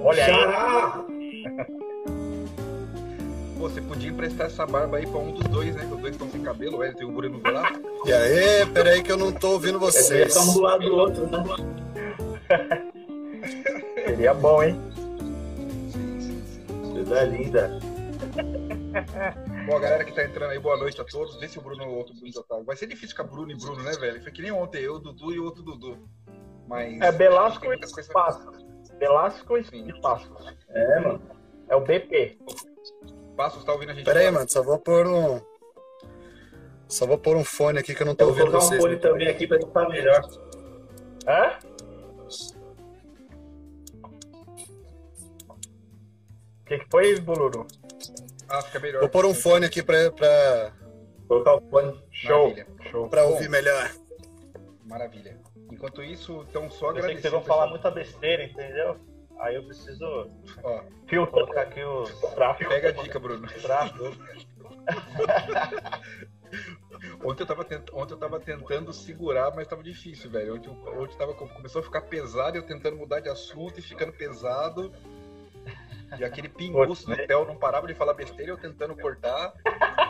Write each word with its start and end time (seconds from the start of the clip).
Olha 0.00 0.24
aí. 0.24 0.32
Xará! 0.32 1.04
Você 3.58 3.80
podia 3.80 4.10
emprestar 4.10 4.46
essa 4.48 4.66
barba 4.66 4.98
aí 4.98 5.06
pra 5.06 5.18
um 5.18 5.32
dos 5.32 5.44
dois, 5.48 5.74
né? 5.74 5.86
Que 5.86 5.94
os 5.94 6.00
dois 6.00 6.12
estão 6.14 6.30
sem 6.30 6.42
cabelo, 6.42 6.76
o 6.78 6.82
Hélio 6.82 7.00
e 7.00 7.04
o 7.04 7.10
Bruno 7.10 7.40
Velasco. 7.40 7.80
E 8.06 8.12
aí, 8.12 8.66
peraí 8.66 9.02
que 9.02 9.10
eu 9.10 9.16
não 9.16 9.32
tô 9.32 9.52
ouvindo 9.52 9.76
É 9.78 9.80
vocês. 9.80 10.36
um 10.36 10.52
do 10.52 10.60
lado 10.60 10.84
do 10.84 10.94
outro, 10.94 11.26
né? 11.26 11.42
Seria 14.06 14.34
bom, 14.34 14.62
hein? 14.62 14.78
Coisa 16.92 17.24
linda. 17.24 17.80
Bom, 19.66 19.76
a 19.76 19.80
galera 19.80 20.04
que 20.04 20.12
tá 20.12 20.22
entrando 20.22 20.52
aí, 20.52 20.60
boa 20.60 20.76
noite 20.76 21.00
a 21.00 21.04
todos. 21.04 21.34
Vê 21.40 21.48
se 21.48 21.58
o 21.58 21.60
Bruno 21.60 21.88
ou 21.88 21.96
outro 21.96 22.14
Bruno 22.14 22.32
já 22.32 22.40
tá. 22.44 22.56
Vai 22.64 22.76
ser 22.76 22.86
difícil 22.86 23.08
ficar 23.08 23.24
Bruno 23.24 23.50
e 23.50 23.56
Bruno, 23.56 23.82
né, 23.82 23.90
velho? 23.94 24.22
Foi 24.22 24.30
que 24.30 24.40
nem 24.40 24.52
ontem, 24.52 24.80
eu, 24.80 25.00
Dudu 25.00 25.32
e 25.32 25.40
o 25.40 25.44
outro 25.44 25.64
Dudu. 25.64 26.08
Mas. 26.68 27.00
É 27.00 27.10
Belasco 27.10 27.66
e 27.72 27.78
Passos. 28.12 28.64
Belasco 28.96 29.58
e 29.58 30.00
Passos. 30.00 30.56
É, 30.68 31.00
mano. 31.00 31.20
É 31.68 31.74
o 31.74 31.80
BP. 31.80 32.38
Passos, 33.36 33.64
tá 33.64 33.72
ouvindo 33.72 33.90
a 33.90 33.94
gente? 33.94 34.04
Peraí, 34.04 34.28
agora? 34.28 34.38
mano, 34.38 34.50
só 34.50 34.62
vou 34.62 34.78
pôr 34.78 35.04
um. 35.04 35.40
Só 36.86 37.04
vou 37.04 37.18
pôr 37.18 37.36
um 37.36 37.42
fone 37.44 37.80
aqui 37.80 37.92
que 37.92 38.02
eu 38.02 38.06
não 38.06 38.14
tô 38.14 38.22
Eu 38.22 38.34
vou 38.34 38.44
ouvindo 38.44 38.52
colocar 38.52 38.66
um 38.66 38.68
vocês. 38.68 38.80
fone 38.80 38.96
também 38.98 39.26
aqui 39.26 39.48
pra 39.48 39.58
escutar 39.58 39.88
melhor. 39.88 40.20
Hã? 41.26 41.58
O 46.60 46.68
que, 46.68 46.78
que 46.78 46.86
foi, 46.88 47.18
Buluru? 47.20 47.66
Ah, 48.48 48.62
fica 48.62 48.78
melhor. 48.80 49.00
Vou 49.00 49.08
pôr 49.08 49.26
um 49.26 49.34
fone 49.34 49.66
aqui 49.66 49.82
pra, 49.82 50.10
pra, 50.12 50.72
Vou 51.28 51.42
colocar 51.42 51.54
o 51.56 51.70
fone. 51.70 52.02
Show. 52.10 52.48
Maravilha. 52.50 52.66
Show. 52.90 53.08
pra 53.08 53.22
Bom. 53.24 53.30
ouvir 53.32 53.48
melhor. 53.48 53.90
Maravilha. 54.84 55.38
Enquanto 55.72 56.02
isso, 56.02 56.44
então 56.48 56.70
só 56.70 56.88
Eu 56.90 56.94
sei 56.94 57.00
agradecer. 57.00 57.14
que 57.16 57.20
vocês 57.22 57.32
vão 57.32 57.40
o 57.40 57.44
falar 57.44 57.66
muita 57.66 57.90
besteira, 57.90 58.44
entendeu? 58.44 58.96
Aí 59.40 59.56
eu 59.56 59.64
preciso 59.64 60.30
Ó, 60.62 60.82
Filtro. 61.06 61.32
colocar 61.32 61.62
aqui 61.62 61.82
os 61.84 62.10
Tráfego. 62.34 62.70
pega 62.70 62.88
a 62.88 62.92
dica, 62.92 63.18
Bruno. 63.18 63.46
traços. 63.60 64.16
Ontem 67.24 67.42
eu, 67.42 67.46
tava 67.46 67.64
tent... 67.64 67.88
Ontem 67.92 68.14
eu 68.14 68.18
tava 68.18 68.38
tentando 68.40 68.92
segurar, 68.92 69.52
mas 69.54 69.66
tava 69.66 69.82
difícil, 69.82 70.30
velho. 70.30 70.54
Ontem, 70.54 70.68
eu- 70.70 71.02
ontem 71.02 71.16
tava... 71.18 71.34
começou 71.34 71.80
a 71.80 71.84
ficar 71.84 72.02
pesado, 72.02 72.56
eu 72.56 72.62
tentando 72.62 72.96
mudar 72.96 73.20
de 73.20 73.28
assunto 73.28 73.78
e 73.78 73.82
ficando 73.82 74.12
pesado. 74.12 74.92
E 76.18 76.24
aquele 76.24 76.48
pinguço 76.48 77.06
do 77.06 77.16
Theo 77.16 77.44
não 77.44 77.56
parava 77.56 77.86
de 77.86 77.94
falar 77.94 78.14
besteira, 78.14 78.52
eu 78.52 78.56
tentando 78.56 78.94
cortar. 78.96 79.52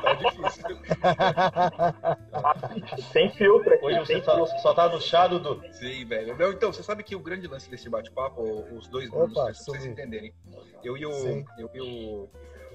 Tava 0.03 0.16
difícil. 0.16 0.78
Sem 3.12 3.30
filtro 3.30 3.75
aqui. 3.75 3.84
Hoje 3.84 3.98
você 4.00 4.22
só, 4.22 4.36
filtro. 4.36 4.58
só 4.61 4.75
tá 4.75 4.88
no 4.88 5.00
chá, 5.00 5.27
Dudu. 5.27 5.62
Sim, 5.72 6.05
velho. 6.05 6.36
Não, 6.36 6.53
então, 6.53 6.72
você 6.72 6.83
sabe 6.83 7.03
que 7.03 7.16
o 7.16 7.20
grande 7.20 7.47
lance 7.47 7.70
desse 7.70 7.88
bate-papo, 7.88 8.42
os 8.77 8.86
dois 8.88 9.11
Opa, 9.12 9.47
pra 9.47 9.55
vocês 9.55 9.86
entenderem. 9.86 10.34
Eu 10.84 10.97
e 10.97 11.06
o. 11.06 11.12
Sim. 11.12 11.44
Eu 11.58 11.70
e 11.72 11.80
o. 11.80 12.28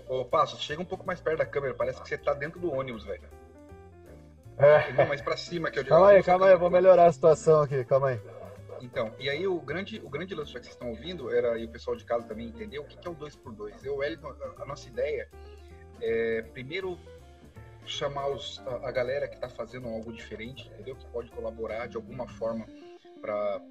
Ô, 0.10 0.26
Passo, 0.26 0.60
chega 0.62 0.82
um 0.82 0.86
pouco 0.86 1.06
mais 1.06 1.22
perto 1.22 1.38
da 1.38 1.46
câmera, 1.46 1.74
parece 1.74 2.02
que 2.02 2.10
você 2.10 2.18
tá 2.18 2.34
dentro 2.34 2.60
do 2.60 2.74
ônibus, 2.74 3.06
velho. 3.06 3.24
É. 4.58 4.92
Não, 4.94 5.08
mais 5.08 5.22
pra 5.22 5.38
cima 5.38 5.72
que 5.72 5.80
eu 5.80 5.86
Calma 5.86 6.10
aí, 6.10 6.22
calma 6.22 6.48
aí, 6.48 6.54
eu 6.54 6.60
vou 6.60 6.70
melhorar 6.70 7.06
a 7.06 7.12
situação 7.12 7.62
aqui, 7.62 7.84
calma 7.86 8.10
aí. 8.10 8.20
Então, 8.82 9.14
e 9.20 9.30
aí 9.30 9.46
o 9.48 9.60
grande, 9.60 10.02
o 10.04 10.10
grande 10.10 10.34
lance 10.34 10.52
que 10.52 10.60
vocês 10.60 10.74
estão 10.74 10.90
ouvindo, 10.90 11.34
era, 11.34 11.58
e 11.58 11.66
o 11.66 11.70
pessoal 11.70 11.96
de 11.96 12.04
casa 12.04 12.26
também 12.26 12.48
entendeu, 12.48 12.82
o 12.82 12.86
que, 12.86 13.08
é 13.08 13.12
o 13.12 13.16
2x2. 13.16 13.86
Eu, 13.86 13.98
Wellington, 13.98 14.34
a, 14.58 14.64
a 14.64 14.66
nossa 14.66 14.88
ideia 14.90 15.30
é, 16.02 16.42
primeiro, 16.54 16.98
chamar 17.86 18.28
os, 18.28 18.60
a, 18.66 18.90
a 18.90 18.92
galera 18.92 19.28
que 19.28 19.36
está 19.36 19.48
fazendo 19.48 19.88
algo 19.88 20.12
diferente, 20.12 20.68
entendeu? 20.70 20.96
Que 20.96 21.06
pode 21.08 21.30
colaborar 21.32 21.88
de 21.88 21.96
alguma 21.96 22.28
forma 22.28 22.66
para 23.22 23.62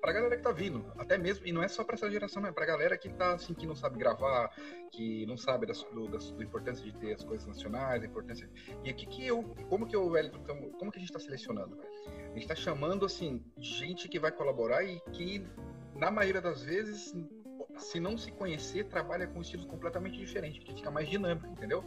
pra 0.00 0.12
galera 0.12 0.36
que 0.36 0.42
tá 0.42 0.52
vindo, 0.52 0.90
até 0.98 1.18
mesmo, 1.18 1.46
e 1.46 1.52
não 1.52 1.62
é 1.62 1.68
só 1.68 1.84
para 1.84 1.94
essa 1.94 2.10
geração, 2.10 2.44
é 2.46 2.52
pra 2.52 2.64
galera 2.64 2.96
que 2.96 3.08
tá 3.10 3.34
assim, 3.34 3.52
que 3.52 3.66
não 3.66 3.74
sabe 3.74 3.98
gravar, 3.98 4.50
que 4.90 5.26
não 5.26 5.36
sabe 5.36 5.66
da, 5.66 5.74
do, 5.74 6.08
da, 6.08 6.18
da 6.18 6.44
importância 6.44 6.84
de 6.84 6.92
ter 6.96 7.14
as 7.14 7.24
coisas 7.24 7.46
nacionais, 7.46 8.02
a 8.02 8.06
importância. 8.06 8.48
E 8.82 8.90
aqui 8.90 9.06
que 9.06 9.26
eu, 9.26 9.42
como 9.68 9.86
que 9.86 9.94
eu, 9.94 10.06
Wellington, 10.06 10.38
então, 10.38 10.70
como 10.72 10.90
que 10.90 10.98
a 10.98 11.00
gente 11.00 11.10
está 11.10 11.20
selecionando? 11.20 11.78
A 12.06 12.32
gente 12.32 12.42
está 12.42 12.54
chamando 12.54 13.04
assim 13.04 13.44
gente 13.58 14.08
que 14.08 14.18
vai 14.18 14.32
colaborar 14.32 14.82
e 14.84 15.00
que 15.12 15.46
na 15.94 16.10
maioria 16.10 16.40
das 16.40 16.62
vezes, 16.62 17.14
se 17.76 18.00
não 18.00 18.16
se 18.16 18.32
conhecer, 18.32 18.84
trabalha 18.84 19.26
com 19.26 19.40
estilos 19.40 19.66
completamente 19.66 20.18
diferentes, 20.18 20.64
que 20.64 20.74
fica 20.74 20.90
mais 20.90 21.08
dinâmico, 21.08 21.46
entendeu? 21.48 21.84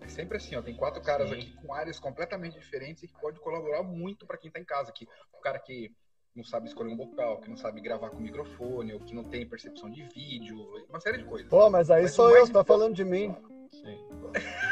É 0.00 0.08
sempre 0.08 0.36
assim, 0.36 0.56
ó, 0.56 0.62
tem 0.62 0.74
quatro 0.74 1.00
caras 1.00 1.28
Sim. 1.28 1.36
aqui 1.36 1.52
com 1.52 1.72
áreas 1.72 1.98
completamente 1.98 2.58
diferentes 2.58 3.04
e 3.04 3.08
que 3.08 3.14
pode 3.20 3.38
colaborar 3.40 3.82
muito 3.82 4.26
para 4.26 4.36
quem 4.36 4.50
tá 4.50 4.58
em 4.58 4.64
casa 4.64 4.90
aqui. 4.90 5.06
O 5.32 5.40
cara 5.40 5.58
que 5.60 5.94
não 6.34 6.42
sabe 6.44 6.66
escolher 6.68 6.92
um 6.92 6.96
vocal, 6.96 7.38
que 7.40 7.48
não 7.50 7.56
sabe 7.56 7.80
gravar 7.80 8.10
com 8.10 8.16
microfone, 8.18 8.94
ou 8.94 9.00
que 9.00 9.14
não 9.14 9.24
tem 9.24 9.46
percepção 9.46 9.90
de 9.90 10.02
vídeo, 10.04 10.56
uma 10.88 10.98
série 11.00 11.18
de 11.18 11.24
coisas. 11.24 11.48
Pô, 11.48 11.68
mas 11.70 11.90
aí 11.90 12.02
Mas 12.02 12.12
sou 12.14 12.30
eu, 12.30 12.46
você 12.46 12.52
tá 12.52 12.64
falando 12.64 12.94
de 12.94 13.04
mim. 13.04 13.34
Sim. 13.70 13.98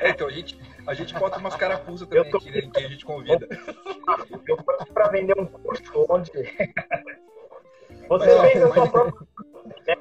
É, 0.00 0.10
então 0.10 0.28
a 0.28 0.30
gente, 0.30 0.58
a 0.86 0.94
gente 0.94 1.12
bota 1.14 1.38
umas 1.38 1.56
carapuzas 1.56 2.06
também 2.08 2.30
tô- 2.30 2.36
aqui, 2.38 2.50
né, 2.52 2.58
em 2.60 2.70
quem 2.70 2.84
a 2.84 2.88
gente 2.88 3.04
convida. 3.04 3.48
Eu 4.48 4.56
tô 4.56 4.70
aqui 4.72 4.92
pra 4.92 5.08
vender 5.08 5.36
um 5.38 5.44
curso 5.44 5.82
onde. 6.08 6.30
Você 6.30 6.64
Mas, 8.08 8.22
ó, 8.36 8.42
fez 8.42 8.62
a 8.62 8.66
mas- 8.68 8.74
sua 8.74 8.88
própria. 8.88 9.26
É, 9.86 9.92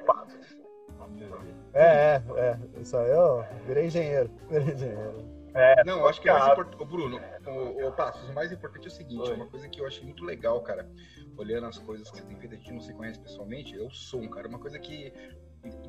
É, 1.74 2.22
é, 2.38 2.40
é. 2.40 2.60
Isso 2.80 2.96
aí 2.96 3.10
eu 3.10 3.44
virei 3.66 3.88
engenheiro. 3.88 4.30
Virei 4.50 4.74
engenheiro. 4.74 5.39
É, 5.54 5.84
Não, 5.84 6.00
eu 6.00 6.08
acho 6.08 6.22
que 6.22 6.30
o 6.30 6.34
mais 6.34 6.52
importante. 6.54 6.86
Bruno, 6.86 7.20
o, 7.48 7.88
o 7.88 7.92
Passos, 7.92 8.30
o 8.30 8.34
mais 8.34 8.52
importante 8.52 8.86
é 8.86 8.88
o 8.88 8.92
seguinte: 8.92 9.30
Oi. 9.30 9.36
uma 9.36 9.48
coisa 9.48 9.68
que 9.68 9.80
eu 9.82 9.88
achei 9.88 10.04
muito 10.04 10.24
legal, 10.24 10.62
cara, 10.62 10.88
olhando 11.38 11.66
as 11.68 11.78
coisas 11.78 12.10
que 12.12 12.18
você 12.18 12.24
tem 12.26 12.38
feito, 12.38 12.54
a 12.56 12.58
gente 12.58 12.72
não 12.74 12.82
se 12.82 12.94
conhece 12.94 13.20
pessoalmente, 13.20 13.78
é 13.78 13.82
o 13.82 13.90
som, 13.90 14.28
cara. 14.30 14.48
Uma 14.48 14.60
coisa 14.60 14.78
que. 14.80 15.14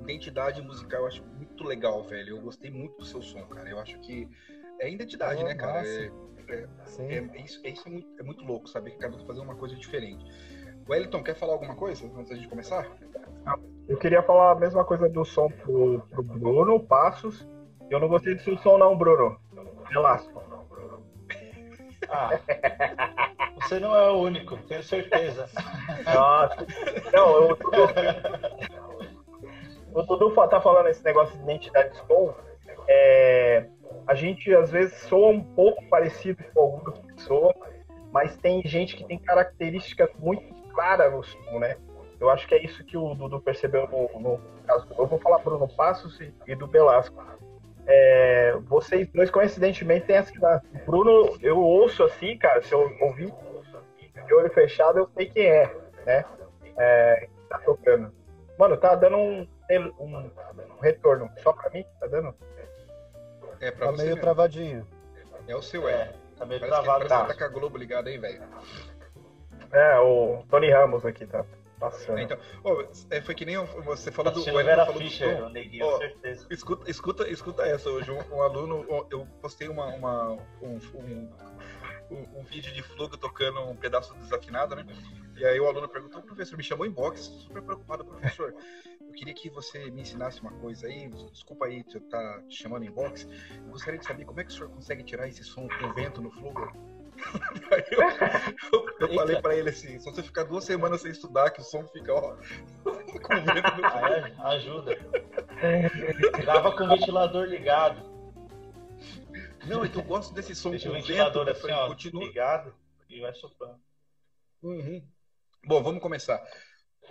Identidade 0.01 0.61
musical 0.63 1.03
eu 1.03 1.07
acho 1.07 1.23
muito 1.25 1.63
legal, 1.63 2.03
velho. 2.03 2.37
Eu 2.37 2.43
gostei 2.43 2.71
muito 2.73 2.97
do 2.99 3.05
seu 3.05 3.23
som, 3.23 3.43
cara. 3.47 3.69
Eu 3.69 3.79
acho 3.79 3.99
que. 4.01 4.29
É 4.81 4.91
identidade, 4.91 5.43
Oh, 5.43 5.47
né, 5.47 5.55
cara? 5.55 5.87
É, 5.87 6.11
é, 6.49 6.69
é- 6.99 7.31
é 7.35 7.41
isso, 7.45 7.61
é, 7.63 7.69
isso 7.71 7.87
é, 7.87 7.91
muito, 7.91 8.09
é 8.19 8.23
muito 8.23 8.45
louco, 8.45 8.67
saber 8.69 8.93
que 8.93 8.97
cada 8.99 9.15
um 9.15 9.19
tá 9.21 9.27
fazendo 9.27 9.45
uma 9.45 9.55
coisa 9.55 9.77
diferente. 9.77 10.25
Wellington, 10.89 11.23
quer 11.23 11.35
falar 11.37 11.53
alguma 11.53 11.77
coisa 11.77 12.05
antes 12.17 12.31
da 12.31 12.35
gente 12.35 12.49
começar? 12.49 12.91
Eu 13.87 13.97
queria 13.99 14.23
falar 14.23 14.53
a 14.53 14.55
mesma 14.55 14.85
coisa 14.85 15.09
do 15.09 15.25
som 15.25 15.49
pro, 15.49 16.01
pro 16.11 16.23
Bruno, 16.23 16.81
Passos. 16.81 17.47
Eu 17.91 18.01
não 18.01 18.09
gostei 18.09 18.35
do 18.35 18.41
seu 18.43 18.57
som, 18.59 18.79
não, 18.79 18.97
Bruno. 18.97 19.39
Velasco. 19.91 20.43
Ah, 22.09 22.31
você 23.57 23.79
não 23.79 23.95
é 23.95 24.11
o 24.11 24.17
único, 24.23 24.57
tenho 24.57 24.83
certeza. 24.83 25.49
Nossa. 26.13 26.67
Não, 27.13 27.37
eu, 27.37 27.59
o 29.93 30.03
Dudu 30.03 30.35
tá 30.49 30.61
falando 30.61 30.89
esse 30.89 31.05
negócio 31.05 31.37
de 31.37 31.43
identidade 31.45 31.91
de 31.91 31.99
som. 32.07 32.35
É, 32.89 33.67
a 34.07 34.15
gente 34.15 34.53
às 34.55 34.71
vezes 34.71 34.95
soa 35.03 35.29
um 35.29 35.43
pouco 35.43 35.85
parecido 35.89 36.43
com 36.53 36.61
algumas 36.61 36.99
pessoas, 36.99 37.55
mas 38.13 38.37
tem 38.39 38.63
gente 38.65 38.97
que 38.97 39.05
tem 39.05 39.19
características 39.19 40.11
muito 40.19 40.55
claras 40.73 41.13
no 41.13 41.23
som, 41.23 41.59
né? 41.59 41.77
Eu 42.19 42.29
acho 42.29 42.47
que 42.47 42.55
é 42.55 42.63
isso 42.63 42.85
que 42.85 42.97
o 42.97 43.15
Dudu 43.15 43.41
percebeu 43.41 43.89
no, 43.89 44.21
no 44.21 44.41
caso. 44.67 44.87
Eu 44.99 45.07
vou 45.07 45.19
falar 45.19 45.39
Bruno 45.39 45.69
Passos 45.69 46.21
e, 46.21 46.35
e 46.47 46.55
do 46.55 46.67
Belasco. 46.67 47.23
É, 47.93 48.53
vocês 48.69 49.09
dois, 49.09 49.31
coincidentemente, 49.31 50.07
têm 50.07 50.17
essa 50.17 50.33
idade. 50.35 50.65
Bruno, 50.87 51.37
eu 51.43 51.59
ouço 51.59 52.05
assim, 52.05 52.39
cara, 52.39 52.63
se 52.63 52.73
eu 52.73 52.81
ouvir 53.01 53.33
de 54.27 54.35
olho 54.35 54.49
fechado, 54.51 54.99
eu 55.01 55.09
sei 55.17 55.27
quem 55.29 55.45
é, 55.47 55.75
né? 56.07 56.25
É, 56.79 57.27
que 57.27 57.49
tá 57.49 57.59
tocando. 57.59 58.13
Mano, 58.57 58.77
tá 58.77 58.95
dando 58.95 59.17
um, 59.17 59.49
um, 59.99 60.31
um 60.79 60.81
retorno. 60.81 61.29
Só 61.43 61.53
pra 61.53 61.69
mim, 61.71 61.85
tá 61.99 62.07
dando? 62.07 62.33
É 63.61 63.71
pra 63.73 63.87
Tá 63.87 63.93
você 63.93 63.97
meio 63.99 64.09
mesmo. 64.11 64.21
travadinho. 64.21 64.87
É 65.49 65.57
o 65.57 65.63
seu, 65.63 65.89
é. 65.89 65.93
É, 65.93 66.13
tá 66.39 66.47
meio 66.47 66.61
Parece 66.61 66.79
que, 66.79 66.85
travado. 66.85 67.03
que 67.03 67.09
Tá. 67.09 67.25
tá 67.25 67.35
com 67.35 67.45
a 67.45 67.49
Globo 67.49 67.77
ligada 67.77 68.09
aí, 68.09 68.19
velho. 68.19 68.43
É, 69.73 69.99
o 69.99 70.45
Tony 70.49 70.71
Ramos 70.71 71.05
aqui 71.05 71.27
tá 71.27 71.45
passando. 71.81 72.19
Então, 72.21 72.39
é, 73.11 73.21
foi 73.21 73.35
que 73.35 73.45
nem 73.45 73.57
você 73.85 74.13
falou 74.13 74.33
do. 74.33 74.45
Tá 74.45 74.53
o 74.53 74.55
Wellington 74.55 74.65
Vera 74.77 74.87
falou 74.87 75.01
do 75.01 75.09
Fischer, 75.09 75.37
som. 75.39 75.47
o 75.47 75.49
neguinho, 75.49 75.85
Ó, 75.87 75.99
certeza. 75.99 76.47
Escuta, 76.51 76.91
escuta, 76.91 77.29
escuta 77.29 77.63
essa. 77.65 77.89
Hoje 77.91 78.11
um, 78.13 78.37
um 78.37 78.43
aluno, 78.43 78.85
eu 79.11 79.27
postei 79.41 79.67
uma, 79.69 79.87
uma- 79.87 80.33
um, 80.63 80.79
um, 80.95 81.31
um- 82.11 82.41
um 82.41 82.45
vídeo 82.45 82.73
de 82.73 82.83
Fluga 82.83 83.17
tocando 83.17 83.61
um 83.63 83.75
pedaço 83.75 84.15
desafinado, 84.15 84.77
né? 84.77 84.85
E 85.37 85.45
aí 85.45 85.59
o 85.59 85.67
aluno 85.67 85.89
perguntou, 85.89 86.21
professor, 86.23 86.57
me 86.57 86.63
chamou 86.63 86.85
em 86.87 86.91
box, 86.91 87.21
super 87.23 87.63
preocupado, 87.63 88.05
professor. 88.05 88.55
Eu 89.01 89.13
queria 89.15 89.33
que 89.35 89.49
você 89.51 89.91
me 89.91 90.03
ensinasse 90.03 90.41
uma 90.41 90.53
coisa 90.53 90.87
aí, 90.87 91.09
desculpa 91.33 91.67
aí 91.67 91.83
eu 91.95 92.01
tá 92.03 92.43
te 92.49 92.63
chamando 92.63 92.85
em 92.85 92.91
box. 92.91 93.27
Eu 93.65 93.71
gostaria 93.73 93.99
de 93.99 94.05
saber 94.05 94.25
como 94.25 94.39
é 94.41 94.45
que 94.45 94.51
o 94.51 94.55
senhor 94.55 94.69
consegue 94.71 95.03
tirar 95.03 95.27
esse 95.29 95.43
som 95.43 95.67
com 95.69 95.93
vento 95.95 96.21
no 96.21 96.31
Fluga. 96.31 96.71
Eu, 97.91 98.01
eu, 98.73 98.97
eu 99.01 99.15
falei 99.15 99.41
pra 99.41 99.55
ele 99.55 99.71
assim, 99.71 99.99
se 99.99 100.05
você 100.05 100.23
ficar 100.23 100.45
duas 100.45 100.65
semanas 100.65 101.03
sem 101.03 101.11
estudar, 101.11 101.51
que 101.51 101.61
o 101.61 101.65
som 101.65 101.87
fica, 101.87 102.13
ó, 102.13 102.37
com 102.85 103.35
vento 103.37 103.77
no 103.77 103.87
Ah, 103.87 104.11
é? 104.11 104.55
Ajuda. 104.55 104.97
Grava 106.41 106.77
com 106.77 106.85
o 106.85 106.89
ventilador 106.89 107.47
ligado. 107.47 108.11
Não, 109.67 109.85
é 109.85 109.89
que 109.89 109.99
eu 109.99 110.03
gosto 110.03 110.35
desse 110.35 110.55
som 110.55 110.71
Deixa 110.71 110.89
o 110.89 110.93
com 110.93 110.99
ventilador 110.99 111.45
vento. 111.45 111.57
Eu 111.57 111.65
assim, 111.65 111.73
ó, 111.73 111.89
continua, 111.89 112.25
ligado. 112.25 112.75
e 113.09 113.21
vai 113.21 113.35
soprando. 113.35 113.81
Uhum. 114.63 115.03
Bom, 115.65 115.83
vamos 115.83 116.03
começar. 116.03 116.43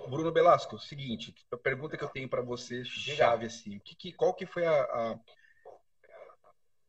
Bruno 0.08 0.32
Belasco, 0.32 0.80
seguinte, 0.80 1.34
a 1.52 1.58
pergunta 1.58 1.98
que 1.98 2.04
eu 2.04 2.10
tenho 2.10 2.30
para 2.30 2.42
você, 2.42 2.84
chave 2.86 3.46
assim, 3.46 3.80
que, 3.80 3.96
que, 3.96 4.14
qual 4.14 4.34
que 4.34 4.46
foi 4.46 4.66
a, 4.66 4.82
a... 4.82 5.20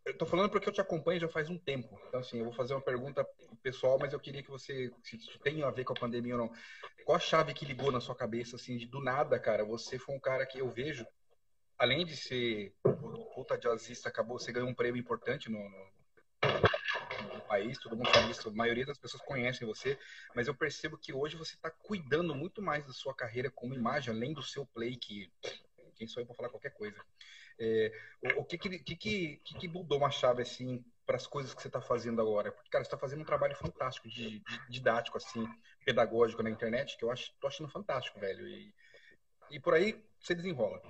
Eu 0.04 0.16
tô 0.16 0.24
falando 0.26 0.50
porque 0.50 0.68
eu 0.68 0.72
te 0.72 0.80
acompanho 0.80 1.20
já 1.20 1.28
faz 1.28 1.50
um 1.50 1.58
tempo. 1.58 1.98
Então, 2.08 2.20
assim, 2.20 2.38
eu 2.38 2.44
vou 2.44 2.52
fazer 2.52 2.74
uma 2.74 2.80
pergunta 2.80 3.26
pessoal, 3.62 3.98
mas 3.98 4.12
eu 4.12 4.20
queria 4.20 4.42
que 4.42 4.50
você, 4.50 4.90
se 5.02 5.18
tem 5.42 5.62
a 5.62 5.70
ver 5.70 5.84
com 5.84 5.92
a 5.92 5.96
pandemia 5.96 6.34
ou 6.34 6.40
não, 6.40 6.52
qual 7.04 7.16
a 7.16 7.20
chave 7.20 7.52
que 7.52 7.66
ligou 7.66 7.92
na 7.92 8.00
sua 8.00 8.14
cabeça, 8.14 8.56
assim, 8.56 8.76
de 8.76 8.86
do 8.86 9.00
nada, 9.00 9.38
cara? 9.38 9.64
Você 9.64 9.98
foi 9.98 10.14
um 10.14 10.20
cara 10.20 10.46
que 10.46 10.58
eu 10.58 10.70
vejo, 10.70 11.06
além 11.78 12.04
de 12.06 12.16
ser 12.16 12.72
puta 13.34 13.58
jazzista, 13.58 14.08
acabou, 14.08 14.38
você 14.38 14.52
ganhou 14.52 14.68
um 14.68 14.74
prêmio 14.74 15.00
importante 15.00 15.50
no, 15.50 15.58
no 15.58 16.00
no 17.20 17.40
país, 17.46 17.78
todo 17.78 17.96
mundo 17.96 18.10
sabe 18.10 18.30
isso, 18.30 18.48
a 18.48 18.52
maioria 18.52 18.86
das 18.86 18.98
pessoas 18.98 19.22
conhecem 19.22 19.66
você, 19.66 19.98
mas 20.34 20.46
eu 20.46 20.54
percebo 20.54 20.96
que 20.96 21.12
hoje 21.12 21.36
você 21.36 21.54
está 21.54 21.70
cuidando 21.70 22.34
muito 22.34 22.62
mais 22.62 22.86
da 22.86 22.92
sua 22.92 23.14
carreira 23.14 23.50
como 23.50 23.74
imagem, 23.74 24.14
além 24.14 24.32
do 24.32 24.42
seu 24.42 24.64
play, 24.66 24.96
que 24.96 25.30
quem 25.96 26.06
sou 26.06 26.22
eu 26.22 26.26
para 26.26 26.36
falar 26.36 26.48
qualquer 26.48 26.72
coisa. 26.72 26.96
É, 27.60 27.92
o, 28.22 28.40
o 28.40 28.44
que, 28.44 28.56
que, 28.56 28.78
que, 28.78 29.36
que, 29.36 29.68
mudou 29.68 29.98
uma 29.98 30.10
chave 30.10 30.40
assim 30.40 30.82
para 31.04 31.16
as 31.16 31.26
coisas 31.26 31.52
que 31.52 31.60
você 31.60 31.68
está 31.68 31.80
fazendo 31.80 32.20
agora? 32.22 32.50
Porque, 32.50 32.70
cara, 32.70 32.82
você 32.82 32.88
está 32.88 32.96
fazendo 32.96 33.20
um 33.20 33.26
trabalho 33.26 33.54
fantástico, 33.54 34.08
de, 34.08 34.38
de, 34.38 34.70
didático, 34.70 35.18
assim, 35.18 35.46
pedagógico 35.84 36.42
na 36.42 36.48
internet, 36.48 36.96
que 36.96 37.04
eu 37.04 37.10
acho, 37.10 37.32
tô 37.38 37.46
achando 37.46 37.68
fantástico, 37.68 38.18
velho. 38.18 38.48
E, 38.48 38.72
e 39.50 39.60
por 39.60 39.74
aí 39.74 40.02
você 40.18 40.34
desenrola. 40.34 40.80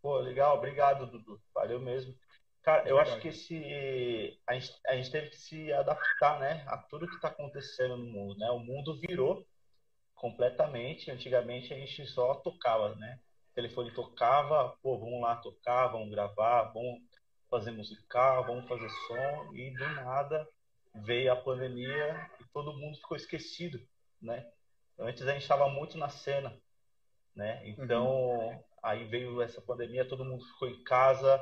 Pô, 0.00 0.18
legal, 0.18 0.56
obrigado, 0.56 1.06
Dudu. 1.06 1.40
Valeu 1.54 1.78
mesmo. 1.78 2.16
Cara, 2.62 2.88
eu 2.88 2.98
acho 2.98 3.18
que 3.20 3.28
esse 3.28 4.38
a 4.46 4.54
gente, 4.54 4.80
a 4.86 4.96
gente 4.96 5.10
teve 5.10 5.30
que 5.30 5.36
se 5.36 5.72
adaptar, 5.72 6.38
né, 6.40 6.62
a 6.68 6.76
tudo 6.76 7.08
que 7.08 7.14
está 7.14 7.28
acontecendo 7.28 7.96
no 7.96 8.04
mundo, 8.04 8.38
né? 8.38 8.50
O 8.50 8.58
mundo 8.58 8.98
virou 8.98 9.46
completamente. 10.14 11.10
Antigamente 11.10 11.72
a 11.72 11.76
gente 11.76 12.06
só 12.06 12.34
tocava, 12.36 12.94
né? 12.96 13.18
O 13.50 13.54
telefone 13.54 13.92
tocava, 13.92 14.76
pô, 14.82 14.98
vamos 14.98 15.20
lá 15.20 15.36
tocar, 15.36 15.88
vamos 15.88 16.10
gravar, 16.10 16.72
vamos 16.72 17.00
fazer 17.50 17.72
musical, 17.72 18.46
vamos 18.46 18.68
fazer 18.68 18.88
som 18.88 19.54
e 19.54 19.70
do 19.72 19.88
nada 19.96 20.46
veio 20.94 21.32
a 21.32 21.36
pandemia 21.36 22.30
e 22.40 22.44
todo 22.52 22.76
mundo 22.76 22.96
ficou 22.96 23.16
esquecido, 23.16 23.80
né? 24.20 24.46
Antes 24.98 25.26
a 25.26 25.32
gente 25.32 25.42
estava 25.42 25.68
muito 25.68 25.96
na 25.96 26.08
cena, 26.08 26.56
né? 27.34 27.66
Então 27.68 28.06
uhum. 28.08 28.62
aí 28.82 29.04
veio 29.04 29.40
essa 29.40 29.60
pandemia, 29.60 30.08
todo 30.08 30.24
mundo 30.24 30.44
ficou 30.44 30.68
em 30.68 30.82
casa 30.84 31.40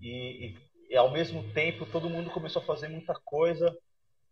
e, 0.00 0.46
e, 0.46 0.58
e, 0.90 0.96
ao 0.96 1.10
mesmo 1.10 1.52
tempo 1.52 1.86
todo 1.86 2.10
mundo 2.10 2.30
começou 2.30 2.62
a 2.62 2.64
fazer 2.64 2.88
muita 2.88 3.14
coisa 3.24 3.76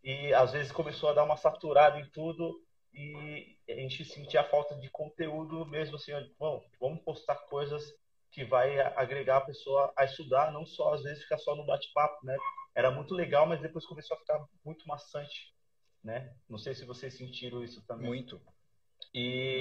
e 0.02 0.32
às 0.34 0.52
vezes 0.52 0.70
começou 0.70 1.08
a 1.08 1.12
dar 1.12 1.24
uma 1.24 1.36
saturada 1.36 1.98
em 1.98 2.08
tudo 2.10 2.60
e 2.96 3.56
a 3.68 3.74
gente 3.74 4.04
sentia 4.04 4.40
a 4.40 4.48
falta 4.48 4.74
de 4.74 4.88
conteúdo 4.88 5.66
mesmo 5.66 5.96
assim, 5.96 6.12
bom, 6.38 6.64
vamos 6.80 7.02
postar 7.02 7.36
coisas 7.46 7.94
que 8.30 8.44
vai 8.44 8.80
agregar 8.80 9.38
a 9.38 9.42
pessoa 9.42 9.92
a 9.96 10.04
estudar, 10.04 10.50
não 10.50 10.64
só 10.64 10.94
às 10.94 11.02
vezes 11.02 11.22
ficar 11.22 11.38
só 11.38 11.54
no 11.54 11.66
bate-papo, 11.66 12.24
né? 12.24 12.36
Era 12.74 12.90
muito 12.90 13.14
legal, 13.14 13.46
mas 13.46 13.60
depois 13.60 13.86
começou 13.86 14.16
a 14.16 14.20
ficar 14.20 14.44
muito 14.64 14.86
maçante, 14.88 15.54
né? 16.02 16.34
Não 16.48 16.58
sei 16.58 16.74
se 16.74 16.84
vocês 16.84 17.16
sentiram 17.16 17.62
isso 17.62 17.84
também. 17.86 18.06
Muito. 18.06 18.40
E 19.14 19.60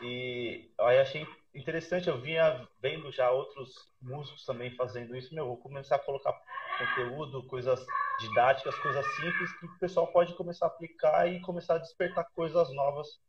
e 0.00 0.70
aí 0.80 0.98
achei 0.98 1.26
interessante, 1.54 2.08
eu 2.08 2.20
vinha 2.20 2.66
vendo 2.80 3.12
já 3.12 3.30
outros 3.30 3.72
músicos 4.00 4.44
também 4.44 4.74
fazendo 4.74 5.16
isso. 5.16 5.34
Meu, 5.34 5.46
vou 5.46 5.56
começar 5.56 5.96
a 5.96 6.00
colocar 6.00 6.32
conteúdo, 6.78 7.46
coisas 7.46 7.84
didáticas, 8.22 8.78
coisas 8.78 9.06
simples 9.16 9.52
que 9.58 9.66
o 9.66 9.78
pessoal 9.78 10.06
pode 10.06 10.34
começar 10.34 10.66
a 10.66 10.68
aplicar 10.68 11.26
e 11.26 11.40
começar 11.40 11.74
a 11.74 11.78
despertar 11.78 12.26
coisas 12.34 12.72
novas 12.74 13.20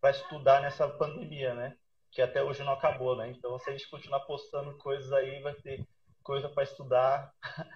para 0.00 0.10
estudar 0.10 0.60
nessa 0.60 0.88
pandemia, 0.88 1.54
né? 1.54 1.76
Que 2.10 2.20
até 2.20 2.42
hoje 2.42 2.62
não 2.64 2.72
acabou, 2.72 3.16
né? 3.16 3.30
Então, 3.30 3.58
se 3.58 3.70
a 3.70 3.72
gente 3.72 3.88
continuar 3.88 4.20
postando 4.20 4.76
coisas 4.78 5.12
aí, 5.12 5.40
vai 5.40 5.54
ter 5.54 5.86
coisa 6.22 6.48
para 6.48 6.64
estudar 6.64 7.32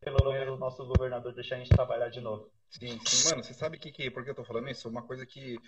pelo 0.00 0.32
menos 0.32 0.54
o 0.54 0.58
nosso 0.58 0.84
governador 0.86 1.32
deixar 1.34 1.56
a 1.56 1.58
gente 1.58 1.70
trabalhar 1.70 2.08
de 2.08 2.20
novo. 2.20 2.50
Sim, 2.70 2.98
sim, 3.04 3.28
mano, 3.28 3.42
você 3.42 3.54
sabe 3.54 3.78
que, 3.78 3.90
que 3.90 4.10
por 4.10 4.24
que 4.24 4.30
eu 4.30 4.34
tô 4.34 4.44
falando 4.44 4.68
isso? 4.68 4.88
Uma 4.88 5.02
coisa 5.02 5.24
que 5.24 5.58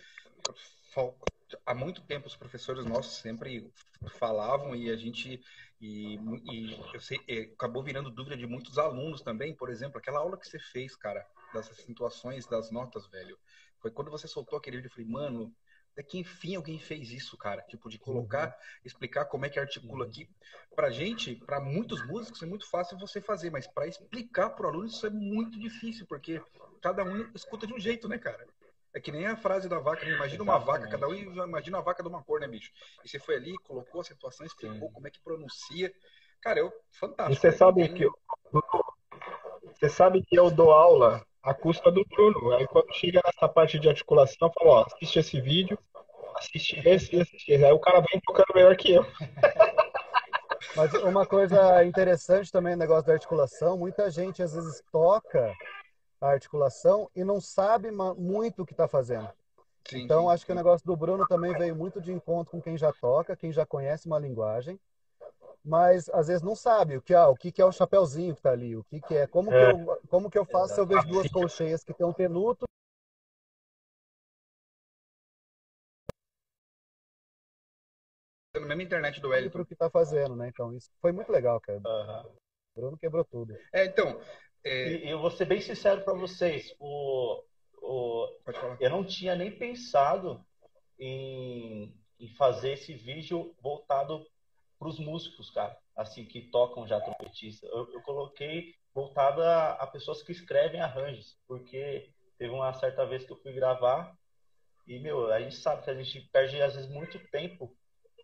há 1.67 1.75
muito 1.75 2.03
tempo 2.03 2.27
os 2.27 2.37
professores 2.37 2.85
nossos 2.85 3.17
sempre 3.17 3.71
falavam 4.19 4.75
e 4.75 4.91
a 4.91 4.97
gente 4.97 5.41
e, 5.81 6.17
e 6.45 6.81
eu 6.93 7.01
sei 7.01 7.19
acabou 7.55 7.83
virando 7.83 8.11
dúvida 8.11 8.37
de 8.37 8.47
muitos 8.47 8.77
alunos 8.79 9.23
também 9.23 9.55
por 9.55 9.71
exemplo 9.71 9.99
aquela 9.99 10.19
aula 10.19 10.37
que 10.37 10.47
você 10.47 10.59
fez 10.59 10.95
cara 10.95 11.27
dessas 11.55 11.79
situações 11.79 12.47
das 12.47 12.71
notas 12.71 13.07
velho. 13.09 13.39
Foi 13.79 13.91
quando 13.91 14.11
você 14.11 14.29
soltou 14.29 14.59
aquele 14.59 14.77
vídeo 14.77 14.89
eu 14.89 14.93
falei 14.93 15.09
mano 15.09 15.55
é 15.97 16.03
que 16.03 16.19
enfim 16.19 16.55
alguém 16.55 16.79
fez 16.79 17.11
isso 17.11 17.37
cara 17.37 17.63
tipo 17.63 17.89
de 17.89 17.99
colocar 17.99 18.49
uhum. 18.49 18.81
explicar 18.85 19.25
como 19.25 19.47
é 19.47 19.49
que 19.49 19.59
articula 19.59 20.05
aqui. 20.05 20.29
Para 20.77 20.91
gente 20.91 21.35
para 21.35 21.61
muitos 21.61 22.07
músicos 22.07 22.43
é 22.43 22.47
muito 22.47 22.69
fácil 22.69 22.99
você 22.99 23.21
fazer 23.21 23.51
mas 23.51 23.67
para 23.67 23.87
explicar 23.87 24.51
para 24.51 24.67
o 24.67 24.69
aluno 24.69 24.87
isso 24.87 25.07
é 25.07 25.11
muito 25.11 25.59
difícil 25.59 26.07
porque 26.07 26.43
cada 26.83 27.05
um 27.05 27.31
escuta 27.35 27.67
de 27.67 27.73
um 27.73 27.81
jeito 27.81 28.07
né 28.07 28.19
cara 28.19 28.47
é 28.95 29.01
que 29.01 29.13
nem 29.13 29.27
a 29.27 29.37
frase 29.37 29.69
da 29.69 29.79
vaca, 29.79 30.05
né? 30.05 30.13
imagina 30.13 30.43
uma 30.43 30.59
vaca, 30.59 30.89
cada 30.89 31.07
um 31.07 31.15
imagina 31.15 31.79
a 31.79 31.83
vaca 31.83 32.03
de 32.03 32.09
uma 32.09 32.23
cor, 32.23 32.41
né, 32.41 32.49
bicho? 32.49 32.73
E 33.05 33.09
você 33.09 33.19
foi 33.19 33.37
ali, 33.37 33.57
colocou 33.59 34.01
a 34.01 34.05
situação, 34.05 34.45
explicou 34.45 34.89
Sim. 34.89 34.95
como 34.95 35.07
é 35.07 35.11
que 35.11 35.21
pronuncia. 35.21 35.93
Cara, 36.41 36.59
eu 36.59 36.73
fantástico. 36.91 37.33
E 37.33 37.41
você 37.41 37.57
sabe 37.57 37.89
que 37.89 38.05
eu, 38.05 38.13
você 39.79 39.89
sabe 39.89 40.23
que 40.23 40.37
eu 40.37 40.51
dou 40.51 40.73
aula 40.73 41.25
à 41.43 41.55
custa 41.55 41.91
do 41.91 42.05
Bruno. 42.07 42.53
Aí 42.53 42.67
quando 42.67 42.93
chega 42.95 43.21
nessa 43.25 43.49
parte 43.49 43.79
de 43.79 43.89
articulação, 43.89 44.49
eu 44.49 44.53
falo, 44.53 44.71
ó, 44.71 44.85
assiste 44.87 45.19
esse 45.19 45.41
vídeo, 45.41 45.79
assiste 46.37 46.81
esse 46.85 47.15
e 47.15 47.21
assiste 47.21 47.53
esse. 47.53 47.65
Aí 47.65 47.73
o 47.73 47.79
cara 47.79 48.01
vem 48.01 48.21
tocando 48.25 48.55
melhor 48.55 48.77
que 48.77 48.93
eu. 48.93 49.07
Mas 50.77 50.93
uma 50.95 51.27
coisa 51.27 51.85
interessante 51.85 52.51
também 52.51 52.75
no 52.75 52.79
negócio 52.79 53.07
da 53.07 53.13
articulação, 53.13 53.77
muita 53.77 54.11
gente 54.11 54.43
às 54.43 54.55
vezes 54.55 54.83
toca 54.93 55.53
a 56.21 56.29
articulação 56.29 57.11
e 57.15 57.25
não 57.25 57.41
sabe 57.41 57.91
muito 57.91 58.63
o 58.63 58.67
que 58.67 58.73
está 58.73 58.87
fazendo. 58.87 59.29
Sim, 59.89 60.03
então, 60.03 60.25
sim, 60.25 60.35
acho 60.35 60.47
que 60.47 60.53
o 60.53 60.55
negócio 60.55 60.87
do 60.87 60.97
Bruno 60.97 61.27
também 61.27 61.53
veio 61.57 61.75
muito 61.75 62.01
de 62.01 62.13
encontro 62.13 62.53
com 62.53 62.61
quem 62.61 62.77
já 62.77 62.93
toca, 62.93 63.37
quem 63.37 63.51
já 63.51 63.65
conhece 63.65 64.07
uma 64.07 64.19
linguagem, 64.19 64.79
mas 65.65 66.09
às 66.11 66.29
vezes 66.29 66.43
não 66.43 66.55
sabe 66.55 66.97
o 66.97 67.03
que, 67.03 67.15
ah, 67.15 67.29
o 67.29 67.37
que, 67.37 67.51
que 67.51 67.63
é 67.63 67.65
o 67.65 67.73
chapéuzinho 67.73 68.35
que 68.35 68.41
está 68.41 68.53
ali, 68.53 68.77
o 68.77 68.85
que, 68.85 69.01
que 69.01 69.17
é, 69.17 69.27
como, 69.27 69.53
é. 69.53 69.73
Que 69.73 69.77
eu, 69.77 70.01
como 70.09 70.31
que 70.31 70.39
eu 70.39 70.45
faço 70.45 70.75
se 70.75 70.81
eu 70.81 70.87
vejo 70.87 71.07
duas 71.07 71.29
colcheias 71.31 71.83
que 71.83 71.95
tem 71.95 72.07
um 72.07 72.13
tenuto 72.13 72.65
na 78.59 78.67
mesma 78.67 78.83
internet 78.83 79.21
do 79.21 79.29
Wellington. 79.29 79.61
O 79.61 79.67
que 79.67 79.73
está 79.73 79.89
fazendo, 79.89 80.37
né? 80.37 80.49
Então, 80.49 80.75
isso 80.77 80.91
foi 81.01 81.13
muito 81.13 81.31
legal, 81.31 81.61
cara. 81.61 81.81
Uhum. 81.85 82.33
O 82.75 82.81
Bruno 82.81 82.99
quebrou 82.99 83.25
tudo. 83.25 83.57
É, 83.73 83.85
então, 83.85 84.21
é... 84.65 85.07
E 85.07 85.11
eu 85.11 85.19
vou 85.19 85.31
ser 85.31 85.47
bem 85.47 85.61
sincero 85.61 86.03
para 86.03 86.15
vocês, 86.15 86.75
o, 86.79 87.43
o, 87.83 88.29
eu 88.79 88.91
não 88.91 89.05
tinha 89.05 89.35
nem 89.35 89.51
pensado 89.51 90.45
em, 90.99 91.95
em 92.19 92.29
fazer 92.35 92.73
esse 92.73 92.93
vídeo 92.93 93.55
voltado 93.61 94.27
para 94.79 94.89
os 94.89 94.99
músicos, 94.99 95.51
cara, 95.51 95.77
assim, 95.97 96.25
que 96.25 96.43
tocam 96.51 96.87
já 96.87 97.01
trompetista. 97.01 97.67
Eu, 97.67 97.93
eu 97.93 98.03
coloquei 98.03 98.75
voltado 98.95 99.43
a, 99.43 99.73
a, 99.73 99.87
pessoas 99.87 100.23
que 100.23 100.33
escrevem 100.33 100.81
arranjos, 100.81 101.39
porque 101.47 102.11
teve 102.39 102.53
uma 102.53 102.73
certa 102.75 103.05
vez 103.07 103.25
que 103.25 103.33
eu 103.33 103.41
fui 103.41 103.53
gravar 103.53 104.15
e, 104.87 104.99
meu, 104.99 105.31
a 105.31 105.41
gente 105.41 105.57
sabe 105.57 105.85
que 105.85 105.91
a 105.91 105.95
gente 105.95 106.21
perde, 106.33 106.61
às 106.61 106.75
vezes, 106.75 106.91
muito 106.91 107.19
tempo 107.31 107.75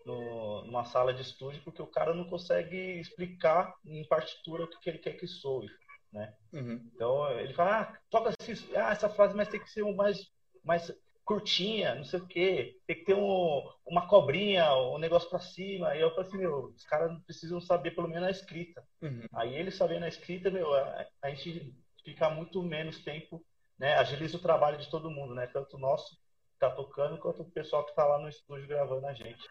no, 0.05 0.65
numa 0.65 0.85
sala 0.85 1.13
de 1.13 1.23
estúdio 1.23 1.63
porque 1.63 1.83
o 1.83 1.87
cara 1.87 2.15
não 2.15 2.29
consegue 2.29 2.99
explicar 2.99 3.75
em 3.85 4.07
partitura 4.07 4.65
o 4.65 4.69
que 4.69 4.89
ele 4.89 4.99
quer 4.99 5.13
que 5.13 5.27
soe 5.27 5.69
né? 6.17 6.35
Uhum. 6.53 6.91
Então 6.95 7.31
ele 7.39 7.53
fala, 7.53 7.83
ah, 7.83 7.99
toca 8.11 8.31
assim, 8.41 8.53
ah, 8.75 8.91
essa 8.91 9.09
frase 9.09 9.37
mas 9.37 9.49
tem 9.49 9.61
que 9.61 9.71
ser 9.71 9.85
mais, 9.95 10.19
mais 10.65 10.91
curtinha, 11.25 11.95
não 11.95 12.05
sei 12.05 12.21
o 12.21 12.27
quê, 12.27 12.81
tem 12.87 12.97
que 12.97 13.05
ter 13.05 13.15
um, 13.15 13.63
uma 13.85 14.09
cobrinha, 14.09 14.75
um 14.75 14.99
negócio 14.99 15.29
para 15.29 15.39
cima. 15.39 15.95
E 15.95 16.01
eu 16.01 16.11
falei 16.11 16.29
assim, 16.29 16.39
meu, 16.39 16.73
os 16.75 16.85
caras 16.85 17.13
precisam 17.25 17.61
saber 17.61 17.93
pelo 17.93 18.09
menos 18.09 18.29
a 18.29 18.31
escrita. 18.31 18.83
Uhum. 19.03 19.27
Aí 19.35 19.55
eles 19.55 19.77
sabendo 19.77 20.05
a 20.05 20.09
escrita, 20.09 20.51
meu, 20.51 20.73
a, 20.75 21.07
a, 21.23 21.31
gente 21.31 21.75
fica 22.03 22.31
muito 22.31 22.63
menos 22.63 23.05
tempo, 23.05 23.45
né? 23.79 23.95
Agiliza 23.97 24.39
o 24.39 24.43
trabalho 24.43 24.79
de 24.79 24.89
todo 24.89 25.11
mundo, 25.11 25.35
né? 25.35 25.47
Tanto 25.49 25.77
o 25.77 25.81
nosso 25.81 26.17
que 26.17 26.59
tá 26.59 26.71
tocando, 26.71 27.19
quanto 27.19 27.43
o 27.43 27.51
pessoal 27.51 27.85
que 27.85 27.95
tá 27.95 28.07
lá 28.07 28.19
no 28.19 28.29
estúdio 28.29 28.67
gravando 28.67 29.07
a 29.07 29.13
gente. 29.13 29.45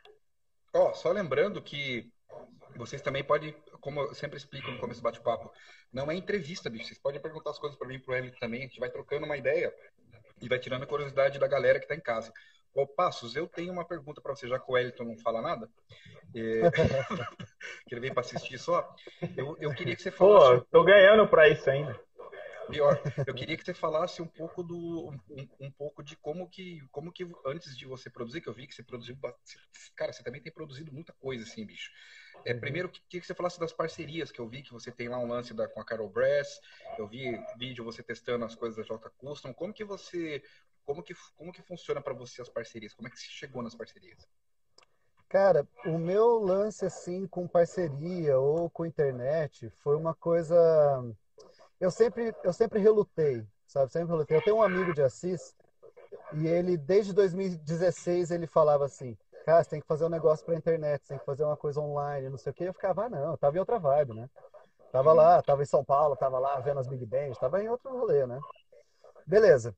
Ó, 0.74 0.90
oh, 0.90 0.94
só 0.94 1.12
lembrando 1.12 1.62
que 1.62 2.12
vocês 2.76 3.02
também 3.02 3.24
podem, 3.24 3.56
como 3.80 4.02
eu 4.02 4.14
sempre 4.14 4.38
explico 4.38 4.70
no 4.70 4.80
começo 4.80 5.00
do 5.00 5.04
bate-papo, 5.04 5.52
não 5.92 6.12
é 6.12 6.16
entrevista, 6.16 6.70
bicho. 6.70 6.86
Vocês 6.86 7.00
podem 7.00 7.22
perguntar 7.22 7.52
as 7.52 7.60
coisas 7.60 7.78
para 7.78 7.88
mim 7.88 8.00
pro 8.00 8.14
Hélio 8.14 8.34
também. 8.40 8.62
A 8.62 8.64
gente 8.64 8.80
vai 8.80 8.90
trocando 8.90 9.26
uma 9.26 9.38
ideia 9.38 9.74
e 10.42 10.50
vai 10.50 10.60
tirando 10.60 10.84
a 10.84 10.88
curiosidade 10.88 11.40
da 11.40 11.48
galera 11.48 11.80
que 11.80 11.86
está 11.86 11.96
em 11.96 12.02
casa. 12.02 12.34
Ô, 12.74 12.86
Passos, 12.86 13.38
eu 13.38 13.48
tenho 13.48 13.72
uma 13.72 13.86
pergunta 13.86 14.20
para 14.20 14.36
você, 14.36 14.50
já 14.50 14.60
que 14.60 14.70
o 14.70 14.74
Wellington 14.74 15.06
não 15.06 15.18
fala 15.18 15.42
nada, 15.42 15.70
é... 16.36 16.70
que 17.88 17.94
ele 17.94 18.02
veio 18.02 18.14
para 18.14 18.22
assistir 18.22 18.60
só. 18.60 18.94
Eu, 19.38 19.56
eu 19.62 19.74
queria 19.74 19.96
que 19.96 20.02
você 20.02 20.12
falasse. 20.12 20.60
Pô, 20.60 20.68
tô 20.70 20.84
ganhando 20.84 21.26
para 21.26 21.48
isso 21.48 21.70
ainda. 21.70 21.98
Pior, 22.70 23.00
eu 23.26 23.34
queria 23.34 23.56
que 23.56 23.64
você 23.64 23.74
falasse 23.74 24.22
um 24.22 24.28
pouco 24.28 24.64
do 24.64 25.10
um, 25.30 25.48
um, 25.60 25.72
pouco 25.72 26.04
de 26.04 26.18
como 26.18 26.50
que 26.50 26.82
como 26.92 27.12
que 27.12 27.26
antes 27.46 27.78
de 27.78 27.86
você 27.86 28.10
produzir, 28.10 28.42
que 28.42 28.50
eu 28.50 28.54
vi 28.54 28.66
que 28.66 28.74
você 28.74 28.84
produziu, 28.84 29.16
cara, 29.96 30.12
você 30.12 30.24
também 30.24 30.42
tem 30.42 30.52
produzido 30.52 30.92
muita 30.92 31.14
coisa 31.14 31.44
assim, 31.44 31.64
bicho. 31.66 31.92
É, 32.46 32.54
uhum. 32.54 32.60
primeiro, 32.60 32.90
queria 32.90 33.22
que 33.22 33.26
você 33.26 33.34
falasse 33.34 33.60
das 33.60 33.74
parcerias, 33.74 34.32
que 34.32 34.40
eu 34.40 34.48
vi 34.48 34.62
que 34.62 34.72
você 34.72 34.92
tem 34.92 35.10
lá 35.10 35.18
um 35.18 35.28
lance 35.28 35.52
da, 35.52 35.68
com 35.68 35.82
a 35.82 35.86
Carol 35.86 36.08
Brass, 36.08 36.62
eu 36.98 37.08
vi 37.08 37.44
vídeo 37.58 37.84
você 37.84 38.04
testando 38.04 38.46
as 38.46 38.54
coisas 38.54 38.78
da 38.78 38.84
J 38.84 39.10
Custom. 39.18 39.52
Como 39.52 39.74
que 39.74 39.84
você, 39.84 40.44
como 40.86 41.02
que, 41.02 41.16
como 41.36 41.52
que 41.52 41.64
funciona 41.64 42.00
para 42.00 42.14
você 42.14 42.44
as 42.44 42.50
parcerias? 42.50 42.94
Como 42.94 43.08
é 43.08 43.12
que 43.12 43.20
você 43.20 43.26
chegou 43.26 43.64
nas 43.64 43.74
parcerias? 43.74 44.30
Cara, 45.28 45.68
o 45.86 45.98
meu 45.98 46.38
lance 46.38 46.86
assim 46.86 47.26
com 47.26 47.48
parceria 47.48 48.38
ou 48.38 48.70
com 48.70 48.86
internet 48.86 49.70
foi 49.82 49.96
uma 49.96 50.14
coisa. 50.14 50.56
Eu 51.80 51.90
sempre, 51.90 52.34
eu 52.44 52.54
sempre 52.54 52.80
relutei, 52.80 53.44
sabe? 53.66 53.92
Sempre 53.92 54.12
relutei. 54.12 54.38
Eu 54.38 54.44
tenho 54.44 54.58
um 54.58 54.64
amigo 54.64 54.94
de 54.94 55.02
Assis 55.02 55.56
e 56.34 56.48
ele, 56.48 56.78
desde 56.78 57.12
2016, 57.12 58.30
ele 58.30 58.46
falava 58.46 58.86
assim: 58.86 59.18
cara, 59.46 59.64
você 59.64 59.70
tem 59.70 59.80
que 59.80 59.88
fazer 59.88 60.06
um 60.06 60.10
negócio 60.10 60.44
pra 60.44 60.56
internet, 60.56 61.02
você 61.04 61.10
tem 61.10 61.20
que 61.20 61.26
fazer 61.26 61.44
uma 61.44 61.56
coisa 61.56 61.80
online, 61.80 62.30
não 62.30 62.38
sei 62.38 62.52
o 62.52 62.54
quê. 62.54 62.64
Eu 62.66 62.74
ficava, 62.74 63.06
ah, 63.06 63.10
não, 63.10 63.32
eu 63.32 63.38
tava 63.38 63.56
em 63.56 63.60
outra 63.60 63.78
vibe, 63.78 64.16
né? 64.16 64.30
Tava 64.92 65.14
lá, 65.14 65.42
tava 65.42 65.62
em 65.62 65.66
São 65.66 65.84
Paulo, 65.84 66.16
tava 66.16 66.40
lá 66.40 66.60
vendo 66.60 66.80
as 66.80 66.88
Big 66.88 67.06
Bands, 67.06 67.38
tava 67.38 67.62
em 67.62 67.70
outro 67.70 67.92
rolê, 67.96 68.26
né? 68.26 68.40
Beleza. 69.28 69.76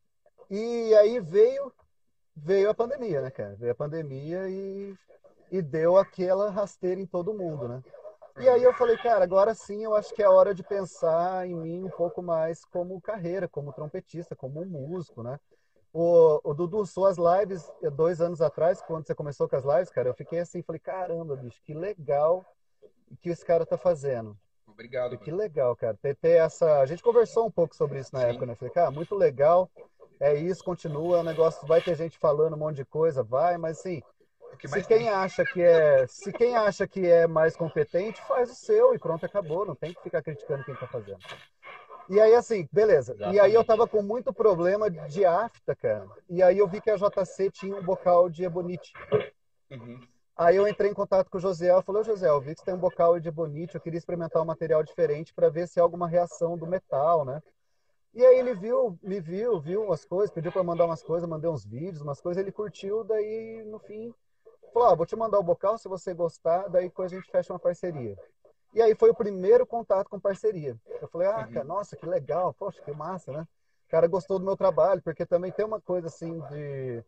E 0.49 0.95
aí 0.95 1.19
veio, 1.19 1.73
veio 2.35 2.69
a 2.69 2.73
pandemia, 2.73 3.21
né, 3.21 3.29
cara? 3.29 3.55
Veio 3.55 3.71
a 3.71 3.75
pandemia 3.75 4.47
e, 4.47 4.95
e 5.51 5.61
deu 5.61 5.97
aquela 5.97 6.49
rasteira 6.49 7.01
em 7.01 7.05
todo 7.05 7.33
mundo, 7.33 7.67
né? 7.67 7.83
E 8.39 8.47
aí 8.47 8.63
eu 8.63 8.73
falei, 8.73 8.95
cara, 8.97 9.23
agora 9.23 9.55
sim 9.55 9.83
eu 9.83 9.95
acho 9.95 10.13
que 10.13 10.21
é 10.21 10.29
hora 10.29 10.53
de 10.53 10.63
pensar 10.63 11.47
em 11.47 11.55
mim 11.55 11.83
um 11.83 11.89
pouco 11.89 12.21
mais 12.21 12.63
como 12.65 13.01
carreira, 13.01 13.47
como 13.47 13.73
trompetista, 13.73 14.35
como 14.35 14.63
músico, 14.63 15.23
né? 15.23 15.39
O, 15.99 16.39
o 16.43 16.53
Dudu, 16.53 16.85
suas 16.85 17.17
lives, 17.17 17.67
dois 17.95 18.21
anos 18.21 18.39
atrás, 18.39 18.79
quando 18.83 19.07
você 19.07 19.15
começou 19.15 19.49
com 19.49 19.55
as 19.55 19.65
lives, 19.65 19.89
cara, 19.89 20.07
eu 20.07 20.13
fiquei 20.13 20.37
assim, 20.37 20.61
falei, 20.61 20.79
caramba, 20.79 21.35
bicho, 21.35 21.59
que 21.63 21.73
legal 21.73 22.45
que 23.19 23.29
esse 23.29 23.43
cara 23.43 23.65
tá 23.65 23.79
fazendo. 23.79 24.37
Obrigado. 24.67 25.15
E 25.15 25.17
que 25.17 25.31
legal, 25.31 25.75
cara. 25.75 25.97
Ter, 25.99 26.15
ter, 26.15 26.37
essa. 26.37 26.81
A 26.81 26.85
gente 26.85 27.01
conversou 27.01 27.47
um 27.47 27.51
pouco 27.51 27.75
sobre 27.75 27.97
isso 27.97 28.13
na 28.13 28.19
Sim. 28.19 28.25
época, 28.27 28.45
né? 28.45 28.53
Falei, 28.53 28.71
cara, 28.71 28.91
muito 28.91 29.15
legal. 29.15 29.71
É 30.19 30.35
isso, 30.35 30.63
continua. 30.63 31.21
O 31.21 31.23
negócio 31.23 31.67
vai 31.67 31.81
ter 31.81 31.95
gente 31.95 32.15
falando 32.19 32.53
um 32.53 32.59
monte 32.59 32.75
de 32.75 32.85
coisa, 32.85 33.23
vai, 33.23 33.57
mas 33.57 33.79
assim. 33.79 34.03
Que 34.59 34.67
se 34.67 34.83
quem 34.83 34.99
tem... 34.99 35.09
acha 35.09 35.43
que 35.43 35.63
é, 35.63 36.05
se 36.05 36.31
quem 36.31 36.55
acha 36.55 36.87
que 36.87 37.07
é 37.07 37.25
mais 37.25 37.55
competente, 37.55 38.21
faz 38.27 38.51
o 38.51 38.55
seu 38.55 38.93
e 38.93 38.99
pronto, 38.99 39.25
acabou. 39.25 39.65
Não 39.65 39.75
tem 39.75 39.95
que 39.95 40.03
ficar 40.03 40.21
criticando 40.21 40.63
quem 40.63 40.75
tá 40.75 40.85
fazendo. 40.85 41.19
E 42.09 42.19
aí, 42.19 42.33
assim, 42.35 42.67
beleza. 42.71 43.13
Exatamente. 43.13 43.35
E 43.35 43.39
aí 43.39 43.53
eu 43.53 43.63
tava 43.63 43.87
com 43.87 44.01
muito 44.01 44.33
problema 44.33 44.89
de 44.89 45.25
afta, 45.25 45.75
cara. 45.75 46.07
E 46.29 46.41
aí 46.41 46.57
eu 46.57 46.67
vi 46.67 46.79
que 46.79 46.89
a 46.89 46.95
JC 46.95 47.51
tinha 47.51 47.75
um 47.75 47.83
bocal 47.83 48.29
de 48.29 48.43
ebonite. 48.43 48.93
Uhum. 49.69 49.99
Aí 50.35 50.55
eu 50.55 50.67
entrei 50.67 50.91
em 50.91 50.93
contato 50.93 51.29
com 51.29 51.37
o 51.37 51.41
José, 51.41 51.71
eu 51.71 51.81
falei, 51.81 52.03
José, 52.03 52.29
eu 52.29 52.39
vi 52.39 52.53
que 52.53 52.59
você 52.59 52.65
tem 52.65 52.75
um 52.75 52.79
bocal 52.79 53.19
de 53.19 53.27
ebonite, 53.27 53.73
eu 53.73 53.81
queria 53.81 53.97
experimentar 53.97 54.41
um 54.41 54.45
material 54.45 54.83
diferente 54.83 55.33
para 55.33 55.49
ver 55.49 55.67
se 55.67 55.79
há 55.79 55.83
alguma 55.83 56.07
reação 56.07 56.55
do 56.55 56.67
metal, 56.67 57.25
né? 57.25 57.41
E 58.13 58.23
aí 58.23 58.37
ele 58.37 58.53
viu, 58.53 58.97
me 59.01 59.19
viu, 59.19 59.59
viu 59.59 59.83
umas 59.83 60.05
coisas, 60.05 60.33
pediu 60.33 60.51
para 60.51 60.63
mandar 60.63 60.85
umas 60.85 61.01
coisas, 61.01 61.27
mandei 61.27 61.49
uns 61.49 61.65
vídeos, 61.65 62.01
umas 62.01 62.21
coisas, 62.21 62.41
ele 62.41 62.51
curtiu, 62.51 63.03
daí 63.03 63.63
no 63.65 63.79
fim 63.79 64.13
falou, 64.77 64.89
ah, 64.89 64.95
vou 64.95 65.05
te 65.05 65.15
mandar 65.15 65.39
o 65.39 65.43
bocal, 65.43 65.77
se 65.77 65.87
você 65.87 66.13
gostar, 66.13 66.67
daí 66.67 66.91
a 66.95 67.07
gente 67.07 67.29
fecha 67.31 67.51
uma 67.51 67.59
parceria. 67.59 68.15
E 68.73 68.81
aí 68.81 68.93
foi 68.95 69.09
o 69.09 69.15
primeiro 69.15 69.65
contato 69.65 70.09
com 70.09 70.19
parceria. 70.19 70.77
Eu 71.01 71.07
falei, 71.07 71.27
ah, 71.27 71.47
cara, 71.47 71.63
nossa, 71.63 71.95
que 71.95 72.05
legal, 72.05 72.53
poxa, 72.53 72.81
que 72.83 72.91
massa, 72.91 73.31
né? 73.31 73.47
O 73.87 73.89
cara 73.89 74.07
gostou 74.07 74.37
do 74.37 74.45
meu 74.45 74.57
trabalho, 74.57 75.01
porque 75.01 75.25
também 75.25 75.51
tem 75.51 75.65
uma 75.65 75.79
coisa 75.79 76.07
assim 76.07 76.39
de, 76.51 77.03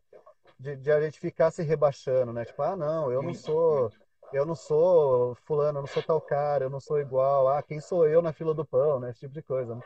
de, 0.59 0.75
de 0.77 0.91
a 0.91 1.01
gente 1.01 1.19
ficar 1.19 1.51
se 1.51 1.61
rebaixando, 1.61 2.31
né? 2.31 2.45
Tipo, 2.45 2.61
ah, 2.61 2.75
não, 2.75 3.11
eu 3.11 3.21
não 3.21 3.33
sou, 3.33 3.91
eu 4.31 4.45
não 4.45 4.55
sou 4.55 5.35
fulano, 5.45 5.79
eu 5.79 5.81
não 5.81 5.87
sou 5.87 6.01
tal 6.01 6.21
cara, 6.21 6.63
eu 6.63 6.69
não 6.69 6.79
sou 6.79 6.99
igual, 6.99 7.49
ah, 7.49 7.61
quem 7.61 7.79
sou 7.81 8.07
eu 8.07 8.21
na 8.21 8.31
fila 8.31 8.53
do 8.53 8.65
pão, 8.65 8.99
né? 8.99 9.09
Esse 9.09 9.21
tipo 9.21 9.33
de 9.33 9.41
coisa, 9.41 9.75
né? 9.75 9.81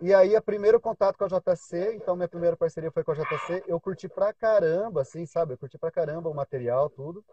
E 0.00 0.12
aí, 0.12 0.36
o 0.36 0.42
primeiro 0.42 0.78
contato 0.78 1.16
com 1.16 1.24
a 1.24 1.28
JC, 1.28 1.94
então 1.94 2.14
minha 2.14 2.28
primeira 2.28 2.54
parceria 2.54 2.90
foi 2.90 3.02
com 3.02 3.12
a 3.12 3.14
JC, 3.14 3.64
eu 3.66 3.80
curti 3.80 4.08
pra 4.08 4.32
caramba, 4.32 5.00
assim, 5.00 5.24
sabe? 5.24 5.54
Eu 5.54 5.58
curti 5.58 5.78
pra 5.78 5.90
caramba 5.90 6.28
o 6.28 6.34
material, 6.34 6.90
tudo. 6.90 7.24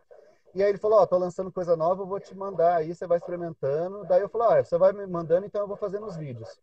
E 0.54 0.62
aí 0.62 0.70
ele 0.70 0.78
falou, 0.78 1.00
ó, 1.00 1.04
oh, 1.04 1.08
tô 1.08 1.18
lançando 1.18 1.52
coisa 1.52 1.76
nova, 1.76 2.04
eu 2.04 2.06
vou 2.06 2.20
te 2.20 2.36
mandar 2.36 2.76
aí, 2.76 2.94
você 2.94 3.08
vai 3.08 3.18
experimentando. 3.18 4.06
Daí 4.06 4.22
eu 4.22 4.30
falei, 4.30 4.48
ó, 4.48 4.60
oh, 4.60 4.64
você 4.64 4.78
vai 4.78 4.94
me 4.94 5.06
mandando, 5.08 5.46
então 5.46 5.62
eu 5.62 5.68
vou 5.68 5.76
fazendo 5.78 6.06
os 6.06 6.16
vídeos. 6.16 6.60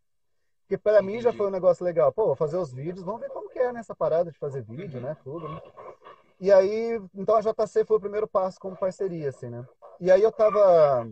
Porque 0.61 0.77
para 0.77 1.01
mim 1.01 1.19
já 1.19 1.33
foi 1.33 1.47
um 1.47 1.51
negócio 1.51 1.83
legal. 1.83 2.13
Pô, 2.13 2.27
vou 2.27 2.35
fazer 2.35 2.57
os 2.57 2.71
vídeos, 2.71 3.03
vamos 3.03 3.19
ver 3.19 3.29
como 3.29 3.49
que 3.49 3.59
é 3.59 3.73
nessa 3.73 3.93
parada 3.93 4.31
de 4.31 4.39
fazer 4.39 4.61
vídeo, 4.63 5.01
né, 5.01 5.17
tudo, 5.21 5.49
né? 5.49 5.61
E 6.39 6.51
aí, 6.51 7.01
então 7.13 7.35
a 7.35 7.41
JC 7.41 7.85
foi 7.85 7.97
o 7.97 7.99
primeiro 7.99 8.27
passo 8.27 8.57
como 8.59 8.77
parceria, 8.77 9.29
assim, 9.29 9.49
né? 9.49 9.67
E 9.99 10.09
aí 10.09 10.23
eu 10.23 10.31
tava... 10.31 11.07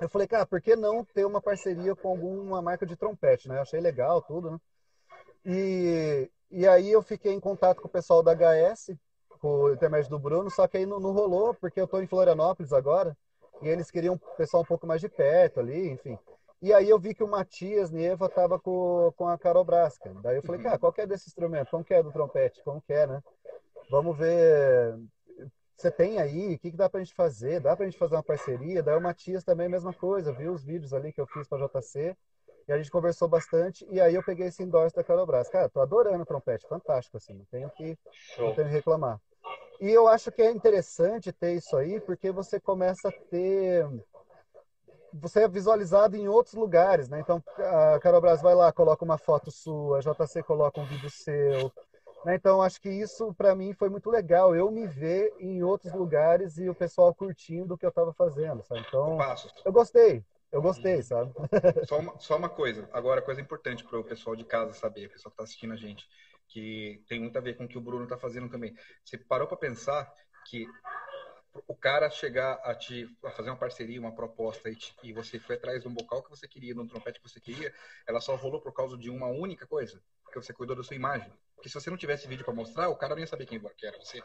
Eu 0.00 0.08
falei, 0.08 0.26
cara, 0.26 0.44
por 0.44 0.60
que 0.60 0.74
não 0.74 1.04
ter 1.04 1.24
uma 1.24 1.40
parceria 1.40 1.94
com 1.94 2.08
alguma 2.08 2.60
marca 2.60 2.84
de 2.84 2.96
trompete, 2.96 3.48
né? 3.48 3.56
Eu 3.58 3.62
achei 3.62 3.80
legal 3.80 4.20
tudo, 4.20 4.50
né? 4.50 4.58
E, 5.44 6.30
e 6.50 6.66
aí 6.66 6.90
eu 6.90 7.02
fiquei 7.02 7.32
em 7.32 7.40
contato 7.40 7.80
com 7.80 7.88
o 7.88 7.90
pessoal 7.90 8.22
da 8.22 8.34
HS, 8.34 8.96
com 9.42 9.64
o 9.64 9.72
intermédio 9.72 10.08
do 10.08 10.20
Bruno, 10.20 10.48
só 10.48 10.68
que 10.68 10.76
aí 10.76 10.86
não, 10.86 11.00
não 11.00 11.10
rolou, 11.10 11.52
porque 11.52 11.80
eu 11.80 11.84
estou 11.84 12.00
em 12.00 12.06
Florianópolis 12.06 12.72
agora, 12.72 13.16
e 13.60 13.68
eles 13.68 13.90
queriam 13.90 14.14
o 14.14 14.36
pessoal 14.36 14.62
um 14.62 14.66
pouco 14.66 14.86
mais 14.86 15.00
de 15.00 15.08
perto 15.08 15.58
ali, 15.58 15.90
enfim. 15.90 16.16
E 16.62 16.72
aí 16.72 16.88
eu 16.88 16.98
vi 16.98 17.12
que 17.12 17.24
o 17.24 17.28
Matias 17.28 17.90
Neva 17.90 18.28
tava 18.28 18.56
com, 18.56 19.12
com 19.16 19.26
a 19.26 19.36
Carol 19.36 19.64
Brasca. 19.64 20.14
Daí 20.22 20.36
eu 20.36 20.42
falei, 20.42 20.60
uhum. 20.60 20.64
cara, 20.64 20.78
qual 20.78 20.92
que 20.92 21.00
é 21.00 21.06
desse 21.06 21.26
instrumento? 21.28 21.70
Como 21.70 21.84
que 21.84 21.92
é 21.92 22.00
do 22.00 22.12
trompete? 22.12 22.62
Como 22.62 22.80
que 22.80 22.92
é, 22.92 23.04
né? 23.04 23.20
Vamos 23.90 24.16
ver. 24.16 24.96
Você 25.76 25.90
tem 25.90 26.20
aí? 26.20 26.54
O 26.54 26.58
que, 26.60 26.70
que 26.70 26.76
dá 26.76 26.88
pra 26.88 27.00
gente 27.00 27.14
fazer? 27.14 27.58
Dá 27.58 27.76
pra 27.76 27.84
gente 27.84 27.98
fazer 27.98 28.14
uma 28.14 28.22
parceria? 28.22 28.80
Daí 28.80 28.96
o 28.96 29.00
Matias 29.00 29.42
também 29.42 29.66
a 29.66 29.70
mesma 29.70 29.92
coisa, 29.92 30.32
viu 30.32 30.52
os 30.52 30.62
vídeos 30.62 30.94
ali 30.94 31.12
que 31.12 31.20
eu 31.20 31.26
fiz 31.26 31.48
pra 31.48 31.58
JC. 31.58 32.16
E 32.68 32.72
a 32.72 32.76
gente 32.76 32.92
conversou 32.92 33.26
bastante. 33.26 33.84
E 33.90 34.00
aí 34.00 34.14
eu 34.14 34.22
peguei 34.22 34.46
esse 34.46 34.62
endorse 34.62 34.94
da 34.94 35.02
Carol 35.02 35.26
Brasca. 35.26 35.52
Cara, 35.52 35.68
tô 35.68 35.80
adorando 35.80 36.22
o 36.22 36.26
trompete, 36.26 36.68
fantástico, 36.68 37.16
assim. 37.16 37.34
Não 37.34 37.44
tenho 37.46 37.68
que, 37.70 37.98
não 38.38 38.54
tenho 38.54 38.68
que 38.68 38.74
reclamar. 38.74 39.20
E 39.82 39.90
eu 39.90 40.06
acho 40.06 40.30
que 40.30 40.40
é 40.40 40.48
interessante 40.48 41.32
ter 41.32 41.54
isso 41.54 41.76
aí, 41.76 41.98
porque 41.98 42.30
você 42.30 42.60
começa 42.60 43.08
a 43.08 43.12
ter. 43.12 43.84
Você 45.12 45.42
é 45.42 45.48
visualizado 45.48 46.16
em 46.16 46.28
outros 46.28 46.54
lugares, 46.54 47.08
né? 47.08 47.18
Então, 47.18 47.42
a 47.58 47.98
Carol 47.98 48.20
Brás 48.20 48.40
vai 48.40 48.54
lá, 48.54 48.72
coloca 48.72 49.04
uma 49.04 49.18
foto 49.18 49.50
sua, 49.50 49.98
a 49.98 50.00
JC 50.00 50.40
coloca 50.44 50.80
um 50.80 50.84
vídeo 50.84 51.10
seu. 51.10 51.72
Né? 52.24 52.36
Então, 52.36 52.62
acho 52.62 52.80
que 52.80 52.88
isso, 52.88 53.34
para 53.34 53.56
mim, 53.56 53.74
foi 53.74 53.88
muito 53.88 54.08
legal. 54.08 54.54
Eu 54.54 54.70
me 54.70 54.86
ver 54.86 55.34
em 55.40 55.64
outros 55.64 55.92
lugares 55.92 56.58
e 56.58 56.68
o 56.68 56.74
pessoal 56.76 57.12
curtindo 57.12 57.74
o 57.74 57.76
que 57.76 57.84
eu 57.84 57.90
estava 57.90 58.12
fazendo, 58.12 58.62
sabe? 58.62 58.84
Então, 58.86 59.18
eu 59.64 59.72
gostei. 59.72 60.24
Eu 60.52 60.62
gostei, 60.62 60.96
uhum. 60.96 61.02
sabe? 61.02 61.32
Só 61.88 61.98
uma, 61.98 62.18
só 62.20 62.36
uma 62.36 62.48
coisa. 62.48 62.88
Agora, 62.92 63.20
coisa 63.20 63.40
importante 63.40 63.82
para 63.82 63.98
o 63.98 64.04
pessoal 64.04 64.36
de 64.36 64.44
casa 64.44 64.72
saber, 64.74 65.06
o 65.06 65.10
pessoal 65.10 65.30
que 65.30 65.34
está 65.34 65.42
assistindo 65.42 65.72
a 65.72 65.76
gente 65.76 66.06
que 66.52 67.02
tem 67.08 67.18
muito 67.18 67.36
a 67.38 67.40
ver 67.40 67.56
com 67.56 67.64
o 67.64 67.68
que 67.68 67.78
o 67.78 67.80
Bruno 67.80 68.04
está 68.04 68.18
fazendo 68.18 68.48
também. 68.48 68.74
Você 69.02 69.16
parou 69.16 69.48
para 69.48 69.56
pensar 69.56 70.12
que 70.46 70.66
o 71.66 71.74
cara 71.74 72.10
chegar 72.10 72.54
a 72.62 72.74
te 72.74 73.08
a 73.24 73.30
fazer 73.30 73.50
uma 73.50 73.56
parceria, 73.56 73.98
uma 73.98 74.14
proposta 74.14 74.70
e, 74.70 74.76
te, 74.76 74.94
e, 75.02 75.12
você 75.12 75.38
foi 75.38 75.56
atrás 75.56 75.82
de 75.82 75.88
um 75.88 75.94
bocal 75.94 76.22
que 76.22 76.30
você 76.30 76.46
queria, 76.46 76.74
de 76.74 76.80
um 76.80 76.86
trompete 76.86 77.20
que 77.20 77.28
você 77.28 77.40
queria, 77.40 77.72
ela 78.06 78.20
só 78.20 78.34
rolou 78.36 78.60
por 78.60 78.72
causa 78.72 78.96
de 78.96 79.10
uma 79.10 79.28
única 79.28 79.66
coisa, 79.66 80.02
porque 80.24 80.40
você 80.40 80.52
cuidou 80.52 80.76
da 80.76 80.82
sua 80.82 80.96
imagem. 80.96 81.32
Porque 81.54 81.68
se 81.68 81.74
você 81.74 81.90
não 81.90 81.96
tivesse 81.96 82.28
vídeo 82.28 82.44
para 82.44 82.54
mostrar, 82.54 82.88
o 82.88 82.96
cara 82.96 83.14
não 83.14 83.20
ia 83.20 83.26
saber 83.26 83.46
quem 83.46 83.60
era 83.82 83.98
você. 83.98 84.22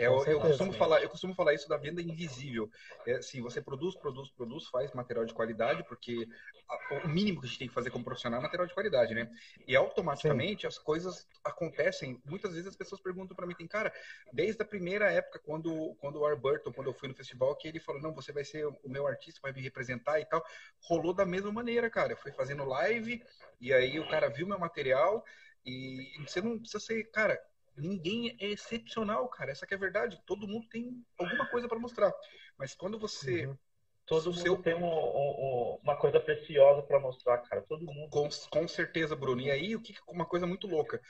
É, 0.00 0.06
eu, 0.06 0.24
eu, 0.24 0.40
costumo 0.40 0.72
falar, 0.72 1.02
eu 1.02 1.10
costumo 1.10 1.34
falar 1.34 1.52
isso 1.52 1.68
da 1.68 1.76
venda 1.76 2.00
invisível. 2.00 2.70
É 3.06 3.16
assim, 3.16 3.42
você 3.42 3.60
produz, 3.60 3.94
produz, 3.94 4.30
produz, 4.30 4.66
faz 4.68 4.90
material 4.94 5.26
de 5.26 5.34
qualidade, 5.34 5.84
porque 5.84 6.26
a, 6.66 7.04
o 7.04 7.08
mínimo 7.08 7.38
que 7.38 7.46
a 7.46 7.48
gente 7.50 7.58
tem 7.58 7.68
que 7.68 7.74
fazer 7.74 7.90
como 7.90 8.02
profissional 8.02 8.40
é 8.40 8.42
material 8.42 8.66
de 8.66 8.72
qualidade, 8.72 9.14
né? 9.14 9.30
E 9.68 9.76
automaticamente 9.76 10.62
Sim. 10.62 10.68
as 10.68 10.78
coisas 10.78 11.28
acontecem. 11.44 12.18
Muitas 12.24 12.52
vezes 12.52 12.68
as 12.68 12.76
pessoas 12.76 12.98
perguntam 13.02 13.36
para 13.36 13.46
mim, 13.46 13.54
tem 13.54 13.66
cara, 13.66 13.92
desde 14.32 14.62
a 14.62 14.64
primeira 14.64 15.12
época, 15.12 15.38
quando, 15.38 15.94
quando 16.00 16.16
o 16.16 16.24
Arburton, 16.24 16.72
quando 16.72 16.86
eu 16.86 16.94
fui 16.94 17.06
no 17.06 17.14
festival, 17.14 17.54
que 17.56 17.68
ele 17.68 17.78
falou, 17.78 18.00
não, 18.00 18.14
você 18.14 18.32
vai 18.32 18.42
ser 18.42 18.66
o 18.66 18.88
meu 18.88 19.06
artista, 19.06 19.38
vai 19.42 19.52
me 19.52 19.60
representar 19.60 20.18
e 20.18 20.24
tal. 20.24 20.42
Rolou 20.82 21.12
da 21.12 21.26
mesma 21.26 21.52
maneira, 21.52 21.90
cara. 21.90 22.14
Eu 22.14 22.16
fui 22.16 22.32
fazendo 22.32 22.64
live, 22.64 23.22
e 23.60 23.70
aí 23.70 24.00
o 24.00 24.08
cara 24.08 24.30
viu 24.30 24.46
meu 24.46 24.58
material, 24.58 25.22
e 25.62 26.10
você 26.26 26.40
não 26.40 26.58
precisa 26.58 26.80
ser, 26.80 27.04
cara, 27.10 27.38
ninguém 27.76 28.36
é 28.40 28.46
excepcional, 28.46 29.28
cara. 29.28 29.50
Essa 29.50 29.66
é 29.70 29.74
a 29.74 29.78
verdade. 29.78 30.20
Todo 30.26 30.48
mundo 30.48 30.68
tem 30.68 31.04
alguma 31.18 31.46
coisa 31.46 31.68
para 31.68 31.78
mostrar. 31.78 32.12
Mas 32.58 32.74
quando 32.74 32.98
você. 32.98 33.46
Uhum. 33.46 33.56
Todo 34.06 34.26
mundo 34.26 34.40
seu... 34.40 34.56
tem 34.60 34.74
um, 34.74 34.84
um, 34.84 35.78
uma 35.84 35.96
coisa 35.96 36.18
preciosa 36.18 36.82
para 36.82 36.98
mostrar, 36.98 37.38
cara. 37.38 37.62
Todo 37.62 37.84
mundo. 37.84 38.10
Com, 38.10 38.28
com 38.50 38.68
certeza, 38.68 39.14
Bruno. 39.14 39.40
E 39.40 39.50
aí, 39.50 39.76
o 39.76 39.80
que 39.80 39.94
uma 40.08 40.24
coisa 40.24 40.46
muito 40.46 40.66
louca. 40.66 41.00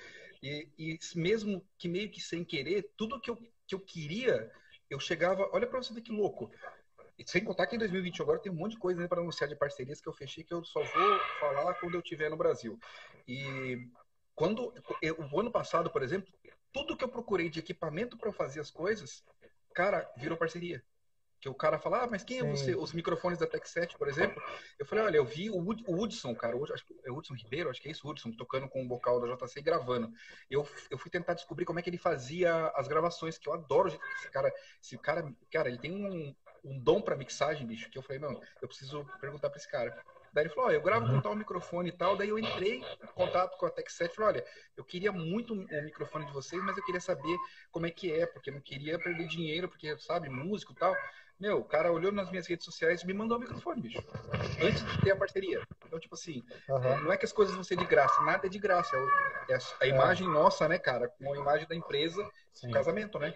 E, 0.42 0.68
e 0.78 0.98
mesmo 1.14 1.66
que 1.78 1.88
meio 1.88 2.10
que 2.10 2.20
sem 2.20 2.44
querer, 2.44 2.90
tudo 2.96 3.20
que 3.20 3.30
eu, 3.30 3.38
que 3.66 3.74
eu 3.74 3.80
queria, 3.80 4.50
eu 4.88 5.00
chegava. 5.00 5.48
Olha 5.52 5.66
para 5.66 5.82
você 5.82 5.94
ver 5.94 6.02
que 6.02 6.12
louco. 6.12 6.50
sem 7.26 7.42
contar 7.42 7.66
que 7.66 7.76
em 7.76 7.78
2021 7.78 8.22
agora 8.22 8.38
tem 8.38 8.52
um 8.52 8.56
monte 8.56 8.72
de 8.72 8.78
coisa 8.78 9.00
né, 9.00 9.08
para 9.08 9.20
anunciar 9.20 9.48
de 9.48 9.56
parcerias 9.56 10.00
que 10.00 10.08
eu 10.08 10.12
fechei 10.12 10.44
que 10.44 10.52
eu 10.52 10.64
só 10.64 10.82
vou 10.82 11.18
falar 11.38 11.74
quando 11.74 11.94
eu 11.94 12.00
estiver 12.00 12.28
no 12.28 12.36
Brasil. 12.36 12.78
E 13.26 13.88
quando 14.34 14.72
eu, 15.02 15.16
o 15.30 15.40
ano 15.40 15.50
passado, 15.50 15.90
por 15.90 16.02
exemplo, 16.02 16.32
tudo 16.72 16.96
que 16.96 17.04
eu 17.04 17.08
procurei 17.08 17.48
de 17.48 17.58
equipamento 17.58 18.16
para 18.16 18.32
fazer 18.32 18.60
as 18.60 18.70
coisas, 18.70 19.24
cara, 19.74 20.10
virou 20.16 20.36
parceria 20.36 20.82
que 21.40 21.48
o 21.48 21.54
cara 21.54 21.78
fala, 21.78 22.02
ah, 22.02 22.06
mas 22.06 22.22
quem 22.22 22.40
é 22.40 22.44
você? 22.44 22.74
Os 22.74 22.92
microfones 22.92 23.38
da 23.38 23.46
Tech 23.46 23.66
7, 23.66 23.96
por 23.96 24.08
exemplo. 24.08 24.42
Eu 24.78 24.84
falei, 24.84 25.04
olha, 25.04 25.16
eu 25.16 25.24
vi 25.24 25.48
o, 25.48 25.56
o 25.56 26.02
Hudson, 26.02 26.34
cara, 26.34 26.54
o, 26.54 26.64
acho 26.70 26.84
que 26.84 26.94
é 27.02 27.10
o 27.10 27.16
Hudson 27.16 27.34
Ribeiro, 27.34 27.70
acho 27.70 27.80
que 27.80 27.88
é 27.88 27.90
isso, 27.90 28.06
o 28.06 28.10
Hudson, 28.10 28.30
tocando 28.32 28.68
com 28.68 28.84
o 28.84 28.88
vocal 28.88 29.18
da 29.18 29.34
JC 29.34 29.58
e 29.58 29.62
gravando. 29.62 30.12
Eu, 30.50 30.68
eu 30.90 30.98
fui 30.98 31.10
tentar 31.10 31.32
descobrir 31.32 31.64
como 31.64 31.78
é 31.78 31.82
que 31.82 31.88
ele 31.88 31.96
fazia 31.96 32.66
as 32.76 32.86
gravações, 32.86 33.38
que 33.38 33.48
eu 33.48 33.54
adoro 33.54 33.88
esse 33.88 34.30
cara. 34.30 34.52
Esse 34.82 34.98
cara, 34.98 35.34
cara, 35.50 35.68
ele 35.70 35.78
tem 35.78 35.92
um, 35.92 36.34
um 36.62 36.78
dom 36.78 37.00
para 37.00 37.16
mixagem, 37.16 37.66
bicho, 37.66 37.88
que 37.88 37.96
eu 37.96 38.02
falei, 38.02 38.20
não, 38.20 38.38
eu 38.60 38.68
preciso 38.68 39.06
perguntar 39.18 39.48
para 39.48 39.58
esse 39.58 39.68
cara. 39.68 40.04
Daí 40.32 40.44
ele 40.44 40.54
falou, 40.54 40.70
ó, 40.70 40.72
eu 40.72 40.80
gravo 40.80 41.06
com 41.06 41.20
tal 41.20 41.34
microfone 41.34 41.88
e 41.88 41.92
tal. 41.92 42.16
Daí 42.16 42.28
eu 42.28 42.38
entrei 42.38 42.76
em 42.78 43.06
contato 43.14 43.56
com 43.56 43.66
a 43.66 43.70
Tech 43.70 43.90
7 43.90 44.12
e 44.12 44.14
falei, 44.14 44.34
olha, 44.34 44.46
eu 44.76 44.84
queria 44.84 45.10
muito 45.10 45.54
o 45.54 45.56
microfone 45.56 46.26
de 46.26 46.32
vocês, 46.32 46.62
mas 46.62 46.76
eu 46.76 46.84
queria 46.84 47.00
saber 47.00 47.36
como 47.70 47.86
é 47.86 47.90
que 47.90 48.12
é, 48.12 48.26
porque 48.26 48.50
eu 48.50 48.54
não 48.54 48.60
queria 48.60 48.98
perder 48.98 49.26
dinheiro, 49.26 49.68
porque, 49.68 49.96
sabe, 49.98 50.28
músico 50.28 50.72
e 50.72 50.76
tal. 50.76 50.94
Meu, 51.40 51.58
o 51.58 51.64
cara 51.64 51.90
olhou 51.90 52.12
nas 52.12 52.30
minhas 52.30 52.46
redes 52.46 52.66
sociais 52.66 53.00
e 53.00 53.06
me 53.06 53.14
mandou 53.14 53.38
o 53.38 53.40
microfone, 53.40 53.80
bicho. 53.80 53.98
Antes 54.62 54.84
de 54.84 55.00
ter 55.00 55.12
a 55.12 55.16
parceria. 55.16 55.62
Então, 55.86 55.98
tipo 55.98 56.14
assim, 56.14 56.44
uhum. 56.68 57.04
não 57.04 57.12
é 57.12 57.16
que 57.16 57.24
as 57.24 57.32
coisas 57.32 57.54
vão 57.54 57.64
ser 57.64 57.76
de 57.76 57.86
graça, 57.86 58.20
nada 58.22 58.46
é 58.46 58.50
de 58.50 58.58
graça. 58.58 58.94
É, 59.48 59.54
é 59.54 59.58
a, 59.80 59.86
imagem 59.86 60.26
é. 60.26 60.30
nossa, 60.30 60.68
né, 60.68 60.78
cara? 60.78 61.08
Com 61.08 61.32
a 61.32 61.36
imagem 61.38 61.66
da 61.66 61.74
empresa, 61.74 62.22
o 62.62 62.70
casamento, 62.70 63.18
né? 63.18 63.34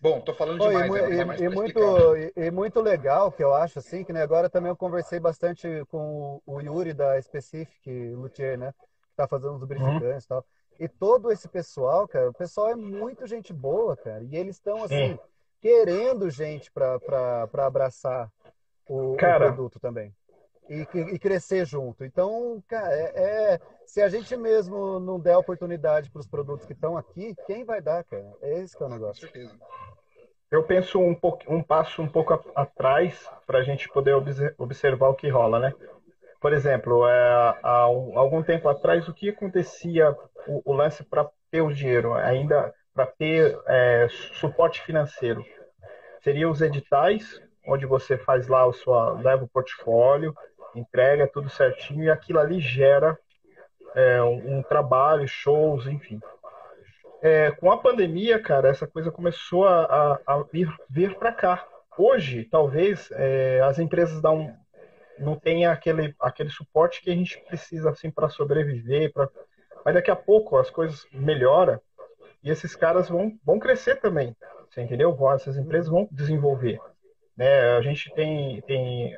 Bom, 0.00 0.20
tô 0.20 0.32
falando 0.32 0.60
demais. 0.60 0.88
Pô, 0.88 0.96
e, 0.96 1.00
é, 1.00 1.44
e, 1.44 1.48
muito, 1.50 2.16
e, 2.16 2.32
e, 2.36 2.50
muito 2.50 2.80
legal 2.80 3.30
que 3.30 3.44
eu 3.44 3.54
acho, 3.54 3.78
assim, 3.78 4.02
que 4.02 4.12
né, 4.12 4.22
agora 4.22 4.48
também 4.48 4.70
eu 4.70 4.76
conversei 4.76 5.20
bastante 5.20 5.68
com 5.90 6.40
o 6.46 6.60
Yuri 6.60 6.94
da 6.94 7.20
Specific 7.20 8.14
Luthier, 8.14 8.58
né? 8.58 8.72
Que 9.02 9.14
tá 9.14 9.28
fazendo 9.28 9.54
os 9.54 9.60
lubrificantes 9.60 10.02
uhum. 10.02 10.18
e 10.18 10.28
tal. 10.28 10.44
E 10.78 10.88
todo 10.88 11.30
esse 11.30 11.46
pessoal, 11.46 12.08
cara, 12.08 12.30
o 12.30 12.34
pessoal 12.34 12.70
é 12.70 12.74
muito 12.74 13.26
gente 13.26 13.52
boa, 13.52 13.94
cara. 13.94 14.24
E 14.24 14.34
eles 14.34 14.56
estão, 14.56 14.82
assim, 14.82 15.18
querendo 15.60 16.30
gente 16.30 16.72
para 16.72 17.46
abraçar 17.66 18.32
o, 18.88 19.14
cara, 19.16 19.44
o, 19.44 19.54
produto 19.54 19.78
também. 19.78 20.14
E, 20.70 20.86
e, 21.14 21.18
crescer 21.18 21.66
junto. 21.66 22.04
Então, 22.04 22.62
cara, 22.68 22.94
é, 22.94 23.54
é, 23.54 23.60
se 23.84 24.00
a 24.00 24.08
gente 24.08 24.36
mesmo 24.36 25.00
não 25.00 25.18
der 25.18 25.36
oportunidade 25.36 26.08
para 26.08 26.20
os 26.20 26.28
produtos 26.28 26.64
que 26.64 26.72
estão 26.72 26.96
aqui, 26.96 27.34
quem 27.44 27.64
vai 27.64 27.80
dar, 27.80 28.04
cara? 28.04 28.24
É 28.40 28.60
esse 28.60 28.76
que 28.76 28.82
é 28.84 28.86
o 28.86 28.88
negócio. 28.88 29.26
Com 29.26 29.32
certeza. 29.32 29.58
Eu 30.48 30.62
penso 30.62 31.00
um, 31.00 31.14
pouco, 31.14 31.42
um 31.52 31.60
passo 31.60 32.00
um 32.00 32.08
pouco 32.08 32.34
atrás 32.54 33.28
para 33.46 33.58
a 33.58 33.62
gente 33.64 33.88
poder 33.88 34.14
observar 34.58 35.08
o 35.08 35.14
que 35.14 35.28
rola, 35.28 35.58
né? 35.58 35.74
Por 36.40 36.52
exemplo, 36.52 37.06
é, 37.06 37.56
há 37.62 37.80
algum 37.82 38.42
tempo 38.42 38.68
atrás, 38.68 39.08
o 39.08 39.14
que 39.14 39.28
acontecia, 39.28 40.16
o, 40.46 40.72
o 40.72 40.72
lance 40.72 41.04
para 41.04 41.28
ter 41.50 41.60
o 41.60 41.72
dinheiro, 41.72 42.14
ainda 42.14 42.72
para 42.94 43.06
ter 43.06 43.58
é, 43.66 44.06
suporte 44.40 44.82
financeiro. 44.82 45.44
Seria 46.22 46.48
os 46.48 46.60
editais, 46.60 47.40
onde 47.66 47.86
você 47.86 48.16
faz 48.16 48.48
lá 48.48 48.66
o 48.66 48.72
sua 48.72 49.12
leva 49.20 49.44
o 49.44 49.48
portfólio, 49.48 50.34
entrega 50.74 51.26
tudo 51.26 51.48
certinho 51.48 52.04
e 52.04 52.10
aquilo 52.10 52.38
ali 52.38 52.60
gera 52.60 53.18
é, 53.94 54.22
um, 54.22 54.58
um, 54.58 54.62
trabalho, 54.62 55.26
shows, 55.26 55.86
enfim. 55.86 56.20
É, 57.22 57.50
com 57.50 57.70
a 57.70 57.78
pandemia, 57.78 58.40
cara, 58.40 58.68
essa 58.68 58.86
coisa 58.86 59.10
começou 59.10 59.66
a, 59.66 59.84
a, 59.84 60.20
a 60.26 60.42
vir, 60.52 60.72
vir 60.88 61.16
para 61.16 61.32
cá. 61.32 61.66
Hoje, 61.98 62.44
talvez 62.44 63.10
é, 63.12 63.60
as 63.62 63.78
empresas 63.78 64.22
dão, 64.22 64.56
não 65.18 65.36
tenham 65.36 65.70
aquele, 65.70 66.14
aquele 66.20 66.50
suporte 66.50 67.02
que 67.02 67.10
a 67.10 67.14
gente 67.14 67.38
precisa 67.40 67.90
assim 67.90 68.10
para 68.10 68.28
sobreviver, 68.28 69.12
pra... 69.12 69.28
mas 69.84 69.94
daqui 69.94 70.10
a 70.10 70.16
pouco 70.16 70.56
as 70.56 70.70
coisas 70.70 71.06
melhoram 71.12 71.80
e 72.42 72.50
esses 72.50 72.74
caras 72.74 73.08
vão, 73.08 73.38
vão 73.44 73.58
crescer 73.58 73.96
também, 73.96 74.34
você 74.70 74.80
entendeu? 74.80 75.14
Essas 75.34 75.58
empresas 75.58 75.90
vão 75.90 76.08
desenvolver. 76.10 76.80
Né? 77.40 77.78
A 77.78 77.80
gente 77.80 78.12
tem, 78.12 78.60
tem 78.60 79.16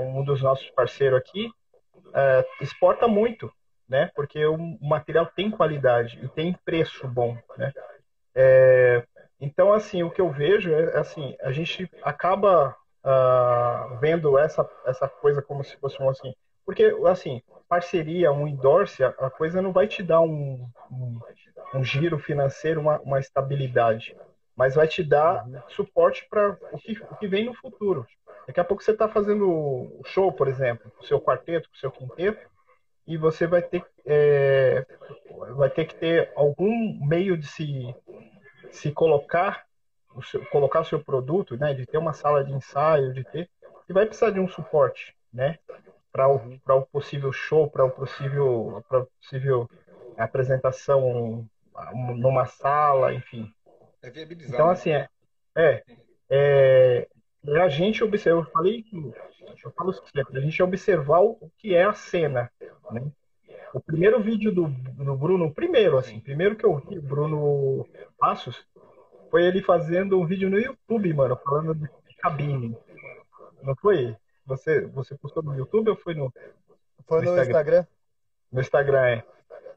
um 0.00 0.24
dos 0.24 0.42
nossos 0.42 0.68
parceiros 0.70 1.16
aqui, 1.16 1.46
uh, 2.08 2.44
exporta 2.60 3.06
muito, 3.06 3.52
né? 3.88 4.10
porque 4.16 4.44
o 4.44 4.58
material 4.80 5.26
tem 5.26 5.48
qualidade 5.48 6.18
e 6.20 6.26
tem 6.26 6.58
preço 6.64 7.06
bom. 7.06 7.38
Né? 7.56 7.72
É, 8.34 9.04
então, 9.40 9.72
assim, 9.72 10.02
o 10.02 10.10
que 10.10 10.20
eu 10.20 10.28
vejo 10.28 10.74
é 10.74 10.98
assim, 10.98 11.36
a 11.40 11.52
gente 11.52 11.88
acaba 12.02 12.76
uh, 13.04 13.96
vendo 14.00 14.36
essa, 14.36 14.68
essa 14.84 15.08
coisa 15.08 15.40
como 15.40 15.62
se 15.62 15.76
fosse 15.76 16.02
um 16.02 16.10
assim, 16.10 16.34
porque, 16.66 16.92
assim, 17.06 17.42
parceria, 17.68 18.32
um 18.32 18.48
endorse, 18.48 19.04
a 19.04 19.30
coisa 19.30 19.62
não 19.62 19.72
vai 19.72 19.86
te 19.86 20.02
dar 20.02 20.20
um, 20.20 20.66
um, 20.90 21.20
um 21.74 21.84
giro 21.84 22.18
financeiro, 22.18 22.80
uma, 22.80 22.98
uma, 23.00 23.20
estabilidade, 23.20 24.16
mas 24.56 24.74
vai 24.74 24.86
te 24.86 25.02
dar 25.02 25.46
suporte 25.68 26.26
para 26.28 26.56
o 26.72 26.78
que, 26.78 26.92
o 27.10 27.16
que 27.16 27.26
vem 27.26 27.44
no 27.44 27.54
futuro. 27.54 28.06
Daqui 28.46 28.60
a 28.60 28.64
pouco 28.64 28.82
você 28.82 28.90
está 28.90 29.08
fazendo 29.08 29.48
o 29.48 30.02
show, 30.04 30.32
por 30.32 30.48
exemplo, 30.48 30.90
com 30.90 31.02
o 31.02 31.06
seu 31.06 31.20
quarteto, 31.20 31.68
com 31.68 31.76
o 31.76 31.78
seu 31.78 31.90
quinteto, 31.90 32.50
e 33.06 33.16
você 33.16 33.46
vai 33.46 33.62
ter, 33.62 33.84
é, 34.04 34.86
vai 35.56 35.70
ter 35.70 35.86
que 35.86 35.94
ter 35.94 36.32
algum 36.36 36.98
meio 37.06 37.36
de 37.36 37.46
se, 37.46 37.94
se 38.70 38.92
colocar, 38.92 39.64
o 40.14 40.22
seu, 40.22 40.44
colocar 40.46 40.80
o 40.80 40.84
seu 40.84 41.02
produto, 41.02 41.56
né, 41.56 41.72
de 41.74 41.86
ter 41.86 41.98
uma 41.98 42.12
sala 42.12 42.44
de 42.44 42.52
ensaio, 42.52 43.12
de 43.12 43.24
ter, 43.24 43.48
e 43.88 43.92
vai 43.92 44.06
precisar 44.06 44.30
de 44.30 44.40
um 44.40 44.48
suporte, 44.48 45.14
né? 45.32 45.58
para 46.12 46.28
o, 46.28 46.58
para 46.60 46.74
o 46.74 46.86
possível 46.86 47.32
show, 47.32 47.68
para 47.68 47.86
o 47.86 47.90
possível, 47.90 48.84
possível 49.18 49.68
apresentação 50.16 51.48
numa 51.94 52.44
sala, 52.44 53.14
enfim. 53.14 53.50
É 54.02 54.10
viabilizar. 54.10 54.54
Então, 54.54 54.66
né? 54.66 54.72
assim, 54.72 54.90
é, 54.90 55.08
é, 55.56 55.84
é, 56.30 57.08
é 57.46 57.60
a 57.60 57.68
gente 57.68 58.02
observar, 58.02 58.40
eu 58.40 58.50
falei 58.50 58.82
que, 58.82 58.96
eu 59.64 59.70
falo 59.72 59.92
sempre, 59.92 60.38
a 60.38 60.40
gente 60.40 60.62
observar 60.62 61.20
o 61.20 61.50
que 61.56 61.74
é 61.74 61.84
a 61.84 61.94
cena, 61.94 62.50
né? 62.90 63.10
O 63.72 63.80
primeiro 63.80 64.22
vídeo 64.22 64.52
do, 64.52 64.66
do 64.68 65.16
Bruno, 65.16 65.52
primeiro, 65.52 65.96
assim, 65.96 66.20
primeiro 66.20 66.56
que 66.56 66.64
eu 66.64 66.76
vi, 66.76 67.00
Bruno 67.00 67.88
Passos, 68.18 68.66
foi 69.30 69.46
ele 69.46 69.62
fazendo 69.62 70.20
um 70.20 70.26
vídeo 70.26 70.50
no 70.50 70.58
YouTube, 70.58 71.12
mano, 71.14 71.38
falando 71.42 71.74
de 71.74 71.88
cabine. 72.18 72.76
Não 73.62 73.74
foi? 73.76 74.14
Você, 74.44 74.86
você 74.86 75.16
postou 75.16 75.42
no 75.42 75.56
YouTube 75.56 75.88
ou 75.88 75.96
foi 75.96 76.14
no. 76.14 76.30
Foi 77.06 77.22
no, 77.22 77.30
no 77.34 77.40
Instagram? 77.40 77.48
Instagram? 77.48 77.86
No 78.52 78.60
Instagram, 78.60 79.06
é. 79.06 79.24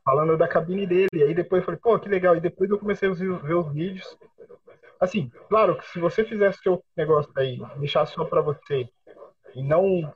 Falando 0.05 0.37
da 0.37 0.47
cabine 0.47 0.85
dele. 0.85 1.09
E 1.13 1.23
aí 1.23 1.33
depois 1.33 1.61
eu 1.61 1.65
falei, 1.65 1.79
pô, 1.81 1.99
que 1.99 2.07
legal. 2.07 2.35
E 2.35 2.39
depois 2.39 2.69
eu 2.69 2.77
comecei 2.77 3.09
a 3.09 3.13
ver 3.13 3.55
os 3.55 3.73
vídeos. 3.73 4.17
Assim, 4.99 5.31
claro 5.49 5.77
que 5.77 5.87
se 5.87 5.99
você 5.99 6.23
fizesse 6.23 6.59
seu 6.59 6.83
negócio 6.95 7.31
aí, 7.35 7.59
deixasse 7.77 8.13
só 8.13 8.23
pra 8.23 8.41
você 8.41 8.87
e 9.53 9.63
não 9.63 10.13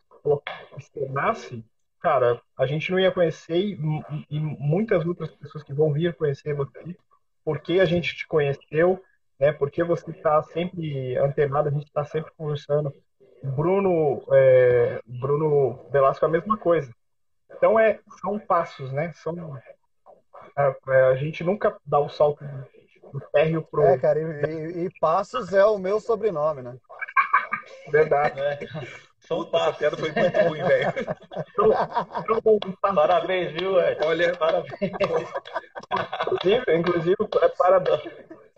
externasse, 0.77 1.65
cara, 1.99 2.41
a 2.57 2.65
gente 2.65 2.91
não 2.91 2.99
ia 2.99 3.11
conhecer 3.11 3.57
e, 3.57 3.77
e, 4.29 4.39
muitas 4.39 5.05
outras 5.05 5.31
pessoas 5.31 5.63
que 5.63 5.73
vão 5.73 5.91
vir 5.91 6.15
conhecer 6.15 6.53
você, 6.53 6.95
porque 7.43 7.79
a 7.79 7.85
gente 7.85 8.15
te 8.15 8.27
conheceu, 8.27 9.03
né? 9.39 9.51
Porque 9.51 9.83
você 9.83 10.11
está 10.11 10.41
sempre 10.43 11.17
antenado, 11.17 11.69
a 11.69 11.71
gente 11.71 11.85
está 11.85 12.05
sempre 12.05 12.31
conversando. 12.37 12.93
Bruno, 13.43 14.23
é, 14.33 15.01
Bruno 15.05 15.89
Velasco 15.91 16.25
a 16.25 16.29
mesma 16.29 16.57
coisa. 16.57 16.93
Então 17.55 17.79
é, 17.79 17.99
são 18.21 18.37
passos, 18.37 18.91
né? 18.91 19.11
São, 19.13 19.57
a, 20.55 20.75
é, 20.89 21.01
a 21.03 21.15
gente 21.15 21.43
nunca 21.43 21.75
dá 21.85 21.99
o 21.99 22.09
salto 22.09 22.43
do 23.11 23.19
térreo 23.31 23.61
pro. 23.61 23.83
É, 23.83 23.97
cara, 23.97 24.19
e, 24.19 24.85
e, 24.85 24.89
Passos 24.99 25.53
é 25.53 25.65
o 25.65 25.77
meu 25.77 25.99
sobrenome, 25.99 26.61
né? 26.61 26.75
Verdade. 27.89 28.39
É. 28.39 28.59
São 29.19 29.43
Puta, 29.43 29.57
essa 29.57 29.73
piada 29.73 29.97
foi 29.97 30.11
muito 30.11 30.39
ruim, 30.39 30.63
velho. 30.63 30.93
parabéns, 32.95 33.51
viu, 33.51 33.79
Ed? 33.79 34.03
Olha, 34.03 34.35
parabéns. 34.35 34.91
Inclusive, 36.23 36.75
inclusive, 36.75 37.15
é, 37.41 37.47
parabéns. 37.49 38.01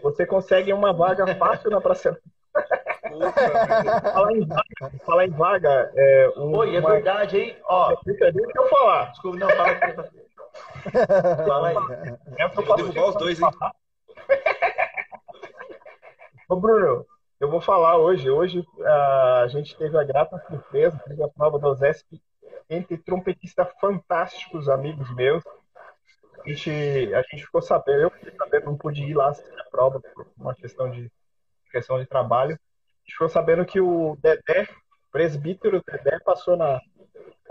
Você 0.01 0.25
consegue 0.25 0.71
uma 0.71 0.93
vaga 0.93 1.35
fácil 1.35 1.69
na 1.69 1.81
Praça 1.81 2.17
falar, 4.13 4.33
em 4.33 4.45
vaga, 4.45 4.97
falar 5.05 5.25
em 5.25 5.31
vaga, 5.31 5.91
é, 5.95 6.29
um, 6.37 6.55
Oi, 6.57 6.75
é 6.75 6.79
uma... 6.79 6.91
verdade, 6.91 7.37
hein? 7.37 7.57
Ó, 7.65 7.95
deixa 8.05 8.31
eu 8.55 8.67
falar. 8.69 9.11
Desculpa, 9.11 9.37
não, 9.37 9.49
fala 9.49 10.09
Fala 11.47 11.69
aí. 11.69 11.75
É, 12.37 12.43
eu 12.43 12.49
vou 12.49 12.75
derrubar 12.75 13.09
os 13.09 13.15
dois, 13.15 13.39
hein? 13.39 13.49
Ô, 16.49 16.55
Bruno, 16.55 17.05
eu 17.39 17.49
vou 17.49 17.61
falar 17.61 17.97
hoje. 17.97 18.29
Hoje 18.29 18.65
a 18.85 19.47
gente 19.47 19.75
teve 19.77 19.97
a 19.97 20.03
grata 20.03 20.37
surpresa, 20.47 21.01
teve 21.07 21.23
a 21.23 21.27
prova 21.27 21.57
do 21.57 21.67
OSESP 21.67 22.21
entre 22.69 22.97
trompetistas 22.97 23.67
fantásticos, 23.79 24.69
amigos 24.69 25.13
meus. 25.15 25.43
A 26.43 26.49
gente, 26.49 26.69
a 27.13 27.21
gente 27.23 27.45
ficou 27.45 27.61
sabendo, 27.61 28.01
eu 28.01 28.09
fiquei 28.11 28.31
sabendo, 28.35 28.65
não 28.65 28.77
pude 28.77 29.03
ir 29.03 29.13
lá 29.13 29.29
assistir 29.29 29.59
a 29.59 29.65
prova 29.65 29.99
por 29.99 30.27
uma 30.37 30.55
questão 30.55 30.89
de 30.89 31.11
questão 31.71 31.99
de 31.99 32.05
trabalho. 32.05 32.59
ficou 33.07 33.29
sabendo 33.29 33.65
que 33.65 33.79
o 33.79 34.17
Dedé, 34.21 34.67
presbítero 35.11 35.83
Dedé, 35.85 36.19
passou 36.19 36.55
na 36.57 36.81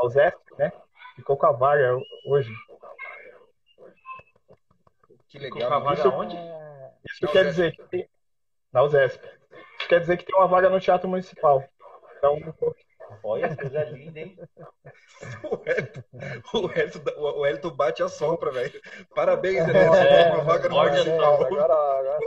USESP, 0.03 0.38
né? 0.59 0.73
Ficou 1.16 1.37
com 1.37 1.47
a 1.47 1.53
vaga 1.53 1.97
hoje. 2.27 2.53
Que 5.31 5.38
legal. 5.38 5.81
vaga 5.81 6.01
isso, 6.01 6.09
onde? 6.11 6.37
Isso 6.37 7.25
na 7.25 7.29
quer 7.31 7.45
dizer 7.45 7.73
que 7.73 7.83
tem, 7.85 8.09
na 8.73 8.83
USESP. 8.83 9.25
Isso 9.79 9.88
quer 9.88 10.01
dizer 10.01 10.16
que 10.16 10.25
tem 10.25 10.37
uma 10.37 10.49
vaga 10.49 10.69
no 10.69 10.81
Teatro 10.81 11.09
Municipal. 11.09 11.64
Então, 12.19 12.37
Olha, 13.23 13.57
coisa 13.57 13.85
linda, 13.85 14.21
hein? 14.21 14.37
O 16.55 16.71
Elton, 16.73 17.21
o 17.21 17.47
Elton 17.47 17.71
bate 17.71 18.03
a 18.03 18.09
sombra, 18.09 18.51
velho. 18.51 18.81
Parabéns, 19.14 19.66
Dedé. 19.66 19.85
É, 19.85 20.33
uma 20.33 20.45
vaga 20.45 20.69
no 20.69 20.77
Municipal. 20.77 21.45
Agora, 21.45 21.75
agora. 21.75 22.19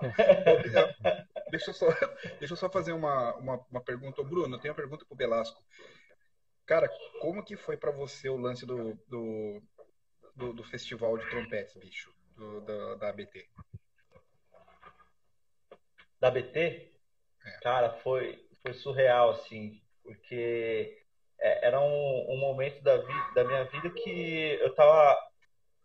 deixa, 1.50 1.70
eu 1.70 1.74
só, 1.74 1.86
deixa 2.38 2.52
eu 2.52 2.56
só 2.56 2.70
fazer 2.70 2.92
uma, 2.92 3.34
uma, 3.36 3.60
uma 3.70 3.80
pergunta. 3.80 4.22
Bruno, 4.22 4.54
eu 4.54 4.60
tenho 4.60 4.72
uma 4.72 4.80
pergunta 4.80 5.04
pro 5.04 5.16
Belasco. 5.16 5.60
Cara, 6.64 6.88
como 7.20 7.44
que 7.44 7.56
foi 7.56 7.76
para 7.76 7.90
você 7.90 8.28
o 8.28 8.36
lance 8.36 8.64
do, 8.64 8.96
do, 9.08 9.60
do, 10.34 10.52
do, 10.52 10.64
festival 10.64 11.18
de 11.18 11.28
trompetes, 11.28 11.76
bicho? 11.76 12.12
Do, 12.36 12.60
da, 12.62 12.94
da 12.96 13.08
ABT? 13.10 13.48
Da 16.20 16.28
ABT? 16.28 16.92
É. 17.44 17.50
Cara, 17.62 17.92
foi, 17.98 18.48
foi 18.62 18.72
surreal, 18.72 19.30
assim, 19.30 19.80
porque 20.02 21.02
é, 21.38 21.66
era 21.66 21.80
um, 21.80 22.32
um 22.32 22.38
momento 22.38 22.82
da, 22.82 22.96
vi, 22.98 23.34
da 23.34 23.44
minha 23.44 23.64
vida 23.64 23.90
que 23.90 24.58
eu 24.60 24.74
tava 24.74 25.18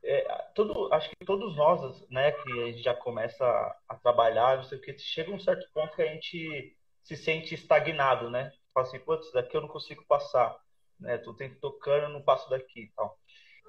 é, 0.03 0.21
todo, 0.55 0.93
acho 0.93 1.09
que 1.09 1.25
todos 1.25 1.55
nós, 1.55 2.07
né, 2.09 2.31
que 2.31 2.51
a 2.61 2.65
gente 2.67 2.81
já 2.81 2.93
começa 2.93 3.43
a, 3.45 3.77
a, 3.89 3.95
trabalhar, 3.95 4.57
não 4.57 4.63
sei 4.63 4.77
o 4.77 4.81
que, 4.81 4.97
chega 4.97 5.31
um 5.31 5.39
certo 5.39 5.69
ponto 5.73 5.95
que 5.95 6.01
a 6.01 6.07
gente 6.07 6.77
se 7.03 7.17
sente 7.17 7.55
estagnado, 7.55 8.29
né? 8.29 8.51
Fala 8.73 8.87
assim, 8.87 8.99
putz, 8.99 9.31
daqui 9.31 9.57
eu 9.57 9.61
não 9.61 9.67
consigo 9.67 10.05
passar, 10.05 10.57
né? 10.99 11.17
Tô 11.17 11.33
tentando 11.33 11.59
tocando, 11.59 12.13
não 12.13 12.21
passo 12.21 12.49
daqui 12.49 12.81
e 12.83 12.91
tal. 12.95 13.19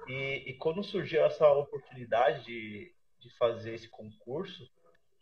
E, 0.07 0.49
e 0.49 0.53
quando 0.57 0.83
surgiu 0.83 1.23
essa 1.23 1.51
oportunidade 1.51 2.45
de, 2.45 2.93
de 3.19 3.29
fazer 3.37 3.73
esse 3.73 3.89
concurso, 3.89 4.67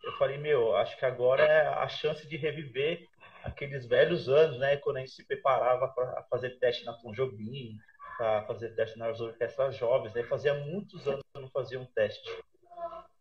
eu 0.04 0.14
falei, 0.14 0.38
meu, 0.38 0.76
acho 0.76 0.98
que 0.98 1.06
agora 1.06 1.44
é 1.44 1.68
a 1.68 1.88
chance 1.88 2.28
de 2.28 2.38
reviver 2.38 3.06
aqueles 3.44 3.86
velhos 3.86 4.30
anos, 4.30 4.60
né? 4.60 4.78
Quando 4.78 4.98
a 4.98 5.00
gente 5.00 5.12
se 5.12 5.26
preparava 5.26 5.88
para 5.90 6.24
fazer 6.30 6.52
teste 6.60 6.86
na 6.86 6.94
Tom 6.94 7.12
Jobim, 7.12 7.78
para 8.18 8.44
fazer 8.46 8.76
teste 8.76 8.98
nas 8.98 9.20
orquestras 9.20 9.76
jovens, 9.76 10.14
né? 10.14 10.24
Fazia 10.24 10.54
muitos 10.54 11.08
anos 11.08 11.22
que 11.22 11.38
eu 11.38 11.42
não 11.42 11.50
fazia 11.50 11.80
um 11.80 11.86
teste, 11.86 12.30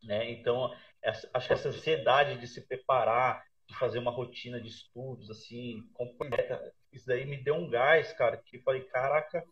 né? 0.02 0.30
Então, 0.30 0.74
essa, 1.02 1.28
acho 1.34 1.46
que 1.46 1.52
essa 1.52 1.68
ansiedade 1.68 2.38
de 2.38 2.46
se 2.46 2.66
preparar, 2.66 3.42
de 3.68 3.76
fazer 3.76 3.98
uma 3.98 4.10
rotina 4.10 4.60
de 4.60 4.68
estudos, 4.68 5.30
assim, 5.30 5.82
completa, 5.92 6.72
isso 6.92 7.06
daí 7.06 7.24
me 7.24 7.36
deu 7.36 7.54
um 7.54 7.68
gás, 7.68 8.12
cara, 8.12 8.36
que 8.36 8.60
falei, 8.62 8.82
caraca, 8.84 9.44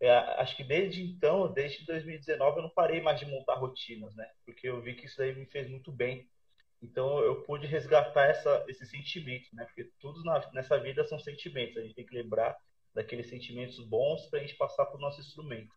é, 0.00 0.10
acho 0.10 0.56
que 0.56 0.62
desde 0.62 1.02
então, 1.02 1.52
desde 1.52 1.84
2019, 1.84 2.58
eu 2.58 2.62
não 2.62 2.70
parei 2.70 3.00
mais 3.00 3.18
de 3.18 3.26
montar 3.26 3.54
rotinas, 3.54 4.14
né? 4.14 4.30
Porque 4.44 4.68
eu 4.68 4.80
vi 4.80 4.94
que 4.94 5.06
isso 5.06 5.18
daí 5.18 5.34
me 5.34 5.46
fez 5.46 5.68
muito 5.68 5.90
bem. 5.90 6.28
Então 6.80 7.18
eu 7.20 7.42
pude 7.42 7.66
resgatar 7.66 8.26
essa, 8.26 8.64
esse 8.68 8.86
sentimento, 8.86 9.48
né? 9.52 9.64
Porque 9.64 9.90
tudo 10.00 10.22
na, 10.22 10.48
nessa 10.52 10.78
vida 10.78 11.04
são 11.04 11.18
sentimentos. 11.18 11.76
A 11.76 11.82
gente 11.82 11.94
tem 11.94 12.06
que 12.06 12.14
lembrar 12.14 12.56
daqueles 12.94 13.28
sentimentos 13.28 13.78
bons 13.80 14.26
para 14.26 14.38
a 14.38 14.42
gente 14.42 14.56
passar 14.56 14.86
para 14.86 14.96
o 14.96 15.00
nosso 15.00 15.20
instrumento, 15.20 15.74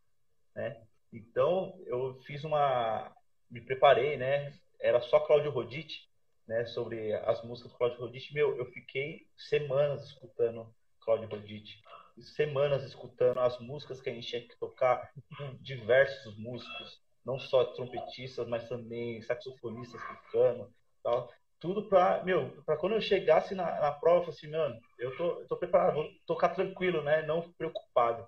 né? 0.55 0.81
Então 1.11 1.75
eu 1.87 2.19
fiz 2.21 2.43
uma, 2.43 3.11
me 3.49 3.61
preparei, 3.61 4.17
né? 4.17 4.53
Era 4.79 5.01
só 5.01 5.19
Cláudio 5.19 5.51
Roditi, 5.51 6.07
né? 6.47 6.65
Sobre 6.65 7.13
as 7.13 7.43
músicas 7.43 7.71
do 7.71 7.77
Cláudio 7.77 7.99
Roditi, 7.99 8.33
meu, 8.35 8.55
eu 8.55 8.65
fiquei 8.67 9.25
semanas 9.35 10.03
escutando 10.05 10.71
Cláudio 10.99 11.27
Roditi, 11.27 11.81
semanas 12.19 12.83
escutando 12.83 13.39
as 13.39 13.59
músicas 13.59 14.01
que 14.01 14.09
a 14.09 14.13
gente 14.13 14.27
tinha 14.27 14.41
que 14.41 14.57
tocar 14.59 15.11
com 15.37 15.55
diversos 15.61 16.37
músicos, 16.37 17.01
não 17.25 17.39
só 17.39 17.65
trompetistas, 17.65 18.47
mas 18.47 18.67
também 18.67 19.21
saxofonistas 19.21 20.01
tocando, 20.01 20.73
tal 21.03 21.29
tudo 21.61 21.87
para 21.87 22.23
meu, 22.23 22.63
para 22.65 22.75
quando 22.75 22.93
eu 22.93 23.01
chegasse 23.01 23.53
na, 23.53 23.79
na 23.79 23.91
prova, 23.91 24.25
eu 24.25 24.29
assim, 24.29 24.49
mano, 24.49 24.81
eu 24.97 25.15
tô, 25.15 25.41
eu 25.41 25.47
tô 25.47 25.55
preparado, 25.55 25.93
vou 25.93 26.09
tocar 26.25 26.49
tranquilo, 26.49 27.03
né? 27.03 27.21
Não 27.21 27.53
preocupado. 27.53 28.27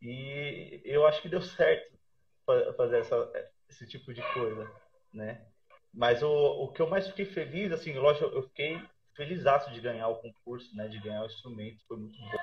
E 0.00 0.80
eu 0.84 1.04
acho 1.04 1.20
que 1.20 1.28
deu 1.28 1.42
certo 1.42 1.98
fazer 2.76 3.00
essa, 3.00 3.50
esse 3.68 3.86
tipo 3.86 4.14
de 4.14 4.22
coisa, 4.32 4.70
né? 5.12 5.44
Mas 5.92 6.22
o, 6.22 6.30
o 6.30 6.72
que 6.72 6.80
eu 6.80 6.88
mais 6.88 7.08
fiquei 7.08 7.26
feliz, 7.26 7.72
assim, 7.72 7.92
lógico, 7.94 8.26
eu 8.26 8.44
fiquei 8.44 8.80
feliz 9.16 9.42
de 9.72 9.80
ganhar 9.80 10.06
o 10.06 10.20
concurso, 10.20 10.74
né? 10.76 10.86
De 10.86 11.00
ganhar 11.00 11.22
o 11.22 11.26
instrumento, 11.26 11.84
foi 11.88 11.96
muito 11.96 12.16
bom, 12.20 12.38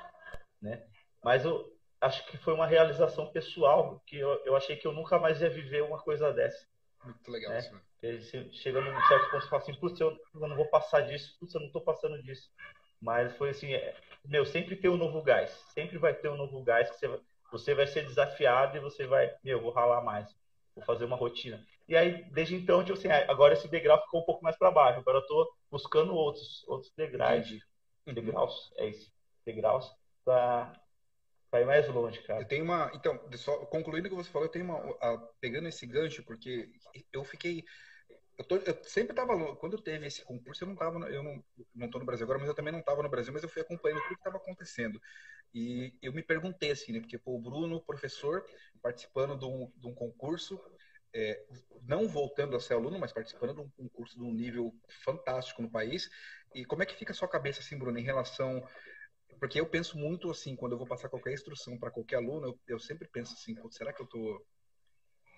né? 0.60 0.84
Mas 1.22 1.44
eu 1.44 1.76
acho 2.00 2.24
que 2.26 2.36
foi 2.38 2.54
uma 2.54 2.66
realização 2.66 3.26
pessoal 3.26 4.00
que 4.06 4.16
eu, 4.16 4.30
eu 4.44 4.56
achei 4.56 4.76
que 4.76 4.86
eu 4.86 4.92
nunca 4.92 5.18
mais 5.18 5.40
ia 5.40 5.50
viver 5.50 5.82
uma 5.82 5.98
coisa 5.98 6.32
dessa. 6.32 6.66
Muito 7.04 7.30
legal, 7.30 7.52
né? 7.52 7.60
Senhor. 7.60 7.82
Chega 8.52 8.80
num 8.80 9.00
certo 9.06 9.30
ponto 9.30 9.44
e 9.44 9.48
fala 9.48 9.62
assim, 9.62 9.74
putz, 9.74 10.00
eu, 10.00 10.16
não 10.34 10.56
vou 10.56 10.66
passar 10.66 11.00
disso, 11.02 11.36
putz, 11.40 11.54
eu 11.54 11.60
não 11.60 11.70
tô 11.70 11.80
passando 11.80 12.22
disso. 12.22 12.50
Mas 13.00 13.36
foi 13.36 13.50
assim, 13.50 13.72
é, 13.72 13.94
meu, 14.24 14.44
sempre 14.44 14.76
tem 14.76 14.90
um 14.90 14.96
novo 14.96 15.22
gás. 15.22 15.50
Sempre 15.74 15.98
vai 15.98 16.14
ter 16.14 16.28
um 16.28 16.36
novo 16.36 16.62
gás 16.62 16.90
que 16.90 16.96
você 16.96 17.08
vai, 17.08 17.20
você 17.50 17.74
vai 17.74 17.86
ser 17.86 18.06
desafiado 18.06 18.76
e 18.76 18.80
você 18.80 19.06
vai, 19.06 19.34
meu, 19.42 19.60
vou 19.60 19.72
ralar 19.72 20.00
mais. 20.02 20.28
Vou 20.74 20.84
fazer 20.84 21.04
uma 21.04 21.16
rotina. 21.16 21.64
E 21.88 21.96
aí, 21.96 22.24
desde 22.30 22.54
então, 22.54 22.84
tipo 22.84 22.96
assim, 22.96 23.08
agora 23.08 23.54
esse 23.54 23.66
degrau 23.66 24.00
ficou 24.02 24.20
um 24.20 24.24
pouco 24.24 24.44
mais 24.44 24.56
para 24.56 24.70
baixo. 24.70 25.00
Agora 25.00 25.18
eu 25.18 25.26
tô 25.26 25.52
buscando 25.70 26.14
outros, 26.14 26.64
outros 26.68 26.92
degraus. 26.96 27.48
Degraus, 28.06 28.72
é 28.76 28.86
isso. 28.86 29.12
Degraus 29.44 29.92
Vai 31.50 31.64
mais 31.64 31.88
longe, 31.88 32.22
cara. 32.22 32.42
Eu 32.42 32.46
tenho 32.46 32.64
uma. 32.64 32.90
Então, 32.94 33.18
só 33.36 33.64
concluindo 33.66 34.06
o 34.06 34.10
que 34.10 34.16
você 34.16 34.30
falou, 34.30 34.46
eu 34.46 34.52
tenho 34.52 34.66
uma. 34.66 34.78
A, 35.00 35.16
pegando 35.40 35.68
esse 35.68 35.86
gancho, 35.86 36.22
porque 36.22 36.70
eu 37.12 37.24
fiquei. 37.24 37.64
Eu, 38.36 38.44
tô, 38.44 38.56
eu 38.56 38.84
sempre 38.84 39.12
estava. 39.12 39.56
Quando 39.56 39.80
teve 39.80 40.06
esse 40.06 40.22
concurso, 40.22 40.62
eu 40.62 40.66
não 40.66 40.74
estava. 40.74 40.98
Eu 41.08 41.22
não, 41.22 41.42
não 41.74 41.90
tô 41.90 41.98
no 41.98 42.04
Brasil 42.04 42.24
agora, 42.24 42.38
mas 42.38 42.48
eu 42.48 42.54
também 42.54 42.72
não 42.72 42.80
estava 42.80 43.02
no 43.02 43.08
Brasil, 43.08 43.32
mas 43.32 43.42
eu 43.42 43.48
fui 43.48 43.62
acompanhando 43.62 44.02
tudo 44.02 44.08
que 44.08 44.20
estava 44.20 44.36
acontecendo. 44.36 45.00
E 45.54 45.96
eu 46.02 46.12
me 46.12 46.22
perguntei 46.22 46.70
assim, 46.70 46.92
né? 46.92 47.00
Porque 47.00 47.18
pô, 47.18 47.36
o 47.36 47.40
Bruno, 47.40 47.80
professor, 47.80 48.44
participando 48.82 49.38
de 49.38 49.46
um, 49.46 49.72
de 49.74 49.86
um 49.86 49.94
concurso, 49.94 50.60
é, 51.14 51.46
não 51.82 52.06
voltando 52.06 52.54
a 52.54 52.60
ser 52.60 52.74
aluno, 52.74 52.98
mas 52.98 53.10
participando 53.10 53.54
de 53.54 53.60
um 53.62 53.70
concurso 53.70 54.18
de 54.18 54.22
um 54.22 54.34
nível 54.34 54.74
fantástico 55.02 55.62
no 55.62 55.70
país. 55.70 56.10
E 56.54 56.66
como 56.66 56.82
é 56.82 56.86
que 56.86 56.94
fica 56.94 57.12
a 57.12 57.16
sua 57.16 57.28
cabeça, 57.28 57.60
assim, 57.60 57.78
Bruno, 57.78 57.98
em 57.98 58.04
relação 58.04 58.62
porque 59.38 59.60
eu 59.60 59.66
penso 59.66 59.98
muito 59.98 60.30
assim, 60.30 60.56
quando 60.56 60.72
eu 60.72 60.78
vou 60.78 60.86
passar 60.86 61.08
qualquer 61.08 61.32
instrução 61.32 61.78
para 61.78 61.90
qualquer 61.90 62.16
aluno, 62.16 62.48
eu, 62.48 62.60
eu, 62.68 62.78
sempre 62.78 63.06
penso 63.08 63.34
assim, 63.34 63.56
será 63.70 63.92
que 63.92 64.02
eu 64.02 64.06
tô 64.06 64.44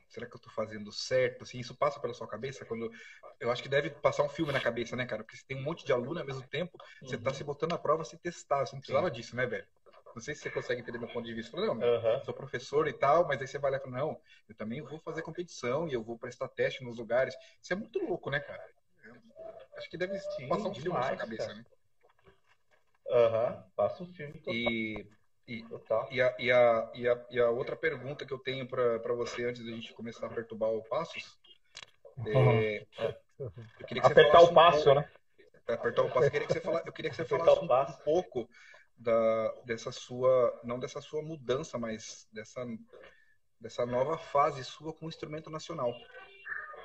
será 0.09 0.27
que 0.27 0.35
eu 0.35 0.41
tô 0.41 0.51
fazendo 0.51 0.91
certo? 0.91 1.43
Assim, 1.43 1.61
isso 1.61 1.75
passa 1.75 2.01
pela 2.01 2.13
sua 2.13 2.27
cabeça 2.27 2.65
quando 2.65 2.91
eu 3.39 3.51
acho 3.51 3.63
que 3.63 3.69
deve 3.69 3.91
passar 3.91 4.25
um 4.25 4.29
filme 4.29 4.53
na 4.53 4.61
cabeça, 4.61 4.97
né, 4.97 5.07
cara? 5.07 5.23
Porque 5.23 5.37
você 5.37 5.45
tem 5.47 5.57
um 5.57 5.63
monte 5.63 5.85
de 5.85 5.93
aluno 5.93 6.19
ao 6.19 6.27
mesmo 6.27 6.47
tempo, 6.49 6.77
uhum. 7.01 7.09
você 7.09 7.17
tá 7.17 7.31
uhum. 7.31 7.37
se 7.37 7.45
botando 7.45 7.73
à 7.75 7.79
prova 7.79 8.05
se 8.05 8.19
testar, 8.19 8.67
você 8.67 8.75
não 8.75 8.81
precisava 8.81 9.09
Sim. 9.09 9.15
disso, 9.15 9.37
né, 9.37 9.47
velho? 9.47 9.67
Não 10.15 10.21
sei 10.21 10.35
se 10.35 10.43
você 10.43 10.51
consegue 10.51 10.81
entender 10.81 10.99
meu 10.99 11.09
ponto 11.09 11.25
de 11.25 11.35
vista. 11.35 11.53
Falei, 11.53 11.69
não, 11.69 11.77
uhum. 11.77 12.25
sou 12.25 12.35
professor 12.35 12.89
e 12.89 12.93
tal, 12.93 13.27
mas 13.27 13.41
aí 13.41 13.47
você 13.47 13.59
vai 13.59 13.71
lá 13.71 13.77
e 13.77 13.81
fala, 13.81 13.99
não, 13.99 14.21
eu 14.49 14.55
também 14.57 14.83
vou 14.83 14.99
fazer 14.99 15.23
competição 15.23 15.89
e 15.89 15.93
eu 15.93 16.03
vou 16.03 16.19
prestar 16.19 16.49
teste 16.49 16.83
nos 16.83 16.99
lugares. 16.99 17.35
Isso 17.63 17.73
é 17.73 17.77
muito 17.77 17.99
louco, 18.01 18.31
né, 18.31 18.41
cara? 18.41 18.69
Eu 19.05 19.15
acho 19.77 19.89
que 19.89 19.97
deve 19.97 20.19
Sim, 20.19 20.49
passar 20.49 20.69
um 20.69 20.75
filme 20.75 20.89
demais, 20.89 21.05
na 21.05 21.09
sua 21.11 21.17
cabeça, 21.17 21.47
cara. 21.47 21.59
né? 21.59 21.65
Aham, 23.11 23.65
passa 23.77 24.03
um 24.03 24.07
filme 24.07 24.39
total. 24.39 24.55
E, 24.55 25.07
e, 25.47 25.63
total. 25.65 26.09
E, 26.11 26.21
a, 26.21 26.37
e, 26.39 26.51
a, 26.51 26.91
e, 26.95 27.09
a, 27.09 27.27
e 27.31 27.41
a 27.41 27.51
outra 27.51 27.77
pergunta 27.77 28.25
que 28.25 28.33
eu 28.33 28.39
tenho 28.39 28.67
para 28.67 29.15
você 29.15 29.45
antes 29.45 29.65
da 29.65 29.73
gente 29.73 29.93
começar 29.93 30.27
a 30.27 30.31
perturbar 30.31 30.71
o 30.71 30.83
Passos 30.85 31.39
é, 32.27 32.87
eu 32.99 33.87
queria 33.87 34.03
que 34.03 34.13
Apertar 34.13 34.41
o 34.41 34.53
passo, 34.53 34.79
um 34.79 34.85
pouco, 34.85 35.01
né? 35.01 35.11
Apertar 35.69 36.03
o 36.03 36.11
passo. 36.11 36.27
Eu 36.27 36.31
queria 36.31 36.47
que 36.47 36.53
você, 36.53 36.61
fala, 36.61 36.83
eu 36.85 36.93
queria 36.93 37.11
que 37.11 37.17
você 37.17 37.25
falasse 37.25 37.61
um, 37.61 37.65
um, 37.65 38.05
pouco 38.05 38.49
da, 38.97 39.55
dessa 39.65 39.93
sua, 39.93 40.61
não 40.65 40.79
dessa 40.79 41.01
sua 41.01 41.23
mudança, 41.23 41.79
mas 41.79 42.29
dessa, 42.33 42.67
dessa 43.59 43.87
nova 43.87 44.19
fase 44.19 44.63
sua 44.65 44.93
com 44.93 45.07
o 45.07 45.09
instrumento 45.09 45.51
nacional. 45.51 45.95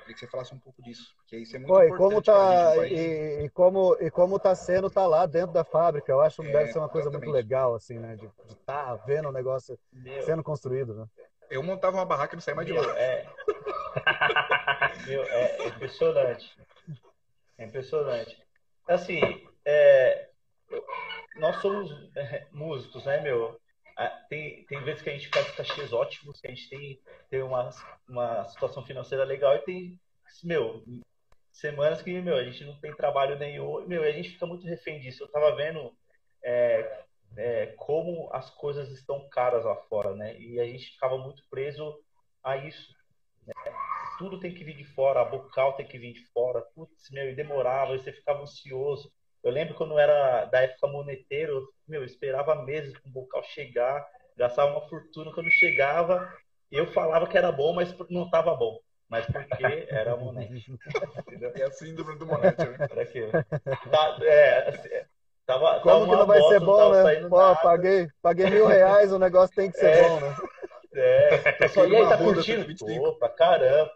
Queria 0.06 0.14
que 0.14 0.20
você 0.20 0.26
falasse 0.28 0.54
um 0.54 0.58
pouco 0.60 0.80
disso, 0.80 1.12
porque 1.16 1.36
isso 1.36 1.56
é 1.56 1.58
muito 1.58 1.72
Oi, 1.72 1.86
importante. 1.86 2.10
Como 2.10 2.22
tá, 2.22 2.86
e, 2.86 3.44
e, 3.44 3.48
como, 3.50 3.96
e 4.00 4.08
como 4.08 4.38
tá 4.38 4.54
sendo 4.54 4.88
tá 4.88 5.04
lá 5.04 5.26
dentro 5.26 5.52
da 5.52 5.64
fábrica, 5.64 6.12
eu 6.12 6.20
acho 6.20 6.42
que 6.42 6.48
é, 6.48 6.52
deve 6.52 6.72
ser 6.72 6.78
uma 6.78 6.88
coisa 6.88 7.08
exatamente. 7.08 7.26
muito 7.26 7.34
legal, 7.34 7.74
assim, 7.74 7.98
né? 7.98 8.14
De 8.14 8.26
estar 8.46 8.84
tá 8.84 8.94
vendo 9.04 9.28
o 9.28 9.32
negócio 9.32 9.76
Meu. 9.92 10.22
sendo 10.22 10.44
construído, 10.44 10.94
né? 10.94 11.06
Eu 11.50 11.60
montava 11.60 11.96
uma 11.96 12.06
barraca 12.06 12.34
e 12.34 12.36
não 12.36 12.40
saía 12.40 12.54
mais 12.54 12.68
de 12.68 12.72
lá. 12.72 12.96
É... 12.96 13.26
Meu, 15.08 15.24
é 15.24 15.66
impressionante. 15.66 16.56
É 17.58 17.64
impressionante. 17.64 18.40
Assim, 18.86 19.20
é... 19.64 20.28
nós 21.34 21.56
somos 21.56 21.90
é, 22.14 22.46
músicos, 22.52 23.04
né, 23.04 23.20
meu? 23.22 23.60
Tem, 24.28 24.64
tem 24.66 24.82
vezes 24.84 25.02
que 25.02 25.10
a 25.10 25.12
gente 25.12 25.28
faz 25.28 25.50
cachês 25.52 25.92
ótimos, 25.92 26.40
que 26.40 26.46
a 26.46 26.50
gente 26.50 26.68
tem, 26.68 27.00
tem 27.30 27.42
uma, 27.42 27.70
uma 28.08 28.44
situação 28.46 28.84
financeira 28.84 29.24
legal 29.24 29.54
e 29.56 29.60
tem, 29.60 30.00
meu, 30.44 30.84
semanas 31.50 32.02
que, 32.02 32.20
meu, 32.20 32.36
a 32.36 32.44
gente 32.44 32.64
não 32.64 32.78
tem 32.78 32.94
trabalho 32.94 33.38
nenhum, 33.38 33.86
meu, 33.86 34.02
a 34.02 34.12
gente 34.12 34.30
fica 34.30 34.46
muito 34.46 34.66
refém 34.66 35.00
disso. 35.00 35.24
Eu 35.24 35.28
tava 35.28 35.56
vendo 35.56 35.96
é, 36.44 37.04
é, 37.36 37.66
como 37.78 38.28
as 38.32 38.50
coisas 38.50 38.90
estão 38.90 39.28
caras 39.30 39.64
lá 39.64 39.76
fora, 39.88 40.14
né? 40.14 40.38
E 40.38 40.60
a 40.60 40.66
gente 40.66 40.92
ficava 40.92 41.16
muito 41.16 41.42
preso 41.48 41.98
a 42.42 42.56
isso. 42.58 42.94
Né? 43.46 43.54
Tudo 44.18 44.38
tem 44.38 44.52
que 44.52 44.64
vir 44.64 44.76
de 44.76 44.84
fora, 44.84 45.20
a 45.20 45.24
bocal 45.24 45.74
tem 45.74 45.86
que 45.86 45.98
vir 45.98 46.12
de 46.12 46.26
fora. 46.32 46.60
Putz, 46.74 47.10
meu, 47.10 47.30
e 47.30 47.34
demorava, 47.34 47.94
e 47.94 47.98
você 47.98 48.12
ficava 48.12 48.42
ansioso. 48.42 49.10
Eu 49.42 49.50
lembro 49.52 49.74
quando 49.74 49.98
era 49.98 50.44
da 50.46 50.62
época 50.62 50.86
moneteiro, 50.88 51.68
meu, 51.86 52.00
eu 52.02 52.06
esperava 52.06 52.54
meses 52.64 52.92
para 52.92 53.08
o 53.08 53.12
bocal 53.12 53.42
chegar, 53.44 54.04
gastava 54.36 54.72
uma 54.72 54.88
fortuna 54.88 55.32
quando 55.32 55.50
chegava. 55.50 56.32
Eu 56.70 56.86
falava 56.88 57.26
que 57.26 57.38
era 57.38 57.52
bom, 57.52 57.74
mas 57.74 57.94
não 58.10 58.24
estava 58.24 58.54
bom. 58.54 58.78
Mas 59.08 59.24
porque 59.26 59.86
era 59.88 60.16
Monete. 60.16 60.72
É 61.56 61.62
a 61.64 61.70
síndrome 61.70 62.18
do 62.18 62.26
Monete, 62.26 62.64
né? 62.64 62.76
Era 62.90 63.02
aquilo. 63.02 63.32
Tá, 63.90 64.18
é, 64.22 64.68
assim, 64.68 64.88
tava, 65.46 65.80
Como 65.80 66.04
tava 66.04 66.06
que 66.06 66.16
não 66.16 66.26
vai 66.26 66.42
ser 66.42 66.60
bom, 66.60 66.92
né? 66.92 67.28
Pô, 67.28 67.36
nada. 67.36 67.60
paguei, 67.62 68.08
paguei 68.22 68.46
mil 68.50 68.66
reais, 68.66 69.12
o 69.12 69.18
negócio 69.18 69.54
tem 69.54 69.70
que 69.70 69.78
ser 69.78 69.90
É. 69.90 70.08
bom, 70.08 70.20
né? 70.20 70.36
É, 70.94 71.52
pessoal, 71.52 71.86
e 71.88 71.96
aí, 71.96 72.02
tá 72.08 72.16
curtindo? 72.16 72.62
125. 72.62 73.04
Tô 73.04 73.18
pra 73.18 73.28
caramba. 73.28 73.90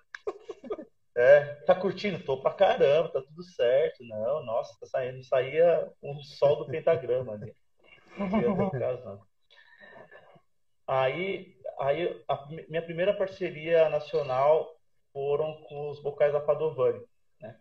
É, 1.17 1.55
tá 1.65 1.75
curtindo? 1.75 2.23
Tô 2.25 2.41
pra 2.41 2.55
caramba, 2.55 3.09
tá 3.11 3.21
tudo 3.21 3.43
certo. 3.43 4.05
Não, 4.05 4.45
nossa, 4.45 4.79
tá 4.79 4.87
saindo, 4.87 5.23
saía 5.25 5.91
um 6.03 6.21
sol 6.23 6.57
do 6.57 6.67
pentagrama 6.67 7.33
ali. 7.35 7.55
Não. 9.05 9.27
Aí, 10.87 11.57
aí 11.79 12.25
a 12.29 12.47
mi- 12.47 12.67
minha 12.69 12.83
primeira 12.83 13.15
parceria 13.15 13.89
nacional 13.89 14.77
foram 15.13 15.63
com 15.63 15.91
os 15.91 16.03
Bocais 16.03 16.33
da 16.33 16.41
Padovani, 16.41 17.05
né? 17.41 17.61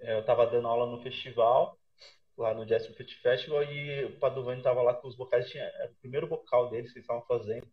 É, 0.00 0.14
Eu 0.16 0.24
tava 0.24 0.46
dando 0.46 0.66
aula 0.68 0.86
no 0.86 1.02
festival, 1.02 1.78
lá 2.36 2.54
no 2.54 2.64
Jazz 2.64 2.86
Fit 2.86 3.14
Festival, 3.20 3.62
e 3.64 4.04
o 4.06 4.18
Padovani 4.18 4.62
tava 4.62 4.82
lá 4.82 4.94
com 4.94 5.08
os 5.08 5.16
bocais, 5.16 5.48
tinha, 5.50 5.64
era 5.64 5.90
o 5.92 5.96
primeiro 5.96 6.26
bocal 6.26 6.70
deles 6.70 6.90
que 6.92 6.98
eles 6.98 7.04
estavam 7.04 7.24
fazendo. 7.26 7.66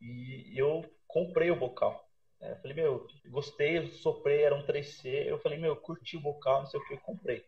E 0.00 0.52
eu 0.56 0.84
comprei 1.06 1.50
o 1.50 1.56
bocal. 1.56 2.07
Eu 2.40 2.56
falei, 2.56 2.76
meu, 2.76 3.06
gostei, 3.26 3.90
soprei, 3.92 4.42
era 4.42 4.54
um 4.54 4.64
3C. 4.64 5.26
Eu 5.26 5.38
falei, 5.40 5.58
meu, 5.58 5.76
curti 5.76 6.16
o 6.16 6.20
bocal, 6.20 6.60
não 6.60 6.66
sei 6.66 6.80
o 6.80 6.86
que, 6.86 6.94
eu 6.94 7.00
comprei. 7.00 7.44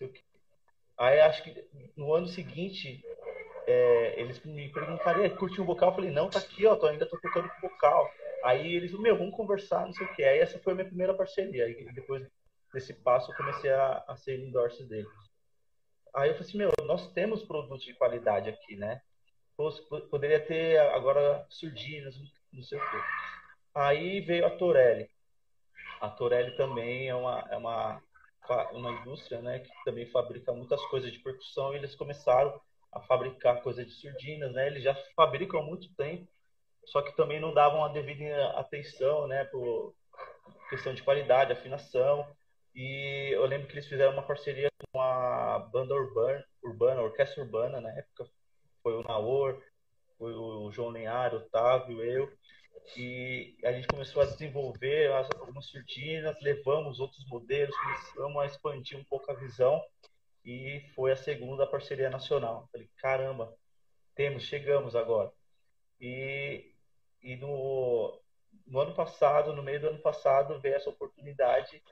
O 0.00 0.08
que. 0.08 0.22
Aí 0.98 1.20
acho 1.20 1.42
que 1.42 1.68
no 1.96 2.12
ano 2.12 2.26
seguinte, 2.26 3.02
é, 3.66 4.20
eles 4.20 4.42
me 4.44 4.70
perguntaram, 4.72 5.20
"E 5.20 5.24
aí, 5.24 5.30
curtiu 5.30 5.62
o 5.64 5.66
bocal? 5.66 5.90
Eu 5.90 5.94
falei, 5.94 6.10
não, 6.10 6.30
tá 6.30 6.38
aqui, 6.38 6.66
ó, 6.66 6.76
tô, 6.76 6.86
ainda 6.86 7.06
tô 7.06 7.18
tocando 7.18 7.48
com 7.48 7.66
o 7.66 7.70
bocal. 7.70 8.10
Aí 8.44 8.74
eles, 8.74 8.92
meu, 8.92 9.16
vamos 9.16 9.34
conversar, 9.34 9.86
não 9.86 9.92
sei 9.92 10.06
o 10.06 10.14
que. 10.14 10.22
Aí 10.22 10.38
essa 10.38 10.58
foi 10.58 10.72
a 10.72 10.76
minha 10.76 10.86
primeira 10.88 11.14
parceria. 11.14 11.64
Aí 11.64 11.92
depois 11.92 12.26
desse 12.72 12.94
passo 12.94 13.30
eu 13.32 13.36
comecei 13.36 13.70
a, 13.70 14.04
a 14.06 14.16
ser 14.16 14.38
endorse 14.38 14.84
deles. 14.84 15.10
Aí 16.14 16.30
eu 16.30 16.34
falei 16.34 16.48
assim, 16.48 16.58
meu, 16.58 16.72
nós 16.86 17.12
temos 17.12 17.42
produtos 17.44 17.84
de 17.84 17.94
qualidade 17.94 18.48
aqui, 18.48 18.76
né? 18.76 19.00
Poderia 20.10 20.40
ter 20.40 20.78
agora 20.78 21.46
surdinas, 21.50 22.14
não 22.52 22.62
sei 22.62 22.78
o 22.78 22.90
quê. 22.90 22.96
Aí 23.76 24.22
veio 24.22 24.46
a 24.46 24.50
Torelli. 24.56 25.06
A 26.00 26.08
Torelli 26.08 26.56
também 26.56 27.10
é 27.10 27.14
uma, 27.14 27.46
é 27.50 27.56
uma, 27.58 28.02
uma 28.72 28.90
indústria, 28.90 29.42
né, 29.42 29.58
que 29.58 29.70
também 29.84 30.06
fabrica 30.06 30.50
muitas 30.50 30.80
coisas 30.86 31.12
de 31.12 31.18
percussão 31.18 31.74
e 31.74 31.76
eles 31.76 31.94
começaram 31.94 32.58
a 32.90 33.00
fabricar 33.02 33.60
coisas 33.60 33.84
de 33.84 33.92
surdinas, 33.92 34.50
né? 34.54 34.68
Eles 34.68 34.82
já 34.82 34.94
fabricam 35.14 35.60
há 35.60 35.62
muito 35.62 35.94
tempo, 35.94 36.26
só 36.86 37.02
que 37.02 37.14
também 37.14 37.38
não 37.38 37.52
davam 37.52 37.84
a 37.84 37.88
devida 37.88 38.48
atenção, 38.52 39.26
né, 39.26 39.44
por 39.44 39.94
questão 40.70 40.94
de 40.94 41.02
qualidade, 41.02 41.52
afinação. 41.52 42.26
E 42.74 43.30
eu 43.34 43.44
lembro 43.44 43.66
que 43.66 43.74
eles 43.74 43.86
fizeram 43.86 44.14
uma 44.14 44.22
parceria 44.22 44.70
com 44.90 45.02
a 45.02 45.58
banda 45.70 45.94
urbana, 45.94 46.42
urbana 46.62 47.02
orquestra 47.02 47.42
urbana 47.42 47.78
na 47.78 47.90
época. 47.90 48.26
Foi 48.82 48.94
o 48.94 49.02
Naor, 49.02 49.62
foi 50.16 50.32
o 50.34 50.72
João 50.72 50.88
Lenharo, 50.88 51.36
o 51.36 51.40
Otávio, 51.40 52.02
eu. 52.02 52.32
E 52.96 53.56
a 53.64 53.72
gente 53.72 53.88
começou 53.88 54.22
a 54.22 54.26
desenvolver 54.26 55.12
as- 55.12 55.30
algumas 55.30 55.66
surdinas, 55.66 56.36
levamos 56.40 57.00
outros 57.00 57.26
modelos, 57.26 57.76
começamos 57.76 58.42
a 58.42 58.46
expandir 58.46 58.98
um 58.98 59.04
pouco 59.04 59.30
a 59.30 59.34
visão. 59.34 59.82
E 60.44 60.80
foi 60.94 61.12
a 61.12 61.16
segunda 61.16 61.66
parceria 61.66 62.08
nacional. 62.08 62.68
Falei, 62.72 62.88
caramba, 62.98 63.54
temos, 64.14 64.44
chegamos 64.44 64.96
agora. 64.96 65.32
E, 66.00 66.72
e 67.22 67.36
no, 67.36 68.20
no 68.66 68.80
ano 68.80 68.94
passado, 68.94 69.52
no 69.52 69.62
meio 69.62 69.80
do 69.80 69.88
ano 69.88 69.98
passado, 70.00 70.60
veio 70.60 70.76
essa 70.76 70.90
oportunidade 70.90 71.82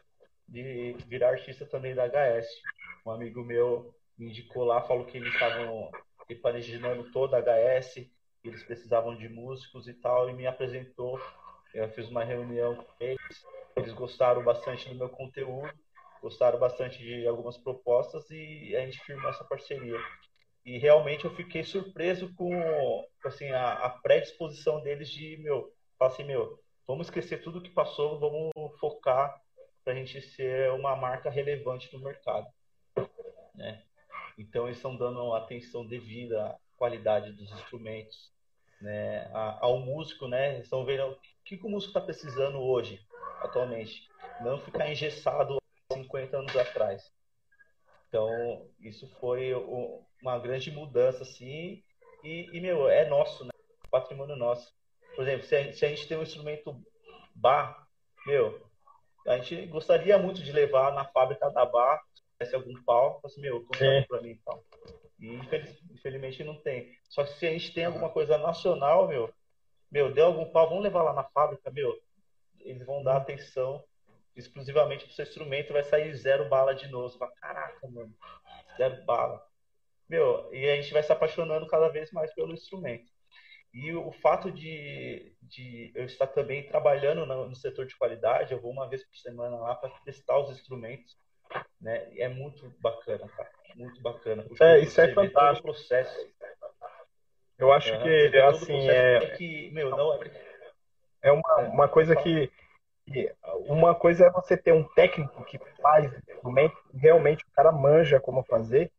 de 0.49 0.94
virar 1.09 1.31
artista 1.31 1.66
também 1.66 1.94
da 1.94 2.07
HS. 2.07 2.49
Um 3.07 3.11
amigo 3.11 3.42
meu 3.44 3.94
me 4.16 4.29
indicou 4.31 4.64
lá, 4.64 4.83
falou 4.83 5.05
que 5.07 5.16
eles 5.18 5.33
estavam 5.33 5.90
repaginando 6.29 7.11
toda 7.12 7.37
a 7.38 7.40
HS, 7.40 8.11
eles 8.44 8.62
precisavam 8.62 9.16
de 9.16 9.28
músicos 9.28 9.88
e 9.88 9.94
tal, 9.94 10.28
e 10.28 10.35
me 10.35 10.46
apresentou. 10.46 11.20
Eu 11.72 11.88
fiz 11.90 12.09
uma 12.09 12.22
reunião 12.22 12.76
com 12.76 12.87
eles, 13.00 13.44
eles 13.74 13.92
gostaram 13.92 14.44
bastante 14.44 14.88
do 14.88 14.94
meu 14.94 15.09
conteúdo, 15.09 15.72
gostaram 16.22 16.59
bastante 16.59 16.98
de 16.98 17.26
algumas 17.26 17.57
propostas 17.57 18.30
e 18.30 18.76
a 18.76 18.80
gente 18.80 19.00
firmou 19.00 19.28
essa 19.28 19.44
parceria. 19.44 19.98
E 20.64 20.78
realmente 20.78 21.24
eu 21.24 21.35
fiquei 21.35 21.64
surpreso 21.64 22.33
com 22.35 22.50
assim, 23.24 23.50
a, 23.50 23.72
a 23.72 23.90
predisposição 23.90 24.80
deles 24.80 25.11
de, 25.11 25.37
meu, 25.38 25.72
falar 25.98 26.12
assim, 26.12 26.24
meu, 26.24 26.59
vamos 26.87 27.09
esquecer 27.09 27.42
tudo 27.42 27.61
que 27.61 27.70
passou, 27.70 28.18
vamos 28.18 28.52
focar 28.78 29.42
para 29.83 29.92
a 29.92 29.96
gente 29.96 30.22
ser 30.22 30.70
uma 30.72 30.96
marca 30.96 31.28
relevante 31.28 31.92
no 31.92 32.02
mercado. 32.02 32.46
Né? 33.54 33.83
Então, 34.38 34.66
eles 34.66 34.78
estão 34.78 34.96
dando 34.96 35.35
atenção 35.35 35.87
devida 35.87 36.59
qualidade 36.85 37.33
dos 37.33 37.51
instrumentos, 37.51 38.31
né? 38.79 39.31
Ao 39.33 39.79
músico, 39.79 40.29
né? 40.29 40.59
Estão 40.59 40.85
vendo 40.85 41.12
o 41.12 41.18
que, 41.42 41.57
que 41.57 41.66
o 41.66 41.70
músico 41.70 41.90
está 41.90 42.01
precisando 42.01 42.61
hoje, 42.61 43.01
atualmente. 43.40 44.07
Não 44.42 44.61
ficar 44.61 44.90
engessado 44.90 45.57
50 45.90 46.37
anos 46.37 46.55
atrás. 46.55 47.11
Então, 48.07 48.68
isso 48.81 49.09
foi 49.18 49.55
uma 50.23 50.38
grande 50.38 50.70
mudança, 50.70 51.23
assim, 51.23 51.83
e, 52.23 52.51
e, 52.53 52.61
meu, 52.61 52.87
é 52.88 53.09
nosso, 53.09 53.44
né? 53.44 53.51
Patrimônio 53.90 54.37
nosso. 54.37 54.70
Por 55.16 55.23
exemplo, 55.23 55.47
se 55.47 55.57
a, 55.57 55.73
se 55.73 55.87
a 55.87 55.88
gente 55.88 56.07
tem 56.07 56.18
um 56.18 56.23
instrumento 56.23 56.79
bar, 57.35 57.88
meu, 58.27 58.62
a 59.27 59.38
gente 59.38 59.66
gostaria 59.66 60.18
muito 60.18 60.42
de 60.42 60.53
levar 60.53 60.92
na 60.92 61.07
fábrica 61.07 61.51
da 61.51 61.64
bar, 61.64 62.03
se 62.44 62.55
algum 62.55 62.75
pau, 62.85 63.23
assim, 63.25 63.40
meu, 63.40 63.62
compra 63.62 64.05
para 64.07 64.20
mim 64.20 64.38
pau. 64.44 64.62
E 65.18 65.29
infeliz, 65.35 65.79
infelizmente 65.90 66.44
não 66.44 66.61
tem. 66.61 66.96
Só 67.09 67.24
que 67.24 67.35
se 67.35 67.46
a 67.46 67.50
gente 67.50 67.72
tem 67.72 67.85
alguma 67.85 68.11
coisa 68.11 68.37
nacional, 68.38 69.09
meu, 69.09 69.33
meu, 69.90 70.12
deu 70.12 70.27
algum 70.27 70.50
pau, 70.50 70.68
vamos 70.68 70.85
levar 70.85 71.03
lá 71.03 71.12
na 71.12 71.24
fábrica, 71.24 71.70
meu, 71.70 71.96
eles 72.61 72.85
vão 72.85 73.03
dar 73.03 73.16
atenção 73.16 73.85
exclusivamente 74.35 75.05
pro 75.05 75.14
seu 75.14 75.24
instrumento, 75.24 75.72
vai 75.72 75.85
sair 75.85 76.12
zero 76.14 76.48
bala 76.48 76.74
de 76.74 76.88
novo. 76.88 77.16
Fala, 77.16 77.33
caraca, 77.40 77.88
mano, 77.88 78.14
zero 78.77 79.05
bala. 79.05 79.44
Meu, 80.09 80.53
e 80.53 80.68
a 80.68 80.77
gente 80.77 80.92
vai 80.92 81.03
se 81.03 81.12
apaixonando 81.12 81.66
cada 81.66 81.88
vez 81.88 82.11
mais 82.11 82.33
pelo 82.35 82.53
instrumento. 82.53 83.11
E 83.72 83.92
o 83.92 84.12
fato 84.12 84.53
de, 84.53 85.35
de 85.42 85.90
eu 85.94 86.05
estar 86.05 86.29
também 86.29 86.66
trabalhando 86.66 87.27
no, 87.27 87.48
no, 87.48 87.57
setor 87.57 87.87
de 87.87 87.96
qualidade, 87.96 88.53
eu 88.53 88.61
vou 88.61 88.70
uma 88.70 88.88
vez 88.88 89.05
por 89.05 89.16
semana 89.16 89.57
lá 89.57 89.74
para 89.74 89.90
testar 90.05 90.38
os 90.38 90.50
instrumentos, 90.50 91.18
né? 91.81 92.16
É 92.16 92.29
muito 92.29 92.72
bacana, 92.81 93.27
cara. 93.29 93.50
Muito 93.76 94.00
bacana. 94.00 94.44
É, 94.60 94.78
isso 94.80 95.00
é 95.00 95.12
fantástico. 95.12 95.68
processo. 95.68 96.28
Eu 97.58 97.72
acho 97.72 97.92
é, 97.92 98.30
que, 98.30 98.38
assim, 98.38 98.88
é... 98.88 99.20
Que, 99.37 99.70
meu, 99.72 99.90
não 99.90 100.14
é... 100.14 100.30
É 101.22 101.32
uma, 101.32 101.58
uma 101.68 101.88
coisa 101.88 102.14
que... 102.16 102.50
Uma 103.66 103.94
coisa 103.94 104.26
é 104.26 104.30
você 104.30 104.56
ter 104.56 104.72
um 104.72 104.84
técnico 104.94 105.44
que 105.44 105.58
faz 105.82 106.10
realmente 106.94 107.44
o 107.44 107.50
cara 107.54 107.70
manja 107.70 108.18
como 108.18 108.42
fazer, 108.44 108.90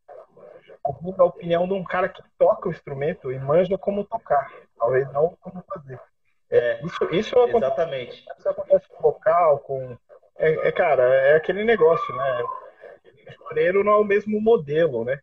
ouvindo 0.83 1.21
a 1.21 1.25
opinião 1.25 1.67
de 1.67 1.73
um 1.73 1.83
cara 1.83 2.07
que 2.07 2.21
toca 2.37 2.69
o 2.69 2.71
instrumento 2.71 3.31
e 3.31 3.39
manja 3.39 3.77
como 3.77 4.05
tocar, 4.05 4.51
talvez 4.77 5.11
não 5.11 5.35
como 5.41 5.63
fazer. 5.67 5.99
É, 6.49 6.85
isso, 6.85 7.03
isso 7.11 7.39
exatamente. 7.47 8.23
Acontece, 8.23 8.39
isso 8.39 8.49
acontece 8.49 8.87
com 8.87 9.01
vocal, 9.01 9.59
com. 9.59 9.97
É, 10.37 10.67
é, 10.67 10.71
cara, 10.71 11.03
é 11.03 11.35
aquele 11.35 11.63
negócio, 11.63 12.15
né? 12.15 12.43
O 13.27 13.33
floreiro 13.33 13.83
não 13.83 13.93
é 13.93 13.97
o 13.97 14.03
mesmo 14.03 14.39
modelo, 14.39 15.03
né? 15.03 15.19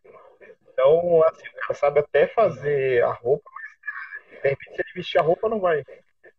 Então, 0.71 1.23
assim, 1.23 1.47
o 1.47 1.53
cara 1.53 1.73
sabe 1.73 1.99
até 1.99 2.27
fazer 2.27 3.03
a 3.03 3.11
roupa, 3.13 3.49
mas 3.51 4.41
de 4.41 4.49
repente, 4.49 4.75
se 4.75 4.81
ele 4.81 4.93
vestir 4.95 5.19
a 5.19 5.21
roupa, 5.21 5.47
não 5.47 5.59
vai, 5.59 5.83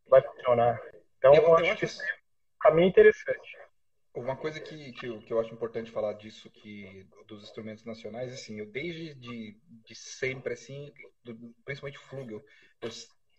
vai 0.09 0.23
funcionar. 0.23 0.81
Então, 1.19 1.35
eu, 1.35 1.43
eu 1.43 1.55
acho, 1.55 1.65
acho 1.65 1.77
que 1.77 1.85
isso 1.85 2.03
é 2.03 2.07
um 2.07 2.59
caminho 2.61 2.89
interessante. 2.89 3.59
Uma 4.15 4.37
coisa 4.37 4.61
que, 4.61 4.93
que, 4.93 5.07
eu, 5.07 5.19
que 5.21 5.33
eu 5.33 5.41
acho 5.41 5.53
importante 5.53 5.91
falar 5.91 6.13
disso, 6.13 6.49
que 6.51 7.07
dos 7.27 7.43
instrumentos 7.43 7.85
nacionais, 7.85 8.33
assim, 8.33 8.61
eu 8.61 8.67
desde 8.67 9.15
de, 9.15 9.57
de 9.69 9.95
sempre, 9.95 10.53
assim, 10.53 10.93
do, 11.25 11.35
principalmente 11.65 11.99
flugel, 11.99 12.45
eu, 12.81 12.91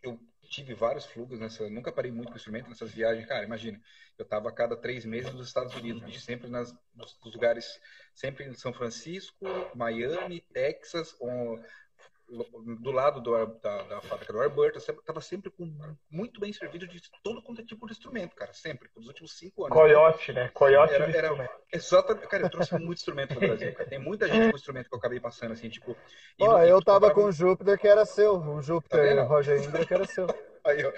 eu 0.05 0.19
tive 0.49 0.73
vários 0.73 1.05
flugos 1.05 1.39
nessa, 1.39 1.69
nunca 1.69 1.91
parei 1.91 2.11
muito 2.11 2.29
com 2.29 2.35
o 2.35 2.37
instrumento 2.37 2.69
nessas 2.69 2.91
viagens, 2.91 3.25
cara, 3.25 3.43
imagina, 3.43 3.81
eu 4.17 4.25
tava 4.25 4.49
a 4.49 4.51
cada 4.51 4.75
três 4.75 5.03
meses 5.05 5.33
nos 5.33 5.47
Estados 5.47 5.75
Unidos, 5.75 6.23
sempre 6.23 6.49
nas, 6.49 6.73
nos, 6.93 7.17
lugares, 7.25 7.79
sempre 8.13 8.45
em 8.45 8.53
São 8.53 8.71
Francisco, 8.71 9.45
Miami, 9.75 10.41
Texas, 10.53 11.15
do 12.27 12.91
lado 12.91 13.21
do, 13.21 13.45
da, 13.61 13.81
da, 13.83 14.01
fábrica 14.01 14.33
do 14.33 14.41
Alberta, 14.41 14.79
estava 14.79 15.21
sempre 15.21 15.51
com, 15.51 15.71
muito 16.09 16.39
bem 16.39 16.51
servido 16.51 16.87
de 16.87 17.01
todo 17.23 17.41
quanto 17.41 17.61
é 17.61 17.65
tipo 17.65 17.85
de 17.85 17.93
instrumento, 17.93 18.35
cara, 18.35 18.51
sempre, 18.53 18.89
pelos 18.89 19.07
últimos 19.07 19.37
cinco 19.37 19.65
anos. 19.65 19.77
Coyote, 19.77 20.33
né? 20.33 20.49
Coyote 20.53 20.93
era, 20.93 21.05
era 21.05 21.49
Exatamente, 21.71 22.27
cara, 22.27 22.43
eu 22.43 22.49
trouxe 22.49 22.73
muito 22.79 22.97
instrumento 22.97 23.35
pro 23.35 23.47
Brasil, 23.47 23.73
cara. 23.73 23.89
Tem 23.89 23.99
muita 23.99 24.27
gente 24.27 24.49
com 24.49 24.57
instrumento 24.57 24.89
que 24.89 24.95
eu 24.95 24.99
acabei 24.99 25.19
passando, 25.19 25.51
assim, 25.51 25.69
tipo... 25.69 25.95
Ó, 26.39 26.61
eu 26.63 26.81
tava 26.81 27.11
com 27.11 27.25
um 27.25 27.31
Júpiter 27.31 27.77
que 27.77 27.87
era 27.87 28.05
seu, 28.05 28.37
um 28.37 28.61
Júpiter 28.61 29.15
tá 29.15 29.23
Roger 29.23 29.63
Indra 29.63 29.85
que 29.85 29.93
era 29.93 30.05
seu. 30.05 30.27
Aí, 30.65 30.83
ó, 30.83 30.91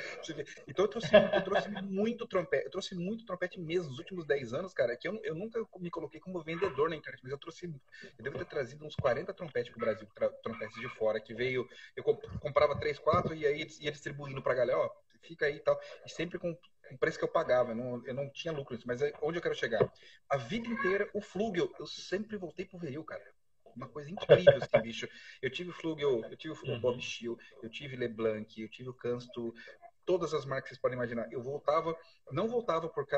então 0.65 0.86
eu 0.86 0.89
trouxe, 0.89 1.10
eu 1.13 1.43
trouxe 1.43 1.69
muito 1.69 2.25
trompete, 2.25 2.65
eu 2.65 2.71
trouxe 2.71 2.95
muito 2.95 3.25
trompete 3.25 3.60
mesmo 3.60 3.89
nos 3.89 3.99
últimos 3.99 4.25
10 4.25 4.53
anos, 4.53 4.73
cara, 4.73 4.95
que 4.95 5.06
eu, 5.06 5.19
eu 5.25 5.36
nunca 5.36 5.62
me 5.77 5.89
coloquei 5.89 6.21
como 6.21 6.41
vendedor 6.41 6.89
na 6.89 6.95
internet, 6.95 7.21
mas 7.21 7.34
eu 7.34 7.38
trouxe, 7.38 7.65
eu 7.65 8.23
devo 8.23 8.38
ter 8.38 8.45
trazido 8.45 8.86
uns 8.86 8.95
40 8.95 9.34
trompetes 9.34 9.69
pro 9.69 9.82
Brasil, 9.82 10.08
trompetes 10.41 10.80
de 10.80 10.88
fora, 10.88 11.19
que 11.19 11.34
veio, 11.34 11.67
eu 11.97 12.03
comprava 12.39 12.80
3, 12.80 12.97
4 12.97 13.36
e 13.36 13.45
aí 13.45 13.67
ia 13.82 13.91
distribuindo 13.91 14.41
pra 14.41 14.53
galera, 14.53 14.80
ó, 14.80 14.89
fica 15.21 15.45
aí 15.45 15.58
e 15.58 15.60
tal, 15.60 15.77
e 16.06 16.10
sempre 16.10 16.39
com 16.39 16.58
o 16.89 16.97
preço 16.97 17.17
que 17.17 17.25
eu 17.25 17.32
pagava, 17.32 17.71
eu 17.71 17.75
não, 17.75 18.08
eu 18.08 18.13
não 18.13 18.30
tinha 18.30 18.53
lucro, 18.53 18.80
mas 18.86 19.01
é 19.01 19.12
onde 19.21 19.38
eu 19.38 19.41
quero 19.41 19.53
chegar? 19.53 19.91
A 20.30 20.38
vida 20.38 20.69
inteira, 20.69 21.10
o 21.13 21.19
Flugel, 21.19 21.69
eu 21.77 21.86
sempre 21.86 22.38
voltei 22.38 22.65
pro 22.65 22.80
Veril, 22.80 23.03
cara 23.03 23.37
uma 23.77 23.87
coisa 23.87 24.09
incrível, 24.09 24.57
assim, 24.57 24.81
bicho. 24.81 25.07
Eu 25.41 25.49
tive 25.49 25.69
o 25.69 25.73
Flugel, 25.73 26.23
eu 26.29 26.37
tive 26.37 26.53
o 26.53 26.79
Bob 26.79 27.01
Schill, 27.01 27.37
eu 27.61 27.69
tive 27.69 27.95
Leblanc, 27.95 28.61
eu 28.61 28.69
tive 28.69 28.89
o 28.89 28.93
Cansto, 28.93 29.53
todas 30.07 30.33
as 30.33 30.45
marcas 30.45 30.63
que 30.63 30.69
vocês 30.69 30.81
podem 30.81 30.95
imaginar. 30.95 31.27
Eu 31.31 31.43
voltava, 31.43 31.95
não 32.31 32.47
voltava 32.47 32.87
porque 32.87 33.13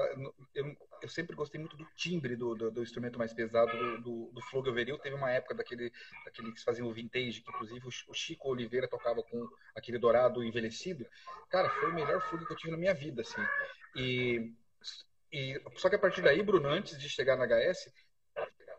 eu, 0.56 0.76
eu 1.04 1.08
sempre 1.08 1.36
gostei 1.36 1.60
muito 1.60 1.78
do 1.78 1.86
timbre 1.96 2.36
do, 2.36 2.56
do, 2.56 2.72
do 2.72 2.82
instrumento 2.82 3.20
mais 3.20 3.32
pesado 3.32 3.72
do, 3.78 4.02
do, 4.02 4.32
do 4.34 4.42
Flugel 4.42 4.74
Veril. 4.74 4.98
Teve 4.98 5.16
uma 5.16 5.30
época 5.30 5.54
daquele, 5.54 5.94
daquele 6.26 6.52
que 6.52 6.64
faziam 6.64 6.88
o 6.88 6.94
vintage, 6.94 7.42
que 7.42 7.50
inclusive 7.52 7.88
o 7.88 8.14
Chico 8.14 8.50
Oliveira 8.50 8.88
tocava 8.88 9.22
com 9.22 9.48
aquele 9.76 10.00
dourado 10.00 10.44
envelhecido. 10.44 11.06
Cara, 11.50 11.70
foi 11.70 11.92
o 11.92 11.94
melhor 11.94 12.20
Flugel 12.22 12.48
que 12.48 12.54
eu 12.54 12.58
tive 12.58 12.72
na 12.72 12.78
minha 12.78 12.94
vida, 12.94 13.22
assim. 13.22 13.42
E, 13.96 14.52
e 15.32 15.62
só 15.76 15.90
que 15.90 15.96
a 15.96 16.00
partir 16.00 16.24
daí, 16.24 16.42
Bruno, 16.42 16.68
antes 16.68 17.00
de 17.00 17.08
chegar 17.08 17.38
na 17.38 17.46
HS, 17.46 17.94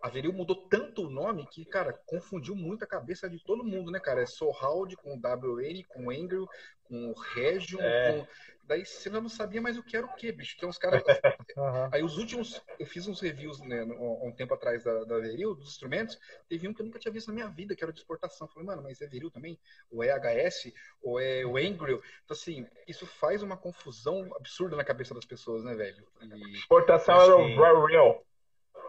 a 0.03 0.09
Veril 0.09 0.33
mudou 0.33 0.57
tanto 0.69 1.07
o 1.07 1.11
nome 1.11 1.47
que, 1.47 1.65
cara, 1.65 1.93
confundiu 2.07 2.55
muito 2.55 2.85
a 2.85 2.89
cabeça 2.89 3.29
de 3.29 3.43
todo 3.43 3.65
mundo, 3.65 3.91
né, 3.91 4.01
cara? 4.01 4.23
É 4.23 4.27
Sohaldi 4.27 4.97
com 4.97 5.15
WN, 5.15 5.85
com 5.89 6.11
Angel, 6.11 6.47
com 6.85 7.13
Region, 7.35 7.81
é. 7.81 8.13
com... 8.13 8.27
Daí 8.65 8.87
você 8.87 9.11
não 9.11 9.29
sabia 9.29 9.61
mais 9.61 9.77
o 9.77 9.83
que 9.83 9.97
era 9.97 10.07
o 10.07 10.15
que, 10.15 10.31
bicho. 10.31 10.57
Tem 10.57 10.69
uns 10.69 10.79
caras. 10.79 11.03
uhum. 11.57 11.89
Aí 11.91 12.05
os 12.05 12.17
últimos. 12.19 12.63
Eu 12.79 12.87
fiz 12.87 13.09
uns 13.09 13.21
reviews, 13.21 13.61
né, 13.61 13.83
um 13.83 14.31
tempo 14.31 14.55
atrás 14.55 14.85
da, 14.85 15.03
da 15.03 15.19
Veril, 15.19 15.57
dos 15.57 15.71
instrumentos. 15.71 16.17
Teve 16.49 16.69
um 16.69 16.73
que 16.73 16.81
eu 16.81 16.87
nunca 16.87 17.01
tinha 17.01 17.11
visto 17.11 17.27
na 17.29 17.35
minha 17.35 17.49
vida, 17.49 17.75
que 17.75 17.83
era 17.83 17.93
de 17.93 17.99
exportação. 17.99 18.47
Eu 18.47 18.53
falei, 18.53 18.69
mano, 18.69 18.83
mas 18.83 19.03
é 19.03 19.09
Veril 19.09 19.29
também? 19.29 19.59
Ou 19.91 20.05
é 20.05 20.17
HS? 20.17 20.73
Ou 21.03 21.19
é 21.19 21.45
o 21.45 21.57
Angel? 21.57 22.01
Então, 22.25 22.37
assim, 22.37 22.65
isso 22.87 23.07
faz 23.07 23.43
uma 23.43 23.57
confusão 23.57 24.31
absurda 24.37 24.77
na 24.77 24.85
cabeça 24.85 25.15
das 25.15 25.25
pessoas, 25.25 25.65
né, 25.65 25.75
velho? 25.75 26.07
E... 26.23 26.53
Exportação 26.55 27.21
era 27.21 27.37
o 27.37 27.87
Real. 27.87 28.25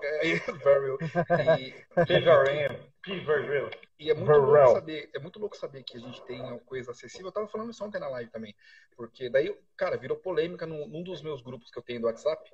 É, 0.10 0.26
very 3.24 3.48
E. 3.48 3.70
E 4.00 4.10
é 4.10 4.14
muito 4.14 4.32
louco 4.32 4.68
saber, 4.72 5.10
é 5.14 5.20
muito 5.20 5.40
louco 5.40 5.58
saber 5.58 5.84
que 5.84 5.98
a 5.98 6.00
gente 6.00 6.24
tem 6.24 6.42
uma 6.42 6.60
coisa 6.60 6.92
acessível. 6.92 7.28
Eu 7.28 7.32
tava 7.32 7.48
falando 7.48 7.72
isso 7.72 7.84
ontem 7.84 8.00
na 8.00 8.08
live 8.10 8.32
também, 8.32 8.56
porque 8.96 9.30
daí, 9.30 9.56
cara, 9.78 9.98
virou 9.98 10.18
polêmica 10.18 10.66
num, 10.66 10.88
num 10.88 11.04
dos 11.04 11.22
meus 11.22 11.42
grupos 11.42 11.70
que 11.70 11.78
eu 11.78 11.84
tenho 11.84 12.02
do 12.02 12.08
WhatsApp 12.08 12.50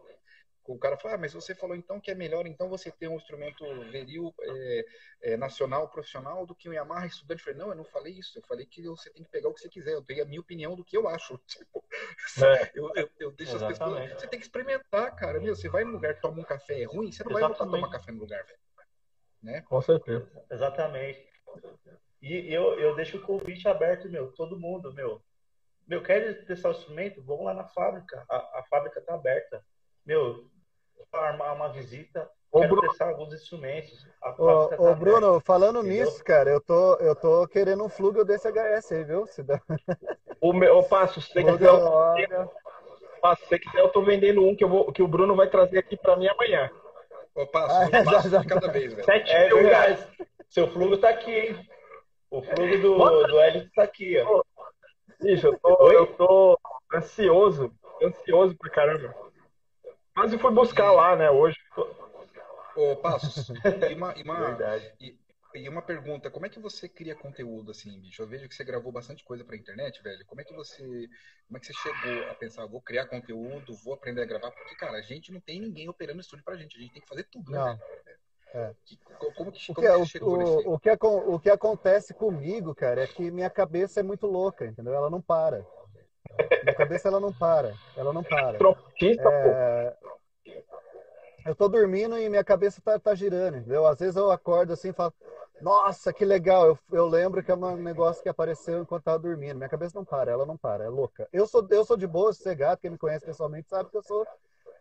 o 0.67 0.77
cara 0.77 0.97
fala, 0.97 1.15
ah, 1.15 1.17
mas 1.17 1.33
você 1.33 1.55
falou 1.55 1.75
então 1.75 1.99
que 1.99 2.11
é 2.11 2.15
melhor 2.15 2.45
então 2.45 2.69
você 2.69 2.91
ter 2.91 3.07
um 3.07 3.15
instrumento 3.15 3.63
veril 3.89 4.33
é, 4.41 4.85
é, 5.21 5.37
nacional, 5.37 5.89
profissional, 5.89 6.45
do 6.45 6.53
que 6.53 6.69
um 6.69 6.73
Yamaha 6.73 7.05
estudante. 7.05 7.39
Eu 7.39 7.45
falei, 7.45 7.59
não, 7.59 7.69
eu 7.69 7.75
não 7.75 7.85
falei 7.85 8.13
isso. 8.13 8.37
Eu 8.37 8.43
falei 8.43 8.65
que 8.65 8.81
você 8.87 9.09
tem 9.09 9.23
que 9.23 9.29
pegar 9.29 9.49
o 9.49 9.53
que 9.53 9.61
você 9.61 9.69
quiser. 9.69 9.93
Eu 9.93 10.01
dei 10.01 10.21
a 10.21 10.25
minha 10.25 10.41
opinião 10.41 10.75
do 10.75 10.83
que 10.83 10.97
eu 10.97 11.07
acho. 11.07 11.39
Tipo, 11.47 11.83
é. 12.43 12.71
eu, 12.75 12.91
eu, 12.95 13.09
eu, 13.19 13.31
deixo 13.31 13.55
Exatamente. 13.55 13.81
as 13.81 13.89
pessoas. 13.89 14.21
Você 14.21 14.27
tem 14.27 14.39
que 14.39 14.45
experimentar, 14.45 15.15
cara. 15.15 15.39
Meu, 15.39 15.55
você 15.55 15.69
vai 15.69 15.83
no 15.83 15.91
lugar, 15.91 16.19
toma 16.19 16.39
um 16.39 16.43
café, 16.43 16.81
é 16.81 16.85
ruim, 16.85 17.11
você 17.11 17.23
não 17.23 17.31
Exatamente. 17.31 17.33
vai 17.33 17.41
voltar 17.47 17.63
a 17.63 17.67
tomar 17.67 17.89
café 17.89 18.11
no 18.11 18.19
lugar, 18.19 18.43
velho. 18.43 18.59
Né? 19.41 19.61
Com 19.61 19.81
certeza. 19.81 20.45
Exatamente. 20.51 21.25
E 22.21 22.53
eu, 22.53 22.79
eu 22.79 22.95
deixo 22.95 23.17
o 23.17 23.21
convite 23.21 23.67
aberto, 23.67 24.09
meu, 24.09 24.31
todo 24.33 24.59
mundo, 24.59 24.93
meu. 24.93 25.21
Meu, 25.87 26.03
quer 26.03 26.45
testar 26.45 26.69
o 26.69 26.71
instrumento? 26.73 27.23
Vamos 27.23 27.45
lá 27.45 27.53
na 27.53 27.65
fábrica. 27.65 28.25
A, 28.29 28.59
a 28.59 28.63
fábrica 28.69 29.01
tá 29.01 29.13
aberta. 29.13 29.63
Meu, 30.05 30.49
armar 31.13 31.55
uma 31.55 31.69
visita, 31.69 32.29
ô, 32.51 32.59
quero 32.59 32.75
Bruno, 32.75 32.89
testar 32.89 33.09
alguns 33.09 33.33
instrumentos. 33.33 34.05
Ô, 34.37 34.67
tá 34.67 34.75
ô 34.81 34.95
Bruno, 34.95 35.39
falando 35.39 35.79
entendeu? 35.79 36.05
nisso, 36.05 36.23
cara, 36.23 36.49
eu 36.49 36.61
tô, 36.61 36.95
eu 36.95 37.15
tô 37.15 37.47
querendo 37.47 37.83
um 37.83 37.89
Flugel 37.89 38.25
desse 38.25 38.47
HS 38.47 38.91
aí, 38.91 39.03
viu? 39.03 39.25
Se 39.27 39.43
dá... 39.43 39.59
O 40.39 40.53
meu, 40.53 40.77
ô, 40.77 40.83
Passo, 40.83 41.19
se 41.21 41.33
você 41.33 41.43
quiser, 41.43 41.67
eu, 41.67 42.51
Passo, 43.21 43.41
se 43.43 43.49
você 43.49 43.59
quiser, 43.59 43.79
eu 43.79 43.89
tô 43.89 44.03
vendendo 44.03 44.45
um 44.45 44.55
que, 44.55 44.63
eu 44.63 44.69
vou, 44.69 44.91
que 44.91 45.01
o 45.01 45.07
Bruno 45.07 45.35
vai 45.35 45.49
trazer 45.49 45.79
aqui 45.79 45.97
pra 45.97 46.15
mim 46.15 46.27
amanhã. 46.27 46.69
Ô, 47.33 47.45
Passo, 47.47 47.75
ah, 47.75 47.85
um 48.01 48.05
passo 48.05 48.29
já, 48.29 48.41
já, 48.41 48.45
cada 48.47 48.67
vez, 48.67 48.93
velho. 48.93 49.05
Sete 49.05 49.31
é, 49.31 49.47
mil 49.47 49.63
reais. 49.63 50.07
Seu 50.49 50.67
Flugel 50.71 50.99
tá 50.99 51.09
aqui, 51.09 51.31
hein? 51.31 51.69
O 52.29 52.41
Flugel 52.41 52.81
do, 52.81 53.27
do 53.27 53.39
Hélio 53.39 53.69
tá 53.75 53.83
aqui, 53.83 54.19
ó. 54.19 54.43
Ixi, 55.23 55.45
eu 55.45 55.57
tô, 55.59 55.91
eu 55.91 56.07
tô 56.15 56.59
ansioso, 56.93 57.73
ansioso 58.01 58.55
pra 58.57 58.69
caramba. 58.69 59.15
Quase 60.17 60.35
fui 60.39 60.51
buscar 60.51 60.91
lá, 60.91 61.15
né, 61.15 61.29
hoje. 61.29 61.55
Ô, 62.75 62.95
Passos, 62.95 63.49
e 63.87 63.93
uma, 63.93 64.15
e 64.17 64.23
uma, 64.23 64.57
e, 64.99 65.15
e, 65.53 65.69
uma 65.69 65.83
pergunta, 65.83 66.31
como 66.31 66.47
é 66.47 66.49
que 66.49 66.59
você 66.59 66.89
cria 66.89 67.13
conteúdo, 67.13 67.69
assim, 67.69 68.01
bicho? 68.01 68.23
Eu 68.23 68.27
vejo 68.27 68.49
que 68.49 68.55
você 68.55 68.63
gravou 68.63 68.91
bastante 68.91 69.23
coisa 69.23 69.45
pra 69.45 69.55
internet, 69.55 70.01
velho. 70.01 70.25
Como 70.25 70.41
é 70.41 70.43
que 70.43 70.55
você, 70.55 70.83
como 71.45 71.57
é 71.57 71.59
que 71.59 71.67
você 71.67 71.73
chegou 71.73 72.31
a 72.31 72.33
pensar, 72.33 72.65
vou 72.65 72.81
criar 72.81 73.05
conteúdo, 73.05 73.75
vou 73.83 73.93
aprender 73.93 74.23
a 74.23 74.25
gravar? 74.25 74.49
Porque, 74.49 74.75
cara, 74.75 74.97
a 74.97 75.01
gente 75.03 75.31
não 75.31 75.39
tem 75.39 75.61
ninguém 75.61 75.87
operando 75.87 76.19
estúdio 76.19 76.43
pra 76.43 76.57
gente, 76.57 76.75
a 76.75 76.81
gente 76.81 76.93
tem 76.93 77.01
que 77.03 77.07
fazer 77.07 77.25
tudo, 77.25 77.51
né, 77.51 77.59
não. 77.59 77.79
É. 78.55 78.73
como 79.35 79.51
que, 79.51 79.71
o, 79.71 79.75
que, 79.75 79.85
é, 79.85 80.05
que 80.05 80.23
o, 80.23 80.73
o, 80.73 80.79
que, 80.79 80.89
o 80.99 81.39
que 81.39 81.49
acontece 81.51 82.11
comigo, 82.11 82.73
cara, 82.73 83.03
é 83.03 83.07
que 83.07 83.29
minha 83.29 83.51
cabeça 83.51 83.99
é 83.99 84.03
muito 84.03 84.25
louca, 84.25 84.65
entendeu? 84.65 84.95
Ela 84.95 85.11
não 85.11 85.21
para. 85.21 85.63
Minha 86.63 86.75
cabeça 86.75 87.07
ela 87.07 87.19
não 87.19 87.33
para, 87.33 87.73
ela 87.95 88.13
não 88.13 88.23
para. 88.23 88.57
É... 89.19 89.93
Eu 91.45 91.55
tô 91.55 91.69
dormindo 91.69 92.17
e 92.17 92.29
minha 92.29 92.43
cabeça 92.43 92.81
tá, 92.83 92.99
tá 92.99 93.15
girando, 93.15 93.57
entendeu? 93.57 93.87
Às 93.87 93.99
vezes 93.99 94.15
eu 94.15 94.29
acordo 94.31 94.73
assim 94.73 94.89
e 94.89 94.93
falo, 94.93 95.13
nossa, 95.61 96.11
que 96.11 96.25
legal. 96.25 96.67
Eu, 96.67 96.79
eu 96.91 97.07
lembro 97.07 97.41
que 97.41 97.51
é 97.51 97.55
um 97.55 97.77
negócio 97.77 98.21
que 98.21 98.29
apareceu 98.29 98.81
enquanto 98.81 99.05
tava 99.05 99.19
dormindo. 99.19 99.55
Minha 99.55 99.69
cabeça 99.69 99.97
não 99.97 100.03
para, 100.05 100.31
ela 100.31 100.45
não 100.45 100.57
para, 100.57 100.83
é 100.83 100.89
louca. 100.89 101.27
Eu 101.31 101.47
sou, 101.47 101.65
eu 101.69 101.85
sou 101.85 101.97
de 101.97 102.05
boa, 102.05 102.33
sossegado, 102.33 102.81
quem 102.81 102.91
me 102.91 102.97
conhece 102.97 103.25
pessoalmente 103.25 103.69
sabe 103.69 103.89
que 103.89 103.97
eu 103.97 104.03
sou 104.03 104.27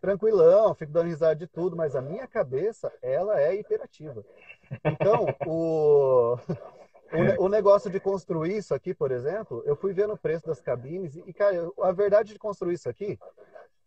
tranquilão, 0.01 0.75
fico 0.75 0.91
dando 0.91 1.07
risada 1.07 1.35
de 1.35 1.47
tudo, 1.47 1.75
mas 1.75 1.95
a 1.95 2.01
minha 2.01 2.27
cabeça, 2.27 2.91
ela 3.01 3.41
é 3.41 3.55
hiperativa. 3.55 4.23
Então, 4.83 5.25
o, 5.45 6.37
o, 7.11 7.45
o, 7.45 7.49
negócio 7.49 7.89
de 7.89 7.99
construir 7.99 8.57
isso 8.57 8.73
aqui, 8.73 8.93
por 8.93 9.11
exemplo, 9.11 9.63
eu 9.65 9.75
fui 9.75 9.93
vendo 9.93 10.13
o 10.13 10.17
preço 10.17 10.45
das 10.45 10.59
cabines 10.59 11.15
e, 11.15 11.33
cara, 11.33 11.71
a 11.81 11.91
verdade 11.91 12.33
de 12.33 12.39
construir 12.39 12.73
isso 12.73 12.89
aqui, 12.89 13.17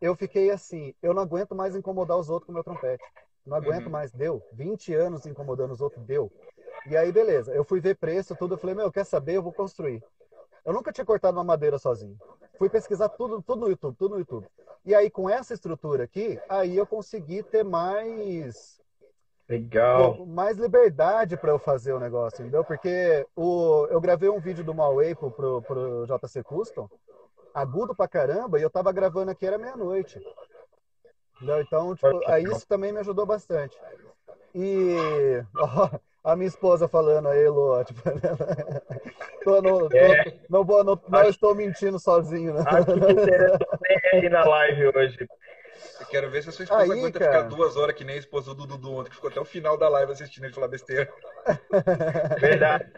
eu 0.00 0.16
fiquei 0.16 0.50
assim, 0.50 0.94
eu 1.02 1.12
não 1.12 1.22
aguento 1.22 1.54
mais 1.54 1.76
incomodar 1.76 2.16
os 2.16 2.30
outros 2.30 2.46
com 2.46 2.52
o 2.52 2.54
meu 2.54 2.64
trompete. 2.64 3.04
Não 3.44 3.56
aguento 3.56 3.86
uhum. 3.86 3.90
mais, 3.90 4.10
deu. 4.12 4.42
20 4.52 4.94
anos 4.94 5.26
incomodando 5.26 5.72
os 5.72 5.80
outros, 5.80 6.04
deu. 6.04 6.30
E 6.86 6.96
aí, 6.96 7.12
beleza. 7.12 7.52
Eu 7.52 7.64
fui 7.64 7.80
ver 7.80 7.96
preço, 7.96 8.36
tudo. 8.36 8.54
Eu 8.54 8.58
falei, 8.58 8.74
meu, 8.74 8.90
quer 8.92 9.04
saber? 9.04 9.36
Eu 9.36 9.42
vou 9.42 9.52
construir. 9.52 10.02
Eu 10.64 10.72
nunca 10.72 10.92
tinha 10.92 11.04
cortado 11.04 11.36
uma 11.36 11.44
madeira 11.44 11.78
sozinho. 11.78 12.16
Fui 12.58 12.68
pesquisar 12.68 13.08
tudo, 13.10 13.42
tudo 13.42 13.60
no 13.60 13.68
YouTube, 13.68 13.96
tudo 13.96 14.12
no 14.12 14.18
YouTube. 14.18 14.46
E 14.84 14.94
aí, 14.94 15.10
com 15.10 15.28
essa 15.28 15.54
estrutura 15.54 16.04
aqui, 16.04 16.38
aí 16.48 16.76
eu 16.76 16.86
consegui 16.86 17.42
ter 17.42 17.64
mais 17.64 18.79
Legal. 19.50 20.24
mais 20.26 20.56
liberdade 20.56 21.36
para 21.36 21.50
eu 21.50 21.58
fazer 21.58 21.92
o 21.92 21.98
negócio, 21.98 22.40
entendeu? 22.40 22.64
Porque 22.64 23.26
o, 23.34 23.86
eu 23.90 24.00
gravei 24.00 24.28
um 24.28 24.38
vídeo 24.38 24.62
do 24.62 24.74
Malway 24.74 25.14
pro, 25.14 25.30
pro, 25.30 25.62
pro 25.62 26.06
JC 26.06 26.42
Custom, 26.44 26.88
agudo 27.52 27.94
pra 27.94 28.06
caramba, 28.06 28.58
e 28.58 28.62
eu 28.62 28.70
tava 28.70 28.92
gravando 28.92 29.32
aqui, 29.32 29.44
era 29.44 29.58
meia-noite. 29.58 30.20
Então, 31.42 31.94
tipo, 31.94 32.20
aí 32.30 32.44
isso 32.44 32.66
também 32.68 32.92
me 32.92 33.00
ajudou 33.00 33.26
bastante. 33.26 33.76
E 34.54 35.42
ó, 35.56 35.90
a 36.22 36.36
minha 36.36 36.48
esposa 36.48 36.86
falando 36.86 37.28
aí, 37.28 37.48
Lu, 37.48 37.82
tipo, 37.84 38.02
tô 39.42 39.62
no, 39.62 39.88
tô, 39.88 39.96
é. 39.96 40.38
não, 40.48 40.64
não, 40.64 41.00
não 41.08 41.28
estou 41.28 41.54
mentindo 41.54 41.98
sozinho. 41.98 42.54
Né? 42.54 42.64
Acho 42.66 42.86
que 42.86 44.16
aí 44.16 44.28
na 44.30 44.44
live 44.44 44.92
hoje. 44.94 45.28
Eu 46.00 46.06
quero 46.06 46.30
ver 46.30 46.42
se 46.42 46.48
a 46.48 46.52
sua 46.52 46.64
esposa 46.64 46.82
Aí, 46.82 46.90
aguenta 46.90 47.18
cara. 47.18 47.32
ficar 47.32 47.48
duas 47.48 47.76
horas 47.76 47.94
que 47.94 48.04
nem 48.04 48.16
a 48.16 48.18
esposa 48.18 48.54
do 48.54 48.66
Dudu 48.66 48.92
ontem, 48.92 49.10
que 49.10 49.16
ficou 49.16 49.30
até 49.30 49.40
o 49.40 49.44
final 49.44 49.76
da 49.76 49.88
live 49.88 50.12
assistindo 50.12 50.44
ele 50.44 50.54
falar 50.54 50.68
besteira. 50.68 51.12
Verdade. 52.40 52.92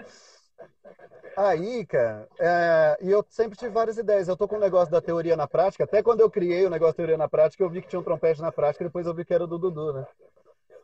Aí, 1.37 1.87
cara, 1.87 2.28
é, 2.39 2.99
e 3.01 3.11
eu 3.11 3.24
sempre 3.28 3.59
tive 3.59 3.70
várias 3.70 3.97
ideias. 3.97 4.28
Eu 4.28 4.37
tô 4.37 4.47
com 4.47 4.57
um 4.57 4.61
negócio 4.61 4.93
da 4.93 5.01
teoria 5.01 5.37
na 5.37 5.47
prática. 5.47 5.85
Até 5.85 6.03
quando 6.03 6.20
eu 6.20 6.30
criei 6.30 6.66
o 6.66 6.70
negócio 6.70 6.93
da 6.93 6.97
teoria 6.97 7.16
na 7.16 7.28
prática, 7.28 7.62
eu 7.62 7.70
vi 7.70 7.80
que 7.80 7.89
tinha 7.89 8.01
um 8.01 8.05
trompete 8.05 8.43
na 8.43 8.53
prática, 8.53 8.85
depois 8.85 9.07
eu 9.07 9.14
vi 9.14 9.24
que 9.24 9.33
era 9.33 9.47
do 9.47 9.59
Dudu, 9.59 9.93
né? 9.95 10.07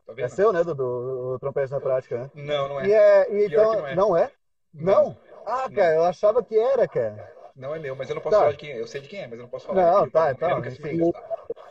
Tá 0.06 0.14
é 0.16 0.28
seu, 0.28 0.52
né, 0.52 0.64
Dudu? 0.64 1.34
O 1.34 1.38
trompete 1.38 1.70
na 1.70 1.80
prática, 1.80 2.18
né? 2.18 2.30
Não, 2.34 2.68
não 2.68 2.80
é. 2.80 2.86
E 2.86 2.92
é 2.92 3.32
e 3.32 3.46
então, 3.46 3.74
não 3.74 3.86
é? 3.86 3.94
Não 3.94 4.16
é? 4.16 4.30
Não? 4.72 5.04
não? 5.04 5.16
Ah, 5.44 5.68
cara, 5.70 5.94
não. 5.94 6.02
eu 6.02 6.04
achava 6.04 6.42
que 6.42 6.58
era, 6.58 6.88
cara. 6.88 7.30
Não 7.54 7.74
é 7.74 7.78
meu, 7.78 7.96
mas 7.96 8.08
eu 8.08 8.14
não 8.14 8.22
posso 8.22 8.36
tá. 8.36 8.40
falar 8.40 8.52
de 8.52 8.58
quem 8.58 8.70
é. 8.70 8.80
Eu 8.80 8.86
sei 8.86 9.00
de 9.00 9.08
quem 9.08 9.20
é, 9.20 9.26
mas 9.26 9.38
eu 9.38 9.42
não 9.42 9.50
posso 9.50 9.66
falar. 9.66 9.82
Não, 9.82 10.08
tá, 10.08 10.34
tá. 10.34 10.58
Enfim. 10.60 11.12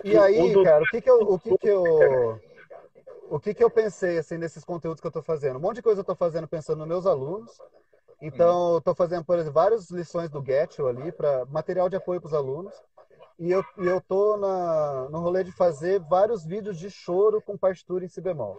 E 0.04 0.18
aí, 0.18 0.64
cara, 0.64 0.84
o 0.84 0.88
que 0.88 1.02
que 1.02 1.10
eu, 1.10 1.20
o 1.22 1.40
que 1.40 1.58
que 1.58 1.68
eu, 1.68 2.40
o 3.30 3.40
que 3.40 3.54
que 3.54 3.64
eu 3.64 3.70
pensei 3.70 4.18
assim 4.18 4.38
nesses 4.38 4.64
conteúdos 4.64 5.02
que 5.02 5.08
eu 5.08 5.12
tô 5.12 5.22
fazendo? 5.22 5.58
Um 5.58 5.62
monte 5.62 5.78
de 5.78 5.82
coisa 5.82 6.02
eu 6.02 6.06
tô 6.06 6.16
fazendo 6.16 6.48
pensando 6.48 6.80
nos 6.80 6.88
meus 6.88 7.06
alunos. 7.06 7.52
Então, 8.22 8.76
eu 8.76 8.82
tô 8.82 8.96
fazendo, 8.96 9.24
por 9.24 9.36
exemplo, 9.36 9.54
várias 9.54 9.92
lições 9.92 10.30
do 10.30 10.44
Getio 10.44 10.88
ali 10.88 11.12
para 11.12 11.46
material 11.46 11.88
de 11.88 11.96
apoio 11.96 12.20
para 12.20 12.28
os 12.28 12.34
alunos. 12.34 12.74
E 13.38 13.52
eu, 13.52 13.64
e 13.78 13.86
eu 13.86 14.02
tô 14.02 14.38
na, 14.38 15.08
no 15.10 15.20
rolê 15.20 15.44
de 15.44 15.52
fazer 15.52 16.00
vários 16.00 16.44
vídeos 16.44 16.80
de 16.80 16.90
choro 16.90 17.40
com 17.40 17.56
partitura 17.56 18.04
em 18.04 18.08
si 18.08 18.20
bemol. 18.20 18.58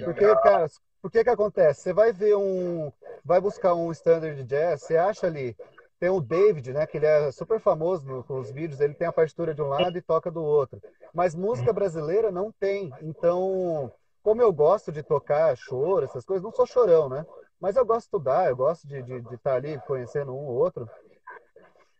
é. 0.00 0.04
Porque, 0.04 0.34
cara, 0.36 0.66
por 1.00 1.10
que 1.10 1.22
que 1.22 1.30
acontece? 1.30 1.82
Você 1.82 1.92
vai 1.92 2.12
ver 2.12 2.34
um, 2.34 2.90
vai 3.24 3.40
buscar 3.40 3.74
um 3.74 3.92
standard 3.92 4.34
de 4.34 4.44
jazz, 4.44 4.82
você 4.82 4.96
acha 4.96 5.26
ali 5.26 5.56
tem 6.02 6.10
o 6.10 6.20
David, 6.20 6.72
né, 6.72 6.84
que 6.84 6.96
ele 6.96 7.06
é 7.06 7.30
super 7.30 7.60
famoso 7.60 8.04
no, 8.04 8.24
com 8.24 8.40
os 8.40 8.50
vídeos, 8.50 8.80
ele 8.80 8.92
tem 8.92 9.06
a 9.06 9.12
partitura 9.12 9.54
de 9.54 9.62
um 9.62 9.68
lado 9.68 9.96
e 9.96 10.02
toca 10.02 10.32
do 10.32 10.42
outro. 10.42 10.82
Mas 11.14 11.32
música 11.32 11.72
brasileira 11.72 12.32
não 12.32 12.50
tem. 12.50 12.92
Então, 13.02 13.88
como 14.20 14.42
eu 14.42 14.52
gosto 14.52 14.90
de 14.90 15.00
tocar 15.04 15.56
choro, 15.56 16.04
essas 16.04 16.24
coisas, 16.24 16.42
não 16.42 16.50
sou 16.50 16.66
chorão, 16.66 17.08
né? 17.08 17.24
Mas 17.60 17.76
eu 17.76 17.86
gosto 17.86 18.00
de 18.00 18.06
estudar, 18.06 18.50
eu 18.50 18.56
gosto 18.56 18.88
de 18.88 18.96
estar 18.96 19.14
de, 19.14 19.20
de 19.20 19.36
tá 19.38 19.54
ali 19.54 19.80
conhecendo 19.86 20.32
um 20.32 20.44
ou 20.44 20.56
outro. 20.56 20.90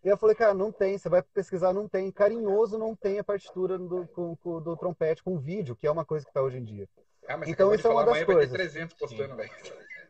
E 0.03 0.09
eu 0.09 0.17
falei, 0.17 0.35
cara, 0.35 0.53
não 0.53 0.73
tem, 0.73 0.99
você 0.99 1.09
vai 1.09 1.23
pesquisar, 1.23 1.73
não 1.73 1.87
tem. 1.87 2.11
Carinhoso 2.11 2.77
não 2.77 2.97
tem 2.97 3.21
a 3.21 3.25
partitura 3.25 3.79
do, 3.79 4.05
com, 4.09 4.35
com, 4.35 4.61
do 4.61 4.77
trompete 4.77 5.23
com 5.23 5.39
vídeo, 5.39 5.77
que 5.77 5.87
é 5.87 5.91
uma 5.93 6.05
coisa 6.05 6.25
que 6.25 6.31
está 6.31 6.43
hoje 6.43 6.59
em 6.59 6.65
dia. 6.65 6.89
Ah, 7.29 7.39
então 7.47 7.73
isso 7.73 7.87
é 7.87 7.91
uma 7.91 8.05
das 8.05 8.25
coisas. 8.25 8.51
Vai 8.51 8.59
ter 8.59 8.73
300 8.73 8.97
postando, 8.97 9.37
velho. 9.37 9.53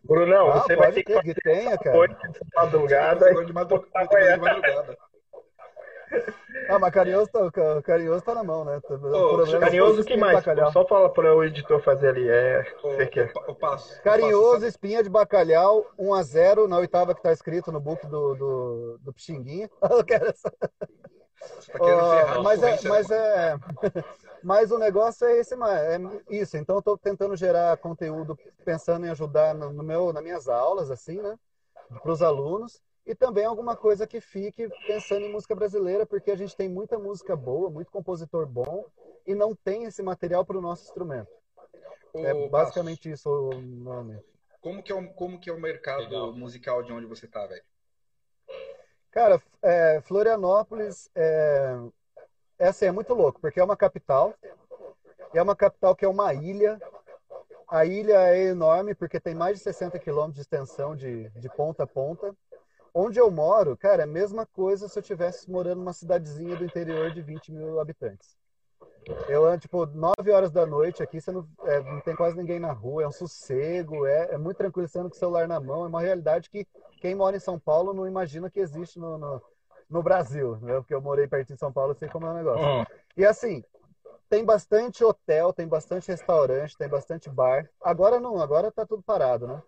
Brunão, 0.04 0.50
ah, 0.50 0.60
você 0.60 0.76
vai 0.76 0.92
ter 0.92 1.04
que, 1.04 1.20
que 1.22 1.34
tenha, 1.34 1.78
cara. 1.78 2.08
de 2.08 2.14
madrugada. 2.54 3.44
De 3.44 3.52
madrugada. 3.52 4.98
Ah, 6.68 6.78
mas 6.78 6.92
carinhoso 6.92 7.30
tá, 7.30 7.50
carinhoso 7.82 8.24
tá 8.24 8.34
na 8.34 8.44
mão, 8.44 8.64
né? 8.64 8.80
Ô, 8.88 9.58
carinhoso, 9.58 10.02
o 10.02 10.04
que 10.04 10.16
mais? 10.16 10.34
Bacalhau. 10.34 10.72
Só 10.72 10.86
fala 10.86 11.10
para 11.10 11.34
o 11.34 11.42
editor 11.44 11.80
fazer 11.82 12.08
ali. 12.08 12.28
É, 12.28 12.64
você 12.82 13.06
quer. 13.06 13.32
O, 13.48 13.54
passo, 13.54 14.00
carinhoso, 14.02 14.54
passo, 14.54 14.66
espinha 14.66 15.02
de 15.02 15.08
bacalhau, 15.08 15.86
1x0 15.98 16.66
na 16.66 16.78
oitava 16.78 17.14
que 17.14 17.22
tá 17.22 17.32
escrito 17.32 17.72
no 17.72 17.80
book 17.80 18.06
do, 18.06 18.34
do, 18.34 18.98
do 19.00 19.12
Pixinguinha. 19.12 19.68
Eu 19.90 20.04
quero 20.04 20.26
essa. 20.26 20.52
Oh, 21.78 22.42
mas, 22.42 22.62
é, 22.62 22.88
mas 22.88 23.10
é. 23.10 23.56
Mas 24.42 24.72
o 24.72 24.78
negócio 24.78 25.24
é 25.24 25.38
esse, 25.38 25.54
é 25.54 26.00
isso. 26.28 26.56
Então, 26.56 26.74
eu 26.74 26.80
estou 26.80 26.98
tentando 26.98 27.36
gerar 27.36 27.76
conteúdo 27.76 28.36
pensando 28.64 29.06
em 29.06 29.10
ajudar 29.10 29.54
no, 29.54 29.72
no 29.72 29.84
meu, 29.84 30.12
nas 30.12 30.20
minhas 30.20 30.48
aulas, 30.48 30.90
assim, 30.90 31.22
né? 31.22 31.38
Para 32.02 32.10
os 32.10 32.22
alunos 32.22 32.82
e 33.06 33.14
também 33.14 33.44
alguma 33.44 33.76
coisa 33.76 34.06
que 34.06 34.20
fique 34.20 34.68
pensando 34.86 35.24
em 35.24 35.32
música 35.32 35.54
brasileira, 35.54 36.06
porque 36.06 36.30
a 36.30 36.36
gente 36.36 36.56
tem 36.56 36.68
muita 36.68 36.98
música 36.98 37.34
boa, 37.34 37.68
muito 37.68 37.90
compositor 37.90 38.46
bom, 38.46 38.86
e 39.26 39.34
não 39.34 39.54
tem 39.54 39.84
esse 39.84 40.02
material 40.02 40.44
para 40.44 40.58
o 40.58 40.60
nosso 40.60 40.84
instrumento. 40.84 41.30
Ô, 42.12 42.24
é 42.24 42.48
basicamente 42.48 43.10
isso 43.10 43.28
o 43.28 43.60
nome. 43.60 44.18
Como 44.60 44.82
que 44.82 44.92
é 44.92 44.94
o, 44.94 45.08
como 45.14 45.40
que 45.40 45.50
é 45.50 45.52
o 45.52 45.60
mercado 45.60 46.04
Legal. 46.04 46.32
musical 46.32 46.82
de 46.82 46.92
onde 46.92 47.06
você 47.06 47.26
está, 47.26 47.46
velho? 47.46 47.62
Cara, 49.12 49.40
é, 49.60 50.00
Florianópolis 50.00 51.10
é, 51.14 51.76
é 52.58 52.68
assim, 52.68 52.86
é 52.86 52.90
muito 52.90 53.12
louco, 53.12 53.38
porque 53.42 53.60
é 53.60 53.64
uma 53.64 53.76
capital, 53.76 54.34
é 55.34 55.42
uma 55.42 55.54
capital 55.54 55.94
que 55.94 56.04
é 56.04 56.08
uma 56.08 56.32
ilha. 56.32 56.80
A 57.68 57.84
ilha 57.84 58.26
é 58.28 58.46
enorme, 58.46 58.94
porque 58.94 59.20
tem 59.20 59.34
mais 59.34 59.58
de 59.58 59.64
60 59.64 59.98
quilômetros 59.98 60.36
de 60.36 60.40
extensão 60.40 60.96
de, 60.96 61.28
de 61.30 61.48
ponta 61.50 61.84
a 61.84 61.86
ponta. 61.86 62.34
Onde 62.94 63.18
eu 63.18 63.30
moro, 63.30 63.76
cara, 63.76 64.02
é 64.02 64.04
a 64.04 64.08
mesma 64.08 64.46
coisa 64.46 64.88
se 64.88 64.98
eu 64.98 65.02
tivesse 65.02 65.50
morando 65.50 65.78
numa 65.78 65.92
cidadezinha 65.92 66.56
do 66.56 66.64
interior 66.64 67.10
de 67.12 67.20
20 67.20 67.52
mil 67.52 67.80
habitantes. 67.80 68.36
Eu 69.28 69.44
ando, 69.44 69.60
tipo, 69.60 69.86
9 69.86 70.30
horas 70.30 70.50
da 70.50 70.64
noite 70.64 71.02
aqui, 71.02 71.20
você 71.20 71.32
não, 71.32 71.46
é, 71.64 71.80
não 71.80 72.00
tem 72.00 72.14
quase 72.14 72.36
ninguém 72.36 72.60
na 72.60 72.72
rua, 72.72 73.02
é 73.02 73.08
um 73.08 73.12
sossego, 73.12 74.06
é, 74.06 74.34
é 74.34 74.38
muito 74.38 74.56
tranquilo, 74.56 74.86
você 74.86 74.98
anda 74.98 75.08
com 75.08 75.16
o 75.16 75.18
celular 75.18 75.48
na 75.48 75.58
mão, 75.58 75.84
é 75.84 75.88
uma 75.88 76.00
realidade 76.00 76.48
que 76.48 76.66
quem 77.00 77.14
mora 77.14 77.36
em 77.36 77.40
São 77.40 77.58
Paulo 77.58 77.92
não 77.92 78.06
imagina 78.06 78.50
que 78.50 78.60
existe 78.60 78.98
no, 78.98 79.18
no, 79.18 79.42
no 79.90 80.02
Brasil, 80.02 80.56
né? 80.62 80.74
Porque 80.74 80.94
eu 80.94 81.00
morei 81.00 81.26
perto 81.26 81.52
de 81.52 81.58
São 81.58 81.72
Paulo, 81.72 81.94
sei 81.94 82.08
como 82.08 82.26
é 82.26 82.30
o 82.30 82.34
negócio. 82.34 82.64
Uhum. 82.64 82.84
E 83.16 83.24
assim, 83.24 83.64
tem 84.28 84.44
bastante 84.44 85.04
hotel, 85.04 85.52
tem 85.52 85.66
bastante 85.66 86.08
restaurante, 86.08 86.78
tem 86.78 86.88
bastante 86.88 87.28
bar. 87.28 87.68
Agora 87.82 88.18
não, 88.18 88.40
agora 88.40 88.72
tá 88.72 88.86
tudo 88.86 89.02
parado, 89.02 89.46
né? 89.46 89.62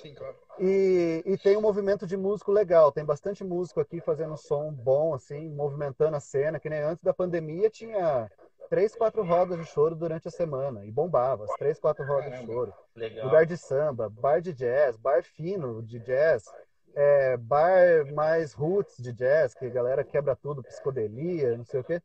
Sim, 0.00 0.14
claro. 0.14 0.36
E, 0.58 1.22
e 1.26 1.36
tem 1.38 1.56
um 1.56 1.60
movimento 1.60 2.06
de 2.06 2.16
músico 2.16 2.52
legal. 2.52 2.90
Tem 2.92 3.04
bastante 3.04 3.44
músico 3.44 3.80
aqui 3.80 4.00
fazendo 4.00 4.36
som 4.36 4.72
bom, 4.72 5.14
assim, 5.14 5.48
movimentando 5.50 6.16
a 6.16 6.20
cena. 6.20 6.58
Que 6.58 6.70
nem 6.70 6.80
antes 6.80 7.02
da 7.02 7.12
pandemia 7.12 7.68
tinha 7.70 8.28
três, 8.68 8.94
quatro 8.94 9.24
rodas 9.24 9.58
de 9.58 9.64
choro 9.64 9.94
durante 9.94 10.28
a 10.28 10.30
semana 10.30 10.84
e 10.84 10.90
bombava, 10.90 11.44
as 11.44 11.54
três, 11.54 11.78
quatro 11.80 12.04
rodas 12.04 12.30
Caramba, 12.30 12.46
de 12.46 12.52
choro. 12.52 12.74
Legal. 12.94 13.26
Lugar 13.26 13.46
de 13.46 13.56
samba, 13.56 14.08
bar 14.08 14.40
de 14.40 14.52
jazz, 14.52 14.96
bar 14.96 15.22
fino 15.22 15.82
de 15.82 15.98
jazz, 16.00 16.44
é, 16.94 17.36
bar 17.36 18.12
mais 18.12 18.52
roots 18.52 19.02
de 19.02 19.12
jazz, 19.12 19.54
que 19.54 19.64
a 19.64 19.70
galera 19.70 20.04
quebra 20.04 20.36
tudo, 20.36 20.62
psicodelia, 20.62 21.56
não 21.56 21.64
sei 21.64 21.80
o 21.80 21.84
quê. 21.84 22.02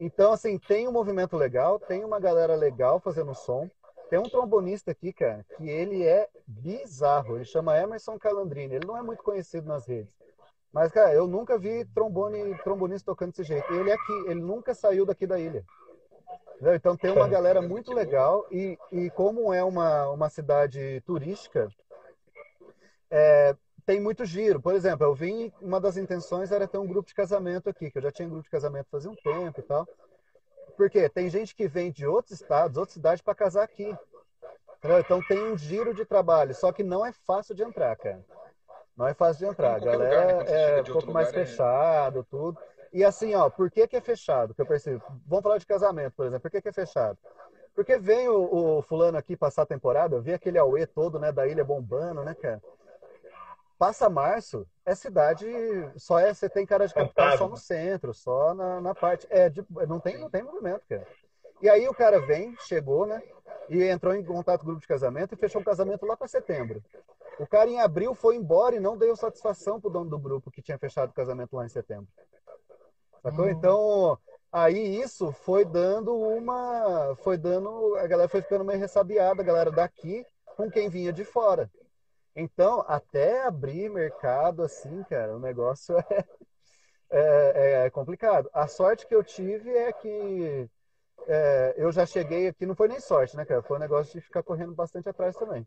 Então, 0.00 0.32
assim, 0.32 0.58
tem 0.58 0.86
um 0.86 0.92
movimento 0.92 1.36
legal, 1.36 1.78
tem 1.78 2.04
uma 2.04 2.20
galera 2.20 2.54
legal 2.54 3.00
fazendo 3.00 3.34
som. 3.34 3.68
Tem 4.08 4.18
um 4.18 4.28
trombonista 4.28 4.90
aqui, 4.90 5.12
cara, 5.12 5.44
que 5.56 5.68
ele 5.68 6.06
é 6.06 6.28
bizarro. 6.46 7.36
Ele 7.36 7.44
chama 7.44 7.78
Emerson 7.78 8.18
Calandrini. 8.18 8.76
Ele 8.76 8.86
não 8.86 8.96
é 8.96 9.02
muito 9.02 9.22
conhecido 9.22 9.68
nas 9.68 9.86
redes. 9.86 10.12
Mas, 10.72 10.92
cara, 10.92 11.12
eu 11.12 11.26
nunca 11.26 11.58
vi 11.58 11.84
trombone, 11.86 12.56
trombonista 12.62 13.10
tocando 13.10 13.30
desse 13.30 13.44
jeito. 13.44 13.72
Ele 13.72 13.90
é 13.90 13.94
aqui, 13.94 14.12
ele 14.26 14.40
nunca 14.40 14.74
saiu 14.74 15.04
daqui 15.04 15.26
da 15.26 15.38
ilha. 15.38 15.64
Então 16.74 16.96
tem 16.96 17.12
uma 17.12 17.28
galera 17.28 17.62
muito 17.62 17.92
legal. 17.92 18.46
E, 18.50 18.78
e 18.90 19.10
como 19.10 19.52
é 19.52 19.62
uma, 19.62 20.10
uma 20.10 20.28
cidade 20.28 21.00
turística, 21.06 21.68
é, 23.10 23.54
tem 23.86 24.00
muito 24.00 24.24
giro. 24.24 24.60
Por 24.60 24.74
exemplo, 24.74 25.06
eu 25.06 25.14
vim, 25.14 25.52
uma 25.60 25.80
das 25.80 25.96
intenções 25.96 26.52
era 26.52 26.68
ter 26.68 26.78
um 26.78 26.86
grupo 26.86 27.08
de 27.08 27.14
casamento 27.14 27.70
aqui, 27.70 27.90
que 27.90 27.98
eu 27.98 28.02
já 28.02 28.12
tinha 28.12 28.26
um 28.26 28.30
grupo 28.30 28.44
de 28.44 28.50
casamento 28.50 28.88
fazia 28.90 29.10
um 29.10 29.16
tempo 29.16 29.60
e 29.60 29.62
tal. 29.62 29.86
Porque 30.78 31.08
tem 31.08 31.28
gente 31.28 31.56
que 31.56 31.66
vem 31.66 31.90
de 31.90 32.06
outros 32.06 32.40
estados, 32.40 32.76
outras 32.76 32.94
cidades 32.94 33.20
para 33.20 33.34
casar 33.34 33.64
aqui. 33.64 33.92
Então 35.00 35.20
tem 35.26 35.42
um 35.42 35.58
giro 35.58 35.92
de 35.92 36.04
trabalho, 36.04 36.54
só 36.54 36.70
que 36.70 36.84
não 36.84 37.04
é 37.04 37.10
fácil 37.10 37.52
de 37.52 37.64
entrar, 37.64 37.96
cara. 37.96 38.24
Não 38.96 39.08
é 39.08 39.12
fácil 39.12 39.44
de 39.44 39.52
entrar. 39.52 39.74
A 39.74 39.78
galera 39.80 40.38
lugar, 40.38 40.44
né? 40.44 40.78
é 40.78 40.80
um 40.80 40.84
pouco 40.84 41.12
mais 41.12 41.30
é... 41.30 41.32
fechado, 41.32 42.24
tudo. 42.30 42.56
E 42.92 43.02
assim, 43.02 43.34
ó, 43.34 43.50
por 43.50 43.68
que, 43.72 43.88
que 43.88 43.96
é 43.96 44.00
fechado? 44.00 44.54
Que 44.54 44.62
eu 44.62 44.66
percebo. 44.66 45.02
Vamos 45.26 45.42
falar 45.42 45.58
de 45.58 45.66
casamento, 45.66 46.12
por 46.16 46.26
exemplo. 46.26 46.42
Por 46.42 46.50
que, 46.52 46.62
que 46.62 46.68
é 46.68 46.72
fechado? 46.72 47.18
Porque 47.74 47.98
vem 47.98 48.28
o, 48.28 48.78
o 48.78 48.82
fulano 48.82 49.18
aqui 49.18 49.36
passar 49.36 49.62
a 49.62 49.66
temporada, 49.66 50.14
eu 50.14 50.22
vi 50.22 50.32
aquele 50.32 50.58
Aue 50.58 50.86
todo, 50.86 51.18
né, 51.18 51.32
da 51.32 51.46
ilha 51.46 51.64
bombando, 51.64 52.22
né, 52.22 52.34
cara? 52.34 52.62
Passa 53.78 54.10
março, 54.10 54.66
é 54.84 54.92
cidade, 54.94 55.46
só 55.96 56.18
é, 56.18 56.34
você 56.34 56.48
tem 56.48 56.66
cara 56.66 56.88
de 56.88 56.92
capital 56.92 57.38
só 57.38 57.48
no 57.48 57.56
centro, 57.56 58.12
só 58.12 58.52
na, 58.52 58.80
na 58.80 58.94
parte. 58.94 59.26
É, 59.30 59.48
de, 59.48 59.64
não, 59.86 60.00
tem, 60.00 60.18
não 60.18 60.28
tem 60.28 60.42
movimento, 60.42 60.82
cara. 60.88 61.06
E 61.62 61.68
aí 61.68 61.88
o 61.88 61.94
cara 61.94 62.20
vem, 62.20 62.56
chegou, 62.60 63.06
né? 63.06 63.22
E 63.68 63.82
entrou 63.84 64.14
em 64.14 64.24
contato 64.24 64.60
com 64.60 64.64
o 64.64 64.68
grupo 64.68 64.80
de 64.80 64.88
casamento 64.88 65.34
e 65.34 65.38
fechou 65.38 65.60
o 65.60 65.64
casamento 65.64 66.06
lá 66.06 66.16
para 66.16 66.26
setembro. 66.26 66.82
O 67.38 67.46
cara 67.46 67.70
em 67.70 67.80
abril 67.80 68.14
foi 68.14 68.34
embora 68.34 68.74
e 68.74 68.80
não 68.80 68.98
deu 68.98 69.14
satisfação 69.14 69.80
pro 69.80 69.90
dono 69.90 70.10
do 70.10 70.18
grupo 70.18 70.50
que 70.50 70.62
tinha 70.62 70.78
fechado 70.78 71.10
o 71.10 71.14
casamento 71.14 71.54
lá 71.54 71.64
em 71.64 71.68
setembro. 71.68 72.08
Sacou? 73.22 73.44
Hum. 73.44 73.50
Então, 73.50 74.18
aí 74.50 75.00
isso 75.00 75.30
foi 75.30 75.64
dando 75.64 76.16
uma. 76.16 77.14
Foi 77.22 77.36
dando. 77.36 77.94
A 77.96 78.06
galera 78.08 78.28
foi 78.28 78.42
ficando 78.42 78.64
meio 78.64 78.78
ressabiada, 78.78 79.40
a 79.40 79.44
galera 79.44 79.70
daqui, 79.70 80.26
com 80.56 80.68
quem 80.68 80.88
vinha 80.88 81.12
de 81.12 81.24
fora. 81.24 81.70
Então, 82.40 82.84
até 82.86 83.44
abrir 83.44 83.90
mercado 83.90 84.62
assim, 84.62 85.02
cara, 85.10 85.34
o 85.34 85.40
negócio 85.40 85.96
é, 87.10 87.82
é, 87.82 87.86
é 87.86 87.90
complicado. 87.90 88.48
A 88.52 88.68
sorte 88.68 89.08
que 89.08 89.14
eu 89.14 89.24
tive 89.24 89.70
é 89.70 89.92
que 89.92 90.70
é, 91.26 91.74
eu 91.76 91.90
já 91.90 92.06
cheguei 92.06 92.46
aqui, 92.46 92.64
não 92.64 92.76
foi 92.76 92.86
nem 92.86 93.00
sorte, 93.00 93.36
né, 93.36 93.44
cara? 93.44 93.60
Foi 93.60 93.76
um 93.76 93.80
negócio 93.80 94.12
de 94.12 94.20
ficar 94.20 94.44
correndo 94.44 94.72
bastante 94.72 95.08
atrás 95.08 95.34
também. 95.34 95.66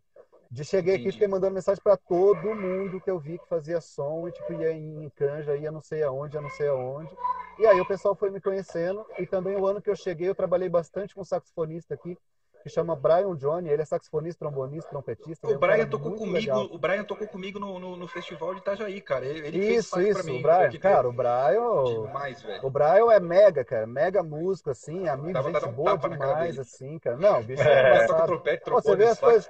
De 0.49 0.63
cheguei 0.63 0.95
aqui, 0.95 1.11
fiquei 1.11 1.27
mandando 1.27 1.55
mensagem 1.55 1.81
para 1.83 1.97
todo 1.97 2.55
mundo 2.55 3.01
que 3.01 3.11
eu 3.11 3.19
vi 3.19 3.37
que 3.37 3.47
fazia 3.49 3.81
som 3.81 4.27
e 4.29 4.31
tipo 4.31 4.53
ia 4.53 4.71
em 4.71 5.09
canja, 5.15 5.57
ia 5.57 5.71
não 5.71 5.81
sei 5.81 6.03
aonde, 6.03 6.37
ia 6.37 6.41
não 6.41 6.49
sei 6.51 6.69
aonde. 6.69 7.13
E 7.59 7.65
aí 7.65 7.81
o 7.81 7.87
pessoal 7.87 8.15
foi 8.15 8.29
me 8.29 8.39
conhecendo 8.39 9.05
e 9.19 9.25
também 9.25 9.57
o 9.57 9.65
ano 9.65 9.81
que 9.81 9.89
eu 9.89 9.95
cheguei 9.95 10.29
eu 10.29 10.35
trabalhei 10.35 10.69
bastante 10.69 11.13
com 11.13 11.23
saxofonista 11.23 11.93
aqui 11.93 12.17
que 12.61 12.69
chama 12.69 12.95
Brian 12.95 13.35
Johnny, 13.35 13.69
ele 13.69 13.81
é 13.81 13.85
saxofonista, 13.85 14.39
trombonista, 14.39 14.89
trompetista. 14.89 15.47
O 15.47 15.51
é 15.51 15.55
um 15.55 15.59
Brian 15.59 15.87
tocou 15.87 16.13
comigo, 16.13 16.33
legal. 16.33 16.65
o 16.65 16.77
Brian 16.77 17.03
tocou 17.03 17.27
comigo 17.27 17.59
no, 17.59 17.79
no, 17.79 17.97
no 17.97 18.07
festival 18.07 18.53
de 18.53 18.61
Itajaí, 18.61 19.01
cara. 19.01 19.25
Ele, 19.25 19.47
ele 19.47 19.59
fez 19.59 19.79
Isso, 19.79 19.89
sax 19.89 20.07
isso, 20.07 20.13
pra 20.13 20.23
mim. 20.23 20.39
o 20.39 20.41
Brian, 20.41 20.79
cara, 20.79 21.09
o 21.09 21.13
Brian, 21.13 22.05
demais, 22.05 22.41
velho. 22.41 22.65
o 22.65 22.69
Brian 22.69 23.11
é 23.11 23.19
mega, 23.19 23.65
cara, 23.65 23.87
mega 23.87 24.23
músico, 24.23 24.69
assim, 24.69 25.07
amigo, 25.07 25.33
Dava 25.33 25.51
gente 25.51 25.65
um 25.65 25.71
boa 25.71 25.97
demais, 25.97 26.59
assim, 26.59 26.99
cara. 26.99 27.17
Não, 27.17 27.43
bicho 27.43 27.61
É, 27.63 28.05
é, 28.05 28.07
trompete, 28.07 28.69
você 28.69 28.95
vê 28.95 29.05
as 29.05 29.19
coisas-. 29.19 29.49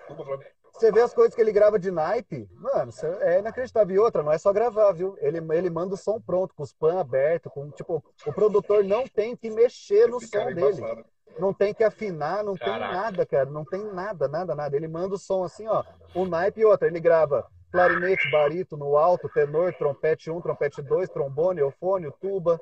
Você 0.74 0.92
vê 0.92 1.02
as 1.02 1.14
coisas 1.14 1.36
que 1.36 1.42
ele 1.42 1.52
grava 1.52 1.78
de 1.78 1.92
naipe, 1.92 2.50
mano, 2.54 2.92
é 3.20 3.40
inacreditável. 3.40 3.96
E 3.96 4.00
outra, 4.00 4.24
não 4.24 4.32
é 4.32 4.38
só 4.38 4.52
gravar, 4.52 4.92
viu? 4.94 5.16
Ele, 5.20 5.38
ele 5.54 5.70
manda 5.70 5.94
o 5.94 5.98
som 5.98 6.20
pronto, 6.20 6.56
com 6.56 6.64
os 6.64 6.74
pan 6.74 7.00
abertos, 7.00 7.52
com, 7.52 7.70
tipo, 7.70 8.04
o 8.26 8.34
produtor 8.34 8.84
não 8.84 9.08
tem 9.08 9.36
que 9.36 9.50
mexer 9.52 10.08
no 10.08 10.18
Esse 10.18 10.28
som 10.28 10.46
dele. 10.46 10.62
embaçado. 10.62 11.06
Não 11.40 11.54
tem 11.54 11.74
que 11.74 11.84
afinar, 11.84 12.44
não 12.44 12.56
tem 12.56 12.68
Caraca. 12.68 12.94
nada, 12.94 13.26
cara. 13.26 13.50
Não 13.50 13.66
tem 13.66 13.84
nada, 13.94 14.28
nada, 14.28 14.54
nada. 14.56 14.76
Ele 14.76 14.88
manda 14.88 15.16
o 15.16 15.18
som 15.18 15.44
assim, 15.44 15.68
ó. 15.68 15.84
Um 16.16 16.26
naipe 16.26 16.62
e 16.62 16.66
outra. 16.66 16.88
Ele 16.88 17.00
grava 17.00 17.46
clarinete, 17.72 18.30
barítono, 18.30 18.98
alto, 18.98 19.30
tenor, 19.30 19.74
trompete 19.74 20.30
1, 20.30 20.42
trompete 20.42 20.82
2, 20.82 21.10
trombone, 21.10 21.62
eufônio, 21.62 22.14
tuba, 22.20 22.60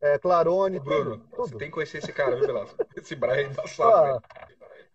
é, 0.00 0.16
clarone, 0.18 0.78
Bruno, 0.78 1.18
tudo. 1.34 1.48
você 1.48 1.56
tem 1.56 1.68
que 1.68 1.74
conhecer 1.74 1.98
esse 1.98 2.12
cara, 2.12 2.36
viu, 2.36 2.46
Velasco? 2.46 2.76
Esse 2.96 3.16
Brian 3.16 3.34
é 3.36 3.42
embaçado, 3.42 3.90
Ah, 3.90 4.02
velho. 4.02 4.22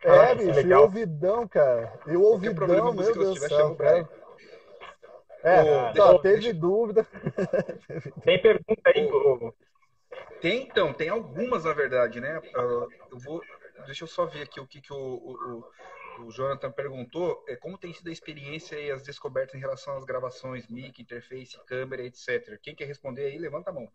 é, 0.02 0.08
Caraca, 0.08 0.36
bicho, 0.36 0.50
e 0.52 0.54
legal. 0.54 0.84
ouvidão, 0.84 1.48
cara. 1.48 1.94
E 2.08 2.16
ouvidão, 2.16 2.94
meu 2.94 2.94
Deus 2.94 3.08
se 3.08 3.14
do 3.16 3.50
céu, 3.50 3.76
cara. 3.76 4.10
É, 5.44 5.62
Ô, 5.62 5.94
só 5.96 6.18
deixa- 6.18 6.20
teve 6.20 6.54
dúvida. 6.54 7.08
Tem 8.24 8.42
pergunta 8.42 8.82
aí, 8.94 9.12
ô, 9.12 9.54
Tem, 10.42 10.64
então, 10.64 10.94
tem 10.94 11.10
algumas, 11.10 11.66
na 11.66 11.74
verdade, 11.74 12.20
né? 12.22 12.40
Ah, 12.56 12.88
eu 13.12 13.20
vou. 13.20 13.42
Deixa 13.86 14.04
eu 14.04 14.08
só 14.08 14.26
ver 14.26 14.44
aqui 14.44 14.60
o 14.60 14.68
que, 14.68 14.82
que 14.82 14.94
o, 14.94 14.98
o, 14.98 15.64
o- 16.26 16.32
Jonathan 16.32 16.72
perguntou. 16.72 17.44
É, 17.48 17.56
como 17.56 17.78
tem 17.78 17.94
sido 17.94 18.10
a 18.10 18.12
experiência 18.12 18.76
e 18.78 18.92
as 18.92 19.04
descobertas 19.04 19.56
em 19.56 19.60
relação 19.60 19.96
às 19.98 20.04
gravações, 20.04 20.68
mic, 20.68 21.02
interface, 21.02 21.58
câmera, 21.66 22.04
etc. 22.04 22.58
Quem 22.62 22.76
quer 22.76 22.86
responder 22.86 23.24
aí, 23.26 23.38
levanta 23.38 23.70
a 23.70 23.74
mão. 23.74 23.90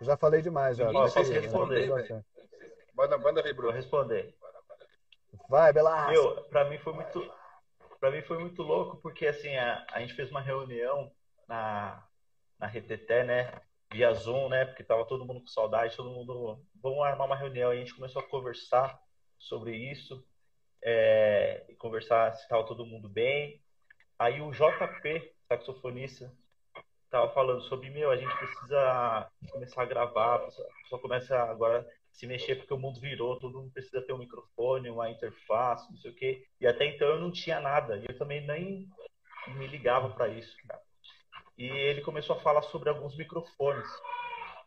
Já 0.00 0.16
falei 0.16 0.40
demais, 0.42 0.76
já. 0.76 0.92
Pode 0.92 1.18
aí, 1.18 1.40
responder, 1.40 1.92
velho. 1.92 2.24
Manda, 2.94 3.18
manda 3.18 3.42
ver, 3.42 3.52
vou 3.54 3.62
Bruno. 3.62 3.76
responder. 3.76 4.34
Vai, 5.48 5.72
Belas. 5.72 6.10
Meu, 6.10 6.42
pra 6.44 6.64
mim 6.64 6.78
foi 6.78 6.92
muito, 6.92 7.32
para 8.00 8.10
mim 8.10 8.22
foi 8.22 8.38
muito 8.38 8.62
louco 8.62 8.98
porque 8.98 9.26
assim 9.26 9.56
a, 9.56 9.84
a 9.92 10.00
gente 10.00 10.14
fez 10.14 10.30
uma 10.30 10.40
reunião 10.40 11.10
na 11.48 12.04
na 12.58 12.66
RTT, 12.66 13.22
né? 13.22 13.52
Via 13.92 14.12
Zoom, 14.12 14.48
né? 14.48 14.66
Porque 14.66 14.84
tava 14.84 15.06
todo 15.06 15.24
mundo 15.24 15.40
com 15.40 15.46
saudade, 15.46 15.96
todo 15.96 16.10
mundo 16.10 16.62
vamos 16.82 17.02
armar 17.04 17.26
uma 17.26 17.36
reunião. 17.36 17.70
Aí 17.70 17.78
a 17.78 17.80
gente 17.80 17.94
começou 17.94 18.20
a 18.20 18.28
conversar 18.28 19.00
sobre 19.38 19.76
isso, 19.76 20.24
é, 20.82 21.64
e 21.68 21.74
conversar 21.76 22.34
se 22.34 22.48
tava 22.48 22.66
todo 22.66 22.86
mundo 22.86 23.08
bem. 23.08 23.62
Aí 24.18 24.40
o 24.40 24.50
JP, 24.50 25.32
saxofonista, 25.48 26.32
tava 27.10 27.32
falando 27.32 27.62
sobre 27.62 27.90
meu, 27.90 28.10
a 28.10 28.16
gente 28.16 28.34
precisa 28.36 29.30
começar 29.50 29.82
a 29.82 29.86
gravar, 29.86 30.40
pessoa 30.40 31.00
começa 31.00 31.36
agora 31.44 31.80
a 31.80 31.84
se 32.12 32.26
mexer 32.26 32.56
porque 32.56 32.74
o 32.74 32.78
mundo 32.78 33.00
virou, 33.00 33.38
todo 33.38 33.58
mundo 33.58 33.72
precisa 33.72 34.02
ter 34.02 34.12
um 34.12 34.18
microfone, 34.18 34.90
uma 34.90 35.10
interface, 35.10 35.90
não 35.90 35.98
sei 35.98 36.10
o 36.10 36.14
quê. 36.14 36.46
E 36.60 36.66
até 36.66 36.84
então 36.86 37.08
eu 37.08 37.20
não 37.20 37.30
tinha 37.30 37.60
nada, 37.60 37.96
e 37.96 38.06
eu 38.08 38.18
também 38.18 38.46
nem 38.46 38.88
me 39.56 39.66
ligava 39.66 40.10
para 40.10 40.28
isso, 40.28 40.54
cara. 40.66 40.82
E 41.58 41.66
ele 41.66 42.00
começou 42.02 42.36
a 42.36 42.40
falar 42.40 42.62
sobre 42.62 42.88
alguns 42.88 43.16
microfones. 43.16 43.88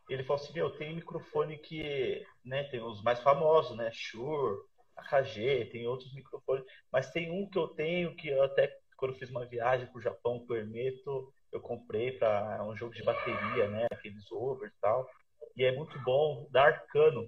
Ele 0.10 0.24
falou 0.24 0.44
assim, 0.44 0.54
meu, 0.54 0.70
tem 0.72 0.94
microfone 0.94 1.58
que, 1.58 2.22
né, 2.44 2.66
tem 2.66 2.82
os 2.82 3.02
mais 3.02 3.22
famosos, 3.22 3.78
né, 3.78 3.90
Shure, 3.94 4.60
AKG, 4.98 5.70
tem 5.72 5.88
outros 5.88 6.14
microfones, 6.14 6.66
mas 6.92 7.10
tem 7.12 7.32
um 7.32 7.50
que 7.50 7.58
eu 7.58 7.70
tenho 7.70 8.14
que 8.16 8.28
eu 8.28 8.44
até 8.44 8.78
quando 8.98 9.14
eu 9.14 9.18
fiz 9.18 9.32
uma 9.32 9.46
viagem 9.46 9.88
pro 9.88 10.02
Japão 10.02 10.46
com 10.46 10.54
o 10.54 10.56
Hermeto, 10.56 11.34
eu 11.52 11.60
comprei 11.60 12.12
para 12.12 12.64
um 12.64 12.76
jogo 12.76 12.94
de 12.94 13.02
bateria, 13.02 13.68
né, 13.68 13.88
aqueles 13.92 14.32
over 14.32 14.70
e 14.70 14.82
tal. 14.82 15.10
E 15.56 15.64
é 15.64 15.72
muito 15.72 15.98
bom, 16.04 16.48
da 16.52 16.66
Arcano. 16.66 17.28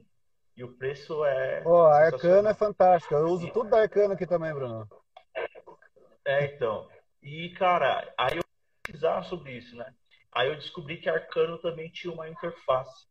E 0.55 0.63
o 0.63 0.77
preço 0.77 1.25
é 1.25 1.63
Ó, 1.65 1.87
a 1.87 2.05
Arcano 2.05 2.47
é 2.47 2.53
fantástico. 2.53 3.15
Eu 3.15 3.25
uso 3.25 3.49
tudo 3.51 3.71
da 3.71 3.81
Arcano 3.81 4.13
aqui 4.13 4.27
também, 4.27 4.53
Bruno. 4.53 4.87
É, 6.25 6.45
então. 6.45 6.87
E, 7.23 7.49
cara, 7.57 8.13
aí 8.17 8.37
eu 8.37 8.42
pesquisar 8.83 9.23
sobre 9.23 9.53
isso, 9.53 9.75
né? 9.75 9.93
Aí 10.31 10.49
eu 10.49 10.55
descobri 10.55 10.97
que 10.97 11.09
Arcano 11.09 11.57
também 11.59 11.89
tinha 11.89 12.13
uma 12.13 12.27
interface. 12.27 13.07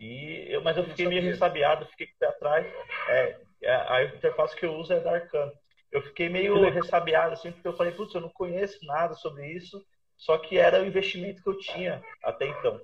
E 0.00 0.46
eu, 0.48 0.62
mas 0.62 0.76
eu 0.76 0.84
fiquei 0.84 1.06
meio 1.06 1.20
sabia. 1.20 1.32
ressabiado, 1.32 1.86
fiquei 1.86 2.06
com 2.06 2.14
o 2.14 2.18
pé 2.18 2.26
atrás. 2.26 2.66
É, 3.08 3.40
é, 3.62 3.74
a 3.74 4.04
interface 4.04 4.56
que 4.56 4.64
eu 4.64 4.74
uso 4.74 4.92
é 4.92 5.00
da 5.00 5.12
Arcano. 5.12 5.52
Eu 5.90 6.02
fiquei 6.02 6.28
meio 6.28 6.68
ressabiado, 6.70 7.32
assim, 7.32 7.50
porque 7.50 7.66
eu 7.66 7.76
falei, 7.76 7.92
putz, 7.92 8.14
eu 8.14 8.20
não 8.20 8.28
conheço 8.28 8.84
nada 8.84 9.14
sobre 9.14 9.46
isso, 9.46 9.82
só 10.16 10.36
que 10.36 10.58
era 10.58 10.82
o 10.82 10.86
investimento 10.86 11.42
que 11.42 11.48
eu 11.48 11.58
tinha 11.58 12.02
até 12.22 12.46
então. 12.46 12.80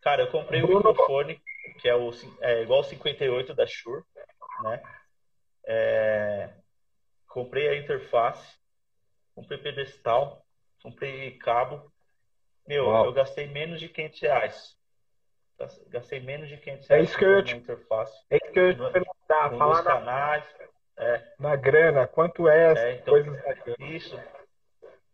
Cara, 0.00 0.22
eu 0.22 0.30
comprei 0.30 0.62
o 0.62 0.66
microfone, 0.66 1.40
que 1.80 1.88
é, 1.88 1.94
o, 1.94 2.10
é 2.40 2.62
igual 2.62 2.80
o 2.80 2.84
58 2.84 3.54
da 3.54 3.66
Shure, 3.66 4.02
né? 4.64 4.82
É, 5.64 6.50
comprei 7.28 7.68
a 7.68 7.76
interface, 7.76 8.58
comprei 9.34 9.58
pedestal, 9.58 10.41
comprei 10.82 11.36
cabo. 11.38 11.92
Meu, 12.66 12.86
Uau. 12.86 13.06
eu 13.06 13.12
gastei 13.12 13.46
menos 13.48 13.80
de 13.80 13.88
500 13.88 14.20
reais. 14.20 14.76
Gas- 15.58 15.84
Gastei 15.88 16.20
menos 16.20 16.48
de 16.48 16.56
500 16.56 16.90
É 16.90 16.94
reais 16.94 17.08
isso 17.10 17.18
que 17.18 17.24
eu 17.24 17.44
te- 17.44 17.56
interface. 17.56 18.24
É 18.30 18.36
isso 18.36 18.52
que 18.52 18.58
eu 18.58 18.66
ia 18.68 18.74
te 18.74 18.92
perguntar, 18.92 19.50
com 19.50 19.58
falar 19.58 19.82
na, 19.82 19.92
canais. 19.92 20.44
É, 20.96 21.34
na 21.38 21.56
grana, 21.56 22.06
quanto 22.06 22.48
é 22.48 22.72
É, 22.72 22.92
então- 22.94 23.14
coisas 23.14 23.38
isso. 23.78 24.20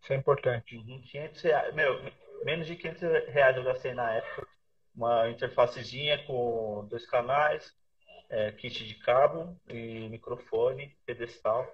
Isso 0.03 0.13
é 0.13 0.17
importante. 0.17 0.77
Uhum, 0.77 1.03
500 1.03 1.41
reais. 1.43 1.75
Meu, 1.75 2.01
menos 2.45 2.67
de 2.67 2.77
500 2.77 3.03
reais 3.29 3.57
eu 3.57 3.65
gastei 3.65 3.93
na 3.95 4.13
época. 4.15 4.47
Uma 4.95 5.29
interfacezinha 5.29 6.25
com 6.25 6.87
dois 6.89 7.07
canais, 7.07 7.73
é, 8.31 8.51
kit 8.53 8.87
de 8.87 8.95
cabo 8.97 9.57
e 9.69 10.09
microfone, 10.09 10.97
pedestal. 11.07 11.67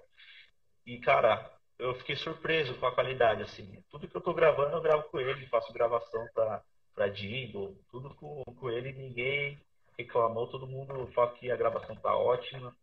E, 0.85 0.99
cara, 0.99 1.51
eu 1.77 1.93
fiquei 1.95 2.15
surpreso 2.15 2.73
com 2.75 2.85
a 2.85 2.91
qualidade, 2.93 3.43
assim. 3.43 3.83
Tudo 3.89 4.07
que 4.07 4.15
eu 4.15 4.21
tô 4.21 4.33
gravando, 4.33 4.75
eu 4.75 4.81
gravo 4.81 5.03
com 5.03 5.19
ele, 5.19 5.47
faço 5.47 5.73
gravação 5.73 6.27
pra, 6.33 6.61
pra 6.93 7.07
Jingle, 7.09 7.77
tudo 7.91 8.13
com, 8.15 8.43
com 8.43 8.69
ele, 8.69 8.93
ninguém 8.93 9.59
reclamou, 9.97 10.47
todo 10.47 10.67
mundo 10.67 11.09
fala 11.13 11.31
que 11.31 11.51
a 11.51 11.55
gravação 11.55 11.95
tá 11.97 12.15
ótima. 12.15 12.75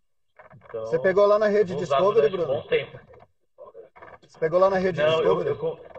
Então, 0.55 0.87
Você 0.87 0.99
pegou 0.99 1.27
lá 1.27 1.39
na 1.39 1.47
rede 1.49 1.75
Discovery, 1.75 2.15
durante 2.29 2.35
um 2.35 2.37
Bruno? 2.47 2.61
bom 2.63 2.67
tempo. 2.69 2.99
Você 4.23 4.39
pegou 4.39 4.59
lá 4.59 4.71
na 4.71 4.79
rede 4.79 5.01
Não, 5.01 5.09
eu, 5.09 5.19
Discovery? 5.21 5.49
eu 5.51 5.57
com- 5.59 5.93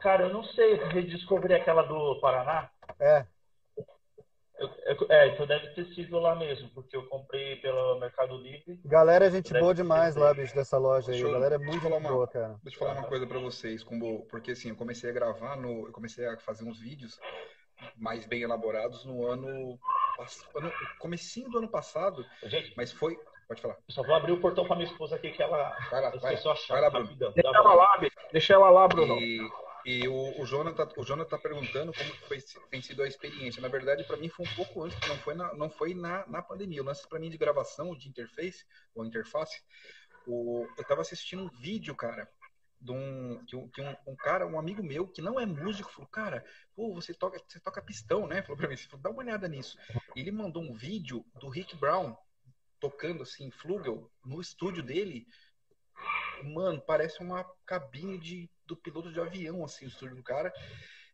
Cara, 0.00 0.24
eu 0.24 0.32
não 0.32 0.44
sei 0.44 0.76
se 0.78 0.84
redescobri 0.84 1.54
aquela 1.54 1.82
do 1.82 2.20
Paraná. 2.20 2.70
É. 3.00 3.26
Eu- 4.58 4.70
eu- 4.86 5.06
é, 5.10 5.28
então 5.28 5.46
deve 5.46 5.68
ter 5.74 5.84
sido 5.94 6.18
lá 6.18 6.34
mesmo, 6.36 6.68
porque 6.70 6.96
eu 6.96 7.06
comprei 7.08 7.56
pelo 7.56 7.98
Mercado 7.98 8.36
Livre. 8.36 8.80
Galera, 8.84 9.26
é 9.26 9.30
gente 9.30 9.52
boa 9.52 9.74
demais 9.74 10.14
lá, 10.14 10.32
bicho, 10.32 10.54
dessa 10.54 10.78
loja 10.78 11.10
aí. 11.12 11.20
Eu- 11.20 11.32
Galera 11.32 11.56
é 11.56 11.58
muito 11.58 11.86
uma- 11.88 11.98
boa, 12.08 12.28
cara. 12.28 12.56
Deixa 12.62 12.76
eu 12.76 12.86
falar 12.86 12.98
uma 13.00 13.08
coisa 13.08 13.26
pra 13.26 13.38
vocês, 13.40 13.82
como, 13.82 14.24
porque 14.26 14.52
assim, 14.52 14.68
eu 14.70 14.76
comecei 14.76 15.10
a 15.10 15.12
gravar 15.12 15.56
no, 15.56 15.88
eu 15.88 15.92
comecei 15.92 16.26
a 16.26 16.36
fazer 16.38 16.64
uns 16.64 16.78
vídeos 16.78 17.18
mais 17.96 18.26
bem 18.26 18.42
elaborados 18.42 19.04
no 19.04 19.26
ano, 19.26 19.78
ano 20.56 20.72
comecinho 21.00 21.50
do 21.50 21.58
ano 21.58 21.68
passado, 21.68 22.24
Gente, 22.44 22.72
mas 22.76 22.92
foi, 22.92 23.18
pode 23.48 23.60
falar. 23.60 23.74
eu 23.88 23.92
só 23.92 24.02
vou 24.04 24.14
abrir 24.14 24.32
o 24.32 24.40
portão 24.40 24.64
pra 24.64 24.76
minha 24.76 24.88
esposa 24.88 25.16
aqui, 25.16 25.30
que 25.32 25.42
ela 25.42 25.76
Vai 25.90 26.00
lá, 26.00 26.10
vai, 26.10 26.34
esqueceu 26.34 26.52
a 26.52 26.54
chave. 26.54 26.80
vai 26.80 26.80
lá, 26.80 26.90
Bruno. 26.90 27.16
Deixa 27.34 27.48
ela 27.58 27.74
lá, 27.74 27.98
bicho. 27.98 28.16
Deixa 28.32 28.54
ela 28.54 28.70
lá, 28.70 28.86
Bruno. 28.88 29.18
E, 29.18 29.40
e 29.84 30.08
o, 30.08 30.40
o 30.40 30.46
Jonathan, 30.46 30.88
o 30.96 31.04
Jonathan 31.04 31.30
tá 31.30 31.38
perguntando 31.38 31.92
como 31.92 32.14
foi, 32.26 32.40
tem 32.70 32.80
sido 32.80 33.02
a 33.02 33.08
experiência. 33.08 33.60
Na 33.60 33.68
verdade, 33.68 34.04
para 34.04 34.16
mim 34.16 34.28
foi 34.28 34.46
um 34.46 34.54
pouco 34.54 34.82
antes, 34.82 34.98
não 35.08 35.16
foi 35.18 35.34
na, 35.34 35.54
não 35.54 35.68
foi 35.68 35.94
na, 35.94 36.26
na 36.26 36.42
pandemia. 36.42 36.82
O 36.82 36.84
lance 36.84 37.06
para 37.08 37.18
mim 37.18 37.28
de 37.28 37.36
gravação, 37.36 37.94
de 37.94 38.08
interface, 38.08 38.64
ou 38.94 39.04
interface, 39.04 39.62
o, 40.26 40.66
eu 40.78 40.84
tava 40.84 41.02
assistindo 41.02 41.42
um 41.42 41.48
vídeo, 41.48 41.94
cara, 41.94 42.28
de 42.80 42.92
um, 42.92 43.44
que, 43.46 43.56
um, 43.56 43.68
que 43.68 43.80
um, 43.80 43.96
um 44.06 44.16
cara, 44.16 44.46
um 44.46 44.58
amigo 44.58 44.82
meu, 44.82 45.06
que 45.06 45.22
não 45.22 45.38
é 45.38 45.46
músico, 45.46 45.90
falou, 45.90 46.08
cara, 46.08 46.44
pô, 46.74 46.94
você 46.94 47.12
toca, 47.12 47.38
você 47.46 47.60
toca 47.60 47.82
pistão, 47.82 48.26
né? 48.26 48.42
Falou 48.42 48.56
pra 48.56 48.68
mim, 48.68 48.76
falou, 48.76 49.02
dá 49.02 49.10
uma 49.10 49.20
olhada 49.20 49.48
nisso. 49.48 49.78
E 50.14 50.20
ele 50.20 50.30
mandou 50.30 50.62
um 50.62 50.74
vídeo 50.74 51.24
do 51.40 51.48
Rick 51.48 51.76
Brown 51.76 52.16
tocando 52.80 53.22
assim, 53.22 53.50
Flugel, 53.50 54.10
no 54.24 54.40
estúdio 54.40 54.82
dele. 54.82 55.26
Mano, 56.42 56.80
parece 56.80 57.20
uma 57.20 57.44
cabine 57.64 58.18
de, 58.18 58.50
do 58.66 58.76
piloto 58.76 59.12
de 59.12 59.20
avião, 59.20 59.64
assim, 59.64 59.86
o 59.86 59.88
estúdio 59.88 60.16
do 60.16 60.22
cara. 60.22 60.52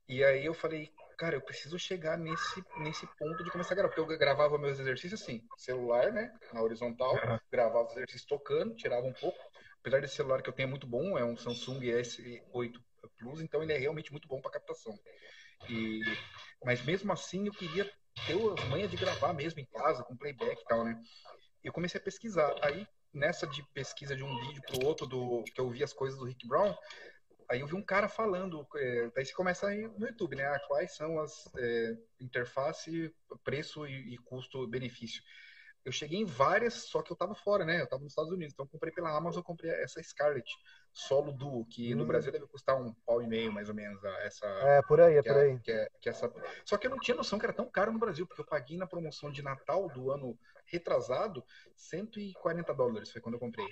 E 0.09 0.25
aí 0.25 0.45
eu 0.45 0.55
falei, 0.55 0.91
cara, 1.17 1.37
eu 1.37 1.41
preciso 1.41 1.79
chegar 1.79 2.19
nesse, 2.19 2.65
nesse 2.79 3.07
ponto 3.19 3.45
de 3.45 3.51
começar 3.51 3.75
a 3.75 3.77
gravar. 3.77 3.95
Porque 3.95 4.13
eu 4.13 4.19
gravava 4.19 4.59
meus 4.59 4.79
exercícios 4.79 5.23
assim, 5.23 5.47
celular, 5.57 6.13
né? 6.13 6.33
Na 6.53 6.63
horizontal, 6.63 7.15
gravava 7.51 7.87
os 7.87 7.93
exercícios 7.93 8.25
tocando, 8.25 8.75
tirava 8.75 9.07
um 9.07 9.13
pouco. 9.13 9.39
Apesar 9.81 10.01
desse 10.01 10.17
celular 10.17 10.43
que 10.43 10.49
eu 10.49 10.53
tenho 10.53 10.67
é 10.67 10.71
muito 10.71 10.87
bom, 10.87 11.17
é 11.17 11.25
um 11.25 11.37
Samsung 11.37 11.81
S8 11.81 12.81
Plus, 13.19 13.41
então 13.41 13.63
ele 13.63 13.73
é 13.73 13.79
realmente 13.79 14.13
muito 14.13 14.29
bom 14.29 14.41
para 14.41 14.53
captação. 14.53 14.99
E, 15.69 16.01
mas 16.65 16.85
mesmo 16.85 17.13
assim 17.13 17.47
eu 17.47 17.53
queria 17.53 17.85
ter 18.27 18.35
as 18.35 18.69
manhas 18.69 18.91
de 18.91 18.97
gravar 18.97 19.33
mesmo 19.33 19.61
em 19.61 19.67
casa, 19.67 20.03
com 20.05 20.17
playback 20.17 20.61
e 20.61 20.65
tal, 20.65 20.85
né? 20.85 21.01
eu 21.63 21.73
comecei 21.73 22.01
a 22.01 22.03
pesquisar. 22.03 22.55
Aí, 22.63 22.87
nessa 23.13 23.47
de 23.47 23.63
pesquisa 23.75 24.15
de 24.15 24.23
um 24.23 24.41
vídeo 24.41 24.63
pro 24.63 24.87
outro, 24.87 25.07
do, 25.07 25.43
que 25.45 25.61
eu 25.61 25.69
vi 25.69 25.83
as 25.83 25.93
coisas 25.93 26.19
do 26.19 26.25
Rick 26.25 26.47
Brown, 26.47 26.75
aí 27.49 27.61
eu 27.61 27.67
vi 27.67 27.75
um 27.75 27.83
cara 27.83 28.09
falando, 28.09 28.67
é, 28.77 29.11
daí 29.15 29.25
você 29.25 29.33
começa 29.33 29.67
aí 29.67 29.89
no 29.99 30.07
YouTube, 30.07 30.37
né? 30.37 30.47
Ah, 30.47 30.61
quais 30.69 30.95
são 30.95 31.19
as 31.19 31.49
é, 31.57 31.97
interface, 32.21 33.13
preço 33.43 33.87
e, 33.87 34.15
e 34.15 34.19
custo-benefício. 34.19 35.23
Eu 35.85 35.93
cheguei 35.93 36.21
em 36.21 36.25
várias, 36.25 36.75
só 36.75 37.01
que 37.03 37.11
eu 37.11 37.17
tava 37.17 37.35
fora, 37.35 37.65
né? 37.65 37.81
Eu 37.81 37.87
tava 37.87 38.03
nos 38.03 38.13
Estados 38.13 38.31
Unidos, 38.31 38.53
então 38.53 38.67
eu 38.67 38.71
comprei 38.71 38.93
pela 38.93 39.17
Amazon, 39.17 39.41
eu 39.41 39.45
comprei 39.45 39.71
essa 39.71 40.03
Scarlett 40.03 40.51
Solo 40.93 41.33
Duo, 41.33 41.65
que 41.67 41.95
no 41.95 42.05
hum. 42.05 42.07
Brasil 42.07 42.31
deve 42.31 42.47
custar 42.47 42.81
um 42.81 42.93
pau 43.07 43.23
e 43.23 43.27
meio, 43.27 43.53
mais 43.53 43.69
ou 43.69 43.75
menos, 43.75 44.03
essa... 44.25 44.47
É, 44.47 44.83
por 44.83 45.01
aí, 45.01 45.17
é 45.17 45.23
por 45.23 45.37
aí. 45.37 45.59
Que 45.61 45.73
é, 45.73 45.91
que 46.01 46.09
é 46.09 46.13
essa... 46.13 46.33
Só 46.65 46.77
que 46.77 46.87
eu 46.87 46.91
não 46.91 46.99
tinha 46.99 47.17
noção 47.17 47.39
que 47.39 47.47
era 47.47 47.53
tão 47.53 47.71
caro 47.71 47.93
no 47.93 47.99
Brasil, 47.99 48.27
porque 48.27 48.43
eu 48.43 48.47
paguei 48.47 48.77
na 48.77 48.87
promoção 48.87 49.31
de 49.31 49.43
Natal 49.43 49.89
do 49.89 50.11
ano 50.11 50.39
retrasado 50.67 51.45
140 51.77 52.75
dólares, 52.75 53.11
foi 53.11 53.21
quando 53.21 53.35
eu 53.35 53.41
comprei. 53.41 53.67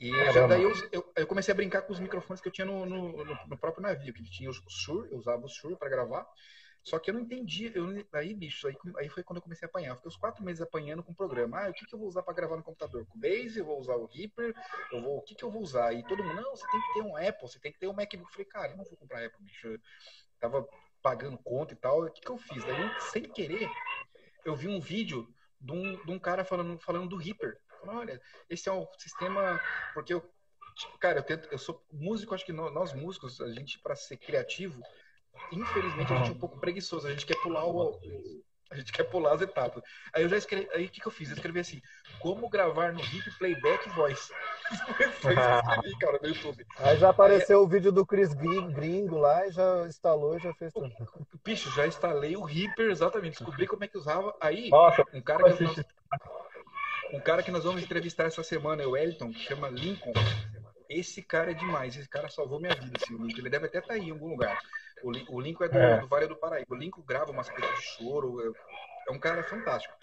E 0.00 0.10
já, 0.32 0.46
daí 0.46 0.62
eu, 0.62 0.72
eu, 0.90 1.12
eu, 1.16 1.26
comecei 1.26 1.52
a 1.52 1.54
brincar 1.54 1.82
com 1.82 1.92
os 1.92 2.00
microfones 2.00 2.40
que 2.40 2.48
eu 2.48 2.52
tinha 2.52 2.64
no, 2.64 2.84
no, 2.84 3.24
no 3.46 3.58
próprio 3.58 3.82
navio, 3.82 4.12
que 4.12 4.22
tinha 4.24 4.50
o 4.50 4.54
Shure, 4.68 5.10
eu 5.10 5.18
usava 5.18 5.44
o 5.44 5.48
Shure 5.48 5.76
para 5.76 5.88
gravar, 5.88 6.26
só 6.84 6.98
que 6.98 7.08
eu 7.08 7.14
não 7.14 7.22
entendi. 7.22 7.72
Eu, 7.74 8.06
aí, 8.12 8.34
bicho, 8.34 8.68
aí, 8.68 8.76
aí 8.98 9.08
foi 9.08 9.22
quando 9.22 9.38
eu 9.38 9.42
comecei 9.42 9.66
a 9.66 9.68
apanhar. 9.68 9.96
Fiquei 9.96 10.08
uns 10.08 10.16
quatro 10.18 10.44
meses 10.44 10.60
apanhando 10.60 11.02
com 11.02 11.12
o 11.12 11.14
programa. 11.14 11.60
Ah, 11.60 11.70
o 11.70 11.72
que, 11.72 11.86
que 11.86 11.94
eu 11.94 11.98
vou 11.98 12.06
usar 12.06 12.22
para 12.22 12.34
gravar 12.34 12.56
no 12.56 12.62
computador? 12.62 13.06
Com 13.06 13.16
o 13.16 13.20
Base, 13.20 13.58
eu 13.58 13.64
vou 13.64 13.80
usar 13.80 13.94
o 13.94 14.04
Reaper, 14.04 14.54
eu 14.92 15.00
vou, 15.00 15.16
o 15.16 15.22
que, 15.22 15.34
que 15.34 15.42
eu 15.42 15.50
vou 15.50 15.62
usar? 15.62 15.94
E 15.94 16.06
todo 16.06 16.22
mundo, 16.22 16.42
não, 16.42 16.54
você 16.54 16.66
tem 16.70 16.80
que 16.80 16.92
ter 16.92 17.02
um 17.02 17.16
Apple, 17.16 17.48
você 17.48 17.58
tem 17.58 17.72
que 17.72 17.78
ter 17.78 17.86
um 17.86 17.94
MacBook. 17.94 18.28
Eu 18.28 18.32
falei, 18.32 18.44
cara, 18.44 18.72
eu 18.72 18.76
não 18.76 18.84
vou 18.84 18.98
comprar 18.98 19.24
Apple, 19.24 19.42
bicho. 19.42 19.66
Eu 19.66 19.80
tava 20.38 20.68
pagando 21.02 21.38
conta 21.38 21.72
e 21.72 21.76
tal. 21.76 22.04
O 22.04 22.10
que, 22.10 22.20
que 22.20 22.30
eu 22.30 22.36
fiz? 22.36 22.62
Daí, 22.62 23.00
sem 23.00 23.22
querer, 23.22 23.70
eu 24.44 24.54
vi 24.54 24.68
um 24.68 24.78
vídeo 24.78 25.26
de 25.58 25.72
um, 25.72 26.04
de 26.04 26.12
um 26.12 26.18
cara 26.18 26.44
falando, 26.44 26.78
falando 26.78 27.08
do 27.08 27.16
Reaper. 27.16 27.58
Falando, 27.80 27.98
olha, 28.00 28.20
esse 28.50 28.68
é 28.68 28.72
um 28.72 28.86
sistema. 28.98 29.58
Porque 29.94 30.12
eu, 30.12 30.20
tipo, 30.76 30.98
cara, 30.98 31.20
eu, 31.20 31.22
tento, 31.22 31.48
eu 31.50 31.58
sou 31.58 31.82
músico, 31.90 32.34
acho 32.34 32.44
que 32.44 32.52
nós 32.52 32.92
músicos, 32.92 33.40
a 33.40 33.50
gente, 33.50 33.78
para 33.78 33.96
ser 33.96 34.18
criativo, 34.18 34.82
infelizmente 35.52 36.12
a 36.12 36.16
gente 36.16 36.30
é 36.30 36.32
um 36.32 36.38
pouco 36.38 36.58
preguiçoso, 36.58 37.06
a 37.06 37.10
gente 37.10 37.26
quer 37.26 37.36
pular 37.40 37.66
o, 37.66 37.98
a 38.74 38.76
gente 38.76 38.92
quer 38.92 39.04
pular 39.04 39.34
as 39.34 39.40
etapas. 39.40 39.82
Aí 40.12 40.22
eu 40.22 40.28
já 40.28 40.36
escrevi, 40.36 40.68
aí 40.72 40.86
o 40.86 40.88
que, 40.88 41.00
que 41.00 41.06
eu 41.06 41.12
fiz? 41.12 41.30
Eu 41.30 41.36
escrevi 41.36 41.60
assim, 41.60 41.80
como 42.18 42.48
gravar 42.48 42.92
no 42.92 43.00
hip 43.00 43.30
playback 43.38 43.88
voice. 43.90 44.32
Foi 44.96 45.06
isso 45.06 45.20
que 45.20 45.28
eu 45.28 45.58
escrevi, 45.58 45.98
cara, 45.98 46.18
no 46.20 46.28
YouTube. 46.28 46.66
Aí 46.78 46.98
já 46.98 47.10
apareceu 47.10 47.60
aí, 47.60 47.64
o 47.64 47.68
vídeo 47.68 47.92
do 47.92 48.04
Chris 48.04 48.34
Gringo 48.34 49.18
lá 49.18 49.46
e 49.46 49.52
já 49.52 49.86
instalou 49.86 50.36
e 50.36 50.40
já 50.40 50.52
fez 50.54 50.72
tudo. 50.72 50.90
Bicho, 51.44 51.70
já 51.70 51.86
instalei 51.86 52.36
o 52.36 52.42
Reaper, 52.42 52.90
exatamente, 52.90 53.38
descobri 53.38 53.66
como 53.66 53.84
é 53.84 53.88
que 53.88 53.98
usava. 53.98 54.34
Aí, 54.40 54.70
Nossa, 54.70 55.04
um 55.12 55.20
cara 55.20 55.52
que 55.52 55.62
nós, 55.62 55.84
um 57.12 57.20
cara 57.20 57.42
que 57.42 57.50
nós 57.52 57.62
vamos 57.62 57.82
entrevistar 57.82 58.24
essa 58.24 58.42
semana 58.42 58.82
é 58.82 58.86
o 58.86 58.96
Elton, 58.96 59.30
que 59.30 59.40
chama 59.40 59.68
Lincoln. 59.68 60.12
Esse 60.88 61.22
cara 61.22 61.52
é 61.52 61.54
demais, 61.54 61.96
esse 61.96 62.08
cara 62.08 62.28
salvou 62.28 62.58
minha 62.58 62.74
vida, 62.74 62.98
assim, 63.00 63.14
o 63.14 63.24
Lincoln. 63.24 63.40
Ele 63.40 63.50
deve 63.50 63.66
até 63.66 63.78
estar 63.78 63.88
tá 63.88 63.94
aí 63.94 64.08
em 64.08 64.10
algum 64.10 64.28
lugar. 64.28 64.58
O, 65.04 65.36
o 65.36 65.40
Lincoln 65.40 65.64
é 65.64 65.68
do, 65.68 65.78
é 65.78 66.00
do, 66.00 66.08
Vale 66.08 66.26
do 66.26 66.36
Paraíba. 66.36 66.74
O 66.74 66.78
Lincoln 66.78 67.02
grava 67.02 67.30
umas 67.30 67.48
coisas 67.50 67.74
de 67.76 67.82
choro. 67.82 68.40
É, 68.40 69.10
é 69.10 69.12
um 69.12 69.18
cara 69.18 69.42
fantástico. 69.42 69.94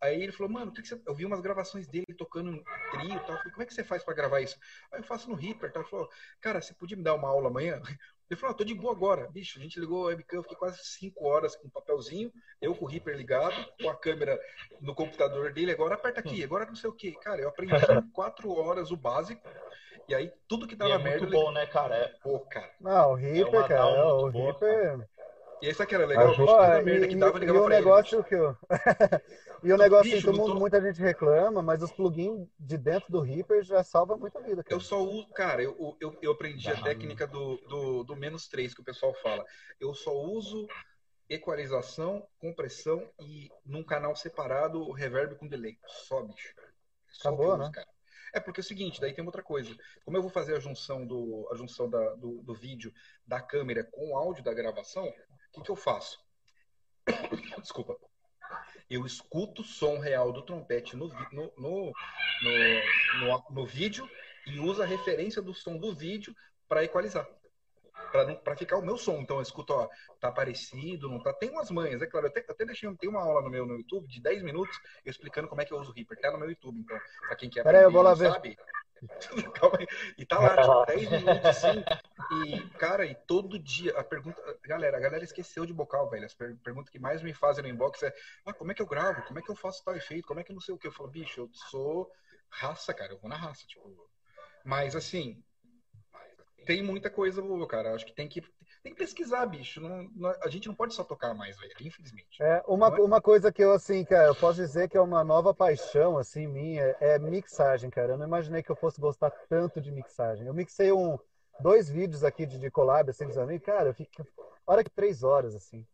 Aí 0.00 0.22
ele 0.22 0.32
falou, 0.32 0.52
mano, 0.52 0.72
que 0.72 0.82
que 0.82 0.88
você... 0.88 1.00
eu 1.06 1.14
vi 1.14 1.24
umas 1.24 1.40
gravações 1.40 1.86
dele 1.86 2.14
tocando 2.16 2.62
trio 2.90 3.14
e 3.14 3.20
tal. 3.20 3.30
Eu 3.30 3.38
falei, 3.38 3.52
como 3.52 3.62
é 3.62 3.66
que 3.66 3.74
você 3.74 3.84
faz 3.84 4.04
para 4.04 4.14
gravar 4.14 4.40
isso? 4.40 4.56
Aí 4.92 5.00
eu 5.00 5.04
faço 5.04 5.28
no 5.28 5.34
Reaper. 5.34 5.72
Tá? 5.72 5.80
Ele 5.80 5.88
falou, 5.88 6.08
cara, 6.40 6.60
você 6.60 6.74
podia 6.74 6.96
me 6.96 7.02
dar 7.02 7.14
uma 7.14 7.28
aula 7.28 7.48
amanhã? 7.48 7.80
Ele 8.30 8.38
falou, 8.38 8.54
ah, 8.54 8.58
tô 8.58 8.62
de 8.62 8.74
boa 8.74 8.92
agora. 8.92 9.26
Bicho, 9.30 9.58
a 9.58 9.62
gente 9.62 9.80
ligou 9.80 10.02
o 10.02 10.06
webcam, 10.08 10.42
fiquei 10.42 10.58
quase 10.58 10.84
cinco 10.84 11.24
horas 11.24 11.56
com 11.56 11.66
um 11.66 11.70
papelzinho, 11.70 12.30
eu 12.60 12.74
com 12.74 12.84
o 12.84 12.88
Reaper 12.88 13.16
ligado, 13.16 13.56
com 13.80 13.88
a 13.88 13.96
câmera 13.96 14.38
no 14.82 14.94
computador 14.94 15.50
dele. 15.50 15.72
Agora 15.72 15.94
aperta 15.94 16.20
aqui, 16.20 16.44
agora 16.44 16.66
não 16.66 16.76
sei 16.76 16.90
o 16.90 16.92
que. 16.92 17.12
Cara, 17.12 17.40
eu 17.40 17.48
aprendi 17.48 17.72
quatro 18.12 18.50
horas 18.50 18.90
o 18.90 18.98
básico. 18.98 19.48
E 20.08 20.14
aí, 20.14 20.32
tudo 20.48 20.66
que 20.66 20.74
dava 20.74 20.90
e 20.90 20.94
é 20.94 20.98
merda. 20.98 21.26
Muito 21.26 21.32
bom, 21.32 21.52
né, 21.52 21.66
cara? 21.66 21.94
É... 21.94 22.08
Pô, 22.22 22.40
cara. 22.40 22.70
Não, 22.80 23.12
o 23.12 23.14
Reaper, 23.14 23.60
é 23.60 23.68
cara. 23.68 23.86
o 23.86 24.30
boa, 24.30 24.30
Reaper. 24.30 24.98
Cara. 24.98 25.10
E 25.60 25.66
esse 25.66 25.82
aqui 25.82 25.94
era 25.94 26.06
legal, 26.06 26.28
bicho, 26.28 26.46
toda 26.46 26.82
merda 26.82 27.06
e, 27.06 27.08
que 27.08 27.16
dava, 27.16 27.38
ligava 27.38 27.58
e 27.58 27.60
o 27.60 27.68
negócio 27.68 28.18
ele, 28.20 28.28
que 28.28 28.34
eu... 28.36 28.56
e 29.64 29.72
o 29.72 29.76
negócio 29.76 30.04
bicho, 30.04 30.18
que 30.18 30.24
todo 30.24 30.36
mundo, 30.36 30.54
muita 30.54 30.80
gente 30.80 31.02
reclama, 31.02 31.60
mas 31.60 31.82
os 31.82 31.90
plugins 31.90 32.46
de 32.58 32.78
dentro 32.78 33.10
do 33.10 33.20
Reaper 33.20 33.64
já 33.64 33.82
salva 33.82 34.16
muita 34.16 34.40
vida. 34.40 34.62
Cara. 34.62 34.74
Eu 34.74 34.80
só 34.80 35.02
uso, 35.02 35.28
cara, 35.30 35.60
eu, 35.60 35.96
eu, 36.00 36.16
eu 36.22 36.32
aprendi 36.32 36.70
a 36.70 36.80
técnica 36.80 37.26
do, 37.26 37.56
do, 37.68 38.04
do 38.04 38.16
menos 38.16 38.46
3 38.48 38.72
que 38.72 38.80
o 38.80 38.84
pessoal 38.84 39.12
fala. 39.14 39.44
Eu 39.80 39.92
só 39.94 40.12
uso 40.12 40.68
equalização, 41.28 42.26
compressão 42.38 43.06
e 43.18 43.50
num 43.66 43.82
canal 43.82 44.14
separado 44.14 44.90
reverb 44.92 45.34
com 45.34 45.48
delay. 45.48 45.76
Só, 45.86 46.22
bicho. 46.22 46.54
Só 47.08 47.28
Acabou, 47.28 47.48
uso, 47.48 47.58
né? 47.58 47.70
Cara. 47.74 47.97
É 48.32 48.40
porque 48.40 48.60
é 48.60 48.62
o 48.62 48.64
seguinte, 48.64 49.00
daí 49.00 49.12
tem 49.12 49.24
outra 49.24 49.42
coisa. 49.42 49.74
Como 50.04 50.16
eu 50.16 50.22
vou 50.22 50.30
fazer 50.30 50.56
a 50.56 50.60
junção 50.60 51.06
do, 51.06 51.48
a 51.52 51.56
junção 51.56 51.88
da, 51.88 52.14
do, 52.14 52.42
do 52.42 52.54
vídeo 52.54 52.92
da 53.26 53.40
câmera 53.40 53.84
com 53.84 54.12
o 54.12 54.16
áudio 54.16 54.44
da 54.44 54.54
gravação, 54.54 55.06
o 55.06 55.14
que, 55.52 55.62
que 55.62 55.70
eu 55.70 55.76
faço? 55.76 56.18
Desculpa. 57.62 57.96
Eu 58.88 59.04
escuto 59.04 59.62
o 59.62 59.64
som 59.64 59.98
real 59.98 60.32
do 60.32 60.42
trompete 60.42 60.96
no, 60.96 61.08
no, 61.08 61.52
no, 61.58 61.92
no, 63.20 63.44
no 63.50 63.66
vídeo 63.66 64.08
e 64.46 64.58
uso 64.58 64.82
a 64.82 64.86
referência 64.86 65.42
do 65.42 65.52
som 65.52 65.76
do 65.76 65.94
vídeo 65.94 66.34
para 66.66 66.84
equalizar 66.84 67.28
para 68.10 68.56
ficar 68.56 68.78
o 68.78 68.84
meu 68.84 68.96
som. 68.96 69.20
Então 69.20 69.36
eu 69.36 69.42
escuto, 69.42 69.72
ó, 69.72 69.88
tá 70.20 70.30
parecido, 70.30 71.08
não 71.08 71.22
tá. 71.22 71.32
Tem 71.32 71.50
umas 71.50 71.70
manhas, 71.70 72.02
é 72.02 72.06
claro. 72.06 72.26
Eu 72.26 72.30
até, 72.30 72.40
até 72.40 72.64
deixei, 72.64 72.92
tem 72.96 73.08
uma 73.08 73.22
aula 73.22 73.42
no 73.42 73.50
meu 73.50 73.66
no 73.66 73.76
YouTube 73.76 74.08
de 74.08 74.20
10 74.20 74.42
minutos 74.42 74.78
eu 75.04 75.10
explicando 75.10 75.48
como 75.48 75.60
é 75.60 75.64
que 75.64 75.72
eu 75.72 75.78
uso 75.78 75.90
o 75.90 75.94
Reaper. 75.94 76.18
Tá 76.20 76.30
no 76.30 76.38
meu 76.38 76.50
YouTube, 76.50 76.78
então, 76.80 76.98
para 77.26 77.36
quem 77.36 77.50
quer 77.50 77.62
Peraí, 77.62 77.82
eu 77.82 77.90
vou 77.90 78.02
lá 78.02 78.14
ver. 78.14 78.32
sabe. 78.32 78.56
e 80.18 80.26
tá 80.26 80.38
lá, 80.40 80.56
tipo, 80.56 80.86
10 80.86 81.10
minutos 81.10 81.44
assim. 81.44 81.84
E, 82.30 82.60
cara, 82.78 83.06
e 83.06 83.14
todo 83.14 83.58
dia 83.58 83.96
a 83.96 84.04
pergunta. 84.04 84.42
Galera, 84.64 84.96
a 84.96 85.00
galera 85.00 85.24
esqueceu 85.24 85.64
de 85.64 85.72
bocal, 85.72 86.10
velho. 86.10 86.26
As 86.26 86.34
per 86.34 86.56
perguntas 86.56 86.90
que 86.90 86.98
mais 86.98 87.22
me 87.22 87.32
fazem 87.32 87.62
no 87.62 87.70
inbox 87.70 88.02
é: 88.02 88.12
ah, 88.44 88.52
como 88.52 88.72
é 88.72 88.74
que 88.74 88.82
eu 88.82 88.86
gravo? 88.86 89.22
Como 89.22 89.38
é 89.38 89.42
que 89.42 89.50
eu 89.50 89.56
faço 89.56 89.84
tal 89.84 89.96
efeito? 89.96 90.26
Como 90.26 90.40
é 90.40 90.44
que 90.44 90.50
eu 90.50 90.54
não 90.54 90.60
sei 90.60 90.74
o 90.74 90.78
que? 90.78 90.86
Eu 90.86 90.92
falo, 90.92 91.10
bicho, 91.10 91.40
eu 91.40 91.50
sou 91.52 92.10
raça, 92.50 92.92
cara. 92.92 93.12
Eu 93.12 93.18
vou 93.18 93.30
na 93.30 93.36
raça, 93.36 93.64
tipo. 93.66 94.08
Mas 94.64 94.96
assim, 94.96 95.42
tem 96.68 96.82
muita 96.82 97.08
coisa 97.08 97.40
boa, 97.40 97.66
cara. 97.66 97.94
Acho 97.94 98.04
que 98.04 98.12
tem 98.12 98.28
que, 98.28 98.42
tem 98.82 98.92
que 98.92 98.98
pesquisar, 98.98 99.46
bicho. 99.46 99.80
Não, 99.80 100.06
não, 100.14 100.34
a 100.42 100.48
gente 100.50 100.68
não 100.68 100.74
pode 100.74 100.92
só 100.92 101.02
tocar 101.02 101.32
mais, 101.32 101.58
velho, 101.58 101.72
infelizmente. 101.80 102.42
É, 102.42 102.62
uma, 102.68 102.88
é? 102.88 103.00
uma 103.00 103.22
coisa 103.22 103.50
que 103.50 103.64
eu, 103.64 103.72
assim, 103.72 104.04
cara, 104.04 104.26
eu 104.26 104.34
posso 104.34 104.60
dizer 104.60 104.86
que 104.86 104.96
é 104.96 105.00
uma 105.00 105.24
nova 105.24 105.54
paixão, 105.54 106.18
assim, 106.18 106.46
minha, 106.46 106.94
é 107.00 107.18
mixagem, 107.18 107.88
cara. 107.88 108.12
Eu 108.12 108.18
não 108.18 108.26
imaginei 108.26 108.62
que 108.62 108.70
eu 108.70 108.76
fosse 108.76 109.00
gostar 109.00 109.30
tanto 109.48 109.80
de 109.80 109.90
mixagem. 109.90 110.46
Eu 110.46 110.52
mixei 110.52 110.92
um, 110.92 111.18
dois 111.58 111.88
vídeos 111.88 112.22
aqui 112.22 112.44
de, 112.44 112.58
de 112.58 112.70
collab, 112.70 113.08
assim, 113.08 113.24
com 113.24 113.30
os 113.30 113.38
amigos. 113.38 113.64
Cara, 113.64 113.88
eu 113.88 113.94
fico, 113.94 114.26
hora 114.66 114.84
que 114.84 114.90
três 114.90 115.22
horas, 115.22 115.54
assim. 115.54 115.86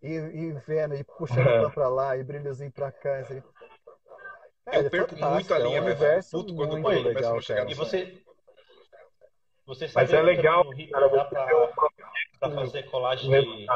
E, 0.00 0.12
e 0.12 0.52
vendo, 0.64 0.94
e 0.94 1.02
puxando 1.02 1.66
é. 1.66 1.70
pra 1.70 1.88
lá, 1.88 2.16
e 2.16 2.22
brilhozinho 2.22 2.70
pra 2.70 2.92
cá, 2.92 3.18
assim. 3.18 3.42
É, 4.66 4.78
eu 4.78 4.90
perco 4.90 5.16
muito 5.16 5.52
a 5.52 5.58
linha, 5.58 5.78
é 5.78 5.80
um 5.80 5.84
universo 5.84 6.30
puto 6.30 6.54
quando 6.54 6.78
muito 6.78 6.88
legal, 7.02 7.38
cara. 7.44 7.70
E 7.70 7.74
você, 7.74 8.23
você 9.66 9.88
sabe 9.88 10.06
Mas 10.06 10.14
é 10.14 10.22
legal, 10.22 10.64
no 10.64 10.90
cara, 10.90 11.08
dá 11.08 11.24
pra, 11.24 11.68
pra 12.38 12.50
fazer 12.50 12.82
colagem 12.84 13.30
de... 13.30 13.66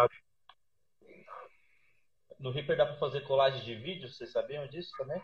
No 2.38 2.50
Reaper 2.50 2.76
dá 2.76 2.86
para 2.86 2.96
fazer 2.96 3.22
colagem 3.22 3.64
de 3.64 3.74
vídeo, 3.74 4.08
vocês 4.08 4.30
sabiam 4.30 4.66
disso 4.68 4.92
também? 4.96 5.20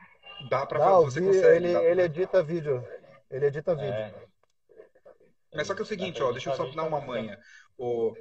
Dá 0.51 0.67
para 0.67 0.81
fazer, 0.81 1.05
você 1.05 1.21
consegue. 1.21 1.67
Ele, 1.67 1.73
ele 1.73 2.03
edita 2.03 2.43
vídeo. 2.43 2.85
Ele 3.31 3.47
edita 3.47 3.75
vídeo. 3.75 3.93
É. 3.93 4.15
Mas 5.55 5.69
só 5.69 5.75
que 5.75 5.81
é 5.81 5.85
o 5.85 5.87
seguinte, 5.87 6.21
ó, 6.21 6.33
deixa 6.33 6.51
eu 6.51 6.57
só 6.57 6.67
dar 6.67 6.83
uma 6.83 7.01
manha. 7.01 7.39
O, 7.79 8.13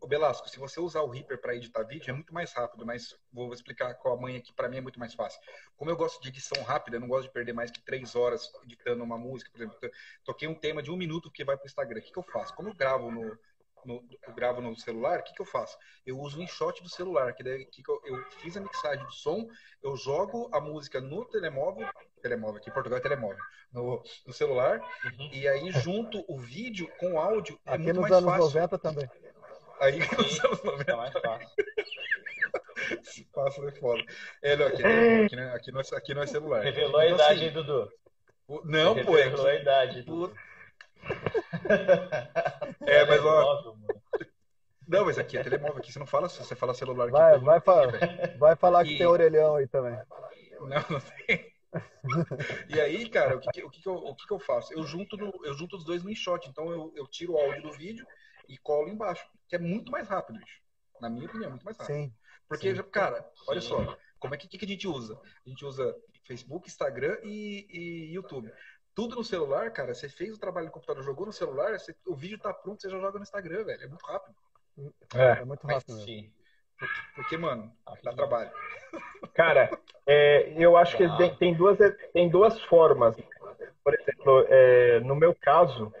o 0.00 0.06
Belasco, 0.06 0.48
se 0.48 0.58
você 0.58 0.80
usar 0.80 1.02
o 1.02 1.10
Reaper 1.10 1.40
para 1.40 1.54
editar 1.54 1.82
vídeo, 1.82 2.10
é 2.10 2.12
muito 2.12 2.32
mais 2.32 2.52
rápido, 2.52 2.86
mas 2.86 3.16
vou 3.32 3.52
explicar 3.52 3.94
qual 3.94 4.16
a 4.16 4.20
manha 4.20 4.40
que 4.40 4.52
para 4.52 4.68
mim 4.68 4.78
é 4.78 4.80
muito 4.80 4.98
mais 4.98 5.14
fácil. 5.14 5.40
Como 5.76 5.90
eu 5.90 5.96
gosto 5.96 6.20
de 6.22 6.28
edição 6.28 6.62
rápida, 6.62 6.96
eu 6.96 7.00
não 7.00 7.08
gosto 7.08 7.26
de 7.26 7.32
perder 7.32 7.52
mais 7.52 7.70
que 7.70 7.82
três 7.82 8.14
horas 8.14 8.50
editando 8.64 9.02
uma 9.02 9.18
música, 9.18 9.50
por 9.50 9.58
exemplo. 9.58 9.78
Toquei 10.24 10.48
um 10.48 10.54
tema 10.54 10.82
de 10.82 10.90
um 10.90 10.96
minuto 10.96 11.30
que 11.30 11.44
vai 11.44 11.56
para 11.56 11.64
o 11.64 11.66
Instagram. 11.66 12.00
O 12.00 12.02
que, 12.02 12.12
que 12.12 12.18
eu 12.18 12.22
faço? 12.22 12.54
Como 12.54 12.68
eu 12.68 12.74
gravo 12.74 13.10
no, 13.10 13.38
no, 13.86 14.02
eu 14.26 14.34
gravo 14.34 14.60
no 14.60 14.74
celular, 14.76 15.20
o 15.20 15.22
que, 15.22 15.34
que 15.34 15.42
eu 15.42 15.46
faço? 15.46 15.76
Eu 16.06 16.18
uso 16.18 16.38
o 16.38 16.42
InShot 16.42 16.82
do 16.82 16.88
celular, 16.88 17.34
que 17.34 17.42
daí 17.42 17.64
que 17.66 17.82
eu, 17.88 18.00
eu, 18.04 18.24
fiz 18.40 18.56
a 18.56 18.60
mixagem 18.60 19.04
do 19.04 19.12
som, 19.12 19.48
eu 19.82 19.96
jogo 19.96 20.48
a 20.52 20.60
música 20.60 21.00
no 21.00 21.24
telemóvel, 21.24 21.86
telemóvel 22.22 22.56
aqui 22.56 22.70
em 22.70 22.72
Portugal 22.72 22.98
é 22.98 23.02
telemóvel, 23.02 23.38
no, 23.72 24.02
no 24.26 24.32
celular, 24.32 24.80
uhum. 25.04 25.30
e 25.32 25.46
aí 25.46 25.70
junto 25.72 26.24
o 26.28 26.38
vídeo 26.38 26.88
com 26.98 27.14
o 27.14 27.18
áudio 27.18 27.58
é 27.66 27.74
aqui 27.74 27.84
muito 27.84 28.00
nos 28.00 28.10
mais 28.10 28.12
anos 28.14 28.30
fácil. 28.30 28.44
90 28.46 28.78
também. 28.78 29.10
Aí 29.80 29.98
nos 29.98 30.44
anos 30.44 30.62
90 30.62 30.92
é 30.92 30.96
mais 30.96 31.12
fácil. 31.12 31.48
Esse 33.02 33.24
passo 33.24 33.66
é 33.66 33.72
foda. 33.72 34.02
É, 34.42 34.56
não, 34.56 34.66
aqui, 34.66 34.82
aqui, 34.82 35.36
não, 35.36 35.42
é, 35.42 35.54
aqui, 35.54 35.72
não 35.72 35.80
é, 35.80 35.84
aqui 35.96 36.14
não 36.14 36.22
é 36.22 36.26
celular. 36.26 36.62
Revelou 36.62 36.88
então, 36.88 37.00
a 37.00 37.06
idade, 37.06 37.32
assim, 37.32 37.44
hein, 37.44 37.52
Dudu? 37.52 37.92
Não, 38.64 39.04
pô. 39.04 39.16
É 39.16 39.24
Revelou 39.24 39.46
a 39.46 39.54
idade. 39.54 40.02
Dudu. 40.02 40.34
É, 42.86 43.04
mas 43.06 43.24
ó. 43.24 43.74
Não, 44.86 45.06
mas 45.06 45.18
aqui 45.18 45.38
é 45.38 45.42
telemóvel, 45.42 45.78
aqui 45.78 45.90
você 45.90 45.98
não 45.98 46.06
fala, 46.06 46.28
você 46.28 46.54
fala 46.54 46.74
celular 46.74 47.04
aqui. 47.04 47.12
Vai, 47.12 47.38
vai, 47.38 47.60
falar, 47.60 47.92
vai 48.38 48.56
falar 48.56 48.84
que 48.84 48.94
e... 48.94 48.98
tem 48.98 49.06
orelhão 49.06 49.56
aí 49.56 49.66
também. 49.66 49.98
Não, 50.60 50.68
não 50.68 51.00
tem. 51.00 51.52
e 52.68 52.80
aí, 52.80 53.08
cara, 53.08 53.36
o 53.36 53.40
que, 53.40 53.62
o 53.64 53.70
que, 53.70 53.80
que 53.80 53.88
eu, 53.88 53.94
o 53.94 54.14
que, 54.14 54.26
que 54.26 54.32
eu 54.32 54.38
faço? 54.38 54.72
Eu 54.74 54.84
junto, 54.84 55.16
no, 55.16 55.32
eu 55.44 55.54
junto 55.54 55.76
os 55.76 55.84
dois 55.84 56.04
no 56.04 56.10
InShot. 56.10 56.48
Então 56.48 56.70
eu, 56.70 56.92
eu 56.94 57.06
tiro 57.06 57.32
o 57.32 57.38
áudio 57.38 57.62
do 57.62 57.72
vídeo 57.72 58.06
e 58.48 58.58
colo 58.58 58.88
embaixo. 58.88 59.26
Que 59.48 59.56
é 59.56 59.58
muito 59.58 59.90
mais 59.90 60.08
rápido, 60.08 60.38
bicho. 60.38 60.60
Na 61.00 61.10
minha 61.10 61.26
opinião, 61.26 61.48
é 61.48 61.50
muito 61.50 61.64
mais 61.64 61.76
rápido. 61.76 61.94
Sim. 61.94 62.14
Porque, 62.48 62.74
Sim. 62.74 62.82
cara, 62.84 63.28
olha 63.46 63.60
Sim. 63.60 63.68
só. 63.68 63.98
Como 64.18 64.34
é 64.34 64.38
que, 64.38 64.48
que 64.48 64.64
a 64.64 64.68
gente 64.68 64.88
usa? 64.88 65.20
A 65.44 65.48
gente 65.48 65.64
usa 65.64 65.94
Facebook, 66.24 66.68
Instagram 66.68 67.18
e, 67.22 67.66
e 67.70 68.14
YouTube. 68.14 68.50
Tudo 68.94 69.16
no 69.16 69.24
celular, 69.24 69.70
cara. 69.72 69.92
Você 69.94 70.08
fez 70.08 70.34
o 70.34 70.40
trabalho 70.40 70.66
no 70.66 70.72
computador, 70.72 71.02
jogou 71.02 71.26
no 71.26 71.32
celular, 71.32 71.78
você, 71.78 71.94
o 72.06 72.14
vídeo 72.14 72.38
tá 72.38 72.52
pronto, 72.54 72.80
você 72.80 72.88
já 72.88 72.98
joga 72.98 73.18
no 73.18 73.24
Instagram, 73.24 73.64
velho. 73.64 73.82
É 73.82 73.86
muito 73.86 74.04
rápido. 74.06 74.34
É, 75.14 75.40
é 75.40 75.44
muito 75.44 75.66
rápido. 75.66 75.94
Mas, 75.94 76.04
sim. 76.04 76.32
Porque, 77.14 77.36
mano, 77.36 77.72
dá 78.02 78.12
trabalho. 78.12 78.50
Cara, 79.34 79.70
é, 80.06 80.52
eu 80.56 80.76
acho 80.76 80.96
que 80.96 81.16
tem, 81.16 81.36
tem, 81.36 81.54
duas, 81.54 81.78
tem 82.12 82.28
duas 82.28 82.60
formas. 82.62 83.16
Por 83.82 83.94
exemplo, 83.94 84.46
é, 84.48 85.00
no 85.00 85.14
meu 85.14 85.34
caso, 85.34 85.92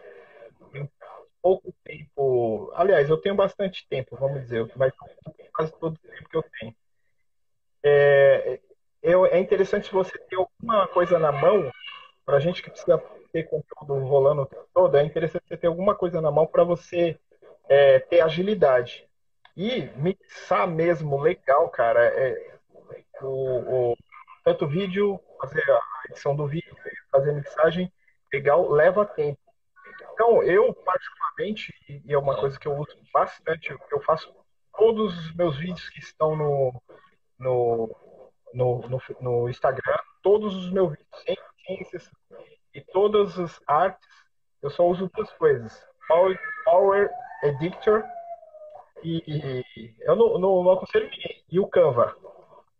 pouco 1.44 1.74
tempo. 1.84 2.72
Aliás, 2.74 3.10
eu 3.10 3.18
tenho 3.18 3.34
bastante 3.34 3.86
tempo, 3.86 4.16
vamos 4.16 4.40
dizer, 4.40 4.66
mas 4.76 4.94
quase 5.54 5.72
todo 5.78 5.94
o 5.94 6.08
tempo 6.08 6.28
que 6.30 6.36
eu 6.38 6.44
tenho. 6.58 6.74
É, 7.84 8.60
eu, 9.02 9.26
é 9.26 9.38
interessante 9.38 9.92
você 9.92 10.16
ter 10.16 10.36
alguma 10.36 10.88
coisa 10.88 11.18
na 11.18 11.30
mão, 11.30 11.70
para 12.24 12.40
gente 12.40 12.62
que 12.62 12.70
precisa 12.70 12.96
ter 13.30 13.42
conteúdo 13.42 14.06
rolando 14.06 14.42
o 14.42 14.46
tempo 14.46 14.66
todo, 14.72 14.96
é 14.96 15.04
interessante 15.04 15.44
você 15.46 15.58
ter 15.58 15.66
alguma 15.66 15.94
coisa 15.94 16.18
na 16.22 16.30
mão 16.30 16.46
para 16.46 16.64
você 16.64 17.18
é, 17.68 17.98
ter 17.98 18.22
agilidade. 18.22 19.06
E 19.54 19.82
mixar 19.96 20.66
mesmo 20.66 21.20
legal, 21.20 21.68
cara, 21.68 22.06
é, 22.06 22.56
o, 23.20 23.92
o, 23.92 23.96
tanto 24.42 24.66
vídeo, 24.66 25.20
fazer 25.38 25.62
a 25.70 25.80
edição 26.08 26.34
do 26.34 26.46
vídeo, 26.46 26.74
fazer 27.12 27.32
a 27.32 27.34
mixagem 27.34 27.92
legal, 28.32 28.70
leva 28.70 29.04
tempo. 29.04 29.43
Então, 30.14 30.42
eu, 30.44 30.72
particularmente, 30.72 31.74
e 31.88 32.12
é 32.12 32.16
uma 32.16 32.36
coisa 32.38 32.58
que 32.58 32.68
eu 32.68 32.76
uso 32.76 32.96
bastante, 33.12 33.76
eu 33.90 34.00
faço 34.02 34.32
todos 34.76 35.18
os 35.18 35.34
meus 35.34 35.56
vídeos 35.58 35.88
que 35.88 35.98
estão 35.98 36.36
no, 36.36 36.82
no, 37.38 37.96
no, 38.54 38.88
no, 38.88 39.00
no 39.20 39.48
Instagram, 39.48 39.98
todos 40.22 40.54
os 40.54 40.70
meus 40.70 40.90
vídeos, 40.90 41.22
sem, 41.24 41.36
exceção. 41.80 42.12
E 42.72 42.80
todas 42.80 43.38
as 43.38 43.60
artes, 43.66 44.08
eu 44.62 44.70
só 44.70 44.86
uso 44.86 45.10
duas 45.12 45.32
coisas. 45.32 45.84
Power, 46.06 46.38
Power 46.64 47.10
Editor 47.42 48.04
e, 49.02 49.22
e 49.26 49.94
eu 50.02 50.14
não, 50.14 50.38
não, 50.38 50.62
não, 50.62 50.72
aconselho 50.72 51.10
ninguém. 51.10 51.44
E 51.50 51.58
o 51.58 51.66
Canva. 51.66 52.16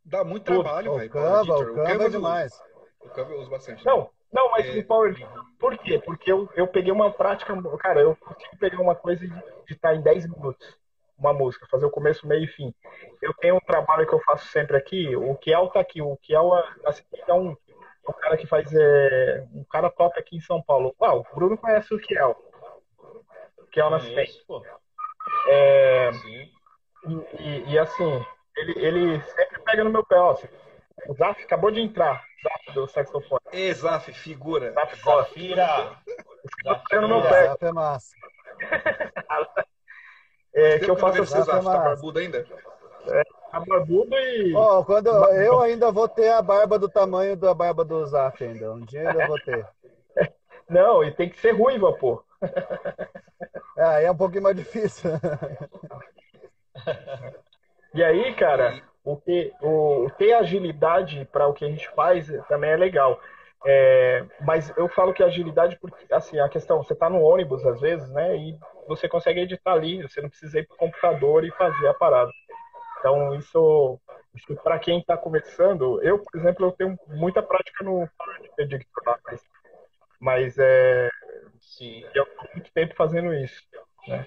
Dá 0.05 0.22
muito 0.22 0.45
trabalho, 0.45 0.97
velho. 0.97 1.09
O 1.09 1.12
Canva, 1.12 1.59
o 1.59 1.74
Canva 1.74 2.05
é 2.05 2.09
demais. 2.09 2.62
O 3.01 3.09
Canva 3.11 3.32
eu 3.32 3.41
uso 3.41 3.51
bastante. 3.51 3.85
Não, 3.85 4.11
não, 4.35 4.51
mas 4.51 4.66
é... 4.66 4.80
o 4.80 4.85
Power 4.85 5.14
Por 5.61 5.78
quê? 5.78 6.03
Porque 6.05 6.30
eu, 6.30 6.51
eu 6.57 6.66
peguei 6.66 6.93
uma 6.93 7.11
prática. 7.12 7.55
Cara, 7.78 8.01
eu 8.01 8.16
consigo 8.16 8.57
pegar 8.59 8.80
uma 8.80 8.97
coisa 8.97 9.24
e 9.24 9.32
editar 9.62 9.95
em 9.95 10.03
10 10.03 10.28
minutos. 10.28 10.76
Uma 11.16 11.32
música, 11.32 11.68
fazer 11.70 11.87
o 11.87 11.91
começo, 11.91 12.26
meio 12.26 12.43
e 12.43 12.49
fim. 12.49 12.74
Eu 13.22 13.32
tenho 13.35 13.55
um 13.55 13.61
trabalho 13.61 14.05
que 14.07 14.12
eu 14.12 14.20
faço 14.20 14.49
sempre 14.49 14.76
aqui. 14.76 15.14
O 15.14 15.37
Kiel 15.37 15.68
tá 15.68 15.78
aqui. 15.78 16.03
O 16.03 16.16
Kiel 16.16 16.53
assim, 16.85 17.05
é 17.28 17.32
um, 17.32 17.57
um 18.09 18.12
cara 18.20 18.37
que 18.37 18.49
faz. 18.49 18.68
É, 18.74 19.47
um 19.55 19.62
cara 19.62 19.89
top 19.89 20.18
aqui 20.18 20.37
em 20.37 20.41
São 20.41 20.61
Paulo. 20.61 20.93
Uau, 21.01 21.24
o 21.30 21.35
Bruno 21.37 21.57
conhece 21.57 21.95
o 21.95 22.01
Kiel. 22.01 22.37
O 23.59 23.66
Kiel 23.68 23.91
Nascimento. 23.91 24.62
É, 25.49 26.11
e, 26.11 26.53
e, 27.39 27.72
e, 27.72 27.78
assim, 27.78 28.24
ele, 28.57 28.85
ele 28.85 29.20
sempre 29.22 29.61
pega 29.61 29.85
no 29.85 29.91
meu 29.91 30.05
pé, 30.05 30.16
ó. 30.16 30.37
O 31.09 31.14
Zaf 31.14 31.42
acabou 31.42 31.70
de 31.70 31.80
entrar, 31.80 32.24
Zaf 32.42 32.72
do 32.72 32.86
saxofone. 32.88 33.40
E 33.53 33.72
Zaf, 33.74 34.12
figura. 34.12 34.72
Zaf, 34.72 35.03
Zafira. 35.03 35.99
Zafira 36.64 37.01
no 37.01 37.09
meu 37.09 37.22
pé. 37.22 37.47
Zaf 37.47 37.64
é 37.64 37.72
massa. 37.72 38.14
é, 40.55 40.78
que 40.78 40.90
eu 40.90 40.97
faço 40.97 41.22
assim. 41.22 41.42
Zaf, 41.42 41.64
tá 41.64 41.78
barbudo 41.78 42.18
ainda? 42.18 42.47
É, 43.09 43.22
tá 43.51 43.61
barbudo 43.61 44.16
e. 44.16 44.55
Ó, 44.55 44.78
oh, 44.78 44.84
quando 44.84 45.09
eu 45.09 45.61
ainda 45.61 45.90
vou 45.90 46.09
ter 46.09 46.30
a 46.30 46.40
barba 46.40 46.78
do 46.78 46.88
tamanho 46.88 47.36
da 47.36 47.53
barba 47.53 47.84
do 47.84 48.07
Zaf 48.07 48.42
ainda. 48.42 48.72
Um 48.72 48.84
dia 48.84 49.11
ainda 49.11 49.26
vou 49.26 49.38
ter. 49.40 49.66
Não, 50.68 51.05
e 51.05 51.12
tem 51.12 51.28
que 51.28 51.38
ser 51.38 51.51
ruiva, 51.51 51.92
pô. 51.92 52.24
É, 53.76 53.82
aí 53.84 54.05
é 54.07 54.11
um 54.11 54.16
pouquinho 54.16 54.45
mais 54.45 54.57
difícil. 54.57 55.11
E 57.92 58.03
aí, 58.03 58.34
cara, 58.34 58.82
o 59.05 59.16
que, 59.16 59.52
o, 59.61 60.09
ter 60.16 60.32
agilidade 60.32 61.28
para 61.30 61.46
o 61.46 61.52
que 61.52 61.64
a 61.64 61.68
gente 61.68 61.88
faz 61.90 62.26
também 62.48 62.70
é 62.70 62.76
legal. 62.76 63.20
É, 63.66 64.24
mas 64.40 64.72
eu 64.76 64.88
falo 64.88 65.12
que 65.12 65.22
agilidade 65.22 65.78
porque, 65.80 66.12
assim, 66.12 66.38
a 66.38 66.48
questão, 66.48 66.82
você 66.82 66.92
está 66.92 67.09
no 67.09 67.22
ônibus 67.22 67.64
às 67.66 67.80
vezes, 67.80 68.09
né, 68.11 68.36
e 68.36 68.59
você 68.86 69.09
consegue 69.09 69.40
editar 69.40 69.72
ali, 69.72 70.02
você 70.02 70.20
não 70.20 70.28
precisa 70.28 70.59
ir 70.59 70.66
para 70.66 70.74
o 70.74 70.78
computador 70.78 71.44
e 71.44 71.50
fazer 71.52 71.86
a 71.88 71.94
parada. 71.94 72.30
Então, 72.98 73.34
isso, 73.34 73.98
isso 74.34 74.55
para 74.57 74.78
quem 74.78 74.98
está 74.98 75.16
começando, 75.16 76.02
eu, 76.02 76.18
por 76.18 76.38
exemplo, 76.38 76.66
eu 76.66 76.72
tenho 76.72 76.98
muita 77.09 77.42
prática 77.42 77.84
no 77.84 78.09
editor, 78.59 79.18
mas, 79.26 79.40
mas 80.20 80.59
é, 80.59 81.11
Sim. 81.59 82.05
eu 82.14 82.24
estou 82.24 82.48
muito 82.55 82.70
tempo 82.72 82.94
fazendo 82.94 83.32
isso, 83.32 83.62
né. 84.07 84.26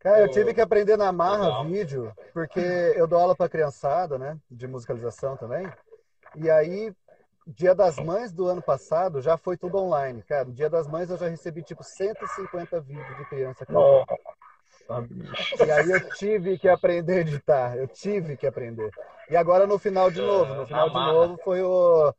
Cara, 0.00 0.20
eu 0.20 0.30
tive 0.30 0.54
que 0.54 0.60
aprender 0.60 0.96
na 0.96 1.12
marra 1.12 1.44
Legal. 1.44 1.64
vídeo, 1.66 2.12
porque 2.32 2.60
eu 2.96 3.06
dou 3.06 3.18
aula 3.18 3.36
para 3.36 3.50
criançada, 3.50 4.18
né? 4.18 4.38
De 4.50 4.66
musicalização 4.66 5.36
também. 5.36 5.70
E 6.36 6.50
aí, 6.50 6.92
Dia 7.46 7.74
das 7.74 7.96
Mães 7.98 8.32
do 8.32 8.46
ano 8.46 8.62
passado 8.62 9.20
já 9.20 9.36
foi 9.36 9.58
tudo 9.58 9.76
online. 9.76 10.22
Cara, 10.22 10.46
no 10.46 10.52
Dia 10.52 10.70
das 10.70 10.86
Mães 10.86 11.10
eu 11.10 11.18
já 11.18 11.28
recebi 11.28 11.62
tipo 11.62 11.84
150 11.84 12.80
vídeos 12.80 13.16
de 13.18 13.24
criança. 13.26 13.66
Nossa, 13.68 14.16
e 15.64 15.70
aí 15.70 15.90
eu 15.90 16.10
tive 16.14 16.58
que 16.58 16.68
aprender 16.68 17.18
a 17.18 17.20
editar. 17.20 17.76
Eu 17.76 17.86
tive 17.86 18.36
que 18.36 18.46
aprender. 18.46 18.90
E 19.28 19.36
agora 19.36 19.66
no 19.66 19.78
final 19.78 20.10
de 20.10 20.20
novo. 20.20 20.54
No 20.54 20.66
final 20.66 20.88
de 20.88 20.94
novo 20.94 21.38
foi 21.44 21.62
o 21.62 22.12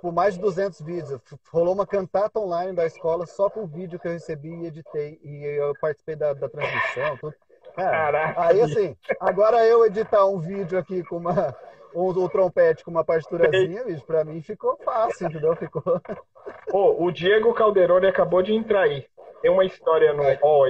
tipo, 0.00 0.10
mais 0.10 0.34
de 0.34 0.40
200 0.40 0.80
vídeos. 0.80 1.20
Rolou 1.52 1.74
uma 1.74 1.86
cantata 1.86 2.40
online 2.40 2.72
da 2.72 2.86
escola 2.86 3.26
só 3.26 3.50
com 3.50 3.64
o 3.64 3.66
vídeo 3.66 3.98
que 3.98 4.08
eu 4.08 4.12
recebi 4.12 4.48
e 4.48 4.66
editei. 4.66 5.20
E 5.22 5.44
eu 5.44 5.74
participei 5.80 6.16
da, 6.16 6.32
da 6.32 6.48
transmissão. 6.48 7.16
Tudo. 7.18 7.34
Cara, 7.76 8.34
aí 8.36 8.60
assim, 8.60 8.96
agora 9.20 9.64
eu 9.64 9.86
editar 9.86 10.26
um 10.26 10.38
vídeo 10.38 10.76
aqui 10.76 11.04
com 11.04 11.18
uma, 11.18 11.54
um, 11.94 12.08
um 12.08 12.28
trompete 12.28 12.82
com 12.82 12.90
uma 12.90 13.04
partiturazinha, 13.04 13.84
bicho, 13.84 14.04
pra 14.04 14.24
mim 14.24 14.42
ficou 14.42 14.76
fácil, 14.78 15.28
entendeu? 15.28 15.54
Ficou. 15.54 15.82
Pô, 16.68 16.96
o 16.98 17.12
Diego 17.12 17.54
Calderoni 17.54 18.08
acabou 18.08 18.42
de 18.42 18.52
entrar 18.52 18.82
aí. 18.82 19.06
Tem 19.40 19.50
uma 19.50 19.64
história 19.64 20.12
no 20.12 20.22
hall 20.42 20.68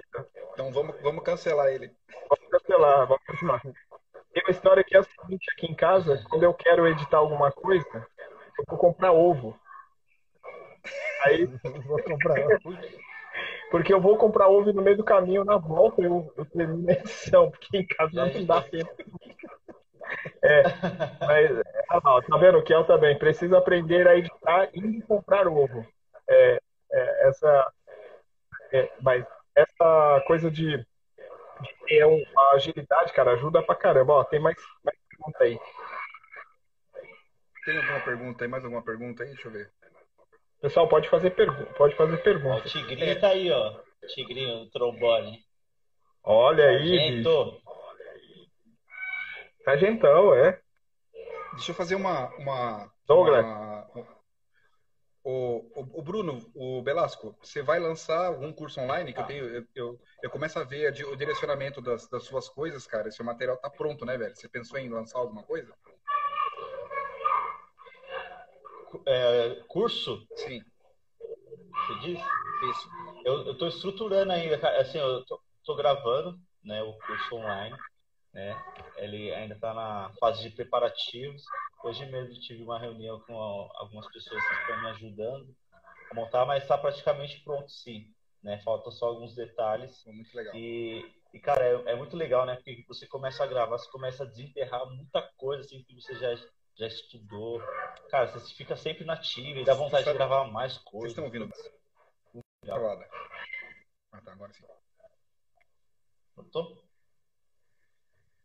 Então 0.53 0.71
vamos, 0.73 0.95
vamos 1.01 1.25
cancelar 1.25 1.69
ele. 1.69 1.91
Vamos 2.29 2.51
cancelar, 2.51 3.07
vamos 3.07 3.25
cancelar. 3.25 3.63
Tem 4.33 4.43
uma 4.45 4.51
história 4.51 4.85
que 4.85 4.97
é 4.97 5.01
a 5.01 5.03
seguinte 5.03 5.47
aqui 5.57 5.67
em 5.67 5.75
casa, 5.75 6.23
quando 6.29 6.45
eu 6.45 6.55
quero 6.55 6.87
editar 6.87 7.17
alguma 7.17 7.51
coisa, 7.51 8.07
eu 8.61 8.65
vou 8.69 8.79
comprar 8.79 9.13
ovo. 9.13 9.59
Aí. 11.25 11.47
vou 11.87 12.03
comprar 12.03 12.39
ovo. 12.41 12.79
Porque 13.71 13.95
eu 13.95 14.01
vou 14.01 14.17
comprar 14.17 14.49
ovo 14.49 14.73
no 14.73 14.83
meio 14.83 14.97
do 14.97 15.05
caminho, 15.05 15.45
na 15.45 15.57
volta, 15.57 16.03
eu, 16.03 16.33
eu 16.37 16.45
termino 16.45 16.89
a 16.89 16.93
edição, 16.93 17.51
porque 17.51 17.79
em 17.79 17.87
casa 17.87 18.27
não 18.27 18.45
dá 18.45 18.63
tempo. 18.63 18.91
É, 20.43 20.63
mas, 21.21 21.63
ah, 21.89 22.01
não, 22.03 22.21
tá 22.23 22.37
vendo? 22.37 22.59
O 22.59 22.65
Kel 22.65 22.85
também 22.85 23.17
precisa 23.17 23.59
aprender 23.59 24.09
a 24.09 24.17
editar 24.17 24.69
e 24.75 25.01
comprar 25.03 25.47
ovo. 25.47 25.87
É, 26.29 26.61
é, 26.93 27.29
essa, 27.29 27.73
é, 28.73 28.91
mas 29.01 29.25
essa 29.55 30.23
coisa 30.27 30.51
de, 30.51 30.79
de 30.79 31.75
ter 31.87 32.05
uma 32.05 32.53
agilidade, 32.55 33.13
cara, 33.13 33.33
ajuda 33.33 33.63
pra 33.63 33.77
caramba. 33.77 34.15
Ó, 34.15 34.25
tem 34.25 34.41
mais, 34.41 34.57
mais 34.85 34.99
pergunta 35.09 35.45
aí. 35.45 35.59
Tem 37.65 37.77
alguma 37.77 38.01
pergunta 38.01 38.45
aí? 38.45 38.49
Mais 38.49 38.65
alguma 38.65 38.83
pergunta 38.83 39.23
aí? 39.23 39.31
Deixa 39.31 39.49
eu 39.49 39.53
ver. 39.53 39.71
Pessoal, 40.61 40.89
pode 40.89 41.09
fazer, 41.09 41.31
pergu 41.31 41.67
pode 41.75 41.97
fazer 41.97 42.19
pergunta. 42.19 42.67
O 42.67 42.69
Tigrinho 42.71 43.11
é. 43.11 43.15
tá 43.15 43.29
aí, 43.29 43.51
ó. 43.51 43.81
Tigrinho, 44.15 44.63
o 44.63 44.71
trombone. 44.71 45.45
Olha 46.23 46.69
aí, 46.69 46.97
Sargento. 46.97 47.63
Sargentão, 49.65 50.35
é. 50.35 50.61
Deixa 51.53 51.71
eu 51.71 51.75
fazer 51.75 51.95
uma. 51.95 52.29
uma 52.37 52.91
Douglas. 53.07 53.45
Uma, 53.45 53.89
o, 55.23 55.71
o, 55.75 56.01
o, 56.01 56.03
Bruno, 56.03 56.51
o 56.55 56.81
Belasco, 56.83 57.37
você 57.43 57.63
vai 57.63 57.79
lançar 57.79 58.27
algum 58.27 58.53
curso 58.53 58.81
online 58.81 59.13
que 59.13 59.21
eu 59.21 59.27
tenho? 59.27 59.45
Eu, 59.45 59.67
eu, 59.75 60.01
eu 60.23 60.31
começo 60.31 60.59
a 60.59 60.65
ver 60.65 60.93
o 61.05 61.17
direcionamento 61.17 61.81
das, 61.81 62.09
das 62.09 62.25
suas 62.25 62.49
coisas, 62.49 62.87
cara. 62.87 63.11
Seu 63.11 63.25
material 63.25 63.57
tá 63.59 63.69
pronto, 63.69 64.05
né, 64.05 64.17
velho? 64.17 64.35
Você 64.35 64.49
pensou 64.49 64.79
em 64.79 64.89
lançar 64.89 65.19
alguma 65.19 65.43
coisa? 65.43 65.75
É, 69.07 69.63
curso? 69.69 70.27
Sim. 70.37 70.63
Você 71.19 71.99
disse? 72.01 72.25
Isso. 72.71 72.91
Eu 73.25 73.53
estou 73.53 73.69
estruturando 73.69 74.33
ainda, 74.33 74.57
assim, 74.81 74.99
eu 74.99 75.25
tô, 75.25 75.75
gravando, 75.75 76.39
né, 76.65 76.83
o 76.83 76.93
curso 76.95 77.37
online, 77.37 77.77
né, 78.33 78.57
ele 78.97 79.33
ainda 79.33 79.55
está 79.55 79.73
na 79.73 80.13
fase 80.19 80.43
de 80.43 80.51
preparativos, 80.51 81.45
Hoje 81.83 82.05
mesmo 82.07 82.39
tive 82.41 82.63
uma 82.63 82.79
reunião 82.79 83.19
com 83.21 83.35
algumas 83.41 84.07
pessoas 84.13 84.45
que 84.47 84.55
estão 84.55 84.81
me 84.83 84.89
ajudando 84.91 85.57
a 86.11 86.15
montar, 86.15 86.45
mas 86.45 86.63
está 86.63 86.77
praticamente 86.77 87.41
pronto 87.41 87.71
sim. 87.71 88.13
Né? 88.43 88.59
Faltam 88.61 88.93
só 88.93 89.07
alguns 89.07 89.35
detalhes. 89.35 90.05
Muito 90.07 90.35
legal. 90.35 90.55
E, 90.55 91.11
e 91.33 91.39
cara, 91.39 91.65
é, 91.65 91.93
é, 91.93 91.97
muito 91.97 92.17
legal, 92.17 92.45
né? 92.45 92.57
Porque 92.57 92.85
você 92.87 93.07
começa 93.07 93.43
a 93.43 93.47
gravar, 93.47 93.79
você 93.79 93.91
começa 93.91 94.25
a 94.25 94.27
desenterrar 94.27 94.87
muita 94.91 95.23
coisa 95.39 95.65
assim 95.65 95.83
que 95.83 95.95
você 95.95 96.15
já, 96.17 96.35
já 96.77 96.87
estudou. 96.87 97.61
Cara, 98.11 98.27
você 98.27 98.55
fica 98.55 98.77
sempre 98.77 99.05
nativo 99.05 99.61
e 99.61 99.65
dá 99.65 99.75
vontade 99.75 100.05
de 100.05 100.13
gravar 100.13 100.45
mais 100.51 100.79
coisas. 100.79 101.13
Vocês 101.13 101.13
estão 101.13 101.25
ouvindo? 101.25 101.51
Gravada. 102.65 103.09
Ah, 104.13 104.21
tá, 104.21 104.33
agora 104.33 104.53
sim. 104.53 104.65
Eu 106.37 106.45
tô? 106.45 106.83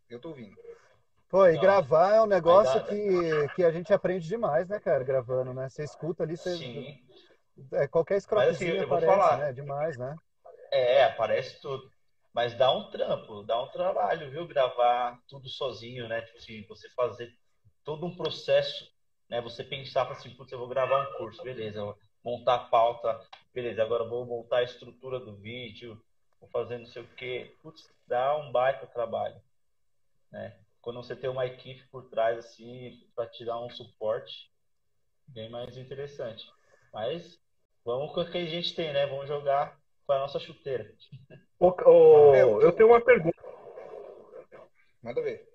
Eu 0.10 0.20
tô 0.20 0.30
ouvindo. 0.30 0.56
Pô, 1.30 1.48
e 1.48 1.58
gravar 1.58 2.16
é 2.16 2.22
um 2.22 2.28
negócio 2.28 2.84
que, 2.86 3.50
que 3.56 3.64
a 3.64 3.72
gente 3.72 3.92
aprende 3.94 4.28
demais, 4.28 4.70
né, 4.70 4.80
cara, 4.80 5.04
gravando, 5.04 5.54
né? 5.54 5.68
Você 5.68 5.84
escuta 5.84 6.24
ali, 6.24 6.38
você... 6.38 6.58
Sim. 6.58 7.04
É, 7.72 7.88
qualquer 7.88 8.18
escrotezinho 8.18 8.74
assim, 8.76 8.84
aparece, 8.84 9.06
falar, 9.06 9.38
né? 9.38 9.54
Demais, 9.54 9.98
né? 9.98 10.16
É, 10.72 11.06
aparece 11.06 11.60
tudo. 11.62 11.90
Mas 12.34 12.54
dá 12.58 12.72
um 12.72 12.90
trampo, 12.90 13.44
dá 13.44 13.62
um 13.62 13.70
trabalho, 13.70 14.30
viu? 14.30 14.46
Gravar 14.46 15.18
tudo 15.28 15.48
sozinho, 15.48 16.08
né? 16.08 16.22
Tipo 16.22 16.38
assim, 16.38 16.66
você 16.68 16.90
fazer 16.90 17.34
todo 17.86 18.06
um 18.06 18.16
processo, 18.16 18.92
né? 19.30 19.40
Você 19.42 19.64
pensar 19.64 20.12
assim, 20.12 20.32
putz, 20.32 20.52
eu 20.52 20.60
vou 20.60 20.68
gravar 20.68 21.08
um 21.08 21.18
curso, 21.18 21.42
beleza. 21.42 21.96
Montar 22.24 22.56
a 22.56 22.66
pauta, 22.66 23.22
beleza. 23.54 23.82
Agora 23.82 24.04
vou 24.04 24.26
montar 24.26 24.58
a 24.58 24.64
estrutura 24.64 25.20
do 25.20 25.38
vídeo, 25.38 26.02
vou 26.42 26.50
fazer 26.50 26.80
não 26.80 26.88
sei 26.88 27.04
o 27.04 27.08
quê. 27.16 27.56
Putz, 27.62 27.90
dá 28.06 28.36
um 28.38 28.52
baita 28.52 28.86
trabalho, 28.88 29.40
né? 30.32 30.60
quando 30.86 31.02
você 31.02 31.16
tem 31.16 31.28
uma 31.28 31.48
equipe 31.48 31.84
por 31.88 32.08
trás, 32.12 32.38
assim, 32.38 33.10
para 33.16 33.26
te 33.26 33.44
dar 33.44 33.60
um 33.60 33.72
suporte, 33.72 34.52
bem 35.28 35.50
mais 35.50 35.76
interessante. 35.78 36.46
Mas 36.94 37.42
vamos 37.84 38.14
com 38.14 38.22
o 38.22 38.32
que 38.32 38.38
a 38.38 38.46
gente 38.46 38.76
tem, 38.76 38.94
né? 38.94 39.08
Vamos 39.08 39.28
jogar 39.28 39.80
com 40.06 40.14
a 40.14 40.20
nossa 40.20 40.40
chuteira. 40.40 40.94
O, 41.60 42.62
eu 42.62 42.72
tenho 42.72 42.90
uma 42.90 43.02
pergunta. 43.02 43.36
Manda 45.02 45.24
ver. 45.24 45.55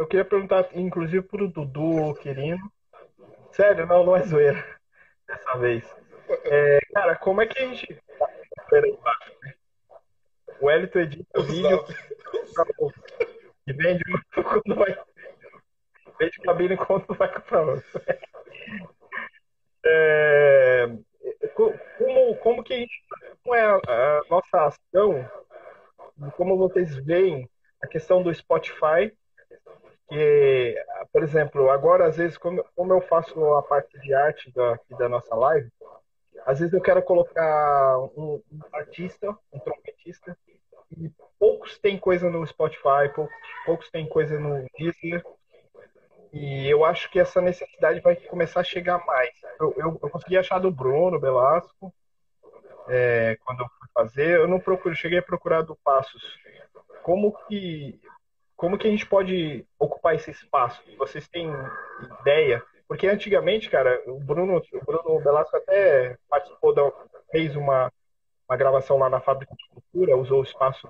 Eu 0.00 0.06
queria 0.06 0.24
perguntar, 0.24 0.66
inclusive, 0.72 1.20
pro 1.20 1.46
Dudu, 1.46 2.14
Quirino. 2.22 2.72
Sério, 3.52 3.84
não, 3.84 4.02
não 4.02 4.16
é 4.16 4.22
zoeira. 4.22 4.64
Dessa 5.28 5.58
vez. 5.58 5.84
É, 6.46 6.78
cara, 6.94 7.16
como 7.16 7.42
é 7.42 7.46
que 7.46 7.58
a 7.58 7.66
gente. 7.66 8.02
O 10.58 10.70
Elito 10.70 10.98
edita 10.98 11.38
o 11.38 11.42
vídeo 11.42 11.84
e 13.68 13.72
vende 13.74 14.02
quando 14.32 14.74
vai. 14.74 14.98
Vende 16.18 16.38
cabine 16.44 16.78
quando 16.78 17.14
vai 17.14 17.30
comprar 17.34 17.60
outro. 17.60 18.02
É, 19.84 20.88
como, 21.54 22.36
como 22.36 22.64
que 22.64 22.72
a 22.72 22.78
gente, 22.78 23.04
como 23.42 23.54
é 23.54 23.66
a, 23.66 23.74
a 23.76 24.22
nossa 24.30 24.66
ação, 24.66 25.30
como 26.38 26.56
vocês 26.56 26.96
veem 27.04 27.46
a 27.82 27.86
questão 27.86 28.22
do 28.22 28.32
Spotify, 28.34 29.14
que, 30.10 30.74
por 31.12 31.22
exemplo, 31.22 31.70
agora 31.70 32.06
às 32.06 32.16
vezes, 32.16 32.36
como, 32.36 32.64
como 32.74 32.92
eu 32.92 33.00
faço 33.00 33.54
a 33.54 33.62
parte 33.62 33.98
de 34.00 34.12
arte 34.12 34.52
da, 34.52 34.78
da 34.98 35.08
nossa 35.08 35.34
live, 35.36 35.70
às 36.44 36.58
vezes 36.58 36.74
eu 36.74 36.80
quero 36.80 37.02
colocar 37.02 37.98
um, 38.16 38.42
um 38.52 38.60
artista, 38.72 39.36
um 39.52 39.58
trompetista, 39.60 40.36
e 40.98 41.10
poucos 41.38 41.78
têm 41.78 41.96
coisa 41.96 42.28
no 42.28 42.44
Spotify, 42.44 43.08
poucos, 43.14 43.34
poucos 43.64 43.90
têm 43.90 44.08
coisa 44.08 44.38
no 44.38 44.66
Deezer. 44.76 45.24
E 46.32 46.68
eu 46.68 46.84
acho 46.84 47.10
que 47.10 47.18
essa 47.18 47.40
necessidade 47.40 48.00
vai 48.00 48.16
começar 48.16 48.60
a 48.60 48.64
chegar 48.64 49.04
mais. 49.06 49.30
Eu, 49.60 49.74
eu, 49.76 50.00
eu 50.02 50.10
consegui 50.10 50.36
achar 50.36 50.58
do 50.58 50.70
Bruno 50.70 51.20
Belasco, 51.20 51.94
é, 52.88 53.38
quando 53.44 53.60
eu 53.60 53.68
fui 53.78 53.88
fazer. 53.94 54.36
Eu 54.38 54.48
não 54.48 54.58
procuro, 54.58 54.94
cheguei 54.94 55.18
a 55.18 55.22
procurar 55.22 55.62
do 55.62 55.76
Passos. 55.76 56.38
Como 57.02 57.32
que, 57.46 58.00
como 58.60 58.76
que 58.76 58.86
a 58.86 58.90
gente 58.90 59.06
pode 59.06 59.66
ocupar 59.78 60.14
esse 60.14 60.30
espaço? 60.30 60.82
Vocês 60.98 61.26
têm 61.26 61.50
ideia? 62.20 62.62
Porque 62.86 63.06
antigamente, 63.06 63.70
cara, 63.70 64.02
o 64.06 64.20
Bruno, 64.20 64.58
o 64.58 64.84
Bruno 64.84 65.24
Belasco 65.24 65.56
até 65.56 66.18
participou 66.28 66.74
da, 66.74 66.82
fez 67.30 67.56
uma 67.56 67.90
uma 68.46 68.56
gravação 68.56 68.98
lá 68.98 69.08
na 69.08 69.20
Fábrica 69.20 69.54
de 69.54 69.64
Cultura, 69.68 70.16
usou 70.16 70.40
o 70.40 70.44
espaço 70.44 70.86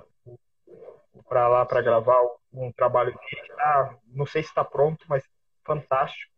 para 1.28 1.46
lá 1.46 1.64
para 1.64 1.80
gravar 1.80 2.18
um 2.52 2.72
trabalho 2.72 3.16
que 3.16 3.36
tá, 3.54 3.94
não 4.06 4.26
sei 4.26 4.42
se 4.42 4.48
está 4.48 4.64
pronto, 4.64 5.04
mas 5.08 5.22
fantástico. 5.62 6.32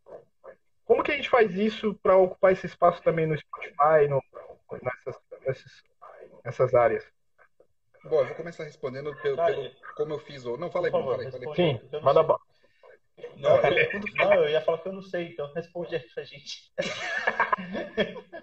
Como 0.85 1.01
que 1.01 1.13
a 1.13 1.15
gente 1.15 1.29
faz 1.29 1.55
isso 1.55 1.97
para 2.03 2.15
ocupar 2.15 2.51
esse 2.51 2.67
espaço 2.67 3.01
também 3.01 3.25
no 3.25 3.35
Spotify, 3.35 4.07
no, 4.07 4.21
nessas, 4.83 5.19
nessas, 5.43 5.83
nessas 6.43 6.75
áreas? 6.75 7.03
Bom, 8.03 8.19
eu 8.19 8.25
vou 8.27 8.35
começar 8.35 8.63
respondendo 8.65 9.15
pelo, 9.21 9.37
pelo 9.37 9.71
como 9.95 10.13
eu 10.13 10.19
fiz. 10.19 10.45
Ou... 10.45 10.57
Não, 10.57 10.69
fala 10.69 10.87
aí, 10.87 10.91
favor, 10.91 11.15
fala 11.31 11.51
aí, 11.51 11.55
Sim, 11.55 11.79
manda 12.01 12.23
bala. 12.23 12.39
Não, 13.37 13.57
eu, 13.61 14.01
não, 14.15 14.33
eu 14.35 14.49
ia 14.49 14.61
falar 14.61 14.79
que 14.79 14.87
eu 14.87 14.93
não 14.93 15.01
sei, 15.01 15.29
então 15.29 15.51
responde 15.53 15.95
aí 15.95 16.01
pra 16.13 16.23
gente. 16.23 16.71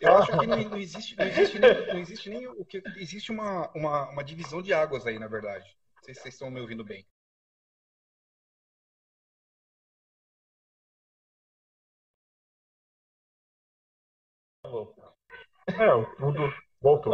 Eu 0.00 0.16
acho 0.16 0.38
que 0.38 0.46
não, 0.46 0.56
não, 0.56 0.76
existe, 0.76 1.16
não 1.16 1.26
existe 1.26 1.58
nem, 1.58 1.86
não 1.86 1.98
existe 1.98 2.28
nem 2.28 2.46
o 2.46 2.64
que 2.64 2.82
existe 2.96 3.32
uma, 3.32 3.70
uma, 3.74 4.10
uma 4.10 4.22
divisão 4.22 4.60
de 4.60 4.72
águas 4.72 5.06
aí, 5.06 5.18
na 5.18 5.26
verdade. 5.26 5.64
Não 5.96 6.02
sei 6.04 6.14
se 6.14 6.20
vocês 6.20 6.34
estão 6.34 6.50
me 6.50 6.60
ouvindo 6.60 6.84
bem. 6.84 7.06
É, 15.68 15.88
voltou. 16.18 16.52
voltou. 16.80 17.12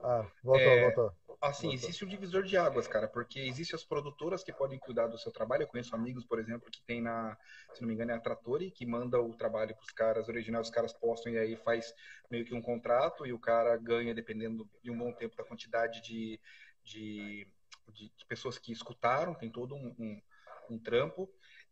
Ah, 0.00 0.26
voltou, 0.42 0.70
é, 0.70 0.80
voltou. 0.80 1.14
Assim, 1.40 1.72
existe 1.72 2.04
um 2.04 2.08
divisor 2.08 2.42
de 2.42 2.54
águas, 2.58 2.86
cara, 2.86 3.08
porque 3.08 3.40
existem 3.40 3.74
as 3.74 3.82
produtoras 3.82 4.44
que 4.44 4.52
podem 4.52 4.78
cuidar 4.78 5.06
do 5.06 5.16
seu 5.16 5.32
trabalho. 5.32 5.62
Eu 5.62 5.68
conheço 5.68 5.94
amigos, 5.94 6.22
por 6.26 6.38
exemplo, 6.38 6.70
que 6.70 6.82
tem 6.82 7.00
na, 7.00 7.34
se 7.72 7.80
não 7.80 7.88
me 7.88 7.94
engano, 7.94 8.10
é 8.10 8.14
a 8.14 8.20
Trattori, 8.20 8.70
que 8.70 8.84
manda 8.84 9.18
o 9.18 9.34
trabalho 9.34 9.74
para 9.74 9.82
os 9.82 9.90
caras 9.90 10.28
originais, 10.28 10.66
os 10.66 10.72
caras 10.72 10.92
postam 10.92 11.32
e 11.32 11.38
aí 11.38 11.56
faz 11.56 11.94
meio 12.30 12.44
que 12.44 12.54
um 12.54 12.60
contrato 12.60 13.26
e 13.26 13.32
o 13.32 13.38
cara 13.38 13.74
ganha, 13.78 14.14
dependendo 14.14 14.68
de 14.82 14.90
um 14.90 14.98
bom 14.98 15.12
tempo, 15.14 15.34
da 15.34 15.42
quantidade 15.42 16.02
de, 16.02 16.38
de, 16.84 17.46
de, 17.88 18.12
de 18.14 18.26
pessoas 18.26 18.58
que 18.58 18.70
escutaram, 18.70 19.34
tem 19.34 19.50
todo 19.50 19.74
um, 19.74 19.94
um, 19.98 20.22
um 20.68 20.78
trampo 20.78 21.26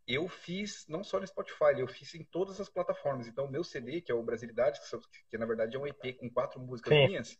eu 0.08 0.26
fiz 0.26 0.86
não 0.88 1.04
só 1.04 1.20
no 1.20 1.26
Spotify, 1.26 1.78
eu 1.78 1.86
fiz 1.86 2.14
em 2.14 2.24
todas 2.24 2.58
as 2.58 2.70
plataformas. 2.70 3.28
Então, 3.28 3.44
o 3.44 3.50
meu 3.50 3.62
CD, 3.62 4.00
que 4.00 4.10
é 4.10 4.14
o 4.14 4.22
Brasilidade, 4.22 4.80
que, 4.80 5.24
que 5.28 5.36
na 5.36 5.44
verdade 5.44 5.76
é 5.76 5.78
um 5.78 5.86
EP 5.86 6.16
com 6.18 6.30
quatro 6.30 6.58
músicas 6.58 6.94
Sim. 6.94 7.08
minhas, 7.08 7.38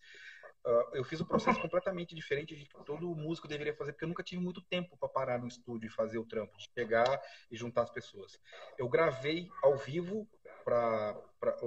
Uh, 0.68 0.96
eu 0.96 1.02
fiz 1.02 1.18
um 1.18 1.24
processo 1.24 1.58
completamente 1.62 2.14
diferente 2.14 2.54
de 2.54 2.66
que 2.66 2.84
todo 2.84 3.14
músico 3.14 3.48
deveria 3.48 3.74
fazer, 3.74 3.92
porque 3.92 4.04
eu 4.04 4.08
nunca 4.08 4.22
tive 4.22 4.42
muito 4.42 4.60
tempo 4.60 4.98
para 4.98 5.08
parar 5.08 5.38
no 5.38 5.48
estúdio 5.48 5.86
e 5.86 5.90
fazer 5.90 6.18
o 6.18 6.26
trampo, 6.26 6.58
de 6.58 6.68
chegar 6.74 7.18
e 7.50 7.56
juntar 7.56 7.84
as 7.84 7.90
pessoas. 7.90 8.38
Eu 8.76 8.86
gravei 8.86 9.48
ao 9.62 9.78
vivo 9.78 10.28
para 10.62 11.18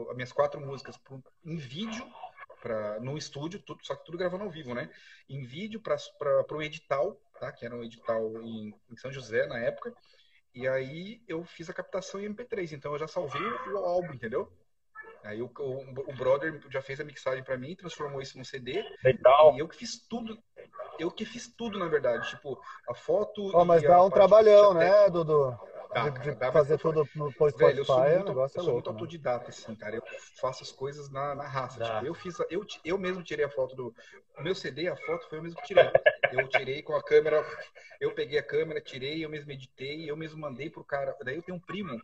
as 0.10 0.16
minhas 0.16 0.32
quatro 0.32 0.62
músicas 0.62 1.00
em 1.44 1.58
vídeo 1.58 2.06
pra, 2.62 3.00
no 3.00 3.18
estúdio, 3.18 3.60
tudo, 3.60 3.84
só 3.84 3.96
que 3.96 4.06
tudo 4.06 4.20
gravando 4.20 4.44
ao 4.44 4.52
vivo, 4.52 4.76
né? 4.76 4.88
Em 5.28 5.42
vídeo 5.42 5.82
para 5.82 6.46
o 6.52 6.62
edital, 6.62 7.20
tá? 7.40 7.52
que 7.52 7.66
era 7.66 7.76
um 7.76 7.84
edital 7.84 8.40
em, 8.44 8.72
em 8.88 8.98
São 8.98 9.12
José 9.12 9.48
na 9.48 9.58
época. 9.58 9.96
E 10.54 10.68
aí 10.68 11.24
eu 11.28 11.44
fiz 11.44 11.72
a 11.72 11.74
captação 11.74 12.22
em 12.22 12.32
MP3, 12.32 12.74
então 12.74 12.94
eu 12.94 13.00
já 13.00 13.08
salvei 13.08 13.42
o 13.42 13.78
álbum, 13.78 14.14
entendeu? 14.14 14.52
Aí 15.24 15.42
o, 15.42 15.46
o, 15.46 16.10
o 16.10 16.14
brother 16.14 16.60
já 16.70 16.82
fez 16.82 17.00
a 17.00 17.04
mixagem 17.04 17.44
para 17.44 17.58
mim, 17.58 17.76
transformou 17.76 18.22
isso 18.22 18.38
num 18.38 18.44
CD. 18.44 18.84
Legal. 19.04 19.56
E 19.56 19.60
eu 19.60 19.68
que 19.68 19.78
fiz 19.78 20.00
tudo. 20.08 20.38
Eu 20.98 21.12
que 21.12 21.26
fiz 21.26 21.48
tudo, 21.48 21.78
na 21.78 21.88
verdade. 21.88 22.30
Tipo, 22.30 22.60
a 22.90 22.94
foto. 22.94 23.52
Oh, 23.54 23.66
mas 23.66 23.84
dá 23.84 24.04
um 24.04 24.10
trabalhão, 24.10 24.74
né, 24.74 25.10
Dudu? 25.10 25.58
Dá, 25.94 26.08
de, 26.08 26.32
de 26.32 26.52
fazer 26.52 26.78
tudo 26.78 27.08
no 27.14 27.30
Spotify, 27.32 27.66
Velho, 27.66 27.80
eu 27.80 27.86
sou 27.86 28.00
muito, 28.00 28.26
negócio 28.26 28.58
eu 28.58 28.62
é 28.62 28.64
sou 28.64 28.74
louco, 28.74 28.74
muito 28.74 28.86
né? 28.86 28.94
autodidata, 28.94 29.50
assim, 29.50 29.76
cara. 29.76 29.96
Eu 29.98 30.04
faço 30.40 30.64
as 30.64 30.72
coisas 30.72 31.12
na, 31.12 31.36
na 31.36 31.46
raça. 31.46 31.84
Tipo, 31.84 32.06
eu 32.06 32.14
fiz, 32.14 32.38
eu, 32.50 32.66
eu 32.86 32.98
mesmo 32.98 33.22
tirei 33.22 33.44
a 33.44 33.50
foto 33.50 33.76
do 33.76 33.94
o 34.38 34.42
meu 34.42 34.56
CD, 34.56 34.88
a 34.88 34.96
foto 34.96 35.28
foi 35.28 35.40
eu 35.40 35.44
mesmo 35.44 35.60
que 35.60 35.68
tirei. 35.68 35.90
Eu 36.32 36.48
tirei 36.48 36.82
com 36.82 36.96
a 36.96 37.04
câmera, 37.04 37.46
eu 38.00 38.14
peguei 38.14 38.40
a 38.40 38.44
câmera, 38.44 38.80
tirei, 38.80 39.24
eu 39.24 39.30
mesmo 39.30 39.52
editei, 39.52 40.10
eu 40.10 40.16
mesmo 40.16 40.40
mandei 40.40 40.70
pro 40.70 40.84
cara. 40.84 41.16
Daí 41.24 41.36
eu 41.36 41.42
tenho 41.42 41.58
um 41.58 41.62
primo 41.62 42.02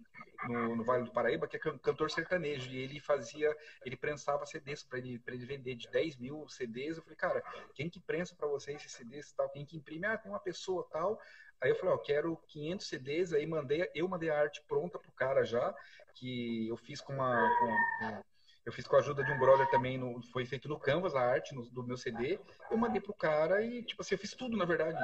no, 0.47 0.75
no 0.75 0.83
Vale 0.83 1.05
do 1.05 1.11
Paraíba 1.11 1.47
que 1.47 1.55
é 1.55 1.59
cantor 1.59 2.11
sertanejo 2.11 2.69
e 2.71 2.77
ele 2.77 2.99
fazia, 2.99 3.55
ele 3.85 3.95
prensava 3.95 4.45
CDs 4.45 4.83
para 4.83 4.99
ele, 4.99 5.21
ele 5.27 5.45
vender 5.45 5.75
de 5.75 5.89
10 5.89 6.17
mil 6.17 6.47
CDs. 6.47 6.97
Eu 6.97 7.03
falei, 7.03 7.17
cara, 7.17 7.43
quem 7.73 7.89
que 7.89 7.99
prensa 7.99 8.35
para 8.35 8.47
você 8.47 8.73
esses 8.73 8.91
CDs 8.91 9.29
e 9.29 9.35
tal? 9.35 9.49
Quem 9.49 9.65
que 9.65 9.77
imprime? 9.77 10.05
Ah, 10.05 10.17
tem 10.17 10.31
uma 10.31 10.39
pessoa 10.39 10.87
tal. 10.91 11.19
Aí 11.59 11.71
eu 11.71 11.75
falei, 11.75 11.95
ó, 11.95 11.97
quero 11.97 12.37
500 12.47 12.87
CDs, 12.87 13.33
aí 13.33 13.45
mandei, 13.47 13.89
eu 13.95 14.07
mandei 14.07 14.29
a 14.29 14.39
arte 14.39 14.61
pronta 14.67 14.99
pro 14.99 15.11
cara 15.11 15.43
já, 15.43 15.75
que 16.13 16.67
eu 16.67 16.77
fiz 16.77 17.01
com 17.01 17.13
uma, 17.13 17.49
com, 17.57 18.23
eu 18.67 18.73
fiz 18.73 18.85
com 18.85 18.97
a 18.97 18.99
ajuda 18.99 19.23
de 19.23 19.31
um 19.31 19.39
brother 19.39 19.65
também, 19.69 19.97
no, 19.97 20.21
foi 20.23 20.45
feito 20.45 20.67
no 20.67 20.77
Canvas 20.77 21.15
a 21.15 21.21
arte 21.21 21.55
no, 21.55 21.63
do 21.69 21.81
meu 21.81 21.95
CD, 21.95 22.37
eu 22.69 22.77
mandei 22.77 22.99
pro 22.99 23.13
cara 23.13 23.61
e, 23.63 23.81
tipo 23.81 24.01
assim, 24.01 24.15
eu 24.15 24.19
fiz 24.19 24.33
tudo, 24.33 24.57
na 24.57 24.65
verdade. 24.65 24.99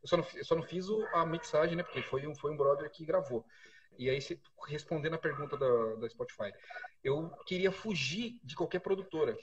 Eu 0.00 0.08
só 0.08 0.16
não, 0.16 0.26
eu 0.32 0.44
só 0.44 0.54
não 0.54 0.62
fiz 0.62 0.88
o, 0.88 1.04
a 1.12 1.26
mixagem, 1.26 1.74
né, 1.74 1.82
porque 1.82 2.02
foi 2.02 2.24
um, 2.24 2.36
foi 2.36 2.52
um 2.52 2.56
brother 2.56 2.88
que 2.88 3.04
gravou. 3.04 3.44
E 3.98 4.08
aí, 4.08 4.20
se, 4.22 4.40
respondendo 4.68 5.14
a 5.14 5.18
pergunta 5.18 5.56
da, 5.56 5.96
da 5.96 6.08
Spotify, 6.08 6.52
eu 7.02 7.28
queria 7.44 7.72
fugir 7.72 8.38
de 8.44 8.54
qualquer 8.54 8.78
produtora. 8.78 9.36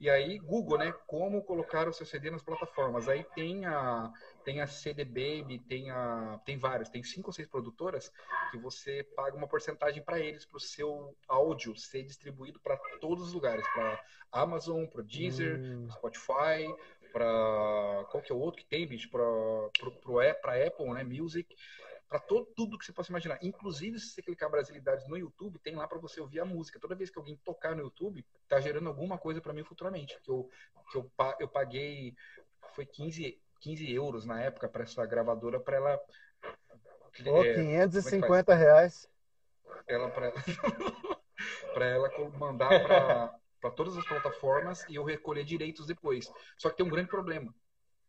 E 0.00 0.08
aí, 0.08 0.38
Google, 0.38 0.78
né? 0.78 0.94
Como 1.06 1.44
colocar 1.44 1.86
o 1.86 1.92
seu 1.92 2.06
CD 2.06 2.30
nas 2.30 2.42
plataformas. 2.42 3.06
Aí 3.06 3.22
tem 3.34 3.66
a, 3.66 4.10
tem 4.42 4.62
a 4.62 4.66
CD 4.66 5.04
Baby, 5.04 5.58
tem, 5.68 5.90
a, 5.90 6.40
tem 6.46 6.56
várias, 6.56 6.88
tem 6.88 7.02
cinco 7.02 7.28
ou 7.28 7.32
seis 7.34 7.46
produtoras 7.46 8.10
que 8.50 8.56
você 8.56 9.04
paga 9.14 9.36
uma 9.36 9.46
porcentagem 9.46 10.02
para 10.02 10.18
eles, 10.18 10.46
para 10.46 10.56
o 10.56 10.60
seu 10.60 11.14
áudio 11.28 11.76
ser 11.76 12.02
distribuído 12.02 12.58
para 12.60 12.78
todos 12.98 13.28
os 13.28 13.34
lugares. 13.34 13.66
Para 13.74 14.02
Amazon, 14.32 14.86
para 14.86 15.02
Deezer, 15.02 15.60
hum. 15.60 15.90
Spotify, 15.90 16.74
para 17.12 18.06
qual 18.10 18.22
que 18.22 18.32
é 18.32 18.34
o 18.34 18.38
outro 18.38 18.62
que 18.62 18.68
tem, 18.68 18.86
bicho? 18.86 19.10
Para 19.10 20.66
Apple, 20.66 20.92
né? 20.94 21.04
Music 21.04 21.54
para 22.10 22.18
tudo 22.18 22.76
que 22.76 22.84
você 22.84 22.92
possa 22.92 23.12
imaginar. 23.12 23.38
Inclusive, 23.40 24.00
se 24.00 24.08
você 24.08 24.20
clicar 24.20 24.50
Brasilidades 24.50 25.06
no 25.06 25.16
YouTube, 25.16 25.60
tem 25.60 25.76
lá 25.76 25.86
para 25.86 26.00
você 26.00 26.20
ouvir 26.20 26.40
a 26.40 26.44
música. 26.44 26.80
Toda 26.80 26.96
vez 26.96 27.08
que 27.08 27.16
alguém 27.16 27.36
tocar 27.36 27.76
no 27.76 27.82
YouTube, 27.82 28.26
tá 28.48 28.60
gerando 28.60 28.88
alguma 28.88 29.16
coisa 29.16 29.40
para 29.40 29.52
mim 29.52 29.62
futuramente. 29.62 30.20
Que 30.20 30.28
eu, 30.28 30.50
que 30.90 30.98
eu, 30.98 31.10
eu 31.38 31.46
paguei, 31.46 32.16
foi 32.74 32.84
15, 32.84 33.40
15 33.60 33.92
euros 33.94 34.26
na 34.26 34.42
época 34.42 34.68
para 34.68 34.82
essa 34.82 35.06
gravadora, 35.06 35.60
para 35.60 35.76
ela. 35.76 36.00
Oh, 37.26 37.44
é, 37.44 37.54
550 37.54 38.52
é 38.52 38.56
reais. 38.56 39.08
Ela 39.86 40.10
para 40.10 40.32
para 41.72 41.86
ela 41.86 42.10
mandar 42.36 43.38
para 43.60 43.70
todas 43.70 43.96
as 43.96 44.04
plataformas 44.04 44.84
e 44.88 44.96
eu 44.96 45.04
recolher 45.04 45.44
direitos 45.44 45.86
depois. 45.86 46.28
Só 46.58 46.70
que 46.70 46.76
tem 46.76 46.86
um 46.86 46.90
grande 46.90 47.08
problema. 47.08 47.54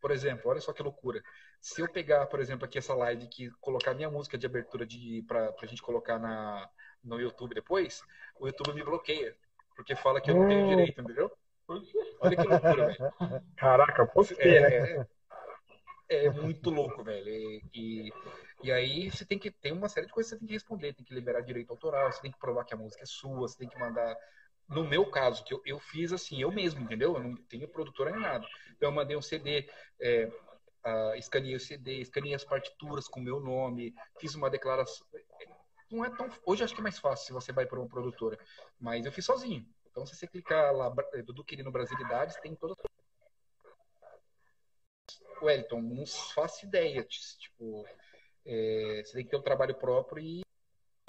Por 0.01 0.11
exemplo, 0.11 0.49
olha 0.49 0.59
só 0.59 0.73
que 0.73 0.81
loucura. 0.81 1.21
Se 1.61 1.79
eu 1.79 1.87
pegar, 1.87 2.25
por 2.25 2.39
exemplo, 2.39 2.65
aqui 2.65 2.79
essa 2.79 2.95
live 2.95 3.27
que 3.27 3.51
colocar 3.61 3.93
minha 3.93 4.09
música 4.09 4.37
de 4.37 4.47
abertura 4.47 4.85
de 4.85 5.23
para 5.27 5.53
a 5.61 5.65
gente 5.67 5.81
colocar 5.81 6.17
na 6.17 6.67
no 7.03 7.19
YouTube 7.19 7.55
depois, 7.55 8.01
o 8.39 8.47
YouTube 8.47 8.73
me 8.73 8.83
bloqueia, 8.83 9.35
porque 9.75 9.95
fala 9.95 10.21
que 10.21 10.29
eu 10.29 10.35
não 10.35 10.47
tenho 10.47 10.65
hum. 10.65 10.69
direito, 10.69 11.01
entendeu? 11.01 11.31
Olha 12.19 12.35
que 12.35 12.47
loucura, 12.47 12.87
velho. 12.87 13.13
Caraca, 13.55 14.05
por 14.05 14.27
quê, 14.27 14.35
é, 14.39 14.59
né? 14.59 15.07
É, 16.09 16.25
é, 16.25 16.29
muito 16.29 16.69
louco, 16.69 17.03
velho. 17.03 17.29
E, 17.29 17.63
e, 17.73 18.13
e, 18.63 18.71
aí 18.71 19.09
você 19.09 19.23
tem 19.23 19.39
que 19.39 19.49
tem 19.49 19.71
uma 19.71 19.87
série 19.87 20.07
de 20.07 20.13
coisas 20.13 20.31
que 20.31 20.35
você 20.35 20.39
tem 20.39 20.47
que 20.47 20.53
responder, 20.53 20.93
tem 20.93 21.05
que 21.05 21.13
liberar 21.13 21.41
direito 21.41 21.71
autoral, 21.71 22.11
você 22.11 22.21
tem 22.21 22.31
que 22.31 22.39
provar 22.39 22.65
que 22.65 22.73
a 22.73 22.77
música 22.77 23.03
é 23.03 23.05
sua, 23.05 23.39
você 23.39 23.57
tem 23.57 23.69
que 23.69 23.79
mandar 23.79 24.15
no 24.71 24.87
meu 24.87 25.05
caso, 25.05 25.43
que 25.43 25.53
eu, 25.53 25.61
eu 25.65 25.79
fiz 25.79 26.13
assim, 26.13 26.41
eu 26.41 26.51
mesmo, 26.51 26.81
entendeu? 26.81 27.15
Eu 27.15 27.23
não 27.23 27.35
tenho 27.35 27.67
produtora 27.67 28.11
nem 28.11 28.21
nada. 28.21 28.47
Então, 28.75 28.89
eu 28.89 28.91
mandei 28.91 29.17
um 29.17 29.21
CD, 29.21 29.69
é, 29.99 30.25
uh, 30.85 31.15
escaneei 31.15 31.55
o 31.55 31.59
CD, 31.59 31.99
escaneei 31.99 32.33
as 32.33 32.45
partituras 32.45 33.07
com 33.07 33.19
o 33.19 33.23
meu 33.23 33.39
nome, 33.39 33.93
fiz 34.19 34.33
uma 34.33 34.49
declaração. 34.49 35.05
Não 35.91 36.05
é 36.05 36.09
tão. 36.09 36.29
Hoje 36.45 36.63
acho 36.63 36.73
que 36.73 36.79
é 36.79 36.83
mais 36.83 36.97
fácil 36.97 37.25
se 37.27 37.33
você 37.33 37.51
vai 37.51 37.65
para 37.65 37.79
uma 37.79 37.89
produtora, 37.89 38.39
mas 38.79 39.05
eu 39.05 39.11
fiz 39.11 39.25
sozinho. 39.25 39.67
Então, 39.89 40.05
se 40.05 40.15
você 40.15 40.25
clicar 40.25 40.73
lá, 40.73 40.89
Dudu 41.25 41.43
Quirino 41.43 41.69
Brasilidades, 41.69 42.37
tem 42.37 42.55
todas 42.55 42.77
Wellington, 45.41 45.81
não 45.81 46.05
faço 46.05 46.65
ideia. 46.65 47.03
Tipo, 47.03 47.85
é, 48.45 49.01
você 49.03 49.13
tem 49.13 49.25
que 49.25 49.31
ter 49.31 49.37
um 49.37 49.41
trabalho 49.41 49.75
próprio 49.75 50.23
e 50.23 50.41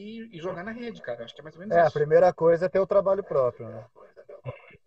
e, 0.01 0.37
e, 0.37 0.41
jogar 0.41 0.65
na 0.65 0.73
rede, 0.73 1.01
cara. 1.01 1.25
Acho 1.25 1.35
que 1.35 1.41
é 1.41 1.45
mais 1.45 1.55
ou 1.55 1.61
menos 1.61 1.77
é, 1.77 1.81
isso. 1.81 1.89
a 1.89 1.93
primeira 1.93 2.33
coisa 2.33 2.67
é 2.67 2.69
ter 2.69 2.81
o 2.81 2.87
trabalho 2.87 3.23
próprio, 3.23 3.69
né? 3.69 3.85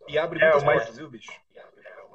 E 0.08 0.18
abre 0.18 0.40
é, 0.40 0.44
muitas 0.44 0.64
mas... 0.64 0.78
portas, 0.78 0.98
viu, 0.98 1.10
bicho? 1.10 1.32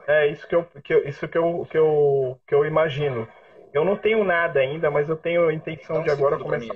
É 0.07 0.26
isso 0.26 0.47
que 0.47 0.55
eu, 0.55 0.64
que 0.82 0.95
eu, 0.95 1.09
isso 1.09 1.28
que 1.28 1.38
eu, 1.38 1.66
que 1.70 1.78
eu, 1.78 2.41
que 2.47 2.55
eu 2.55 2.64
imagino. 2.64 3.28
Eu 3.72 3.84
não 3.84 3.97
tenho 3.97 4.24
nada 4.24 4.59
ainda, 4.61 4.91
mas 4.91 5.09
eu 5.09 5.16
tenho 5.16 5.49
a 5.49 5.55
intenção 5.55 5.97
então, 5.97 6.05
de 6.05 6.11
agora 6.11 6.38
começar 6.38 6.74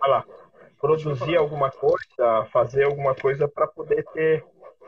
a 0.00 0.06
lá, 0.06 0.24
produzir 0.80 1.36
alguma 1.36 1.70
coisa, 1.70 2.44
fazer 2.52 2.84
alguma 2.84 3.14
coisa 3.14 3.48
para 3.48 3.66
poder 3.66 4.04
ter, 4.12 4.44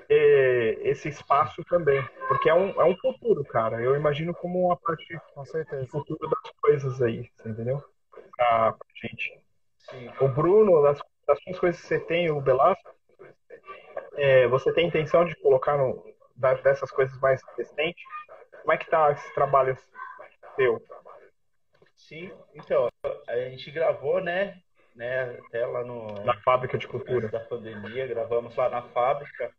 ter, 0.07 0.79
esse 0.87 1.09
espaço 1.09 1.65
também, 1.65 2.01
porque 2.29 2.49
é 2.49 2.55
um, 2.55 2.81
é 2.81 2.85
um 2.85 2.97
futuro, 2.97 3.45
cara. 3.45 3.81
Eu 3.81 3.97
imagino 3.97 4.33
como 4.35 4.67
uma 4.67 4.77
parte 4.77 5.19
do 5.35 5.87
futuro 5.89 6.29
das 6.29 6.53
coisas 6.61 7.03
aí, 7.03 7.29
entendeu? 7.45 7.83
Pra, 8.37 8.73
pra 8.73 8.89
gente. 9.03 9.44
Sim. 9.91 10.11
O 10.21 10.29
Bruno, 10.29 10.83
das, 10.83 11.01
das 11.27 11.39
coisas 11.59 11.81
que 11.81 11.87
você 11.87 12.01
tem, 12.01 12.31
o 12.31 12.41
Belasco, 12.41 12.95
é, 14.17 14.47
você 14.49 14.73
tem 14.73 14.87
intenção 14.87 15.25
de 15.25 15.35
colocar 15.37 15.77
no, 15.77 16.05
dessas 16.63 16.91
coisas 16.91 17.19
mais 17.21 17.41
recentes? 17.57 18.05
Como 18.63 18.73
é 18.73 18.79
que 18.79 18.89
tá 18.89 19.13
esse 19.13 19.35
trabalho 19.35 19.77
seu? 20.57 20.83
Sim, 21.95 22.31
então, 22.55 22.89
a 23.29 23.37
gente 23.37 23.71
gravou, 23.71 24.21
né, 24.21 24.61
né, 24.95 25.39
até 25.47 25.67
lá 25.67 25.85
no... 25.85 26.07
Na 26.25 26.37
fábrica 26.41 26.79
de 26.79 26.87
cultura. 26.87 27.29
Da 27.29 27.41
pandemia, 27.41 28.07
gravamos 28.07 28.55
lá 28.57 28.69
na 28.69 28.83
fábrica. 28.83 29.53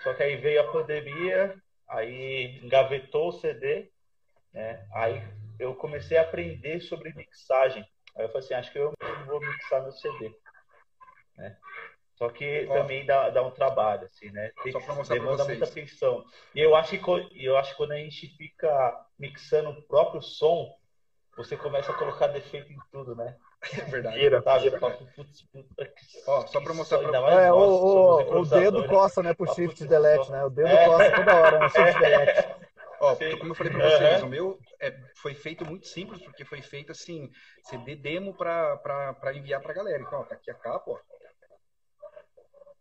Só 0.00 0.14
que 0.14 0.22
aí 0.22 0.36
veio 0.36 0.60
a 0.60 0.72
pandemia, 0.72 1.56
aí 1.88 2.60
engavetou 2.62 3.28
o 3.28 3.32
CD, 3.32 3.90
né, 4.52 4.86
aí 4.94 5.22
eu 5.58 5.74
comecei 5.74 6.16
a 6.16 6.22
aprender 6.22 6.80
sobre 6.80 7.12
mixagem. 7.14 7.84
Aí 8.18 8.24
eu 8.24 8.28
falei 8.28 8.44
assim, 8.44 8.54
acho 8.54 8.72
que 8.72 8.78
eu 8.78 8.92
vou 9.26 9.40
mixar 9.40 9.82
meu 9.82 9.92
CD. 9.92 10.34
Né? 11.36 11.56
Só 12.16 12.28
que 12.28 12.66
Ó, 12.68 12.74
também 12.74 13.06
dá, 13.06 13.30
dá 13.30 13.42
um 13.42 13.52
trabalho, 13.52 14.04
assim, 14.04 14.28
né? 14.32 14.50
Tem 14.64 14.72
só 14.72 14.80
que, 14.80 15.08
demanda 15.08 15.44
muita 15.44 15.64
atenção. 15.64 16.24
E 16.52 16.60
eu 16.60 16.74
acho, 16.74 16.98
que, 16.98 17.44
eu 17.46 17.56
acho 17.56 17.70
que 17.70 17.76
quando 17.76 17.92
a 17.92 17.96
gente 17.96 18.26
fica 18.36 19.06
mixando 19.16 19.70
o 19.70 19.82
próprio 19.82 20.20
som, 20.20 20.74
você 21.36 21.56
começa 21.56 21.92
a 21.92 21.94
colocar 21.94 22.26
defeito 22.26 22.72
em 22.72 22.78
tudo, 22.90 23.14
né? 23.14 23.36
É 23.72 23.84
verdade. 23.84 24.18
Tira, 24.18 24.40
sabe? 24.40 24.70
Putz, 24.70 25.44
Ó, 26.28 26.46
só 26.46 26.60
pra 26.60 26.72
mostrar 26.74 26.98
pra 26.98 27.20
vocês. 27.20 27.40
É, 27.40 27.52
o, 27.52 27.56
o, 27.56 28.40
o 28.40 28.46
dedo 28.46 28.86
coça, 28.86 29.20
né, 29.20 29.34
pro 29.34 29.52
shift 29.52 29.84
delete, 29.84 30.30
né? 30.30 30.44
O 30.44 30.48
dedo 30.48 30.68
é. 30.68 30.86
coça 30.86 31.10
toda 31.10 31.36
hora 31.36 31.58
no 31.58 31.68
shift 31.70 31.98
delete. 31.98 32.57
Ó, 33.00 33.16
como 33.38 33.52
eu 33.52 33.54
falei 33.54 33.72
pra 33.72 33.90
vocês, 33.90 34.20
uhum. 34.20 34.26
o 34.26 34.30
meu 34.30 34.58
é, 34.80 34.98
foi 35.16 35.34
feito 35.34 35.64
muito 35.64 35.86
simples, 35.86 36.20
porque 36.20 36.44
foi 36.44 36.60
feito 36.60 36.90
assim, 36.90 37.30
CD 37.62 37.94
demo 37.94 38.34
pra 38.34 39.32
enviar 39.34 39.60
pra 39.60 39.72
galera. 39.72 40.02
Então, 40.02 40.20
ó, 40.20 40.24
tá 40.24 40.34
aqui 40.34 40.50
a 40.50 40.54
capa, 40.54 40.90
ó. 40.90 40.98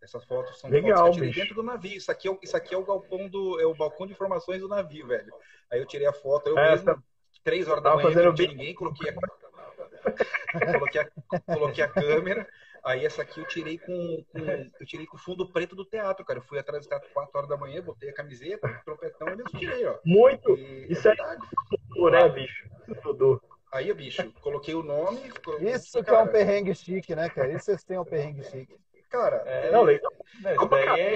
Essas 0.02 0.24
fotos 0.26 0.60
são 0.60 0.70
Legal, 0.70 0.98
fotos 0.98 1.18
que 1.18 1.26
eu 1.26 1.30
tirei 1.30 1.44
dentro 1.44 1.56
do 1.56 1.64
navio. 1.64 1.98
Isso 1.98 2.12
aqui, 2.12 2.30
é, 2.30 2.38
isso 2.42 2.56
aqui 2.56 2.74
é 2.74 2.78
o 2.78 2.86
galpão 2.86 3.28
do. 3.28 3.60
É 3.60 3.66
o 3.66 3.76
balcão 3.76 4.08
de 4.08 4.14
informações 4.14 4.62
do 4.62 4.68
navio, 4.68 5.08
velho. 5.08 5.34
Aí 5.72 5.80
eu 5.80 5.86
tirei 5.86 6.08
a 6.08 6.14
foto, 6.14 6.48
eu 6.48 6.58
é, 6.58 6.72
mesmo, 6.72 6.86
tá... 6.86 6.98
três 7.44 7.68
horas 7.68 7.84
da 7.84 7.96
manhã, 7.96 8.24
não 8.24 8.34
tinha 8.34 8.48
ninguém, 8.48 8.74
coloquei 8.74 9.10
a, 9.10 9.14
coloquei, 10.74 11.02
a, 11.02 11.42
coloquei 11.54 11.84
a 11.84 11.90
câmera. 11.90 12.48
Aí 12.88 13.06
essa 13.06 13.22
aqui 13.22 13.42
eu 13.42 13.46
tirei 13.46 13.78
com, 13.78 14.24
com, 14.32 14.40
eu 14.80 14.86
tirei 14.86 15.06
com 15.06 15.18
o 15.18 15.20
fundo 15.20 15.52
preto 15.52 15.76
do 15.76 15.84
teatro, 15.84 16.24
cara. 16.24 16.40
Eu 16.40 16.44
fui 16.44 16.58
atrás 16.58 16.86
do 16.86 16.88
teatro 16.88 17.10
4 17.14 17.38
horas 17.38 17.50
da 17.50 17.58
manhã, 17.58 17.82
botei 17.82 18.10
a 18.10 18.14
camiseta, 18.14 18.66
o 18.66 18.86
trompetão 18.86 19.28
e 19.28 19.36
mesmo 19.36 19.60
tirei, 19.60 19.86
ó. 19.86 19.98
Muito! 20.06 20.58
E, 20.58 20.88
Isso 20.90 21.06
é, 21.10 21.12
é 21.12 22.12
né, 22.12 22.30
bicho? 22.30 22.70
Tudo. 23.04 23.44
Aí, 23.74 23.94
bicho, 23.94 24.32
coloquei 24.40 24.74
o 24.74 24.84
nome. 24.84 25.20
Isso 25.60 26.02
que 26.02 26.10
é 26.10 26.18
um 26.18 26.28
perrengue 26.28 26.74
chique, 26.74 27.14
né, 27.14 27.30
cara? 27.30 27.52
Isso 27.52 27.66
vocês 27.66 27.84
têm 27.84 28.00
um 28.00 28.06
perrengue 28.06 28.46
chique. 28.46 28.74
Cara, 29.10 29.44
é, 29.46 29.70
não, 29.70 29.84
legal. 29.84 30.12
Isso 30.34 30.68
daí 30.70 31.02
é, 31.02 31.14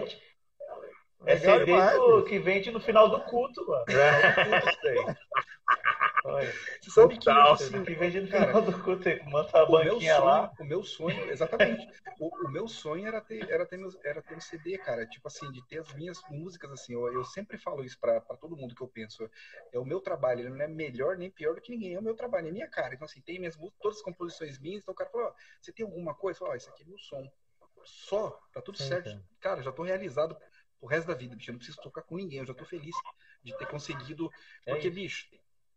é 1.25 1.37
CD 1.37 1.65
demais, 1.65 1.97
do, 1.97 2.25
que 2.25 2.37
vende 2.37 2.69
no 2.69 2.81
final 2.81 3.07
do 3.07 3.21
culto, 3.21 3.65
mano. 3.65 3.85
É. 3.87 5.15
Você 6.23 6.91
sabe 6.91 7.17
que, 7.17 7.29
assim, 7.29 7.83
que 7.83 7.95
vende 7.95 8.21
no 8.21 8.27
final 8.27 8.61
do 8.61 8.83
culto, 8.83 9.09
manda 9.25 9.49
a 9.53 9.65
banquinha 9.65 10.15
sonho, 10.15 10.25
lá. 10.25 10.53
O 10.59 10.63
meu 10.63 10.83
sonho, 10.83 11.31
exatamente. 11.31 11.87
o, 12.19 12.47
o, 12.47 12.51
meu 12.51 12.67
sonho 12.67 13.07
era 13.07 13.19
ter, 13.19 13.49
era, 13.49 13.65
ter 13.65 13.77
meus, 13.77 13.97
era 14.03 14.21
ter 14.21 14.35
um 14.35 14.39
CD, 14.39 14.77
cara. 14.77 15.07
Tipo 15.07 15.27
assim, 15.27 15.51
de 15.51 15.65
ter 15.67 15.79
as 15.79 15.91
minhas 15.95 16.21
músicas, 16.29 16.71
assim. 16.71 16.93
Eu, 16.93 17.11
eu 17.11 17.23
sempre 17.23 17.57
falo 17.57 17.83
isso 17.83 17.99
pra, 17.99 18.21
pra 18.21 18.37
todo 18.37 18.55
mundo 18.55 18.75
que 18.75 18.83
eu 18.83 18.87
penso. 18.87 19.27
É 19.73 19.79
o 19.79 19.85
meu 19.85 19.99
trabalho, 19.99 20.41
ele 20.41 20.49
não 20.49 20.61
é 20.61 20.67
melhor 20.67 21.17
nem 21.17 21.31
pior 21.31 21.55
do 21.55 21.61
que 21.61 21.71
ninguém. 21.71 21.95
É 21.95 21.99
o 21.99 22.03
meu 22.03 22.15
trabalho, 22.15 22.49
é 22.49 22.51
minha 22.51 22.67
cara. 22.67 22.93
Então, 22.93 23.05
assim, 23.05 23.21
tem 23.21 23.39
minhas 23.39 23.57
músicas, 23.57 23.81
todas 23.81 23.97
as 23.97 24.03
composições 24.03 24.59
minhas. 24.59 24.83
Então 24.83 24.93
o 24.93 24.95
cara 24.95 25.09
falou, 25.09 25.27
ó, 25.27 25.33
você 25.59 25.71
tem 25.71 25.85
alguma 25.85 26.13
coisa? 26.13 26.39
Ó, 26.43 26.53
isso 26.53 26.69
aqui 26.69 26.83
é 26.83 26.85
meu 26.85 26.99
som. 26.99 27.27
Só, 27.83 28.39
tá 28.53 28.61
tudo 28.61 28.77
Sim, 28.77 28.89
certo. 28.89 29.09
Cara. 29.09 29.23
cara, 29.39 29.63
já 29.63 29.71
tô 29.71 29.81
realizado 29.81 30.37
o 30.79 30.85
resto 30.85 31.07
da 31.07 31.15
vida, 31.15 31.35
bicho. 31.35 31.49
Eu 31.49 31.53
não 31.53 31.59
preciso 31.59 31.81
tocar 31.81 32.03
com 32.03 32.15
ninguém. 32.15 32.39
Eu 32.39 32.45
já 32.45 32.53
tô 32.53 32.65
feliz 32.65 32.95
de 33.43 33.57
ter 33.57 33.67
conseguido. 33.67 34.29
É 34.65 34.73
porque, 34.73 34.89
bicho, 34.89 35.27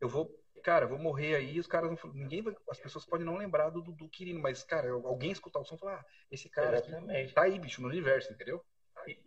eu 0.05 0.09
vou 0.09 0.31
cara, 0.63 0.87
vou 0.87 0.99
morrer 0.99 1.35
aí, 1.35 1.61
os 1.61 1.67
caras 1.67 1.91
não, 1.91 2.13
ninguém 2.15 2.41
vai, 2.41 2.55
as 2.71 2.79
pessoas 2.79 3.05
podem 3.05 3.27
não 3.27 3.37
lembrar 3.37 3.69
do 3.69 3.83
Dudu 3.83 4.09
Quirino, 4.09 4.41
mas 4.41 4.63
cara, 4.63 4.91
alguém 4.91 5.31
escutar 5.31 5.61
o 5.61 5.65
som 5.65 5.75
e 5.75 5.79
falar, 5.79 5.97
ah, 5.97 6.05
esse 6.31 6.49
cara 6.49 6.81
tá 7.35 7.43
aí, 7.43 7.59
bicho, 7.59 7.83
no 7.83 7.89
universo, 7.89 8.33
entendeu? 8.33 8.65
E, 9.07 9.19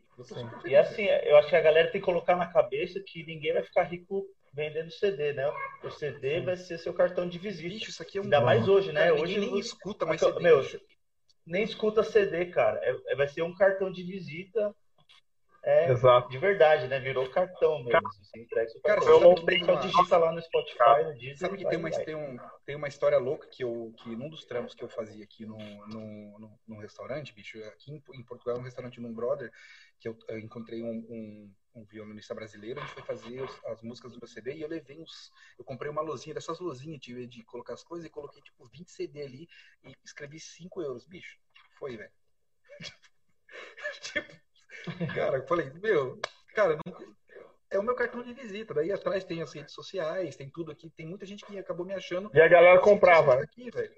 e 0.65 0.75
assim, 0.75 1.05
eu 1.05 1.37
acho 1.37 1.47
que 1.47 1.55
a 1.55 1.61
galera 1.61 1.91
tem 1.91 2.01
que 2.01 2.05
colocar 2.05 2.35
na 2.35 2.47
cabeça 2.47 2.99
que 3.05 3.23
ninguém 3.23 3.53
vai 3.53 3.61
ficar 3.61 3.83
rico 3.83 4.25
vendendo 4.51 4.89
CD, 4.89 5.33
né? 5.33 5.47
O 5.83 5.91
CD 5.91 6.39
Sim. 6.39 6.45
vai 6.45 6.57
ser 6.57 6.79
seu 6.79 6.91
cartão 6.91 7.29
de 7.29 7.37
visita. 7.37 7.69
Bicho, 7.69 7.91
isso 7.91 8.01
aqui 8.01 8.17
é 8.17 8.21
um 8.21 8.23
Ainda 8.23 8.41
mais 8.41 8.67
hoje, 8.67 8.91
né? 8.91 9.01
Cara, 9.01 9.13
hoje 9.13 9.39
nem 9.39 9.59
escuta 9.59 10.07
mais 10.07 10.19
CD. 10.19 10.39
Meu, 10.39 10.63
nem 11.45 11.61
escuta 11.61 12.01
CD, 12.01 12.47
cara. 12.47 12.79
É, 12.83 13.13
é, 13.13 13.15
vai 13.15 13.27
ser 13.27 13.43
um 13.43 13.53
cartão 13.53 13.91
de 13.91 14.01
visita 14.01 14.75
é 15.69 15.91
Exato. 15.91 16.29
de 16.29 16.37
verdade, 16.37 16.87
né? 16.87 16.99
Virou 16.99 17.29
cartão 17.29 17.77
mesmo. 17.79 17.91
Cara, 17.91 18.03
você 18.07 18.39
entrega 18.39 18.69
seu 18.69 18.81
cara, 18.81 18.95
cartão. 19.01 19.13
eu 19.15 19.21
não 19.21 19.35
Você 19.35 19.45
tenho 19.45 19.65
só 19.65 19.71
uma- 19.73 19.81
digita 19.81 20.17
lá 20.17 20.31
no 20.31 20.41
Spotify, 20.41 21.03
no 21.03 21.13
Deezer, 21.13 21.37
Sabe 21.37 21.57
que 21.57 21.63
vai, 21.63 21.71
tem 21.71 21.79
uma, 21.79 21.89
vai. 21.89 22.05
tem, 22.05 22.15
um, 22.15 22.39
tem 22.65 22.75
uma 22.75 22.87
história 22.87 23.17
louca 23.17 23.47
que 23.47 23.63
eu 23.63 23.93
que 23.97 24.15
num 24.15 24.29
dos 24.29 24.45
trampos 24.45 24.73
que 24.73 24.83
eu 24.83 24.89
fazia 24.89 25.23
aqui 25.23 25.45
num, 25.45 25.57
num, 25.87 26.39
num- 26.39 26.57
num 26.67 26.77
restaurante, 26.79 27.33
bicho, 27.33 27.61
aqui 27.65 27.91
em, 27.91 28.03
em 28.13 28.23
Portugal, 28.23 28.57
um 28.57 28.61
restaurante 28.63 28.99
num 29.01 29.13
brother, 29.13 29.51
que 29.99 30.07
eu, 30.07 30.17
eu 30.29 30.39
encontrei 30.39 30.81
um, 30.83 30.89
um, 31.09 31.53
um 31.75 31.83
violonista 31.85 32.33
brasileiro, 32.33 32.79
a 32.79 32.83
gente 32.83 32.93
foi 32.93 33.03
fazer 33.03 33.41
os- 33.41 33.65
as 33.65 33.81
músicas 33.81 34.13
do 34.13 34.19
meu 34.19 34.27
CD 34.27 34.53
e 34.55 34.61
eu 34.61 34.67
levei 34.69 34.99
uns. 35.01 35.31
Eu 35.59 35.65
comprei 35.65 35.91
uma 35.91 36.01
lozinha 36.01 36.33
dessas 36.33 36.59
lozinhas 36.59 36.99
de, 36.99 37.27
de 37.27 37.43
colocar 37.43 37.73
as 37.73 37.83
coisas 37.83 38.05
e 38.07 38.09
coloquei 38.09 38.41
tipo 38.41 38.65
20 38.69 38.89
CD 38.91 39.21
ali 39.23 39.47
e 39.83 39.93
escrevi 40.05 40.39
5 40.39 40.81
euros, 40.81 41.05
bicho. 41.05 41.37
Foi, 41.77 41.97
velho. 41.97 42.11
tipo, 44.01 44.46
cara, 45.15 45.37
eu 45.37 45.47
falei, 45.47 45.71
meu, 45.81 46.19
cara, 46.53 46.77
não, 46.85 47.15
é 47.69 47.77
o 47.79 47.83
meu 47.83 47.95
cartão 47.95 48.23
de 48.23 48.33
visita. 48.33 48.73
Daí 48.73 48.91
atrás 48.91 49.23
tem 49.23 49.41
as 49.41 49.53
redes 49.53 49.73
sociais, 49.73 50.35
tem 50.35 50.49
tudo 50.49 50.71
aqui. 50.71 50.89
Tem 50.91 51.05
muita 51.05 51.25
gente 51.25 51.45
que 51.45 51.57
acabou 51.57 51.85
me 51.85 51.93
achando. 51.93 52.29
E 52.33 52.41
a 52.41 52.47
galera 52.47 52.79
comprava. 52.79 53.31
sociais 53.33 53.43
Aqui, 53.43 53.71
velho. 53.71 53.95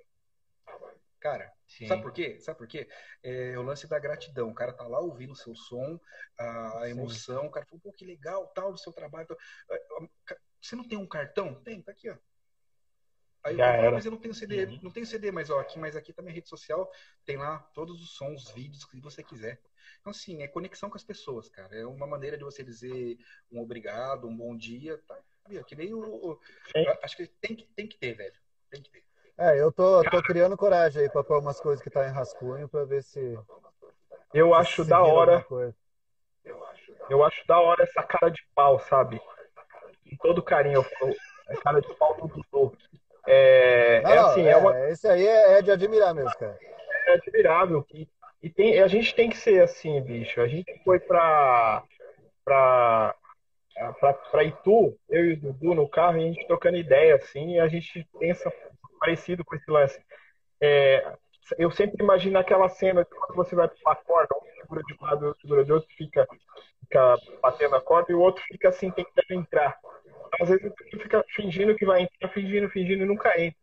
Cara, 1.19 1.51
Sim. 1.67 1.85
sabe 1.85 2.01
por 2.01 2.13
quê? 2.13 2.39
Sabe 2.39 2.57
por 2.57 2.67
quê? 2.67 2.87
É 3.21 3.57
o 3.57 3.61
lance 3.61 3.87
da 3.87 3.99
gratidão. 3.99 4.49
O 4.49 4.55
cara 4.55 4.71
tá 4.71 4.87
lá 4.87 4.99
ouvindo 4.99 5.33
o 5.33 5.35
seu 5.35 5.53
som, 5.53 5.99
a, 6.37 6.81
Sim. 6.85 6.91
emoção. 6.91 7.47
O 7.47 7.51
cara 7.51 7.65
falou, 7.65 7.81
pô, 7.81 7.91
que 7.91 8.05
legal, 8.05 8.47
tal, 8.55 8.71
do 8.71 8.79
seu 8.79 8.93
trabalho. 8.93 9.27
tal. 9.27 9.37
É, 9.69 9.85
ó, 9.91 10.07
Você 10.61 10.75
não 10.77 10.87
tem 10.87 10.97
um 10.97 11.05
cartão? 11.07 11.61
Tem, 11.61 11.81
tá 11.81 11.91
aqui, 11.91 12.09
ó. 12.09 12.15
Aí 13.43 13.53
eu 13.53 13.57
Já 13.57 13.71
falo, 13.71 13.83
era. 13.83 13.91
mas 13.91 14.05
eu 14.05 14.11
não 14.11 14.17
tenho 14.17 14.33
CD, 14.33 14.65
Uhum. 14.65 14.79
não 14.83 14.91
tenho 14.91 15.05
CD, 15.05 15.31
mas 15.31 15.49
ó, 15.49 15.59
aqui, 15.59 15.77
mas 15.79 15.95
aqui 15.95 16.11
tá 16.11 16.21
minha 16.21 16.33
rede 16.33 16.49
social, 16.49 16.89
tem 17.25 17.37
lá 17.37 17.59
todos 17.73 18.01
os 18.01 18.11
sons, 18.15 18.43
os 18.45 18.51
vídeos 18.51 18.83
que 18.85 18.99
você 18.99 19.23
quiser. 19.23 19.61
Então, 19.99 20.11
assim, 20.11 20.41
é 20.41 20.47
conexão 20.47 20.89
com 20.89 20.95
as 20.95 21.03
pessoas, 21.03 21.49
cara. 21.49 21.75
É 21.75 21.85
uma 21.85 22.07
maneira 22.07 22.37
de 22.37 22.43
você 22.43 22.63
dizer 22.63 23.17
um 23.51 23.61
obrigado, 23.61 24.27
um 24.27 24.35
bom 24.35 24.55
dia, 24.55 24.97
tá? 25.07 25.17
Que 25.67 25.75
nem 25.75 25.93
o. 25.93 26.39
acho 27.03 27.17
que 27.17 27.27
tem 27.41 27.55
que, 27.55 27.65
tem 27.75 27.87
que 27.87 27.97
ter, 27.97 28.13
velho. 28.13 28.33
Tem 28.69 28.81
que 28.81 28.91
ter. 28.91 29.03
É, 29.37 29.59
eu 29.59 29.71
tô, 29.71 30.03
tô 30.03 30.21
criando 30.21 30.57
coragem 30.57 31.03
aí 31.03 31.09
pra 31.09 31.23
pôr 31.23 31.39
umas 31.39 31.59
coisas 31.59 31.81
que 31.81 31.89
tá 31.89 32.07
em 32.07 32.11
rascunho 32.11 32.67
pra 32.67 32.83
ver 32.85 33.01
se. 33.03 33.37
Eu 34.33 34.53
acho 34.53 34.83
se 34.83 34.89
da 34.89 35.01
hora, 35.01 35.45
eu 37.09 37.23
acho 37.23 37.47
da 37.47 37.59
hora 37.59 37.83
essa 37.83 38.03
cara 38.03 38.29
de 38.29 38.45
pau, 38.53 38.79
sabe? 38.79 39.19
Com 40.09 40.17
todo 40.21 40.43
carinho, 40.43 40.75
eu 40.75 40.83
falo, 40.83 41.15
é 41.49 41.55
cara 41.57 41.79
de 41.79 41.95
pau 41.95 42.15
do 42.15 42.27
Dudu. 42.27 42.77
É, 43.25 44.01
Não, 44.01 44.11
é 44.11 44.15
não, 44.15 44.25
assim, 44.27 44.45
é, 44.45 44.51
é 44.51 44.57
uma 44.57 44.89
esse 44.89 45.07
aí 45.07 45.25
é, 45.25 45.59
é 45.59 45.61
de 45.61 45.71
admirar 45.71 46.13
mesmo, 46.13 46.35
cara. 46.37 46.57
é 47.07 47.13
admirável. 47.13 47.85
E, 47.93 48.07
e 48.41 48.49
tem, 48.49 48.79
a 48.79 48.87
gente 48.87 49.13
tem 49.13 49.29
que 49.29 49.37
ser 49.37 49.61
assim, 49.61 50.01
bicho. 50.01 50.39
A 50.41 50.47
gente 50.47 50.81
foi 50.83 50.99
pra, 50.99 51.83
pra, 52.45 53.15
pra, 53.99 54.13
pra 54.13 54.43
Itu, 54.43 54.97
eu 55.09 55.25
e 55.25 55.33
o 55.33 55.37
Dudu 55.37 55.73
no 55.73 55.89
carro, 55.89 56.17
e 56.17 56.23
a 56.23 56.27
gente 56.27 56.47
trocando 56.47 56.77
ideia, 56.77 57.15
assim, 57.15 57.55
e 57.55 57.59
a 57.59 57.67
gente 57.67 58.07
pensa 58.19 58.51
parecido 58.99 59.43
com 59.43 59.55
esse 59.55 59.69
lance. 59.69 59.99
É, 60.61 61.13
eu 61.57 61.71
sempre 61.71 62.01
imagino 62.03 62.37
aquela 62.37 62.69
cena 62.69 63.03
de 63.03 63.09
quando 63.09 63.35
você 63.35 63.55
vai 63.55 63.67
pular 63.67 63.93
a 63.93 63.95
corda, 63.95 64.35
um 64.35 64.61
segura 64.61 64.81
de 64.83 64.93
um 64.93 65.05
lado, 65.05 65.25
outro 65.27 65.41
segura 65.41 65.65
de 65.65 65.73
outro, 65.73 65.89
fica, 65.97 66.27
fica 66.81 67.17
batendo 67.41 67.75
a 67.75 67.81
corda, 67.81 68.11
e 68.11 68.15
o 68.15 68.19
outro 68.19 68.43
fica 68.43 68.69
assim, 68.69 68.91
tentando 68.91 69.31
entrar. 69.31 69.77
Às 70.41 70.49
vezes 70.49 70.71
fica 70.89 71.25
fingindo 71.29 71.75
que 71.75 71.85
vai 71.85 72.03
entrar, 72.03 72.29
fingindo, 72.29 72.69
fingindo, 72.69 73.03
e 73.03 73.07
nunca 73.07 73.29
entra. 73.39 73.59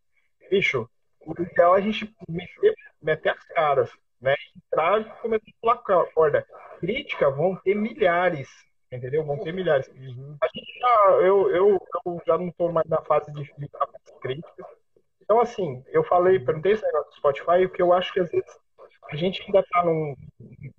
Bicho, 0.51 0.89
o 1.21 1.33
ideal 1.43 1.77
é 1.77 1.79
a 1.79 1.83
gente 1.83 2.13
meter, 2.29 2.75
meter 3.03 3.31
as 3.31 3.45
caras, 3.49 3.91
né? 4.21 4.35
E 4.55 5.05
começar 5.23 5.47
a 5.47 5.61
pular 5.61 5.75
a 5.75 6.13
corda. 6.13 6.47
Crítica 6.81 7.31
vão 7.31 7.57
ter 7.57 7.75
milhares, 7.75 8.49
entendeu? 8.91 9.25
Vão 9.25 9.39
ter 9.39 9.53
milhares. 9.53 9.89
Uhum. 9.89 10.37
A 10.43 10.47
gente 10.49 10.79
já, 10.79 11.11
eu, 11.23 11.51
eu, 11.51 11.79
eu 12.07 12.23
já 12.27 12.39
não 12.39 12.49
estou 12.49 12.73
mais 12.73 12.89
na 12.89 13.03
fase 13.03 13.33
de 13.33 13.45
ficar 13.45 13.87
com 13.87 13.97
as 13.97 14.19
críticas. 14.21 14.67
Então, 15.23 15.41
assim, 15.41 15.83
eu 15.89 16.05
falei, 16.05 16.39
perguntei 16.39 16.73
esse 16.73 16.85
negócio 16.85 17.11
do 17.11 17.17
Spotify, 17.17 17.67
porque 17.67 17.83
eu 17.83 17.93
acho 17.93 18.13
que 18.13 18.21
às 18.21 18.31
vezes 18.31 18.59
a 19.11 19.17
gente 19.17 19.43
ainda 19.43 19.61
está 19.61 19.83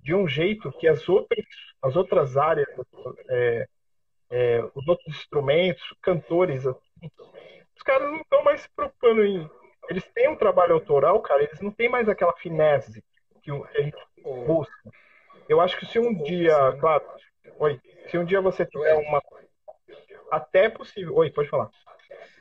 de 0.00 0.14
um 0.14 0.26
jeito 0.26 0.72
que 0.72 0.88
as 0.88 1.06
outras, 1.08 1.44
as 1.82 1.96
outras 1.96 2.36
áreas, 2.36 2.68
é, 3.28 3.68
é, 4.30 4.70
os 4.74 4.86
outros 4.86 5.06
instrumentos, 5.08 5.82
cantores, 6.02 6.66
assim, 6.66 7.10
os 7.76 7.82
caras 7.82 8.10
não 8.10 8.20
estão 8.20 8.42
mais 8.42 8.62
se 8.62 8.68
preocupando 8.74 9.24
em. 9.24 9.48
Eles 9.88 10.04
têm 10.14 10.28
um 10.28 10.36
trabalho 10.36 10.74
autoral, 10.74 11.20
cara, 11.20 11.42
eles 11.42 11.60
não 11.60 11.70
têm 11.70 11.88
mais 11.88 12.08
aquela 12.08 12.34
finesse 12.34 13.02
que 13.72 13.78
a 13.78 13.82
gente 13.82 13.96
busca. 14.22 14.74
Eu 15.48 15.60
acho 15.60 15.78
que 15.78 15.86
se 15.86 15.98
um 15.98 16.14
dia, 16.22 16.54
claro, 16.78 17.04
oi, 17.58 17.80
se 18.10 18.18
um 18.18 18.24
dia 18.24 18.40
você 18.40 18.66
tiver 18.66 18.94
uma. 18.94 19.22
Até 20.30 20.66
é 20.66 20.68
possível. 20.68 21.14
Oi, 21.16 21.30
pode 21.30 21.48
falar. 21.48 21.70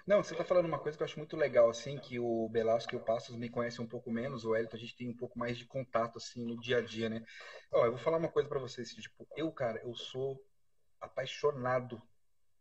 Não, 0.06 0.24
você 0.24 0.36
tá 0.36 0.44
falando 0.44 0.66
uma 0.66 0.80
coisa 0.80 0.98
que 0.98 1.04
eu 1.04 1.06
acho 1.06 1.18
muito 1.20 1.36
legal, 1.36 1.70
assim, 1.70 1.98
que 1.98 2.18
o 2.18 2.48
Belasco 2.50 2.94
e 2.94 2.98
o 2.98 3.02
Passos 3.02 3.36
me 3.36 3.50
conhecem 3.50 3.84
um 3.84 3.88
pouco 3.88 4.10
menos, 4.10 4.46
o 4.46 4.56
Elton, 4.56 4.78
a 4.78 4.80
gente 4.80 4.96
tem 4.96 5.10
um 5.10 5.16
pouco 5.16 5.38
mais 5.38 5.58
de 5.58 5.66
contato, 5.66 6.18
assim, 6.18 6.46
no 6.46 6.58
dia 6.60 6.78
a 6.78 6.82
dia, 6.82 7.10
né? 7.10 7.26
Ó, 7.74 7.86
eu 7.86 7.92
vou 7.92 8.00
falar 8.00 8.18
uma 8.18 8.30
coisa 8.30 8.48
pra 8.48 8.60
vocês, 8.60 8.90
tipo, 8.94 9.28
eu, 9.36 9.52
cara, 9.52 9.82
eu 9.84 9.94
sou 9.94 10.42
apaixonado 11.02 12.02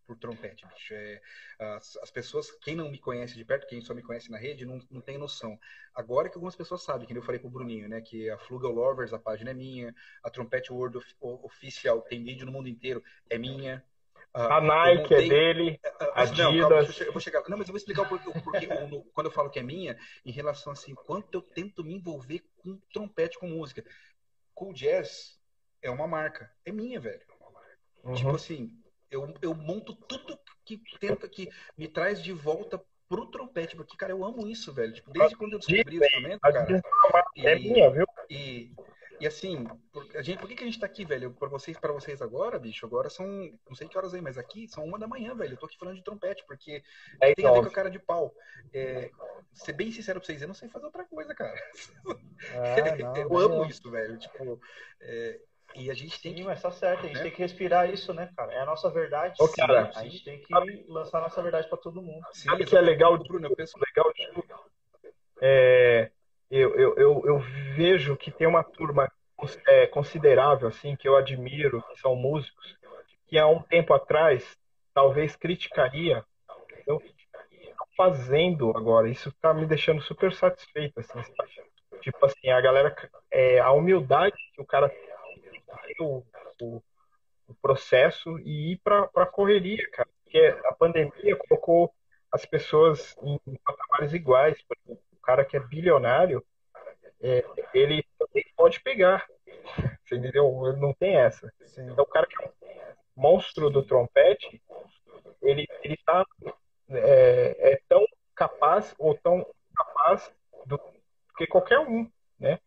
por 0.06 0.16
trompete, 0.16 0.64
bicho. 0.66 0.94
É, 0.94 1.20
as, 1.58 1.96
as 1.96 2.10
pessoas, 2.10 2.50
quem 2.62 2.76
não 2.76 2.90
me 2.90 2.98
conhece 2.98 3.34
de 3.34 3.44
perto, 3.44 3.66
quem 3.66 3.80
só 3.80 3.92
me 3.92 4.02
conhece 4.02 4.30
na 4.30 4.38
rede, 4.38 4.64
não, 4.64 4.78
não 4.90 5.00
tem 5.00 5.18
noção. 5.18 5.58
Agora 5.94 6.28
que 6.28 6.36
algumas 6.36 6.54
pessoas 6.54 6.82
sabem, 6.82 7.06
que 7.06 7.16
eu 7.16 7.22
falei 7.22 7.40
pro 7.40 7.50
Bruninho, 7.50 7.88
né, 7.88 8.00
que 8.00 8.30
a 8.30 8.38
Flugel 8.38 8.70
Lovers, 8.70 9.12
a 9.12 9.18
página 9.18 9.50
é 9.50 9.54
minha, 9.54 9.94
a 10.22 10.30
Trompete 10.30 10.72
World 10.72 10.98
Of- 10.98 11.14
Official 11.20 12.00
tem 12.02 12.22
vídeo 12.22 12.46
no 12.46 12.52
mundo 12.52 12.68
inteiro, 12.68 13.02
é 13.28 13.36
minha. 13.36 13.84
Ah, 14.32 14.58
A 14.58 14.60
Nike 14.60 14.90
é 14.92 15.00
montei- 15.00 15.28
dele. 15.28 15.80
ah, 15.82 16.26
Não, 16.26 16.58
calma, 16.58 16.78
Adidas. 16.80 16.86
deixa 16.86 16.90
eu 16.90 16.92
che- 16.92 17.08
eu 17.08 17.12
vou 17.12 17.20
chegar. 17.20 17.42
Não, 17.48 17.56
mas 17.56 17.68
eu 17.68 17.72
vou 17.72 17.78
explicar 17.78 18.02
o 18.02 18.06
porquê, 18.42 18.66
o 18.68 19.02
quando 19.12 19.26
eu 19.26 19.30
falo 19.30 19.48
que 19.50 19.58
é 19.58 19.62
minha, 19.62 19.98
em 20.24 20.30
relação 20.30 20.72
assim, 20.72 20.94
quanto 20.94 21.34
eu 21.34 21.40
tento 21.42 21.82
me 21.82 21.94
envolver 21.94 22.42
com 22.58 22.78
trompete, 22.92 23.38
com 23.38 23.48
música. 23.48 23.82
Cool 24.54 24.72
Jazz 24.74 25.40
é 25.80 25.90
uma 25.90 26.06
marca, 26.06 26.52
é 26.64 26.70
minha, 26.72 27.00
velho. 27.00 27.24
Tipo 28.14 28.28
Uhum. 28.28 28.34
assim, 28.34 28.78
eu, 29.16 29.34
eu 29.42 29.54
monto 29.54 29.94
tudo 29.94 30.38
que 30.64 30.80
tenta, 30.98 31.28
que 31.28 31.48
me 31.76 31.88
traz 31.88 32.22
de 32.22 32.32
volta 32.32 32.82
pro 33.08 33.26
trompete, 33.26 33.76
porque, 33.76 33.96
cara, 33.96 34.12
eu 34.12 34.24
amo 34.24 34.46
isso, 34.48 34.72
velho. 34.72 34.92
Tipo, 34.92 35.10
desde 35.12 35.36
quando 35.36 35.54
eu 35.54 35.58
descobri 35.58 35.98
o 35.98 36.04
instrumento, 36.04 36.40
cara. 36.40 36.82
É 37.36 37.54
minha, 37.54 37.90
viu? 37.90 38.06
e, 38.28 38.72
e 39.20 39.26
assim, 39.26 39.64
por, 39.92 40.04
a 40.16 40.22
gente, 40.22 40.38
por 40.38 40.48
que, 40.48 40.56
que 40.56 40.62
a 40.64 40.66
gente 40.66 40.80
tá 40.80 40.86
aqui, 40.86 41.04
velho? 41.04 41.30
Pra 41.30 41.48
vocês, 41.48 41.78
pra 41.78 41.92
vocês 41.92 42.20
agora, 42.20 42.58
bicho, 42.58 42.84
agora 42.84 43.08
são, 43.08 43.26
não 43.68 43.76
sei 43.76 43.88
que 43.88 43.96
horas 43.96 44.12
aí, 44.12 44.20
mas 44.20 44.36
aqui 44.36 44.66
são 44.68 44.84
uma 44.84 44.98
da 44.98 45.06
manhã, 45.06 45.34
velho. 45.34 45.54
Eu 45.54 45.56
tô 45.56 45.66
aqui 45.66 45.78
falando 45.78 45.96
de 45.96 46.04
trompete, 46.04 46.44
porque 46.46 46.82
É 47.20 47.34
tem 47.34 47.46
a 47.46 47.52
ver 47.52 47.62
com 47.62 47.68
a 47.68 47.72
cara 47.72 47.90
de 47.90 47.98
pau. 47.98 48.34
É, 48.72 49.10
ser 49.54 49.72
bem 49.72 49.92
sincero 49.92 50.20
pra 50.20 50.26
vocês, 50.26 50.42
eu 50.42 50.48
não 50.48 50.54
sei 50.54 50.68
fazer 50.68 50.86
outra 50.86 51.04
coisa, 51.04 51.34
cara. 51.34 51.58
Ah, 52.54 52.74
não, 52.98 53.16
eu 53.16 53.38
amo 53.38 53.64
isso, 53.66 53.88
velho. 53.90 54.18
Tipo, 54.18 54.60
é, 55.00 55.40
e 55.74 55.90
a 55.90 55.94
gente 55.94 56.20
tem 56.20 56.32
Sim, 56.32 56.38
que. 56.38 56.44
mas 56.44 56.62
tá 56.62 56.70
certo, 56.70 57.04
a 57.04 57.08
gente 57.08 57.16
né? 57.16 57.22
tem 57.22 57.32
que 57.32 57.38
respirar 57.38 57.90
isso, 57.90 58.14
né, 58.14 58.30
cara? 58.36 58.52
É 58.52 58.60
a 58.60 58.66
nossa 58.66 58.90
verdade. 58.90 59.34
Ô, 59.40 59.48
cara, 59.48 59.90
a 59.94 60.02
gente 60.04 60.24
tem 60.24 60.40
que 60.40 60.54
lançar 60.88 61.18
a 61.18 61.22
nossa 61.22 61.42
verdade 61.42 61.68
pra 61.68 61.78
todo 61.78 62.02
mundo. 62.02 62.24
Sabe 62.32 62.64
o 62.64 62.66
que 62.66 62.76
é 62.76 62.80
legal 62.80 63.18
Bruno, 63.18 63.46
eu 63.46 63.56
penso. 63.56 63.78
legal 63.78 64.12
de 64.12 64.26
tudo? 64.32 64.54
É, 65.40 66.10
eu, 66.50 66.74
eu, 66.76 66.96
eu, 66.96 67.22
eu 67.26 67.38
vejo 67.74 68.16
que 68.16 68.30
tem 68.30 68.46
uma 68.46 68.64
turma 68.64 69.10
é, 69.66 69.86
considerável, 69.86 70.68
assim, 70.68 70.96
que 70.96 71.08
eu 71.08 71.16
admiro, 71.16 71.82
que 71.92 72.00
são 72.00 72.16
músicos, 72.16 72.76
que 73.26 73.38
há 73.38 73.46
um 73.46 73.60
tempo 73.60 73.92
atrás 73.92 74.56
talvez 74.94 75.36
criticaria, 75.36 76.24
eu 76.86 77.02
fazendo 77.96 78.70
agora. 78.76 79.08
Isso 79.08 79.32
tá 79.40 79.52
me 79.52 79.66
deixando 79.66 80.00
super 80.02 80.32
satisfeito, 80.32 81.00
assim, 81.00 81.22
sabe? 81.22 81.50
Tipo 82.00 82.26
assim, 82.26 82.50
a 82.50 82.60
galera, 82.60 82.94
é, 83.30 83.58
a 83.58 83.72
humildade 83.72 84.36
que 84.54 84.60
o 84.60 84.66
cara 84.66 84.90
o, 86.00 86.22
o, 86.60 86.82
o 87.48 87.54
processo 87.60 88.38
e 88.40 88.72
ir 88.72 88.80
pra, 88.82 89.06
pra 89.08 89.26
correria, 89.26 89.88
cara. 89.90 90.08
Porque 90.24 90.38
a 90.64 90.72
pandemia 90.72 91.36
colocou 91.36 91.94
as 92.32 92.44
pessoas 92.44 93.16
em 93.22 93.38
patamares 93.64 94.12
iguais. 94.12 94.60
Por 94.62 94.76
exemplo, 94.84 95.02
o 95.12 95.20
cara 95.20 95.44
que 95.44 95.56
é 95.56 95.60
bilionário, 95.60 96.44
é, 97.20 97.44
ele 97.72 98.04
também 98.18 98.44
pode 98.56 98.80
pegar. 98.80 99.26
Você 100.04 100.16
entendeu? 100.16 100.66
Ele 100.66 100.80
não 100.80 100.92
tem 100.92 101.16
essa. 101.16 101.52
Sim. 101.64 101.90
Então, 101.90 102.04
o 102.04 102.08
cara 102.08 102.26
que 102.26 102.42
é 102.42 102.46
um 102.46 102.52
monstro 103.16 103.70
do 103.70 103.82
trompete, 103.82 104.62
ele, 105.42 105.66
ele 105.82 105.96
tá 106.04 106.24
é, 106.90 107.72
é 107.72 107.80
tão 107.88 108.06
capaz 108.34 108.94
ou 108.98 109.16
tão 109.16 109.46
capaz 109.74 110.30
do 110.66 110.78
que 111.36 111.46
qualquer 111.46 111.80
um, 111.80 112.10
né? 112.38 112.58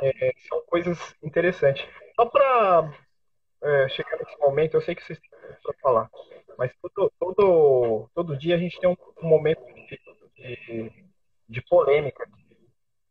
É, 0.00 0.32
são 0.48 0.62
coisas 0.66 0.98
interessantes. 1.22 1.86
Só 2.22 2.26
para 2.26 3.88
chegar 3.88 4.16
nesse 4.16 4.38
momento, 4.38 4.74
eu 4.74 4.80
sei 4.80 4.94
que 4.94 5.02
vocês 5.02 5.18
têm 5.18 5.30
para 5.62 5.74
falar, 5.82 6.10
mas 6.56 6.70
todo, 6.80 7.12
todo, 7.18 8.08
todo 8.14 8.36
dia 8.36 8.54
a 8.54 8.58
gente 8.58 8.78
tem 8.78 8.88
um, 8.88 8.96
um 9.20 9.26
momento 9.26 9.60
de, 9.66 10.00
de, 10.36 10.92
de 11.48 11.62
polêmica. 11.62 12.24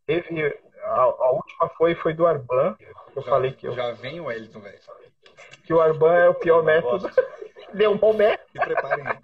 Teve 0.05 0.57
a, 0.83 1.01
a 1.01 1.31
última 1.31 1.69
foi 1.77 1.93
foi 1.95 2.13
do 2.13 2.25
Arban, 2.25 2.77
eu 3.13 3.21
Já, 3.21 3.29
falei 3.29 3.51
que 3.51 3.67
eu 3.67 3.73
já 3.73 3.91
vem 3.91 4.21
o 4.21 4.25
Wellington, 4.25 4.61
velho. 4.61 4.79
que 4.79 5.61
que 5.63 5.73
o 5.73 5.81
Arban 5.81 6.15
é 6.15 6.29
o 6.29 6.35
pior 6.35 6.63
método. 6.63 7.09
Deu 7.73 7.91
um 7.91 7.97
bom 7.97 8.13
método. 8.13 8.49
Se 8.51 8.59
preparem. 8.59 9.19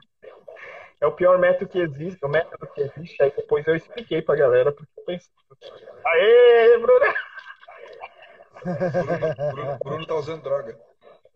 É 1.00 1.08
o 1.08 1.12
pior 1.14 1.38
método 1.38 1.70
que 1.70 1.80
existe, 1.80 2.26
o 2.26 2.30
método 2.30 2.68
que 2.74 2.82
existe. 2.82 3.22
Aí 3.24 3.32
depois 3.32 3.66
eu 3.68 3.76
expliquei 3.76 4.22
pra 4.22 4.36
galera, 4.36 4.72
porque 4.72 4.92
eu 4.98 5.06
pensei. 5.06 5.32
Aê, 6.06 6.78
Bruno! 6.78 7.06
Bruno, 8.76 9.54
Bruno, 9.54 9.80
Bruno 9.84 10.06
tá 10.06 10.16
usando 10.16 10.44
droga. 10.44 10.78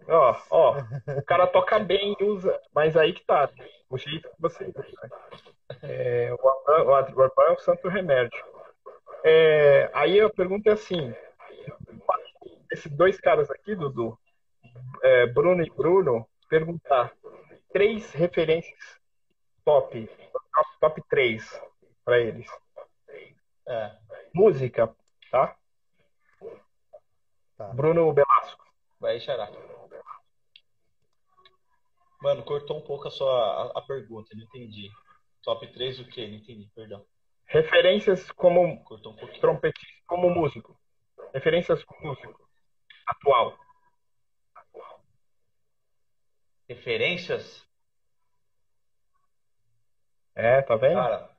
Ó, 0.07 0.35
ó, 0.49 0.75
o 1.17 1.23
cara 1.23 1.47
toca 1.47 1.79
bem 1.79 2.15
e 2.19 2.23
usa, 2.23 2.59
mas 2.73 2.97
aí 2.97 3.13
que 3.13 3.23
tá, 3.23 3.49
o 3.89 3.97
jeito 3.97 4.29
que 4.29 4.41
você 4.41 4.65
usa. 4.65 5.11
É, 5.83 6.33
o 6.33 6.49
Arban, 6.49 6.83
o 6.83 6.93
Arban 6.93 7.43
é 7.47 7.51
o 7.51 7.59
santo 7.59 7.87
remédio. 7.87 8.43
É, 9.23 9.89
aí 9.93 10.19
a 10.19 10.29
pergunta 10.29 10.69
é 10.69 10.73
assim: 10.73 11.13
esses 12.71 12.91
dois 12.91 13.19
caras 13.19 13.49
aqui, 13.51 13.75
Dudu, 13.75 14.17
é, 15.03 15.27
Bruno 15.27 15.63
e 15.63 15.69
Bruno, 15.69 16.27
perguntar 16.49 17.13
três 17.71 18.11
referências 18.11 18.99
top, 19.63 20.09
top, 20.53 20.69
top 20.79 21.01
3 21.09 21.61
para 22.03 22.19
eles. 22.19 22.47
É. 23.67 23.91
Música, 24.33 24.93
tá? 25.29 25.55
Tá. 27.61 27.73
Bruno 27.73 28.11
Belasco. 28.11 28.65
Vai, 28.99 29.19
Xará. 29.19 29.49
Mano, 32.21 32.43
cortou 32.43 32.77
um 32.77 32.81
pouco 32.81 33.07
a 33.07 33.11
sua 33.11 33.71
a, 33.75 33.79
a 33.79 33.81
pergunta, 33.81 34.35
não 34.35 34.43
entendi. 34.43 34.89
Top 35.43 35.65
3 35.71 35.99
o 35.99 36.07
quê? 36.07 36.27
Não 36.27 36.35
entendi, 36.35 36.69
perdão. 36.75 37.05
Referências 37.45 38.31
como 38.31 38.63
um 38.63 38.83
trompetista, 39.39 40.03
como 40.07 40.29
músico. 40.29 40.79
Referências 41.33 41.83
como 41.83 42.09
músico. 42.09 42.49
Atual. 43.07 43.57
Referências? 46.67 47.67
É, 50.35 50.61
tá 50.61 50.75
vendo? 50.77 50.95
Cara. 50.95 51.29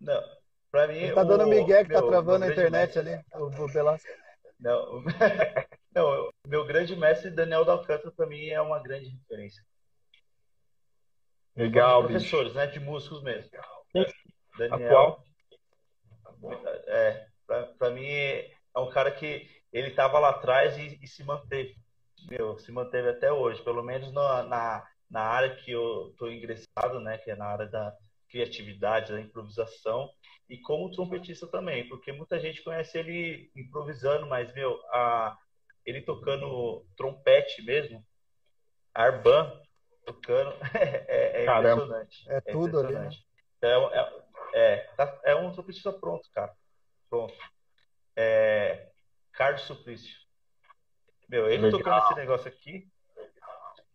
Não. 0.00 0.22
Pra 0.70 0.88
mim. 0.88 0.94
Ele 0.96 1.12
tá 1.14 1.22
dando 1.22 1.44
o- 1.44 1.48
migué 1.48 1.84
que 1.84 1.92
tá 1.92 2.00
meu- 2.00 2.08
travando 2.08 2.40
meu 2.40 2.48
a 2.48 2.52
internet 2.52 2.98
ali, 2.98 3.24
o, 3.34 3.44
o 3.44 3.68
Velasco. 3.68 4.08
Não, 4.62 5.02
não, 5.92 6.30
meu 6.46 6.64
grande 6.64 6.94
mestre 6.94 7.30
Daniel 7.30 7.64
da 7.64 7.72
Alcântara 7.72 8.12
pra 8.12 8.26
mim 8.26 8.46
é 8.46 8.60
uma 8.60 8.78
grande 8.78 9.08
referência. 9.08 9.62
Legal, 11.56 12.02
de 12.02 12.08
bicho. 12.08 12.30
professores, 12.30 12.54
né? 12.54 12.66
De 12.68 12.78
músicos 12.78 13.22
mesmo. 13.22 13.50
Sim. 13.90 14.04
Daniel, 14.56 14.86
Atual. 14.86 15.24
é, 16.86 17.26
pra, 17.46 17.66
pra 17.74 17.90
mim 17.90 18.06
é 18.06 18.54
um 18.78 18.88
cara 18.88 19.10
que 19.10 19.50
ele 19.72 19.90
tava 19.90 20.18
lá 20.18 20.30
atrás 20.30 20.76
e, 20.78 20.98
e 21.02 21.08
se 21.08 21.24
manteve. 21.24 21.74
Meu, 22.30 22.56
se 22.58 22.70
manteve 22.70 23.08
até 23.08 23.32
hoje, 23.32 23.60
pelo 23.62 23.82
menos 23.82 24.12
na, 24.12 24.44
na, 24.44 24.88
na 25.10 25.22
área 25.22 25.56
que 25.56 25.72
eu 25.72 26.14
tô 26.16 26.30
ingressado, 26.30 27.00
né? 27.00 27.18
Que 27.18 27.32
é 27.32 27.36
na 27.36 27.46
área 27.46 27.66
da 27.66 27.92
criatividade, 28.32 29.12
da 29.12 29.20
improvisação 29.20 30.10
e 30.48 30.58
como 30.58 30.90
trompetista 30.90 31.46
também, 31.46 31.86
porque 31.88 32.10
muita 32.10 32.40
gente 32.40 32.62
conhece 32.64 32.98
ele 32.98 33.52
improvisando, 33.54 34.26
mas 34.26 34.52
meu, 34.54 34.80
a, 34.90 35.36
ele 35.84 36.00
tocando 36.00 36.84
trompete 36.96 37.62
mesmo, 37.62 38.04
Arban 38.94 39.60
tocando, 40.04 40.56
é, 40.74 41.42
é 41.42 41.44
impressionante. 41.44 42.24
É 42.28 42.40
tudo 42.40 42.80
ali, 42.80 42.94
né? 42.94 43.10
É, 43.60 43.68
é, 43.68 44.12
é, 44.54 44.76
tá- 44.96 45.20
é 45.24 45.34
um 45.36 45.52
trompetista 45.52 45.92
pronto, 45.92 46.28
cara. 46.32 46.52
Pronto. 47.08 47.34
É, 48.16 48.90
Carlos 49.32 49.62
Suplício. 49.62 50.16
Meu, 51.28 51.48
ele 51.48 51.62
Legal. 51.62 51.78
tocando 51.78 52.04
esse 52.04 52.14
negócio 52.14 52.48
aqui, 52.48 52.90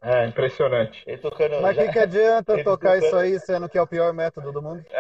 É, 0.02 0.26
impressionante. 0.28 1.04
ele 1.08 1.18
tocando. 1.18 1.60
Mas 1.62 1.76
o 1.76 1.80
já- 1.80 1.86
que, 1.88 1.94
que 1.94 2.00
adianta 2.00 2.54
Ele 2.54 2.64
tocar 2.64 2.94
tocando- 2.96 3.06
isso 3.06 3.16
aí, 3.16 3.40
sendo 3.40 3.68
que 3.68 3.78
é 3.78 3.82
o 3.82 3.88
pior 3.88 4.14
método 4.14 4.52
do 4.52 4.62
mundo? 4.62 4.86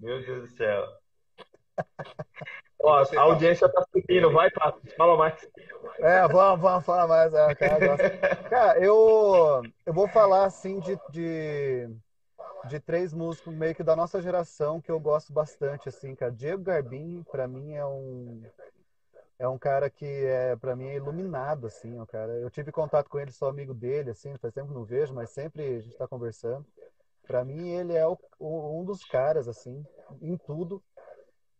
Meu 0.00 0.20
Deus 0.24 0.50
do 0.50 0.56
céu. 0.56 0.84
Ó, 2.82 3.02
a 3.16 3.20
audiência 3.22 3.68
tá 3.68 3.84
subindo, 3.92 4.30
vai, 4.32 4.50
Pato. 4.50 4.80
Fala 4.96 5.16
mais. 5.16 5.48
É, 5.98 6.26
vamos, 6.28 6.60
vamos 6.60 6.84
falar 6.84 7.06
mais. 7.08 7.32
É, 7.34 7.54
cara. 7.54 7.96
Cara, 8.50 8.78
eu, 8.78 9.62
eu 9.84 9.92
vou 9.92 10.06
falar 10.08 10.44
assim 10.44 10.78
de, 10.80 10.96
de, 11.10 11.88
de 12.68 12.78
três 12.80 13.12
músicos 13.12 13.52
meio 13.54 13.74
que 13.74 13.82
da 13.82 13.96
nossa 13.96 14.20
geração 14.22 14.80
que 14.80 14.90
eu 14.90 15.00
gosto 15.00 15.32
bastante, 15.32 15.88
assim, 15.88 16.14
cara. 16.14 16.30
Diego 16.30 16.62
Garbim, 16.62 17.24
pra 17.32 17.48
mim, 17.48 17.74
é 17.74 17.84
um, 17.84 18.42
é 19.38 19.48
um 19.48 19.58
cara 19.58 19.90
que 19.90 20.04
é, 20.06 20.56
pra 20.56 20.74
mim, 20.76 20.86
é 20.88 20.96
iluminado, 20.96 21.66
assim, 21.66 21.98
ó, 21.98 22.06
cara. 22.06 22.32
Eu 22.38 22.50
tive 22.50 22.72
contato 22.72 23.08
com 23.08 23.18
ele, 23.18 23.30
sou 23.32 23.48
amigo 23.48 23.74
dele, 23.74 24.10
assim, 24.10 24.36
faz 24.38 24.52
tempo 24.54 24.68
que 24.68 24.74
não 24.74 24.84
vejo, 24.84 25.14
mas 25.14 25.30
sempre 25.30 25.76
a 25.76 25.80
gente 25.80 25.96
tá 25.96 26.08
conversando. 26.08 26.66
Pra 27.26 27.44
mim, 27.44 27.68
ele 27.70 27.94
é 27.94 28.06
o- 28.06 28.18
o- 28.38 28.80
um 28.80 28.84
dos 28.84 29.04
caras, 29.04 29.48
assim, 29.48 29.84
em 30.22 30.36
tudo. 30.36 30.82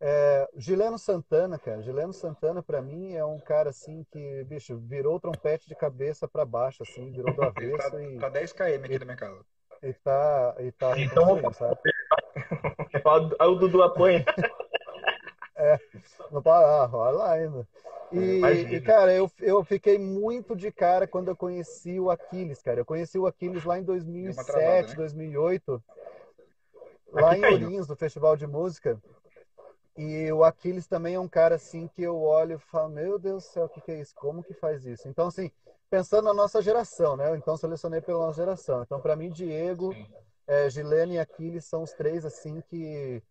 É, 0.00 0.48
Gileno 0.56 0.98
Santana, 0.98 1.58
cara. 1.58 1.80
Gileno 1.82 2.12
Santana, 2.12 2.62
pra 2.62 2.82
mim, 2.82 3.14
é 3.14 3.24
um 3.24 3.38
cara 3.40 3.70
assim 3.70 4.04
que, 4.10 4.44
bicho, 4.44 4.76
virou 4.78 5.16
o 5.16 5.20
trompete 5.20 5.68
de 5.68 5.74
cabeça 5.74 6.28
pra 6.28 6.44
baixo, 6.44 6.82
assim, 6.82 7.10
virou 7.12 7.32
do 7.34 7.42
Ele 7.58 7.70
tá, 7.72 7.88
avesso 7.88 8.00
e, 8.00 8.18
tá 8.18 8.28
10 8.28 8.52
km 8.52 8.84
aqui 8.84 8.98
da 8.98 9.04
minha 9.06 9.16
casa. 9.16 9.44
e 9.82 9.92
tá, 9.94 10.54
e 10.60 10.72
tá 10.72 10.98
Então, 10.98 11.40
o 13.40 13.54
Dudu 13.58 13.82
apanha. 13.82 14.24
Não 16.30 16.42
para, 16.42 16.84
ah, 16.84 16.90
olha 16.92 17.16
lá 17.16 17.32
ainda. 17.32 17.66
E, 18.12 18.38
Imagina. 18.38 18.76
e, 18.76 18.80
cara, 18.82 19.12
eu, 19.12 19.30
eu 19.40 19.64
fiquei 19.64 19.98
muito 19.98 20.54
de 20.54 20.70
cara 20.70 21.06
quando 21.06 21.28
eu 21.28 21.36
conheci 21.36 21.98
o 21.98 22.10
Aquiles, 22.10 22.62
cara. 22.62 22.80
Eu 22.80 22.84
conheci 22.84 23.18
o 23.18 23.26
Aquiles 23.26 23.64
lá 23.64 23.78
em 23.78 23.82
Deu 23.82 23.94
uma 23.94 24.00
2007, 24.00 24.44
travada, 24.44 24.88
né? 24.88 24.94
2008, 24.96 25.82
lá 27.12 27.32
Aqui 27.32 27.40
em 27.40 27.42
caiu. 27.42 27.52
Ourinhos, 27.52 27.88
no 27.88 27.96
Festival 27.96 28.36
de 28.36 28.46
Música. 28.46 29.00
E 29.96 30.30
o 30.30 30.44
Aquiles 30.44 30.86
também 30.86 31.14
é 31.14 31.20
um 31.20 31.28
cara 31.28 31.54
assim 31.54 31.88
que 31.88 32.02
eu 32.02 32.20
olho 32.20 32.56
e 32.56 32.70
falo, 32.70 32.90
meu 32.90 33.18
Deus 33.18 33.44
do 33.44 33.48
céu, 33.48 33.64
o 33.64 33.68
que 33.68 33.80
que 33.80 33.92
é 33.92 34.00
isso? 34.00 34.14
Como 34.14 34.44
que 34.44 34.52
faz 34.54 34.84
isso? 34.84 35.08
Então, 35.08 35.28
assim, 35.28 35.50
pensando 35.90 36.26
na 36.26 36.34
nossa 36.34 36.60
geração, 36.60 37.16
né? 37.16 37.34
Então, 37.36 37.56
selecionei 37.56 38.00
pela 38.02 38.26
nossa 38.26 38.36
geração. 38.36 38.82
Então, 38.82 39.00
para 39.00 39.16
mim, 39.16 39.30
Diego, 39.30 39.94
Sim. 39.94 40.06
é, 40.46 40.68
Gilene 40.68 41.14
e 41.14 41.18
Aquiles 41.18 41.64
são 41.64 41.82
os 41.82 41.92
três, 41.92 42.26
assim, 42.26 42.60
que 42.68 43.22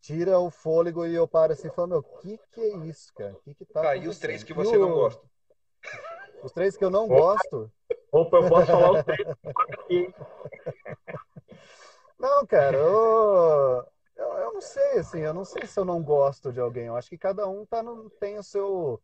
tira 0.00 0.38
o 0.38 0.50
fôlego 0.50 1.06
e 1.06 1.14
eu 1.14 1.26
paro 1.26 1.52
assim 1.52 1.68
e 1.68 1.70
falo, 1.70 1.88
meu, 1.88 1.98
o 1.98 2.18
que 2.20 2.38
que 2.52 2.60
é 2.60 2.76
isso, 2.86 3.12
cara? 3.14 3.32
O 3.32 3.40
que 3.40 3.54
que 3.54 3.64
tá 3.64 3.82
Tá, 3.82 3.96
e 3.96 4.08
os 4.08 4.18
três 4.18 4.42
que 4.42 4.52
você 4.52 4.76
não 4.78 4.92
gosta? 4.92 5.22
Os 6.42 6.52
três 6.52 6.76
que 6.76 6.84
eu 6.84 6.90
não 6.90 7.08
gosto? 7.08 7.70
Opa, 8.12 8.36
eu 8.38 8.48
posso 8.48 8.66
falar 8.66 8.92
os 8.92 9.04
três 9.04 9.28
aqui. 9.68 10.14
Não, 12.18 12.46
cara, 12.46 12.78
eu, 12.78 13.86
eu, 14.16 14.26
eu 14.38 14.54
não 14.54 14.60
sei, 14.62 14.98
assim, 14.98 15.20
eu 15.20 15.34
não 15.34 15.44
sei 15.44 15.66
se 15.66 15.78
eu 15.78 15.84
não 15.84 16.02
gosto 16.02 16.50
de 16.50 16.58
alguém. 16.58 16.86
Eu 16.86 16.96
acho 16.96 17.10
que 17.10 17.18
cada 17.18 17.46
um 17.46 17.66
tá 17.66 17.82
no, 17.82 18.08
tem 18.08 18.38
o 18.38 18.42
seu, 18.42 19.00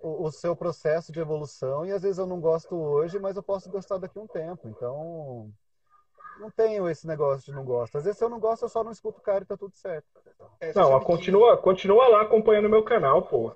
o, 0.00 0.24
o 0.24 0.32
seu 0.32 0.56
processo 0.56 1.12
de 1.12 1.20
evolução 1.20 1.86
e 1.86 1.92
às 1.92 2.02
vezes 2.02 2.18
eu 2.18 2.26
não 2.26 2.40
gosto 2.40 2.74
hoje, 2.74 3.18
mas 3.20 3.36
eu 3.36 3.42
posso 3.44 3.70
gostar 3.70 3.98
daqui 3.98 4.18
a 4.18 4.22
um 4.22 4.26
tempo. 4.26 4.68
Então, 4.68 5.52
não 6.38 6.50
tenho 6.50 6.88
esse 6.88 7.06
negócio 7.06 7.44
de 7.46 7.52
não 7.52 7.64
gosto. 7.64 7.96
Às 7.98 8.04
vezes 8.04 8.18
se 8.18 8.24
eu 8.24 8.28
não 8.28 8.40
gosto, 8.40 8.62
eu 8.64 8.68
só 8.68 8.82
não 8.84 8.92
escuto 8.92 9.18
o 9.20 9.22
cara 9.22 9.44
e 9.44 9.46
tá 9.46 9.56
tudo 9.56 9.74
certo. 9.76 10.06
É, 10.60 10.72
Não, 10.74 10.88
sabe 10.90 11.00
que- 11.00 11.06
continua, 11.06 11.56
continua 11.56 12.08
lá 12.08 12.22
acompanhando 12.22 12.66
o 12.66 12.70
meu 12.70 12.82
canal, 12.82 13.22
pô. 13.22 13.54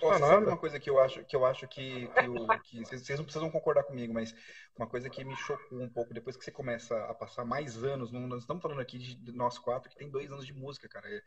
Você 0.00 0.18
sabe 0.18 0.46
uma 0.46 0.56
coisa 0.56 0.80
que 0.80 0.90
eu 0.90 0.98
acho 0.98 1.24
que 1.24 1.36
eu 1.36 1.44
acho 1.46 1.68
que, 1.68 2.08
que, 2.08 2.28
o- 2.28 2.46
que 2.64 2.84
vocês, 2.84 3.06
vocês 3.06 3.18
não 3.18 3.24
precisam 3.24 3.50
concordar 3.50 3.84
comigo, 3.84 4.12
mas 4.12 4.34
uma 4.76 4.88
coisa 4.88 5.08
que 5.08 5.24
me 5.24 5.36
chocou 5.36 5.78
um 5.80 5.88
pouco 5.88 6.12
depois 6.12 6.36
que 6.36 6.44
você 6.44 6.50
começa 6.50 6.96
a 7.06 7.14
passar 7.14 7.44
mais 7.44 7.82
anos, 7.84 8.10
não, 8.10 8.26
nós 8.26 8.40
estamos 8.40 8.60
falando 8.62 8.80
aqui 8.80 8.98
de, 8.98 9.14
de 9.14 9.32
nós 9.32 9.56
quatro 9.58 9.88
que 9.88 9.96
tem 9.96 10.10
dois 10.10 10.32
anos 10.32 10.44
de 10.46 10.52
música, 10.52 10.88
cara. 10.88 11.08
É, 11.08 11.22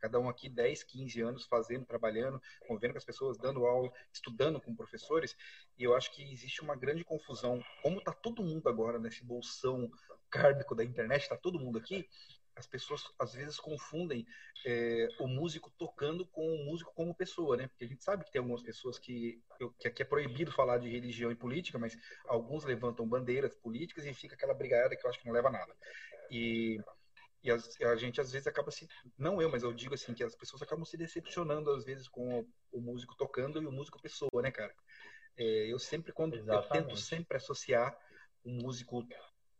cada 0.00 0.18
um 0.18 0.28
aqui 0.30 0.48
10, 0.48 0.82
15 0.82 1.20
anos 1.20 1.44
fazendo, 1.46 1.84
trabalhando, 1.86 2.40
convivendo 2.66 2.94
com 2.94 2.98
as 2.98 3.04
pessoas, 3.04 3.36
dando 3.38 3.66
aula, 3.66 3.90
estudando 4.12 4.58
com 4.60 4.74
professores, 4.74 5.36
e 5.78 5.84
eu 5.84 5.94
acho 5.94 6.10
que 6.14 6.22
existe 6.32 6.62
uma 6.62 6.74
grande 6.74 7.04
confusão. 7.04 7.62
Como 7.82 8.00
tá 8.02 8.12
todo 8.12 8.42
mundo 8.42 8.66
agora 8.68 8.98
nesse 8.98 9.22
bolsão 9.24 9.90
kármico 10.30 10.74
da 10.74 10.84
internet, 10.84 11.28
tá 11.28 11.36
todo 11.36 11.58
mundo 11.60 11.78
aqui, 11.78 12.06
as 12.54 12.66
pessoas 12.66 13.02
às 13.18 13.34
vezes 13.34 13.58
confundem 13.58 14.24
é, 14.66 15.08
o 15.18 15.26
músico 15.26 15.70
tocando 15.78 16.26
com 16.26 16.46
o 16.46 16.64
músico 16.64 16.92
como 16.94 17.14
pessoa, 17.14 17.56
né? 17.56 17.68
Porque 17.68 17.84
a 17.84 17.88
gente 17.88 18.04
sabe 18.04 18.24
que 18.24 18.30
tem 18.30 18.40
algumas 18.40 18.62
pessoas 18.62 18.98
que, 18.98 19.40
que 19.78 19.88
aqui 19.88 20.02
é 20.02 20.04
proibido 20.04 20.52
falar 20.52 20.78
de 20.78 20.88
religião 20.88 21.30
e 21.30 21.36
política, 21.36 21.78
mas 21.78 21.96
alguns 22.26 22.64
levantam 22.64 23.08
bandeiras 23.08 23.56
políticas 23.56 24.04
e 24.04 24.12
fica 24.14 24.34
aquela 24.34 24.54
brigada 24.54 24.96
que 24.96 25.06
eu 25.06 25.10
acho 25.10 25.18
que 25.18 25.26
não 25.26 25.32
leva 25.32 25.48
a 25.48 25.52
nada. 25.52 25.74
E, 26.30 26.78
e 27.42 27.50
as- 27.50 27.80
a 27.80 27.96
gente 27.96 28.20
às 28.20 28.32
vezes 28.32 28.46
acaba 28.46 28.70
se. 28.70 28.86
Não 29.16 29.40
eu, 29.40 29.48
mas 29.48 29.62
eu 29.62 29.72
digo 29.72 29.94
assim, 29.94 30.14
que 30.14 30.22
as 30.22 30.36
pessoas 30.36 30.62
acabam 30.62 30.84
se 30.84 30.96
decepcionando 30.96 31.70
às 31.70 31.84
vezes 31.84 32.08
com 32.08 32.40
o, 32.40 32.48
o 32.72 32.80
músico 32.80 33.16
tocando 33.16 33.62
e 33.62 33.66
o 33.66 33.72
músico 33.72 34.00
pessoa, 34.00 34.42
né, 34.42 34.50
cara? 34.50 34.74
É, 35.36 35.72
eu 35.72 35.78
sempre, 35.78 36.12
quando. 36.12 36.34
Eu 36.36 36.42
tento 36.42 36.96
Exatamente. 36.96 36.96
sempre 36.96 37.36
associar 37.36 37.96
um 38.44 38.56
músico 38.62 39.06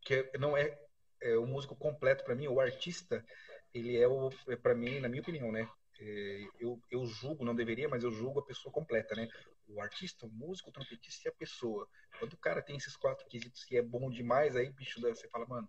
que 0.03 0.31
não 0.39 0.57
é, 0.57 0.79
é 1.21 1.37
o 1.37 1.47
músico 1.47 1.77
completo 1.77 2.25
para 2.25 2.35
mim, 2.35 2.49
o 2.49 2.61
artista, 2.61 3.25
ele 3.73 3.97
é 3.97 4.09
o, 4.09 4.31
para 4.63 4.75
mim, 4.75 5.01
na 5.01 5.09
minha 5.09 5.23
opinião, 5.23 5.53
né? 5.53 5.69
é, 6.01 6.47
eu, 6.59 6.81
eu 6.91 7.05
julgo, 7.07 7.45
não 7.45 7.55
deveria, 7.55 7.89
mas 7.89 8.03
eu 8.03 8.11
julgo 8.11 8.41
a 8.41 8.45
pessoa 8.45 8.73
completa, 8.73 9.15
né? 9.15 9.29
O 9.69 9.81
artista, 9.81 10.27
o 10.27 10.31
músico, 10.31 10.71
o 10.71 10.73
trompetista 10.73 11.29
e 11.29 11.31
a 11.31 11.35
pessoa. 11.35 11.87
Quando 12.19 12.33
o 12.33 12.39
cara 12.39 12.63
tem 12.63 12.77
esses 12.77 12.97
quatro 12.97 13.27
quesitos 13.29 13.71
e 13.71 13.77
é 13.77 13.83
bom 13.83 14.11
demais, 14.11 14.57
aí, 14.57 14.71
bicho, 14.71 15.01
você 15.01 15.29
fala, 15.29 15.47
mano, 15.47 15.69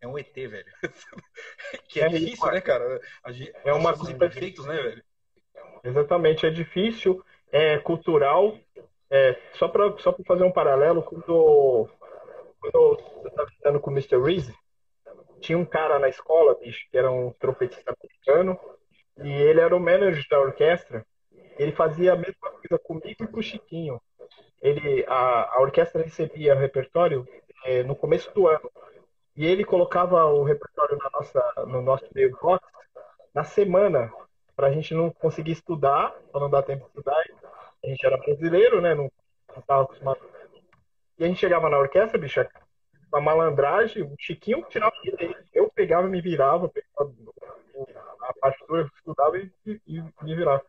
é 0.00 0.06
um 0.06 0.16
ET, 0.16 0.34
velho. 0.34 0.72
que 1.88 2.00
é, 2.00 2.04
é 2.04 2.08
difícil, 2.08 2.50
né, 2.52 2.60
cara? 2.60 3.00
Gente, 3.28 3.52
é 3.64 3.72
uma 3.72 3.92
imperfeitos, 4.08 4.64
né, 4.64 4.80
velho? 4.80 5.04
Exatamente, 5.82 6.46
é 6.46 6.50
difícil, 6.50 7.24
é 7.50 7.78
cultural. 7.78 8.58
É, 9.10 9.38
só 9.54 9.68
para 9.68 9.96
só 9.98 10.12
pra 10.12 10.24
fazer 10.24 10.44
um 10.44 10.52
paralelo, 10.52 11.02
quando, 11.02 11.88
quando 12.70 12.98
eu 13.22 13.28
estava 13.28 13.48
estudando 13.50 13.80
com 13.80 13.90
o 13.90 13.92
Mr. 13.92 14.18
Reese, 14.20 14.54
tinha 15.40 15.58
um 15.58 15.64
cara 15.64 15.98
na 15.98 16.08
escola, 16.08 16.54
bicho, 16.54 16.86
que 16.90 16.96
era 16.96 17.10
um 17.10 17.30
trompetista 17.32 17.94
americano, 17.94 18.58
e 19.18 19.30
ele 19.30 19.60
era 19.60 19.76
o 19.76 19.80
manager 19.80 20.24
da 20.30 20.40
orquestra. 20.40 21.04
Ele 21.58 21.72
fazia 21.72 22.14
a 22.14 22.16
mesma 22.16 22.50
coisa 22.50 22.78
comigo 22.82 23.24
e 23.24 23.26
com 23.26 23.38
o 23.38 23.42
Chiquinho. 23.42 24.00
Ele, 24.62 25.04
a, 25.06 25.56
a 25.56 25.60
orquestra 25.60 26.02
recebia 26.02 26.54
repertório 26.54 27.28
é, 27.64 27.82
no 27.82 27.94
começo 27.94 28.32
do 28.32 28.48
ano. 28.48 28.70
E 29.36 29.44
ele 29.44 29.64
colocava 29.64 30.24
o 30.26 30.42
repertório 30.42 30.96
na 30.96 31.10
nossa, 31.12 31.54
no 31.66 31.82
nosso 31.82 32.06
mailbox 32.14 32.66
na 33.34 33.44
semana, 33.44 34.12
para 34.56 34.68
a 34.68 34.72
gente 34.72 34.94
não 34.94 35.10
conseguir 35.10 35.52
estudar, 35.52 36.14
para 36.30 36.40
não 36.40 36.48
dar 36.48 36.62
tempo 36.62 36.84
de 36.84 36.88
estudar. 36.88 37.22
A 37.84 37.86
gente 37.86 38.06
era 38.06 38.16
brasileiro, 38.16 38.80
né? 38.80 38.94
Não 38.94 39.10
estava 39.58 39.82
acostumado. 39.82 40.33
E 41.18 41.24
a 41.24 41.28
gente 41.28 41.38
chegava 41.38 41.68
na 41.68 41.78
orquestra, 41.78 42.18
bicho, 42.18 42.40
a 43.12 43.20
malandragem, 43.20 44.02
o 44.02 44.14
Chiquinho 44.18 44.64
tirava. 44.68 44.92
Eu 45.52 45.70
pegava 45.72 46.08
me 46.08 46.20
virava, 46.20 46.68
pegava 46.68 47.14
a 48.20 48.32
partitura, 48.40 48.90
estudava 48.96 49.38
e, 49.38 49.50
e, 49.86 50.02
me 50.22 50.34
virava. 50.34 50.64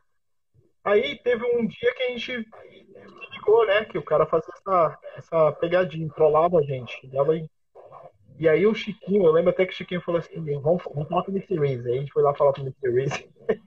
Aí 0.84 1.18
teve 1.18 1.44
um 1.44 1.66
dia 1.66 1.94
que 1.96 2.04
a 2.04 2.10
gente 2.10 2.48
ligou, 3.32 3.66
né? 3.66 3.86
Que 3.86 3.98
o 3.98 4.04
cara 4.04 4.28
fazia 4.28 4.54
essa, 4.54 5.00
essa 5.18 5.52
pegadinha, 5.54 6.08
trollava 6.14 6.60
a 6.60 6.62
gente. 6.62 7.08
Dava. 7.08 7.36
E 8.38 8.48
aí 8.48 8.68
o 8.68 8.76
Chiquinho, 8.76 9.26
eu 9.26 9.32
lembro 9.32 9.50
até 9.50 9.66
que 9.66 9.74
o 9.74 9.76
Chiquinho 9.76 10.02
falou 10.02 10.20
assim, 10.20 10.40
vamos, 10.62 10.84
vamos 10.84 11.10
falar 11.10 11.24
com 11.24 11.32
o 11.32 11.36
Mr. 11.36 11.60
Reese. 11.60 11.90
Aí 11.90 11.98
a 11.98 12.00
gente 12.00 12.14
foi 12.14 12.22
lá 12.22 12.36
falar 12.36 12.54
com 12.54 12.62
o 12.62 12.64
Mr. 12.66 12.92
Reese. 12.92 13.30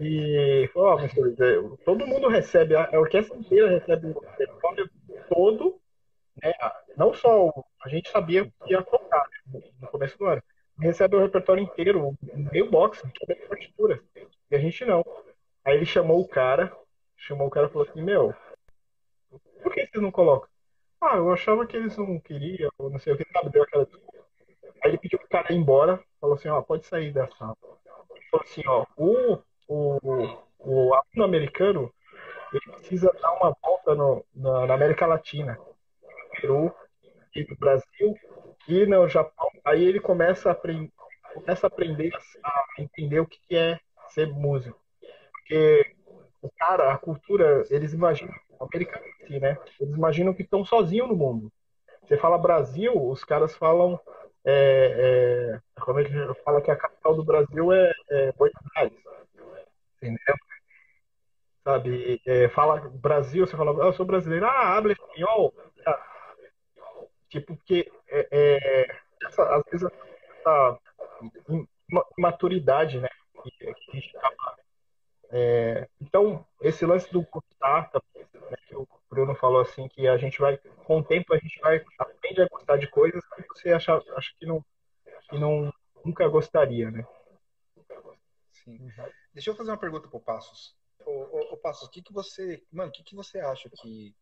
e 0.00 0.68
falou, 0.74 0.88
ó, 0.90 0.94
oh, 0.96 0.98
Mr. 0.98 1.22
Reese, 1.22 1.76
todo 1.84 2.06
mundo 2.06 2.28
recebe, 2.28 2.76
a 2.76 2.90
orquestra 3.00 3.38
inteira 3.38 3.70
recebe 3.70 4.08
o 4.08 4.20
repertório 4.20 4.90
todo, 5.28 5.80
né? 6.42 6.52
Não 6.96 7.12
só 7.14 7.52
a 7.82 7.88
gente 7.88 8.10
sabia 8.10 8.44
que 8.44 8.72
ia 8.72 8.82
tocar 8.82 9.26
né, 9.46 9.60
no 9.80 9.88
começo 9.88 10.18
do 10.18 10.26
ano. 10.26 10.42
Recebe 10.78 11.16
o 11.16 11.20
repertório 11.20 11.62
inteiro, 11.62 12.16
meio 12.52 12.70
box, 12.70 13.02
a 13.04 13.48
partitura. 13.48 14.02
E 14.50 14.54
a 14.54 14.58
gente 14.58 14.84
não. 14.84 15.04
Aí 15.64 15.76
ele 15.76 15.84
chamou 15.84 16.20
o 16.20 16.28
cara, 16.28 16.72
chamou 17.16 17.48
o 17.48 17.50
cara 17.50 17.66
e 17.66 17.70
falou 17.70 17.88
assim, 17.88 18.00
meu, 18.00 18.34
por 19.62 19.72
que 19.72 19.86
vocês 19.86 20.02
não 20.02 20.10
colocam? 20.10 20.48
Ah, 21.00 21.16
eu 21.16 21.32
achava 21.32 21.66
que 21.66 21.76
eles 21.76 21.96
não 21.96 22.18
queriam, 22.18 22.70
ou 22.78 22.90
não 22.90 22.98
sei 22.98 23.12
o 23.12 23.16
que, 23.16 23.26
sabe, 23.32 23.50
deu 23.50 23.62
aquela. 23.62 23.86
Aí 24.82 24.90
ele 24.90 24.98
pediu 24.98 25.18
pro 25.18 25.28
cara 25.28 25.52
ir 25.52 25.56
embora, 25.56 26.02
falou 26.20 26.36
assim, 26.36 26.48
ó, 26.48 26.62
pode 26.62 26.86
sair 26.86 27.12
da 27.12 27.28
sala. 27.28 27.56
Ele 28.14 28.24
falou 28.30 28.44
assim, 28.44 28.62
ó, 28.66 28.86
o, 28.96 29.38
o, 29.68 30.38
o 30.58 31.24
americano, 31.24 31.92
ele 32.52 32.72
precisa 32.72 33.12
dar 33.20 33.32
uma 33.34 33.54
volta 33.62 33.94
no, 33.94 34.24
na, 34.34 34.66
na 34.66 34.74
América 34.74 35.06
Latina. 35.06 35.58
No 35.58 36.40
Peru, 36.40 36.74
aqui 37.26 37.46
no 37.48 37.56
Brasil 37.56 38.14
e 38.68 38.86
no 38.86 39.08
Japão, 39.08 39.50
aí 39.64 39.84
ele 39.84 40.00
começa 40.00 40.48
a, 40.48 40.52
aprender, 40.52 40.92
começa 41.34 41.66
a 41.66 41.68
aprender 41.68 42.12
a 42.44 42.64
entender 42.78 43.20
o 43.20 43.26
que 43.26 43.56
é 43.56 43.78
ser 44.08 44.28
músico. 44.28 44.78
Porque 45.32 45.94
o 46.42 46.50
cara, 46.50 46.92
a 46.92 46.98
cultura, 46.98 47.64
eles 47.70 47.92
imaginam, 47.92 48.34
americano 48.60 49.04
assim, 49.22 49.38
né? 49.38 49.58
Eles 49.80 49.94
imaginam 49.94 50.34
que 50.34 50.42
estão 50.42 50.64
sozinhos 50.64 51.08
no 51.08 51.16
mundo. 51.16 51.52
Você 52.02 52.16
fala 52.16 52.38
Brasil, 52.38 52.92
os 52.96 53.24
caras 53.24 53.54
falam. 53.56 54.00
É, 54.44 55.58
é, 55.76 55.80
como 55.82 56.00
é 56.00 56.04
que 56.04 56.42
fala 56.42 56.62
que 56.62 56.70
a 56.70 56.76
capital 56.76 57.14
do 57.14 57.24
Brasil 57.24 57.72
é, 57.72 57.92
é 58.10 58.32
Buenos 58.32 58.62
Aires? 58.76 58.98
Entendeu? 59.96 60.47
Sabe? 61.68 62.18
É, 62.24 62.48
fala 62.48 62.80
Brasil, 62.88 63.46
você 63.46 63.54
fala, 63.54 63.72
ah, 63.72 63.88
eu 63.88 63.92
sou 63.92 64.06
brasileiro, 64.06 64.46
ah, 64.46 64.74
habla 64.74 64.92
espanhol. 64.92 65.52
Tipo, 67.28 67.54
porque 67.56 67.92
é, 68.08 68.26
é, 68.30 68.98
essa, 69.26 69.42
às 69.54 69.62
vezes 69.70 69.86
essa 70.38 70.78
maturidade, 72.16 72.98
né? 72.98 73.08
Que, 73.42 73.50
que 73.50 73.90
a 73.90 73.94
gente 73.94 74.16
acaba, 74.16 74.56
é, 75.30 75.86
então, 76.00 76.42
esse 76.62 76.86
lance 76.86 77.12
do 77.12 77.20
gostar, 77.20 77.90
né, 77.92 78.56
que 78.66 78.74
o 78.74 78.88
Bruno 79.10 79.34
falou 79.34 79.60
assim, 79.60 79.88
que 79.88 80.08
a 80.08 80.16
gente 80.16 80.40
vai, 80.40 80.56
com 80.56 81.00
o 81.00 81.04
tempo, 81.04 81.34
a 81.34 81.38
gente 81.38 81.60
vai 81.60 81.84
aprende 81.98 82.40
a 82.40 82.48
gostar 82.48 82.78
de 82.78 82.86
coisas 82.86 83.22
que 83.28 83.46
você 83.46 83.74
acha, 83.74 84.02
acha 84.16 84.32
que, 84.38 84.46
não, 84.46 84.64
que 85.28 85.38
não 85.38 85.70
nunca 86.02 86.26
gostaria, 86.28 86.90
né? 86.90 87.06
Sim. 88.52 88.90
Deixa 89.34 89.50
eu 89.50 89.54
fazer 89.54 89.70
uma 89.70 89.76
pergunta 89.76 90.08
pro 90.08 90.18
Passos. 90.18 90.77
Ô, 91.10 91.54
ô 91.54 91.56
Passos, 91.56 91.88
o 91.88 91.90
que 91.90 92.02
que 92.02 92.12
você, 92.12 92.62
mano, 92.70 92.90
o 92.90 92.92
que 92.92 93.02
que 93.02 93.14
você 93.14 93.40
acha 93.40 93.70
que, 93.70 94.14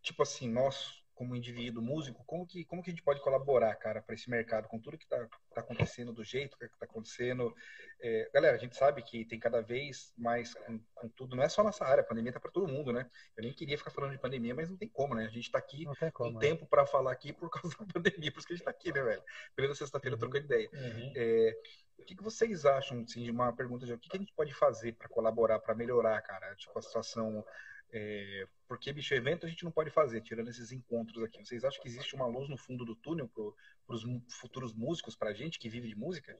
tipo 0.00 0.22
assim, 0.22 0.48
nós 0.48 1.01
como 1.14 1.36
indivíduo 1.36 1.82
músico, 1.82 2.24
como 2.24 2.46
que, 2.46 2.64
como 2.64 2.82
que 2.82 2.90
a 2.90 2.92
gente 2.92 3.02
pode 3.02 3.20
colaborar, 3.20 3.74
cara, 3.76 4.02
para 4.02 4.14
esse 4.14 4.30
mercado, 4.30 4.68
com 4.68 4.78
tudo 4.78 4.98
que 4.98 5.04
está 5.04 5.26
tá 5.54 5.60
acontecendo, 5.60 6.12
do 6.12 6.24
jeito 6.24 6.56
que 6.56 6.64
está 6.64 6.86
acontecendo? 6.86 7.54
É, 8.00 8.30
galera, 8.32 8.56
a 8.56 8.58
gente 8.58 8.76
sabe 8.76 9.02
que 9.02 9.24
tem 9.24 9.38
cada 9.38 9.60
vez 9.60 10.12
mais 10.16 10.54
com, 10.54 10.80
com, 10.94 11.08
tudo, 11.10 11.36
não 11.36 11.42
é 11.42 11.48
só 11.48 11.62
nossa 11.62 11.84
área, 11.84 12.02
a 12.02 12.06
pandemia 12.06 12.30
está 12.30 12.40
para 12.40 12.50
todo 12.50 12.66
mundo, 12.66 12.92
né? 12.92 13.08
Eu 13.36 13.44
nem 13.44 13.52
queria 13.52 13.78
ficar 13.78 13.90
falando 13.90 14.12
de 14.12 14.18
pandemia, 14.18 14.54
mas 14.54 14.70
não 14.70 14.76
tem 14.76 14.88
como, 14.88 15.14
né? 15.14 15.24
A 15.26 15.30
gente 15.30 15.44
está 15.44 15.58
aqui 15.58 15.84
como, 16.12 16.32
um 16.32 16.36
é. 16.38 16.40
tempo 16.40 16.66
para 16.66 16.86
falar 16.86 17.12
aqui 17.12 17.32
por 17.32 17.50
causa 17.50 17.76
da 17.78 17.86
pandemia, 17.86 18.32
por 18.32 18.38
isso 18.38 18.46
que 18.46 18.54
a 18.54 18.56
gente 18.56 18.66
está 18.66 18.70
aqui, 18.70 18.92
né, 18.92 19.02
velho? 19.02 19.22
Primeira 19.54 19.74
sexta-feira 19.74 20.16
uhum. 20.16 20.20
trocando 20.20 20.44
ideia. 20.46 20.70
Uhum. 20.72 21.12
É, 21.14 21.56
o 21.98 22.04
que, 22.04 22.16
que 22.16 22.22
vocês 22.22 22.66
acham, 22.66 23.00
assim, 23.02 23.22
de 23.22 23.30
uma 23.30 23.52
pergunta 23.52 23.86
de 23.86 23.92
o 23.92 23.98
que, 23.98 24.08
que 24.08 24.16
a 24.16 24.20
gente 24.20 24.32
pode 24.34 24.52
fazer 24.52 24.94
para 24.94 25.08
colaborar, 25.08 25.60
para 25.60 25.74
melhorar, 25.74 26.20
cara, 26.22 26.54
tipo, 26.56 26.76
a 26.76 26.82
situação 26.82 27.44
é, 27.92 28.46
porque, 28.66 28.90
bicho, 28.90 29.14
evento 29.14 29.44
a 29.44 29.48
gente 29.48 29.64
não 29.64 29.70
pode 29.70 29.90
fazer, 29.90 30.22
tirando 30.22 30.48
esses 30.48 30.72
encontros 30.72 31.22
aqui. 31.22 31.44
Vocês 31.44 31.62
acham 31.62 31.82
que 31.82 31.88
existe 31.88 32.14
uma 32.14 32.26
luz 32.26 32.48
no 32.48 32.56
fundo 32.56 32.86
do 32.86 32.96
túnel 32.96 33.28
para 33.28 33.94
os 33.94 34.02
futuros 34.28 34.72
músicos, 34.72 35.14
para 35.14 35.28
a 35.28 35.34
gente 35.34 35.58
que 35.58 35.68
vive 35.68 35.88
de 35.88 35.94
música? 35.94 36.38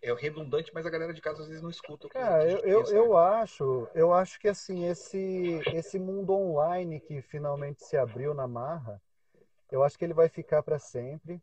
É 0.00 0.12
redundante, 0.12 0.72
mas 0.74 0.86
a 0.86 0.90
galera 0.90 1.12
de 1.12 1.20
casa 1.20 1.42
às 1.42 1.48
vezes 1.48 1.62
não 1.62 1.70
escuta. 1.70 2.08
Cara, 2.08 2.50
eu, 2.50 2.58
eu, 2.60 2.84
eu, 2.86 3.16
acho, 3.16 3.88
eu 3.94 4.12
acho 4.12 4.40
que 4.40 4.48
assim, 4.48 4.86
esse, 4.86 5.60
esse 5.74 5.98
mundo 5.98 6.32
online 6.32 6.98
que 6.98 7.20
finalmente 7.20 7.84
se 7.84 7.96
abriu 7.96 8.32
na 8.34 8.46
marra, 8.46 9.00
eu 9.70 9.82
acho 9.82 9.98
que 9.98 10.04
ele 10.04 10.14
vai 10.14 10.28
ficar 10.28 10.62
para 10.62 10.78
sempre. 10.78 11.40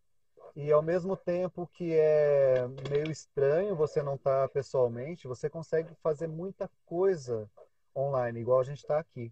E 0.56 0.70
ao 0.72 0.82
mesmo 0.82 1.16
tempo 1.16 1.70
que 1.74 1.94
é 1.94 2.68
meio 2.90 3.10
estranho 3.10 3.76
você 3.76 4.04
não 4.04 4.16
estar 4.16 4.48
tá 4.48 4.50
pessoalmente, 4.50 5.28
você 5.28 5.50
consegue 5.50 5.96
fazer 6.04 6.28
muita 6.28 6.70
coisa 6.86 7.50
online, 7.96 8.40
igual 8.40 8.60
a 8.60 8.64
gente 8.64 8.80
está 8.80 9.00
aqui. 9.00 9.32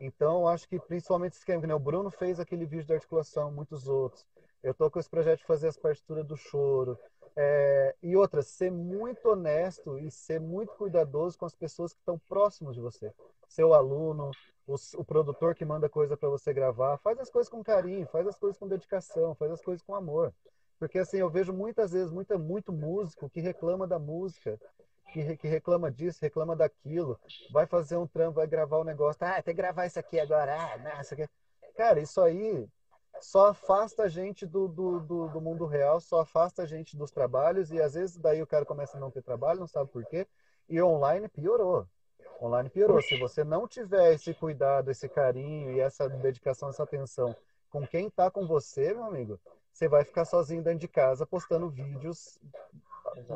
Então, 0.00 0.46
acho 0.48 0.68
que 0.68 0.78
principalmente 0.78 1.32
esse 1.32 1.40
esquema, 1.40 1.66
né? 1.66 1.74
o 1.74 1.78
Bruno 1.78 2.10
fez 2.10 2.40
aquele 2.40 2.66
vídeo 2.66 2.86
de 2.86 2.94
articulação, 2.94 3.50
muitos 3.50 3.88
outros. 3.88 4.26
Eu 4.62 4.72
estou 4.72 4.90
com 4.90 4.98
esse 4.98 5.08
projeto 5.08 5.40
de 5.40 5.46
fazer 5.46 5.68
as 5.68 5.76
partituras 5.76 6.26
do 6.26 6.36
choro. 6.36 6.98
É... 7.36 7.94
e 8.02 8.16
outra, 8.16 8.42
ser 8.42 8.70
muito 8.70 9.28
honesto 9.28 9.98
e 9.98 10.10
ser 10.10 10.40
muito 10.40 10.72
cuidadoso 10.74 11.36
com 11.36 11.44
as 11.44 11.54
pessoas 11.54 11.92
que 11.92 11.98
estão 11.98 12.18
próximas 12.28 12.74
de 12.74 12.80
você. 12.80 13.12
Seu 13.48 13.74
aluno, 13.74 14.30
o, 14.66 14.74
o 14.96 15.04
produtor 15.04 15.54
que 15.54 15.64
manda 15.64 15.88
coisa 15.88 16.16
para 16.16 16.28
você 16.28 16.52
gravar, 16.52 16.96
faz 16.98 17.18
as 17.18 17.30
coisas 17.30 17.50
com 17.50 17.62
carinho, 17.62 18.06
faz 18.06 18.26
as 18.26 18.38
coisas 18.38 18.58
com 18.58 18.68
dedicação, 18.68 19.34
faz 19.34 19.52
as 19.52 19.62
coisas 19.62 19.82
com 19.82 19.94
amor. 19.94 20.32
Porque 20.78 20.98
assim, 20.98 21.18
eu 21.18 21.30
vejo 21.30 21.52
muitas 21.52 21.92
vezes 21.92 22.12
muita, 22.12 22.38
muito 22.38 22.72
músico 22.72 23.28
que 23.28 23.40
reclama 23.40 23.86
da 23.86 23.98
música 23.98 24.58
que, 25.12 25.36
que 25.36 25.48
reclama 25.48 25.90
disso, 25.90 26.18
reclama 26.20 26.56
daquilo, 26.56 27.18
vai 27.52 27.66
fazer 27.66 27.96
um 27.96 28.06
trampo, 28.06 28.36
vai 28.36 28.46
gravar 28.46 28.78
o 28.78 28.80
um 28.82 28.84
negócio, 28.84 29.24
ah, 29.24 29.42
tem 29.42 29.54
que 29.54 29.60
gravar 29.60 29.86
isso 29.86 29.98
aqui 29.98 30.18
agora, 30.18 30.54
ah, 30.54 30.78
não, 30.78 31.00
isso 31.00 31.14
aqui. 31.14 31.28
Cara, 31.76 32.00
isso 32.00 32.20
aí 32.20 32.68
só 33.20 33.48
afasta 33.48 34.04
a 34.04 34.08
gente 34.08 34.46
do, 34.46 34.68
do, 34.68 35.00
do, 35.00 35.28
do, 35.28 35.40
mundo 35.40 35.66
real, 35.66 36.00
só 36.00 36.20
afasta 36.20 36.62
a 36.62 36.66
gente 36.66 36.96
dos 36.96 37.10
trabalhos 37.10 37.72
e 37.72 37.80
às 37.80 37.94
vezes 37.94 38.16
daí 38.18 38.42
o 38.42 38.46
cara 38.46 38.64
começa 38.64 38.96
a 38.96 39.00
não 39.00 39.10
ter 39.10 39.22
trabalho, 39.22 39.60
não 39.60 39.66
sabe 39.66 39.90
por 39.90 40.04
quê. 40.04 40.26
E 40.68 40.80
online 40.80 41.28
piorou. 41.28 41.86
Online 42.40 42.68
piorou. 42.68 43.00
Se 43.02 43.18
você 43.18 43.44
não 43.44 43.66
tiver 43.68 44.14
esse 44.14 44.34
cuidado, 44.34 44.90
esse 44.90 45.08
carinho 45.08 45.72
e 45.72 45.80
essa 45.80 46.08
dedicação, 46.08 46.68
essa 46.68 46.82
atenção 46.82 47.34
com 47.70 47.86
quem 47.86 48.06
está 48.06 48.30
com 48.30 48.46
você, 48.46 48.94
meu 48.94 49.04
amigo, 49.04 49.40
você 49.72 49.88
vai 49.88 50.04
ficar 50.04 50.24
sozinho 50.24 50.62
dentro 50.62 50.78
de 50.78 50.88
casa 50.88 51.26
postando 51.26 51.68
vídeos 51.68 52.40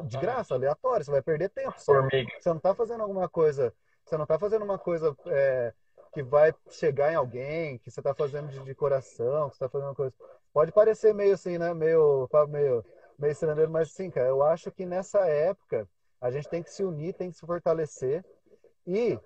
de 0.04 0.18
graça, 0.18 0.54
aleatório, 0.54 1.04
você 1.04 1.10
vai 1.10 1.22
perder 1.22 1.50
tempo. 1.50 1.74
Só. 1.78 1.92
Você 2.02 2.48
não 2.48 2.56
está 2.56 2.74
fazendo 2.74 3.02
alguma 3.02 3.28
coisa, 3.28 3.72
você 4.04 4.16
não 4.16 4.24
está 4.24 4.38
fazendo 4.38 4.64
uma 4.64 4.78
coisa 4.78 5.16
é, 5.26 5.72
que 6.12 6.22
vai 6.22 6.54
chegar 6.70 7.12
em 7.12 7.16
alguém, 7.16 7.78
que 7.78 7.90
você 7.90 8.00
está 8.00 8.14
fazendo 8.14 8.48
de, 8.48 8.60
de, 8.64 8.74
coração, 8.74 9.48
que 9.48 9.56
você 9.56 9.64
está 9.64 9.68
fazendo 9.68 9.88
uma 9.88 9.94
coisa. 9.94 10.14
Pode 10.52 10.72
parecer 10.72 11.14
meio 11.14 11.34
assim, 11.34 11.58
né? 11.58 11.72
Meio, 11.74 12.28
meio, 12.48 12.84
meio 13.18 13.32
estrangeiro, 13.32 13.70
mas 13.70 13.92
sim, 13.92 14.10
cara, 14.10 14.28
eu 14.28 14.42
acho 14.42 14.70
que 14.70 14.86
nessa 14.86 15.20
época 15.26 15.88
A 16.20 16.30
gente 16.30 16.48
tem 16.48 16.62
que 16.62 16.70
se 16.72 16.82
unir, 16.82 17.14
tem 17.14 17.30
que 17.30 17.36
se 17.36 17.46
fortalecer. 17.46 18.24
E 18.86 19.18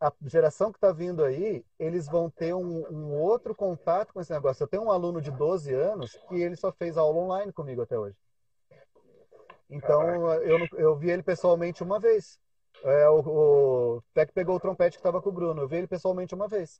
a 0.00 0.12
geração 0.26 0.70
que 0.70 0.76
está 0.76 0.92
vindo 0.92 1.24
aí, 1.24 1.64
eles 1.78 2.06
vão 2.06 2.28
ter 2.28 2.54
um, 2.54 2.84
um, 2.90 3.14
outro 3.14 3.54
contato 3.54 4.12
com 4.12 4.20
esse 4.20 4.32
negócio. 4.32 4.62
Eu 4.62 4.68
tenho 4.68 4.82
um 4.82 4.90
aluno 4.90 5.20
de 5.20 5.30
12 5.30 5.72
anos 5.72 6.18
que 6.28 6.34
ele 6.34 6.56
só 6.56 6.70
fez 6.70 6.98
aula 6.98 7.18
online 7.18 7.52
comigo 7.52 7.80
até 7.80 7.98
hoje. 7.98 8.16
Então, 9.74 10.32
eu, 10.34 10.68
eu 10.74 10.96
vi 10.96 11.10
ele 11.10 11.22
pessoalmente 11.22 11.82
uma 11.82 11.98
vez. 11.98 12.38
É, 12.84 13.08
o, 13.08 13.18
o 13.18 14.02
Peck 14.12 14.32
pegou 14.32 14.56
o 14.56 14.60
trompete 14.60 14.96
que 14.96 15.00
estava 15.00 15.20
com 15.20 15.30
o 15.30 15.32
Bruno. 15.32 15.62
Eu 15.62 15.68
vi 15.68 15.76
ele 15.76 15.86
pessoalmente 15.86 16.34
uma 16.34 16.46
vez. 16.46 16.78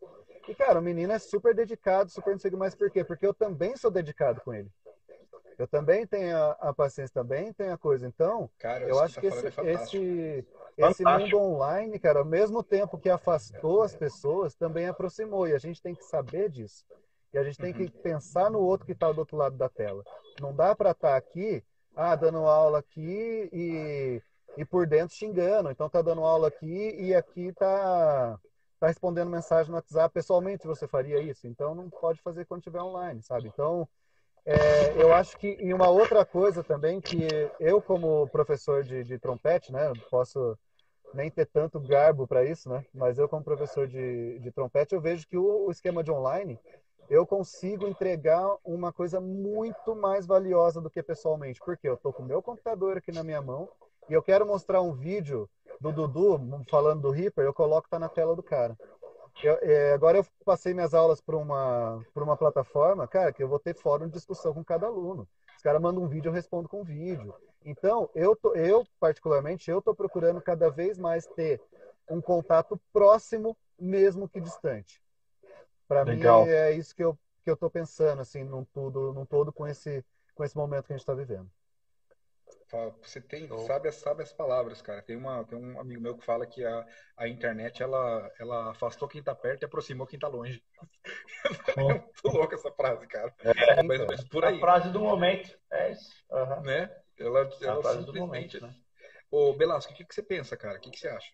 E, 0.49 0.55
cara, 0.55 0.79
o 0.79 0.83
menino 0.83 1.13
é 1.13 1.19
super 1.19 1.55
dedicado, 1.55 2.11
super 2.11 2.33
não 2.33 2.39
sei 2.39 2.51
mais 2.53 2.75
por 2.75 2.91
quê. 2.91 3.03
Porque 3.03 3.27
eu 3.27 3.35
também 3.35 3.77
sou 3.77 3.91
dedicado 3.91 4.41
com 4.43 4.55
ele. 4.55 4.71
Eu 5.59 5.67
também 5.67 6.07
tenho 6.07 6.37
a, 6.37 6.51
a 6.61 6.75
paciência, 6.75 7.15
também 7.15 7.53
tenho 7.53 7.73
a 7.73 7.79
coisa. 7.79 8.07
Então, 8.07 8.49
cara, 8.59 8.85
eu 8.85 9.01
acho 9.01 9.21
que, 9.21 9.31
tá 9.31 9.41
que 9.41 9.47
esse, 9.47 9.61
é 9.61 9.73
esse, 9.73 10.47
esse 10.77 11.05
mundo 11.05 11.39
online, 11.39 11.99
cara, 11.99 12.21
ao 12.21 12.25
mesmo 12.25 12.63
tempo 12.63 12.99
que 12.99 13.09
afastou 13.09 13.83
as 13.83 13.95
pessoas, 13.95 14.55
também 14.55 14.87
aproximou. 14.87 15.49
E 15.49 15.55
a 15.55 15.59
gente 15.59 15.83
tem 15.83 15.95
que 15.95 16.05
saber 16.05 16.49
disso. 16.49 16.85
E 17.33 17.39
a 17.39 17.43
gente 17.43 17.59
tem 17.59 17.73
uhum. 17.73 17.79
que 17.79 17.91
pensar 17.91 18.51
no 18.51 18.61
outro 18.61 18.87
que 18.87 18.93
está 18.93 19.11
do 19.11 19.19
outro 19.19 19.37
lado 19.37 19.57
da 19.57 19.69
tela. 19.69 20.05
Não 20.41 20.55
dá 20.55 20.75
para 20.75 20.93
estar 20.93 21.11
tá 21.11 21.17
aqui, 21.17 21.65
ah, 21.97 22.17
dando 22.17 22.39
aula 22.39 22.79
aqui 22.79 23.49
e, 23.53 24.23
e 24.57 24.65
por 24.65 24.87
dentro 24.87 25.17
xingando. 25.17 25.71
Então 25.71 25.89
tá 25.89 26.03
dando 26.03 26.23
aula 26.23 26.49
aqui 26.49 26.97
e 26.99 27.15
aqui 27.15 27.53
tá, 27.53 28.39
tá 28.81 28.87
respondendo 28.87 29.31
mensagem 29.31 29.71
no 29.71 29.77
WhatsApp. 29.77 30.13
Pessoalmente 30.13 30.67
você 30.67 30.87
faria 30.87 31.21
isso. 31.21 31.47
Então 31.47 31.75
não 31.75 31.89
pode 31.89 32.21
fazer 32.21 32.45
quando 32.45 32.61
estiver 32.61 32.83
online, 32.83 33.23
sabe? 33.23 33.49
Então 33.49 33.89
é, 34.47 35.03
eu 35.03 35.13
acho 35.15 35.39
que 35.39 35.49
em 35.61 35.73
uma 35.73 35.89
outra 35.89 36.25
coisa 36.25 36.63
também 36.63 37.01
que 37.01 37.27
eu 37.59 37.81
como 37.81 38.29
professor 38.29 38.83
de, 38.83 39.03
de 39.03 39.19
trompete, 39.19 39.73
né, 39.73 39.91
posso 40.11 40.59
nem 41.15 41.31
ter 41.31 41.47
tanto 41.47 41.81
garbo 41.81 42.27
para 42.27 42.45
isso, 42.45 42.69
né? 42.69 42.85
Mas 42.93 43.19
eu 43.19 43.29
como 43.29 43.43
professor 43.45 43.87
de, 43.87 44.39
de 44.41 44.51
trompete 44.51 44.95
eu 44.95 45.01
vejo 45.01 45.27
que 45.27 45.37
o, 45.37 45.67
o 45.67 45.71
esquema 45.71 46.03
de 46.03 46.11
online 46.11 46.59
eu 47.09 47.27
consigo 47.27 47.87
entregar 47.87 48.57
uma 48.65 48.93
coisa 48.93 49.21
muito 49.21 49.95
mais 49.95 50.27
valiosa 50.27 50.81
do 50.81 50.91
que 50.91 51.03
pessoalmente, 51.03 51.61
porque 51.61 51.89
eu 51.89 51.95
estou 51.95 52.13
com 52.13 52.23
o 52.23 52.27
meu 52.27 52.43
computador 52.43 52.97
aqui 52.97 53.13
na 53.13 53.23
minha 53.23 53.43
mão 53.43 53.69
e 54.09 54.13
eu 54.13 54.23
quero 54.23 54.47
mostrar 54.47 54.81
um 54.81 54.93
vídeo 54.93 55.49
do 55.81 55.93
Dudu 55.93 56.41
falando 56.71 57.03
do 57.03 57.11
Reaper, 57.11 57.45
eu 57.45 57.55
coloco 57.55 57.89
tá 57.89 57.99
na 57.99 58.09
tela 58.09 58.35
do 58.35 58.43
cara. 58.43 58.77
Eu, 59.43 59.59
é, 59.63 59.93
agora 59.93 60.19
eu 60.19 60.27
passei 60.45 60.73
minhas 60.73 60.95
aulas 60.95 61.21
para 61.21 61.37
uma, 61.37 62.01
uma 62.15 62.37
plataforma, 62.37 63.07
cara, 63.09 63.33
que 63.33 63.43
eu 63.43 63.49
vou 63.49 63.59
ter 63.59 63.75
fórum 63.75 64.07
de 64.07 64.13
discussão 64.13 64.55
com 64.55 64.65
cada 64.65 64.87
aluno. 64.87 65.27
Os 65.57 65.63
caras 65.63 65.83
mandam 65.83 66.03
um 66.03 66.09
vídeo, 66.09 66.29
eu 66.29 66.33
respondo 66.33 66.69
com 66.69 66.85
vídeo. 66.85 67.35
Então, 67.65 68.09
eu, 68.15 68.37
tô, 68.37 68.55
eu 68.55 68.87
particularmente, 69.01 69.71
eu 69.71 69.79
estou 69.79 69.95
procurando 69.95 70.41
cada 70.41 70.71
vez 70.71 70.99
mais 70.99 71.27
ter 71.27 71.61
um 72.09 72.21
contato 72.21 72.79
próximo, 72.93 73.57
mesmo 73.79 74.29
que 74.29 74.41
distante. 74.41 75.03
Para 75.87 76.05
mim, 76.05 76.21
é 76.49 76.73
isso 76.73 76.95
que 76.95 77.05
eu 77.05 77.19
que 77.45 77.51
eu 77.51 77.55
estou 77.55 77.71
pensando, 77.71 78.23
assim, 78.23 78.43
num, 78.43 78.65
tudo, 78.65 79.13
num 79.13 79.27
todo 79.27 79.53
com 79.53 79.67
esse, 79.67 80.03
com 80.35 80.43
esse 80.43 80.57
momento 80.57 80.87
que 80.87 80.95
a 80.95 80.97
gente 80.97 81.03
está 81.03 81.15
vivendo. 81.15 81.49
Você 83.03 83.21
tem, 83.21 83.47
sabe, 83.67 83.93
sabe 83.93 84.23
as 84.23 84.33
palavras, 84.33 84.83
cara. 84.83 85.01
Tem, 85.01 85.15
uma, 85.15 85.45
tem 85.45 85.57
um 85.57 85.79
amigo 85.79 86.01
meu 86.01 86.17
que 86.17 86.25
fala 86.25 86.45
que 86.45 86.65
a, 86.65 86.85
a 87.17 87.29
internet 87.29 87.81
ela, 87.81 88.33
ela 88.39 88.71
afastou 88.71 89.07
quem 89.07 89.23
tá 89.23 89.33
perto 89.33 89.63
e 89.63 89.67
aproximou 89.67 90.07
quem 90.07 90.19
tá 90.19 90.27
longe. 90.27 90.61
é 91.79 91.83
muito 91.83 92.11
louca 92.25 92.57
essa 92.57 92.73
frase, 92.73 93.07
cara. 93.07 93.33
É, 93.45 93.83
mas, 93.83 94.05
mas 94.07 94.25
por 94.25 94.45
aí. 94.45 94.57
A 94.57 94.61
frase 94.61 94.91
do 94.91 94.99
momento. 94.99 95.57
É 95.71 95.93
isso. 95.93 96.11
Uhum. 96.31 96.63
Né? 96.63 96.91
Ela, 97.17 97.49
ela 97.61 97.79
a 97.79 97.83
frase 97.83 98.05
do 98.07 98.15
momento, 98.15 98.61
né? 98.61 98.75
Ô, 99.31 99.53
Belasco, 99.53 99.93
o 99.93 99.95
que, 99.95 100.05
que 100.05 100.15
você 100.15 100.23
pensa, 100.23 100.57
cara? 100.57 100.79
O 100.79 100.81
que, 100.81 100.91
que 100.91 100.99
você 100.99 101.09
acha? 101.09 101.31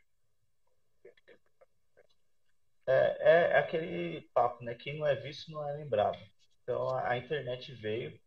É, 2.91 3.53
é 3.55 3.59
aquele 3.59 4.23
papo, 4.35 4.65
né? 4.65 4.75
Quem 4.75 4.99
não 4.99 5.07
é 5.07 5.15
visto 5.15 5.51
não 5.51 5.69
é 5.69 5.73
lembrado. 5.73 6.19
Então 6.63 6.89
a, 6.89 7.11
a 7.11 7.19
internet 7.19 7.73
veio 7.75 8.19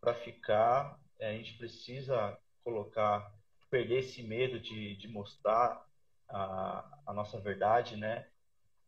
para 0.00 0.14
ficar. 0.14 0.98
É, 1.18 1.30
a 1.30 1.32
gente 1.32 1.56
precisa 1.56 2.38
colocar, 2.62 3.32
perder 3.70 4.00
esse 4.00 4.22
medo 4.22 4.60
de, 4.60 4.96
de 4.96 5.08
mostrar 5.08 5.84
a, 6.28 7.00
a 7.06 7.12
nossa 7.12 7.40
verdade, 7.40 7.96
né? 7.96 8.26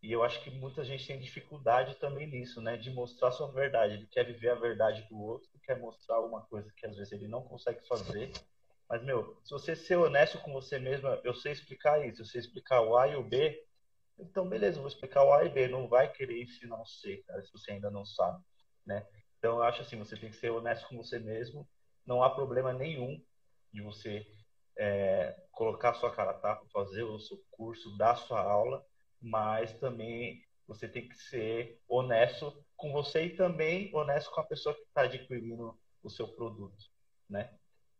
E 0.03 0.13
eu 0.13 0.23
acho 0.23 0.41
que 0.43 0.51
muita 0.51 0.85
gente 0.85 1.07
tem 1.07 1.19
dificuldade 1.19 1.97
também 1.97 2.27
nisso, 2.27 2.61
né? 2.61 2.77
De 2.77 2.91
mostrar 2.91 3.33
sua 3.33 3.51
verdade. 3.51 3.95
Ele 3.95 4.07
quer 4.07 4.25
viver 4.25 4.51
a 4.51 4.55
verdade 4.55 5.07
do 5.09 5.19
outro, 5.19 5.49
quer 5.65 5.79
mostrar 5.79 6.17
alguma 6.17 6.43
coisa 6.43 6.73
que 6.77 6.87
às 6.87 6.97
vezes 6.97 7.13
ele 7.13 7.27
não 7.27 7.43
consegue 7.43 7.87
fazer. 7.87 8.31
Mas, 8.89 9.03
meu, 9.03 9.37
se 9.45 9.51
você 9.51 9.77
ser 9.77 9.97
honesto 9.97 10.39
com 10.39 10.53
você 10.53 10.79
mesmo, 10.79 11.09
eu 11.25 11.35
sei 11.35 11.53
explicar 11.53 12.07
isso, 12.07 12.23
eu 12.23 12.27
sei 12.27 12.41
explicar 12.41 12.81
o 12.81 12.97
A 12.97 13.09
e 13.09 13.17
o 13.17 13.23
B, 13.23 13.63
então 14.19 14.49
beleza, 14.49 14.79
vou 14.79 14.89
explicar 14.89 15.25
o 15.25 15.33
A 15.33 15.45
e 15.45 15.49
B. 15.49 15.69
Não 15.69 15.89
vai 15.89 16.11
querer 16.11 16.43
ensinar 16.43 16.81
o 16.81 16.87
C, 16.87 17.23
cara, 17.27 17.43
se 17.43 17.53
você 17.53 17.73
ainda 17.73 17.91
não 17.91 18.05
sabe, 18.05 18.43
né? 18.87 19.07
Então 19.39 19.57
eu 19.57 19.63
acho 19.63 19.83
assim, 19.83 19.97
você 19.99 20.17
tem 20.17 20.31
que 20.31 20.37
ser 20.37 20.51
honesto 20.51 20.89
com 20.89 20.97
você 20.97 21.19
mesmo. 21.19 21.67
Não 22.07 22.23
há 22.23 22.31
problema 22.31 22.73
nenhum 22.73 23.23
de 23.73 23.83
você 23.83 24.27
é, 24.77 25.35
colocar 25.53 25.95
sua 25.95 26.15
cara 26.15 26.35
tá, 26.35 26.61
fazer 26.73 27.03
o 27.03 27.19
seu 27.19 27.39
curso, 27.51 27.97
dar 27.97 28.17
sua 28.17 28.41
aula, 28.41 28.85
mas 29.21 29.73
também 29.75 30.43
você 30.67 30.89
tem 30.89 31.09
que 31.09 31.17
ser 31.17 31.81
honesto 31.89 32.65
com 32.77 32.93
você 32.93 33.25
e 33.25 33.37
também 33.37 33.91
honesto 33.95 34.31
com 34.31 34.41
a 34.41 34.47
pessoa 34.47 34.75
que 34.75 34.83
está 34.83 35.03
adquirindo 35.03 35.79
o 36.03 36.11
seu 36.11 36.29
produto, 36.29 36.77
né? 37.29 37.53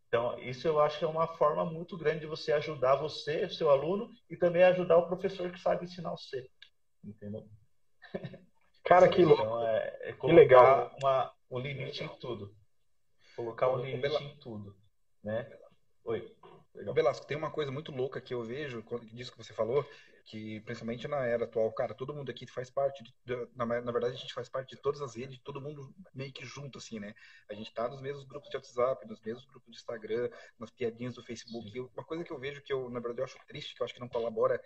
Então, 0.09 0.39
isso 0.39 0.67
eu 0.67 0.79
acho 0.81 0.97
que 0.97 1.05
é 1.05 1.07
uma 1.07 1.27
forma 1.27 1.63
muito 1.63 1.95
grande 1.95 2.21
de 2.21 2.25
você 2.25 2.51
ajudar 2.51 2.95
você, 2.95 3.45
o 3.45 3.53
seu 3.53 3.69
aluno, 3.69 4.09
e 4.27 4.35
também 4.35 4.63
ajudar 4.63 4.97
o 4.97 5.07
professor 5.07 5.51
que 5.51 5.59
sabe 5.59 5.85
ensinar 5.85 6.09
você. 6.09 6.49
Entendeu? 7.03 7.47
Cara, 8.83 9.07
que 9.07 9.23
louco. 9.23 9.43
Então, 9.43 9.67
é, 9.67 9.99
é 10.01 10.13
que 10.13 10.31
legal. 10.31 10.91
Uma, 10.99 11.31
um 11.51 11.59
limite 11.59 12.03
em 12.03 12.07
tudo. 12.19 12.55
Colocar 13.35 13.69
um 13.71 13.77
limite 13.77 14.23
em 14.23 14.35
tudo. 14.37 14.75
Né? 15.23 15.47
Oi. 16.03 16.35
Legal. 16.73 16.93
Belasco, 16.93 17.27
tem 17.27 17.37
uma 17.37 17.51
coisa 17.51 17.71
muito 17.71 17.91
louca 17.91 18.19
que 18.19 18.33
eu 18.33 18.43
vejo 18.43 18.83
disso 19.11 19.31
que 19.31 19.37
você 19.37 19.53
falou, 19.53 19.85
que 20.25 20.59
principalmente 20.61 21.07
na 21.07 21.25
era 21.25 21.45
atual, 21.45 21.71
cara, 21.73 21.93
todo 21.93 22.13
mundo 22.13 22.29
aqui 22.29 22.45
faz 22.47 22.69
parte, 22.69 23.03
de, 23.25 23.35
na, 23.55 23.65
na, 23.65 23.91
verdade 23.91 24.13
a 24.15 24.17
gente 24.17 24.33
faz 24.33 24.49
parte 24.49 24.75
de 24.75 24.81
todas 24.81 25.01
as 25.01 25.15
redes, 25.15 25.39
todo 25.43 25.61
mundo 25.61 25.93
meio 26.13 26.31
que 26.31 26.45
junto, 26.45 26.77
assim, 26.77 26.99
né? 26.99 27.13
A 27.49 27.53
gente 27.53 27.73
tá 27.73 27.87
nos 27.87 28.01
mesmos 28.01 28.25
grupos 28.25 28.49
de 28.49 28.57
WhatsApp, 28.57 29.07
nos 29.07 29.21
mesmos 29.21 29.45
grupos 29.45 29.71
de 29.71 29.77
Instagram, 29.77 30.29
nas 30.57 30.71
piadinhas 30.71 31.15
do 31.15 31.23
Facebook. 31.23 31.79
Uma 31.79 32.05
coisa 32.05 32.23
que 32.23 32.31
eu 32.31 32.39
vejo 32.39 32.61
que 32.61 32.73
eu, 32.73 32.89
na 32.89 32.99
verdade, 32.99 33.21
eu 33.21 33.25
acho 33.25 33.39
triste, 33.47 33.75
que 33.75 33.81
eu 33.81 33.85
acho 33.85 33.93
que 33.93 33.99
não 33.99 34.09
colabora 34.09 34.61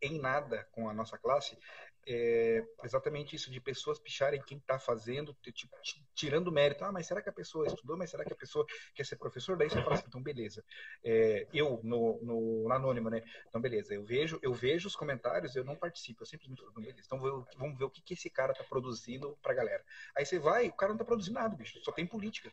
em 0.00 0.18
nada 0.20 0.66
com 0.72 0.88
a 0.88 0.94
nossa 0.94 1.16
classe, 1.18 1.58
é 2.06 2.64
exatamente 2.84 3.34
isso 3.34 3.50
de 3.50 3.60
pessoas 3.60 3.98
picharem 3.98 4.40
quem 4.46 4.58
está 4.58 4.78
fazendo, 4.78 5.36
tipo, 5.52 5.76
tirando 6.14 6.52
mérito. 6.52 6.84
Ah, 6.84 6.92
mas 6.92 7.06
será 7.06 7.20
que 7.20 7.28
a 7.28 7.32
pessoa 7.32 7.66
estudou? 7.66 7.96
Mas 7.96 8.10
será 8.10 8.24
que 8.24 8.32
a 8.32 8.36
pessoa 8.36 8.64
quer 8.94 9.04
ser 9.04 9.16
professor? 9.16 9.56
Daí 9.56 9.68
você 9.68 9.82
fala 9.82 9.94
assim, 9.94 10.04
então 10.06 10.22
beleza. 10.22 10.64
É, 11.04 11.46
eu 11.52 11.80
no, 11.82 12.20
no, 12.22 12.62
no, 12.64 12.72
anônimo, 12.72 13.10
né? 13.10 13.22
Então 13.48 13.60
beleza. 13.60 13.92
Eu 13.92 14.04
vejo, 14.04 14.38
eu 14.42 14.52
vejo 14.52 14.86
os 14.86 14.94
comentários, 14.94 15.56
eu 15.56 15.64
não 15.64 15.74
participo. 15.74 16.22
Eu 16.22 16.26
simplesmente 16.26 16.60
falo, 16.60 16.70
então 16.70 16.82
beleza. 16.82 17.02
Então 17.04 17.18
vamos 17.58 17.78
ver 17.78 17.84
o 17.84 17.90
que, 17.90 18.02
que 18.02 18.14
esse 18.14 18.30
cara 18.30 18.52
está 18.52 18.64
produzindo 18.64 19.36
para 19.42 19.52
a 19.52 19.56
galera. 19.56 19.84
Aí 20.16 20.24
você 20.24 20.38
vai, 20.38 20.68
o 20.68 20.72
cara 20.72 20.90
não 20.90 20.96
está 20.96 21.04
produzindo 21.04 21.38
nada, 21.38 21.56
bicho. 21.56 21.80
Só 21.82 21.90
tem 21.90 22.06
política. 22.06 22.52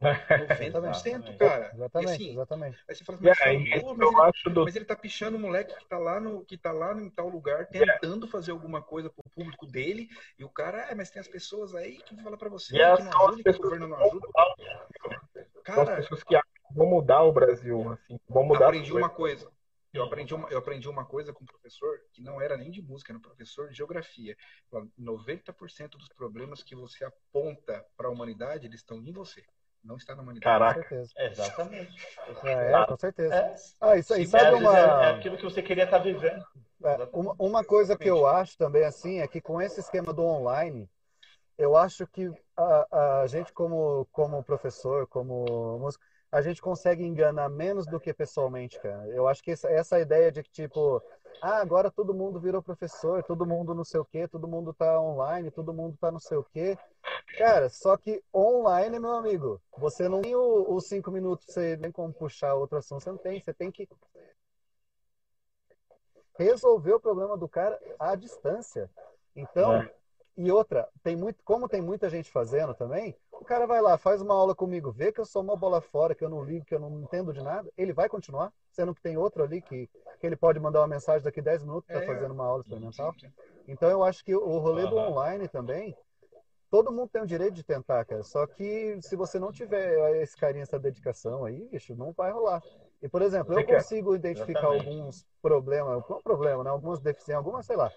90%, 0.00 1.36
cara. 1.36 1.72
Exatamente, 1.74 2.12
assim, 2.12 2.30
exatamente. 2.30 2.78
Aí 2.88 2.94
você 2.94 3.04
fala 3.04 3.18
assim, 3.18 3.26
yeah, 3.26 3.70
mas, 3.70 3.82
pô, 3.82 3.94
mas, 3.94 4.32
ele, 4.44 4.54
do... 4.54 4.64
mas, 4.64 4.76
ele, 4.76 4.84
tá 4.84 4.94
pichando 4.94 5.36
o 5.36 5.40
moleque 5.40 5.76
que 5.76 5.88
tá 5.88 5.98
lá 5.98 6.20
no 6.20 6.44
que 6.44 6.56
tá 6.56 6.70
lá 6.70 6.92
em 6.94 7.10
tal 7.10 7.28
lugar 7.28 7.66
tentando 7.66 8.26
yeah. 8.26 8.28
fazer 8.28 8.52
alguma 8.52 8.80
coisa 8.80 9.10
pro 9.10 9.24
público 9.34 9.66
dele 9.66 10.08
e 10.38 10.44
o 10.44 10.48
cara, 10.48 10.82
é, 10.82 10.94
mas 10.94 11.10
tem 11.10 11.20
as 11.20 11.26
pessoas 11.26 11.74
aí 11.74 11.98
que 11.98 12.16
falam 12.22 12.38
para 12.38 12.48
você 12.48 12.76
yeah, 12.76 12.96
que 12.96 13.02
não 13.02 13.28
ajuda, 13.28 13.52
que 13.52 13.58
o 13.58 13.62
governo 13.62 13.88
não 13.88 13.96
ajuda. 13.96 14.28
Cara, 15.64 15.94
as 15.94 16.08
pessoas 16.08 16.22
que 16.22 16.38
vão 16.72 16.86
mudar 16.86 17.22
o 17.24 17.32
Brasil, 17.32 17.90
assim, 17.90 18.20
vão 18.28 18.44
mudar 18.44 18.66
Aprendi 18.66 18.92
uma 18.92 19.10
coisa. 19.10 19.50
Eu 19.92 20.04
aprendi, 20.04 20.34
uma, 20.34 20.48
eu 20.50 20.58
aprendi 20.58 20.88
uma 20.88 21.04
coisa 21.04 21.32
com 21.32 21.42
um 21.42 21.46
professor 21.46 21.98
que 22.12 22.22
não 22.22 22.40
era 22.40 22.56
nem 22.56 22.70
de 22.70 22.80
música, 22.82 23.10
era 23.10 23.18
um 23.18 23.22
professor 23.22 23.70
de 23.70 23.76
geografia. 23.76 24.36
90% 25.00 25.88
dos 25.92 26.08
problemas 26.10 26.62
que 26.62 26.76
você 26.76 27.04
aponta 27.04 27.84
para 27.96 28.06
a 28.06 28.10
humanidade, 28.10 28.66
eles 28.66 28.80
estão 28.80 28.98
em 28.98 29.10
você 29.10 29.42
não 29.84 29.96
está 29.96 30.14
na 30.14 30.22
humanidade. 30.22 30.44
Caraca. 30.44 30.82
Com 30.82 30.88
certeza. 30.88 31.12
Exatamente. 31.18 32.06
É, 32.44 32.86
com 32.86 32.96
certeza. 32.96 33.34
É. 33.34 33.54
Ah, 33.80 33.96
isso 33.96 34.14
aí, 34.14 34.26
sabe 34.26 34.56
uma... 34.56 34.78
É 34.78 35.10
aquilo 35.10 35.36
que 35.36 35.44
você 35.44 35.62
queria 35.62 35.84
estar 35.84 35.98
vivendo. 35.98 36.44
É, 36.84 37.08
uma, 37.12 37.34
uma 37.38 37.64
coisa 37.64 37.96
que 37.96 38.08
eu 38.08 38.26
acho 38.26 38.56
também, 38.56 38.84
assim, 38.84 39.20
é 39.20 39.26
que 39.26 39.40
com 39.40 39.60
esse 39.60 39.80
esquema 39.80 40.12
do 40.12 40.22
online, 40.22 40.88
eu 41.56 41.76
acho 41.76 42.06
que 42.06 42.30
a, 42.56 43.20
a 43.22 43.26
gente, 43.26 43.52
como, 43.52 44.06
como 44.12 44.44
professor, 44.44 45.06
como 45.08 45.78
músico, 45.78 46.04
a 46.30 46.42
gente 46.42 46.60
consegue 46.60 47.02
enganar 47.02 47.48
menos 47.48 47.86
do 47.86 47.98
que 47.98 48.12
pessoalmente, 48.12 48.78
cara. 48.80 49.06
Eu 49.08 49.26
acho 49.26 49.42
que 49.42 49.50
essa, 49.50 49.68
essa 49.70 49.98
ideia 49.98 50.30
de 50.30 50.42
que, 50.42 50.50
tipo, 50.50 51.02
Ah, 51.40 51.58
agora 51.58 51.90
todo 51.90 52.14
mundo 52.14 52.40
virou 52.40 52.62
professor, 52.62 53.22
todo 53.22 53.46
mundo 53.46 53.74
não 53.74 53.84
sei 53.84 54.00
o 54.00 54.04
quê, 54.04 54.26
todo 54.26 54.48
mundo 54.48 54.74
tá 54.74 55.00
online, 55.00 55.50
todo 55.50 55.72
mundo 55.72 55.96
tá 56.00 56.10
não 56.10 56.18
sei 56.18 56.36
o 56.36 56.44
quê. 56.44 56.76
Cara, 57.36 57.68
só 57.68 57.96
que 57.96 58.22
online, 58.34 58.98
meu 58.98 59.12
amigo, 59.12 59.60
você 59.76 60.08
não 60.08 60.20
tem 60.20 60.34
os 60.34 60.86
cinco 60.86 61.10
minutos, 61.10 61.46
você 61.46 61.76
nem 61.76 61.92
como 61.92 62.12
puxar 62.12 62.54
outra 62.54 62.78
ação, 62.80 62.98
você 62.98 63.10
não 63.10 63.18
tem, 63.18 63.40
você 63.40 63.54
tem 63.54 63.70
que 63.70 63.88
resolver 66.36 66.94
o 66.94 67.00
problema 67.00 67.36
do 67.36 67.48
cara 67.48 67.78
à 67.98 68.14
distância. 68.14 68.90
Então, 69.36 69.74
é. 69.74 69.97
E 70.40 70.52
outra, 70.52 70.88
tem 71.02 71.16
muito, 71.16 71.42
como 71.44 71.68
tem 71.68 71.82
muita 71.82 72.08
gente 72.08 72.30
fazendo 72.30 72.72
também, 72.72 73.12
o 73.32 73.44
cara 73.44 73.66
vai 73.66 73.82
lá, 73.82 73.98
faz 73.98 74.22
uma 74.22 74.34
aula 74.34 74.54
comigo, 74.54 74.92
vê 74.92 75.10
que 75.10 75.20
eu 75.20 75.26
sou 75.26 75.42
uma 75.42 75.56
bola 75.56 75.80
fora, 75.80 76.14
que 76.14 76.24
eu 76.24 76.28
não 76.28 76.44
ligo, 76.44 76.64
que 76.64 76.76
eu 76.76 76.78
não 76.78 77.00
entendo 77.00 77.32
de 77.32 77.42
nada, 77.42 77.68
ele 77.76 77.92
vai 77.92 78.08
continuar, 78.08 78.52
sendo 78.70 78.94
que 78.94 79.02
tem 79.02 79.16
outro 79.16 79.42
ali 79.42 79.60
que, 79.60 79.90
que 80.20 80.26
ele 80.26 80.36
pode 80.36 80.60
mandar 80.60 80.80
uma 80.80 80.86
mensagem 80.86 81.24
daqui 81.24 81.42
10 81.42 81.64
minutos, 81.64 81.88
tá 81.88 82.00
é, 82.00 82.06
fazendo 82.06 82.30
uma 82.30 82.46
aula 82.46 82.60
experimental. 82.60 83.12
Então 83.66 83.90
eu 83.90 84.04
acho 84.04 84.24
que 84.24 84.32
o 84.32 84.58
rolê 84.58 84.86
do 84.86 84.96
online 84.96 85.48
também, 85.48 85.96
todo 86.70 86.92
mundo 86.92 87.08
tem 87.08 87.22
o 87.22 87.26
direito 87.26 87.54
de 87.54 87.64
tentar, 87.64 88.04
cara. 88.04 88.22
Só 88.22 88.46
que 88.46 88.96
se 89.02 89.16
você 89.16 89.40
não 89.40 89.50
tiver 89.50 90.22
esse 90.22 90.36
carinho, 90.36 90.62
essa 90.62 90.78
dedicação 90.78 91.44
aí, 91.44 91.68
bicho, 91.68 91.96
não 91.96 92.12
vai 92.12 92.30
rolar. 92.30 92.62
E, 93.02 93.08
por 93.08 93.22
exemplo, 93.22 93.58
eu 93.58 93.66
consigo 93.66 94.14
identificar 94.14 94.66
alguns 94.66 95.26
problemas, 95.42 96.02
não 96.08 96.22
problema, 96.22 96.62
né? 96.62 96.70
Algumas 96.70 97.00
deficiências, 97.00 97.36
algumas, 97.36 97.66
sei 97.66 97.76
lá, 97.76 97.92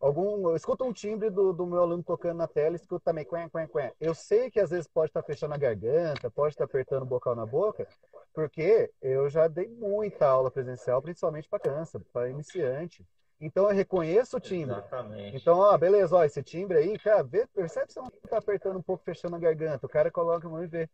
algum, 0.00 0.48
eu 0.48 0.56
escuto 0.56 0.84
um 0.84 0.92
timbre 0.92 1.30
do, 1.30 1.52
do 1.52 1.66
meu 1.66 1.80
aluno 1.80 2.02
tocando 2.02 2.38
na 2.38 2.46
tela, 2.46 2.76
escuto 2.76 3.04
também 3.04 3.24
quen, 3.24 3.48
quen, 3.48 3.66
quen. 3.66 3.92
Eu 4.00 4.14
sei 4.14 4.50
que 4.50 4.60
às 4.60 4.70
vezes 4.70 4.86
pode 4.86 5.10
estar 5.10 5.22
fechando 5.22 5.54
a 5.54 5.58
garganta, 5.58 6.30
pode 6.30 6.54
estar 6.54 6.64
apertando 6.64 7.02
o 7.02 7.06
bocal 7.06 7.34
na 7.34 7.46
boca, 7.46 7.86
porque 8.32 8.90
eu 9.02 9.28
já 9.28 9.48
dei 9.48 9.68
muita 9.68 10.26
aula 10.26 10.50
presencial, 10.50 11.02
principalmente 11.02 11.48
para 11.48 11.58
criança, 11.58 12.00
para 12.12 12.30
iniciante. 12.30 13.04
Então 13.40 13.68
eu 13.68 13.74
reconheço 13.74 14.36
o 14.36 14.40
timbre. 14.40 14.76
Exatamente. 14.76 15.36
Então, 15.36 15.58
ó, 15.58 15.76
beleza, 15.78 16.16
ó, 16.16 16.24
esse 16.24 16.42
timbre 16.42 16.78
aí, 16.78 16.98
cara, 16.98 17.22
vê, 17.22 17.46
percebe 17.46 17.92
se 17.92 17.98
não 17.98 18.10
tá 18.28 18.38
apertando 18.38 18.78
um 18.78 18.82
pouco, 18.82 19.04
fechando 19.04 19.36
a 19.36 19.38
garganta. 19.38 19.86
O 19.86 19.88
cara 19.88 20.10
coloca 20.10 20.46
a 20.46 20.50
mão 20.50 20.62
e 20.62 20.66
vê. 20.66 20.88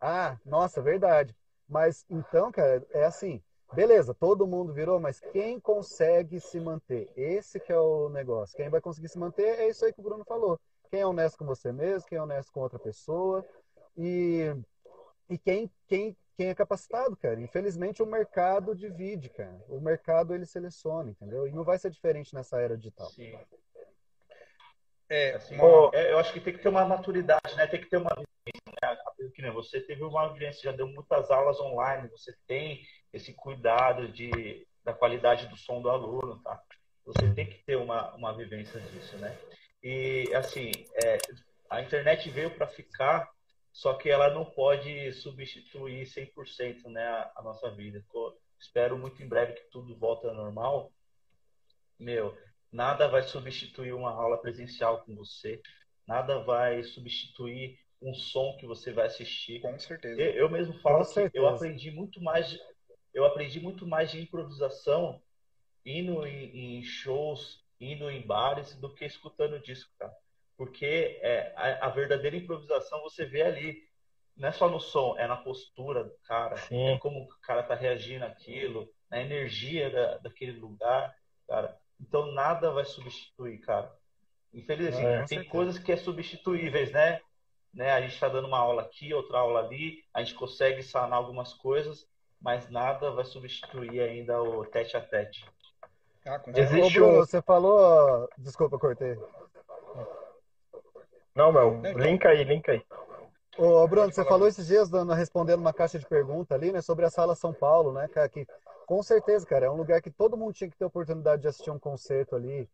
Ah, 0.00 0.36
nossa, 0.44 0.82
verdade. 0.82 1.34
Mas 1.68 2.04
então, 2.10 2.50
cara, 2.50 2.84
é 2.90 3.04
assim, 3.04 3.42
Beleza, 3.74 4.14
todo 4.14 4.46
mundo 4.46 4.72
virou, 4.72 5.00
mas 5.00 5.18
quem 5.18 5.58
consegue 5.58 6.38
se 6.38 6.60
manter? 6.60 7.10
Esse 7.16 7.58
que 7.58 7.72
é 7.72 7.78
o 7.78 8.08
negócio. 8.08 8.56
Quem 8.56 8.68
vai 8.68 8.80
conseguir 8.80 9.08
se 9.08 9.18
manter 9.18 9.58
é 9.58 9.68
isso 9.68 9.84
aí 9.84 9.92
que 9.92 10.00
o 10.00 10.04
Bruno 10.04 10.24
falou. 10.24 10.60
Quem 10.90 11.00
é 11.00 11.06
honesto 11.06 11.38
com 11.38 11.44
você 11.44 11.72
mesmo, 11.72 12.08
quem 12.08 12.16
é 12.16 12.22
honesto 12.22 12.52
com 12.52 12.60
outra 12.60 12.78
pessoa 12.78 13.44
e, 13.96 14.54
e 15.28 15.36
quem, 15.36 15.68
quem, 15.88 16.16
quem 16.36 16.48
é 16.48 16.54
capacitado, 16.54 17.16
cara. 17.16 17.40
Infelizmente 17.40 18.00
o 18.00 18.06
mercado 18.06 18.76
divide, 18.76 19.28
cara. 19.28 19.60
O 19.68 19.80
mercado 19.80 20.34
ele 20.34 20.46
seleciona, 20.46 21.10
entendeu? 21.10 21.48
E 21.48 21.50
não 21.50 21.64
vai 21.64 21.76
ser 21.76 21.90
diferente 21.90 22.32
nessa 22.32 22.60
era 22.60 22.76
digital. 22.76 23.08
Sim. 23.10 23.36
É, 25.08 25.34
assim, 25.34 25.56
uma... 25.56 25.90
é, 25.92 26.12
eu 26.12 26.18
acho 26.18 26.32
que 26.32 26.40
tem 26.40 26.52
que 26.54 26.62
ter 26.62 26.68
uma 26.68 26.84
maturidade, 26.84 27.56
né? 27.56 27.66
Tem 27.66 27.80
que 27.80 27.90
ter 27.90 27.96
uma? 27.96 28.10
Que 29.34 29.42
nem 29.42 29.50
você 29.50 29.80
teve 29.80 30.02
uma 30.02 30.32
vivência, 30.32 30.70
já 30.70 30.76
deu 30.76 30.86
muitas 30.88 31.30
aulas 31.30 31.58
online, 31.60 32.08
você 32.08 32.34
tem 32.46 32.82
esse 33.12 33.32
cuidado 33.34 34.08
de, 34.08 34.66
da 34.84 34.92
qualidade 34.92 35.46
do 35.46 35.56
som 35.56 35.80
do 35.80 35.90
aluno, 35.90 36.40
tá? 36.42 36.60
Você 37.04 37.32
tem 37.34 37.46
que 37.46 37.62
ter 37.64 37.76
uma, 37.76 38.14
uma 38.14 38.32
vivência 38.34 38.80
disso, 38.80 39.16
né? 39.18 39.36
E, 39.82 40.32
assim, 40.34 40.70
é, 41.04 41.18
a 41.68 41.82
internet 41.82 42.30
veio 42.30 42.50
para 42.50 42.66
ficar, 42.66 43.30
só 43.72 43.94
que 43.94 44.08
ela 44.08 44.30
não 44.30 44.44
pode 44.44 45.12
substituir 45.12 46.06
100% 46.06 46.84
né, 46.86 47.06
a, 47.06 47.32
a 47.36 47.42
nossa 47.42 47.70
vida. 47.70 48.02
Tô, 48.10 48.34
espero 48.58 48.96
muito 48.96 49.22
em 49.22 49.28
breve 49.28 49.52
que 49.52 49.70
tudo 49.70 49.94
volte 49.96 50.26
ao 50.26 50.34
normal. 50.34 50.90
Meu, 51.98 52.36
nada 52.72 53.08
vai 53.08 53.22
substituir 53.22 53.92
uma 53.92 54.10
aula 54.10 54.38
presencial 54.38 55.04
com 55.04 55.14
você, 55.14 55.60
nada 56.06 56.38
vai 56.40 56.82
substituir 56.82 57.78
um 58.04 58.14
som 58.14 58.56
que 58.58 58.66
você 58.66 58.92
vai 58.92 59.06
assistir. 59.06 59.60
Com 59.60 59.78
certeza. 59.78 60.20
Eu, 60.20 60.32
eu 60.34 60.50
mesmo 60.50 60.74
falo 60.80 60.98
com 60.98 61.04
que 61.04 61.14
certeza. 61.14 61.44
eu 61.44 61.48
aprendi 61.48 61.90
muito 61.90 62.20
mais 62.22 62.58
eu 63.14 63.24
aprendi 63.24 63.60
muito 63.60 63.86
mais 63.86 64.10
de 64.10 64.20
improvisação 64.20 65.22
indo 65.86 66.26
em, 66.26 66.78
em 66.78 66.82
shows, 66.82 67.64
indo 67.80 68.10
em 68.10 68.26
bares, 68.26 68.74
do 68.74 68.92
que 68.92 69.04
escutando 69.04 69.60
disco, 69.60 69.92
cara. 69.98 70.12
Porque 70.56 71.18
é, 71.22 71.52
a, 71.56 71.86
a, 71.86 71.88
verdadeira 71.90 72.36
improvisação 72.36 73.00
você 73.02 73.24
vê 73.24 73.42
ali. 73.42 73.88
Não 74.36 74.48
é 74.48 74.52
só 74.52 74.68
no 74.68 74.80
som, 74.80 75.14
é 75.16 75.28
na 75.28 75.36
postura 75.36 76.02
do 76.02 76.14
cara, 76.24 76.56
Sim. 76.56 76.88
é 76.88 76.98
como 76.98 77.22
o 77.22 77.28
cara 77.40 77.62
tá 77.62 77.76
reagindo 77.76 78.24
àquilo, 78.24 78.92
na 79.08 79.20
energia 79.20 79.88
da, 79.90 80.18
daquele 80.18 80.58
lugar, 80.58 81.14
cara. 81.46 81.78
Então 82.00 82.32
nada 82.32 82.72
vai 82.72 82.84
substituir, 82.84 83.58
cara. 83.58 83.96
Infelizmente, 84.52 85.06
é, 85.06 85.18
tem 85.18 85.26
certeza. 85.26 85.50
coisas 85.50 85.78
que 85.78 85.92
é 85.92 85.96
substituíveis, 85.96 86.90
né? 86.90 87.20
Né? 87.74 87.92
A 87.92 88.00
gente 88.00 88.14
está 88.14 88.28
dando 88.28 88.46
uma 88.46 88.58
aula 88.58 88.82
aqui, 88.82 89.12
outra 89.12 89.38
aula 89.38 89.60
ali, 89.60 90.02
a 90.12 90.22
gente 90.22 90.34
consegue 90.34 90.82
sanar 90.82 91.18
algumas 91.18 91.52
coisas, 91.52 92.06
mas 92.40 92.70
nada 92.70 93.10
vai 93.10 93.24
substituir 93.24 94.00
ainda 94.00 94.42
o 94.42 94.64
tete 94.64 94.96
a 94.96 95.00
tete. 95.00 95.44
Ah, 96.26 96.40
Existe 96.56 96.98
Ô, 97.00 97.04
Bruno, 97.04 97.18
um... 97.18 97.26
você 97.26 97.42
falou. 97.42 98.28
Desculpa, 98.38 98.78
cortei. 98.78 99.18
Não, 101.34 101.52
meu, 101.52 101.82
link 101.96 102.24
aí, 102.26 102.44
link 102.44 102.70
aí. 102.70 102.82
Ô, 103.58 103.86
Bruno, 103.86 104.10
você 104.10 104.24
falou 104.24 104.48
esses 104.48 104.66
dias 104.66 104.88
dando, 104.88 105.12
respondendo 105.12 105.60
uma 105.60 105.72
caixa 105.72 105.98
de 105.98 106.06
pergunta 106.06 106.54
ali, 106.54 106.72
né, 106.72 106.80
sobre 106.80 107.04
a 107.04 107.10
Sala 107.10 107.34
São 107.34 107.52
Paulo, 107.52 107.92
né, 107.92 108.08
cara, 108.08 108.28
que 108.28 108.46
com 108.86 109.02
certeza, 109.02 109.46
cara, 109.46 109.66
é 109.66 109.70
um 109.70 109.76
lugar 109.76 110.00
que 110.02 110.10
todo 110.10 110.36
mundo 110.36 110.52
tinha 110.52 110.68
que 110.68 110.76
ter 110.76 110.84
oportunidade 110.84 111.42
de 111.42 111.48
assistir 111.48 111.70
um 111.70 111.78
concerto 111.78 112.36
ali, 112.36 112.68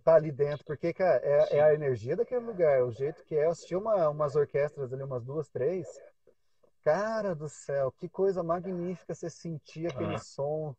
tá 0.00 0.14
ali 0.14 0.32
dentro, 0.32 0.64
porque, 0.64 0.92
cara, 0.92 1.20
é, 1.22 1.56
é, 1.56 1.60
a 1.60 1.74
energia 1.74 2.16
daquele 2.16 2.44
lugar, 2.44 2.78
é 2.78 2.82
o 2.82 2.90
jeito 2.90 3.24
que 3.24 3.36
é. 3.36 3.44
Eu 3.44 3.50
assisti 3.50 3.74
uma, 3.74 4.08
umas 4.08 4.36
orquestras 4.36 4.92
ali, 4.92 5.02
umas 5.02 5.24
duas, 5.24 5.48
três, 5.48 5.86
Cara 6.84 7.34
do 7.34 7.48
céu, 7.48 7.90
que 7.90 8.08
coisa 8.08 8.44
magnífica 8.44 9.12
você 9.12 9.28
sentir 9.28 9.88
aquele 9.88 10.14
ah. 10.14 10.18
som 10.18 10.72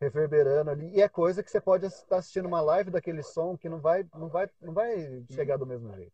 reverberando 0.00 0.72
ali. 0.72 0.90
E 0.92 1.00
é 1.00 1.08
coisa 1.08 1.40
que 1.40 1.48
você 1.48 1.60
pode 1.60 1.86
estar 1.86 2.16
assistindo 2.16 2.46
uma 2.46 2.60
live 2.60 2.90
daquele 2.90 3.22
som 3.22 3.56
que 3.56 3.68
não 3.68 3.78
vai, 3.78 4.04
não 4.12 4.28
vai, 4.28 4.50
não 4.60 4.74
vai 4.74 5.22
chegar 5.30 5.56
do 5.56 5.64
mesmo 5.64 5.94
jeito. 5.94 6.12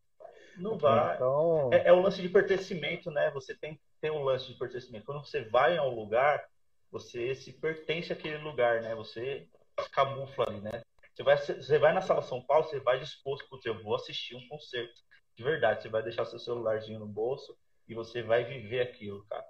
Não 0.59 0.77
vai. 0.77 1.15
Então... 1.15 1.71
É, 1.73 1.89
é 1.89 1.93
o 1.95 2.03
lance 2.03 2.21
de 2.21 2.29
pertencimento, 2.29 3.11
né? 3.11 3.31
Você 3.31 3.55
tem 3.55 3.81
tem 4.03 4.11
um 4.11 4.25
lance 4.25 4.49
de 4.49 4.59
pertencimento. 4.59 5.07
Quando 5.07 5.25
você 5.25 5.45
vai 5.45 5.79
a 5.79 5.85
um 5.85 5.95
lugar, 5.95 6.45
você 6.91 7.35
se 7.37 7.53
pertence 7.53 8.13
àquele 8.13 8.39
lugar, 8.39 8.83
né? 8.83 8.95
Você 8.97 9.49
se 9.81 9.91
camufla 9.91 10.45
ali, 10.49 10.61
né? 10.61 10.83
Você 11.15 11.23
vai, 11.23 11.37
você 11.37 11.79
vai 11.79 11.93
na 11.93 12.01
sala 12.01 12.23
São 12.23 12.43
Paulo, 12.45 12.65
você 12.65 12.81
vai 12.81 12.99
disposto, 12.99 13.49
putz, 13.49 13.67
eu 13.67 13.83
vou 13.83 13.95
assistir 13.95 14.35
um 14.35 14.49
concerto. 14.49 15.01
De 15.37 15.43
verdade, 15.43 15.83
você 15.83 15.89
vai 15.89 16.03
deixar 16.03 16.25
seu 16.25 16.39
celularzinho 16.39 16.99
no 16.99 17.07
bolso, 17.07 17.57
e 17.89 17.95
você 17.95 18.23
vai 18.23 18.45
viver 18.45 18.81
aquilo, 18.81 19.25
cara. 19.27 19.45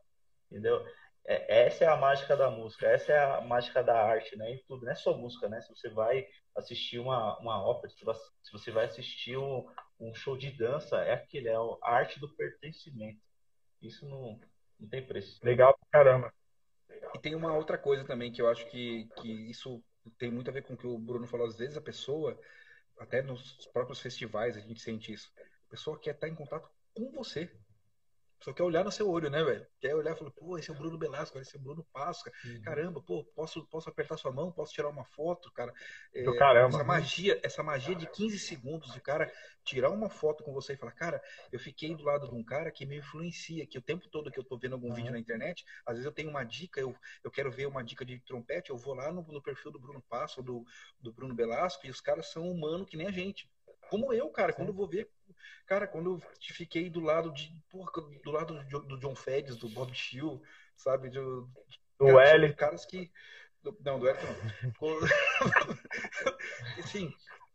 Entendeu? 0.51 0.85
É, 1.25 1.67
essa 1.67 1.85
é 1.85 1.89
a 1.89 1.97
mágica 1.97 2.37
da 2.37 2.51
música, 2.51 2.87
essa 2.89 3.13
é 3.13 3.19
a 3.19 3.41
mágica 3.41 3.83
da 3.83 4.01
arte, 4.03 4.37
né? 4.37 4.55
E 4.55 4.65
tudo, 4.65 4.85
não 4.85 4.93
é 4.93 4.95
só 4.95 5.17
música, 5.17 5.49
né? 5.49 5.61
Se 5.61 5.75
você 5.75 5.89
vai 5.89 6.27
assistir 6.57 6.99
uma, 6.99 7.39
uma 7.39 7.65
ópera, 7.65 7.93
se 7.93 8.53
você 8.53 8.71
vai 8.71 8.87
assistir 8.87 9.37
um, 9.37 9.65
um 10.01 10.13
show 10.15 10.37
de 10.37 10.51
dança, 10.51 10.99
é 10.99 11.13
aquele, 11.13 11.49
é 11.49 11.55
a 11.55 11.79
arte 11.83 12.19
do 12.19 12.29
pertencimento. 12.35 13.21
Isso 13.81 14.07
não, 14.09 14.41
não 14.79 14.89
tem 14.89 15.05
preço. 15.07 15.39
Legal 15.45 15.77
pra 15.79 16.03
caramba. 16.03 16.35
E 17.15 17.19
tem 17.19 17.35
uma 17.35 17.55
outra 17.55 17.79
coisa 17.79 18.05
também 18.05 18.33
que 18.33 18.43
eu 18.43 18.49
acho 18.49 18.67
que, 18.69 19.09
que 19.21 19.31
isso 19.51 19.83
tem 20.19 20.31
muito 20.31 20.51
a 20.51 20.53
ver 20.53 20.63
com 20.63 20.75
o 20.75 20.77
que 20.77 20.87
o 20.87 20.99
Bruno 20.99 21.27
falou. 21.27 21.47
Às 21.47 21.57
vezes 21.59 21.77
a 21.77 21.81
pessoa, 21.81 22.39
até 22.99 23.23
nos 23.23 23.67
próprios 23.73 24.01
festivais, 24.01 24.57
a 24.57 24.61
gente 24.61 24.81
sente 24.81 25.13
isso. 25.13 25.33
A 25.67 25.71
pessoa 25.71 25.99
quer 25.99 26.15
estar 26.15 26.29
em 26.29 26.35
contato 26.35 26.71
com 26.95 27.11
você. 27.13 27.51
Só 28.43 28.53
quer 28.53 28.63
olhar 28.65 28.85
no 28.85 28.91
seu 28.91 29.09
olho, 29.09 29.31
né, 29.31 29.43
velho? 29.43 29.67
Quer 29.81 29.95
olhar 29.95 30.13
e 30.13 30.19
falar, 30.19 30.31
pô, 30.33 30.59
esse 30.59 30.71
é 30.71 30.75
o 30.75 30.77
Bruno 30.77 30.99
Belasco, 30.99 31.39
esse 31.39 31.57
é 31.57 31.59
o 31.59 31.63
Bruno 31.63 31.87
Páscoa. 31.93 32.33
Uhum. 32.45 32.63
Caramba, 32.63 33.01
pô, 33.01 33.25
posso, 33.25 33.65
posso 33.67 33.89
apertar 33.89 34.17
sua 34.17 34.33
mão, 34.33 34.51
posso 34.51 34.73
tirar 34.73 34.89
uma 34.89 35.05
foto, 35.05 35.51
cara. 35.53 35.73
É, 36.13 36.25
caramba. 36.37 36.77
Essa 36.77 36.85
magia, 36.85 37.41
essa 37.43 37.63
magia 37.63 37.95
de 37.95 38.07
15 38.07 38.39
segundos 38.39 38.93
de 38.93 39.01
cara 39.01 39.33
tirar 39.65 39.91
uma 39.91 40.09
foto 40.09 40.43
com 40.43 40.53
você 40.53 40.73
e 40.73 40.77
falar, 40.77 40.93
cara, 40.93 41.23
eu 41.53 41.59
fiquei 41.59 41.95
do 41.95 42.03
lado 42.03 42.29
de 42.29 42.35
um 42.35 42.43
cara 42.43 42.71
que 42.71 42.85
me 42.85 42.99
influencia, 42.99 43.67
que 43.67 43.79
o 43.79 43.83
tempo 43.83 44.09
todo 44.09 44.31
que 44.31 44.39
eu 44.39 44.45
tô 44.45 44.59
vendo 44.59 44.75
algum 44.75 44.89
uhum. 44.89 44.95
vídeo 44.95 45.13
na 45.13 45.19
internet, 45.19 45.65
às 45.87 45.95
vezes 45.95 46.07
eu 46.07 46.13
tenho 46.13 46.31
uma 46.31 46.45
dica, 46.45 46.81
eu, 46.81 46.95
eu 47.23 47.31
quero 47.31 47.51
ver 47.51 47.67
uma 47.67 47.85
dica 47.85 48.05
de 48.05 48.19
trompete, 48.21 48.71
eu 48.71 48.77
vou 48.77 48.95
lá 48.95 49.13
no, 49.13 49.23
no 49.23 49.43
perfil 49.43 49.71
do 49.71 49.79
Bruno 49.79 50.03
Passo, 50.09 50.43
do, 50.43 50.65
do 51.01 51.13
Bruno 51.13 51.35
Belasco, 51.35 51.87
e 51.87 51.91
os 51.91 52.01
caras 52.01 52.27
são 52.27 52.51
humanos 52.51 52.89
que 52.89 52.97
nem 52.97 53.07
a 53.07 53.13
gente. 53.13 53.49
Como 53.89 54.13
eu, 54.13 54.29
cara, 54.31 54.53
Sim. 54.53 54.57
quando 54.57 54.69
eu 54.69 54.75
vou 54.75 54.89
ver 54.89 55.11
Cara, 55.67 55.87
quando 55.87 56.15
eu 56.15 56.23
fiquei 56.41 56.91
do 56.91 57.01
lado 57.01 57.33
de. 57.33 57.53
Porra, 57.71 57.91
do 58.25 58.31
lado 58.31 58.63
do 58.65 58.99
John 58.99 59.15
Feds, 59.15 59.57
do 59.57 59.69
Bob 59.69 59.95
Shield, 59.95 60.41
sabe? 60.77 61.09
Do, 61.09 61.49
do 61.99 62.19
L. 62.19 62.55
Caras 62.55 62.85
que. 62.85 63.11
Do, 63.63 63.77
não, 63.85 63.99
do 63.99 64.09
L 64.09 64.19
não. 64.23 64.99
Assim, 66.79 67.15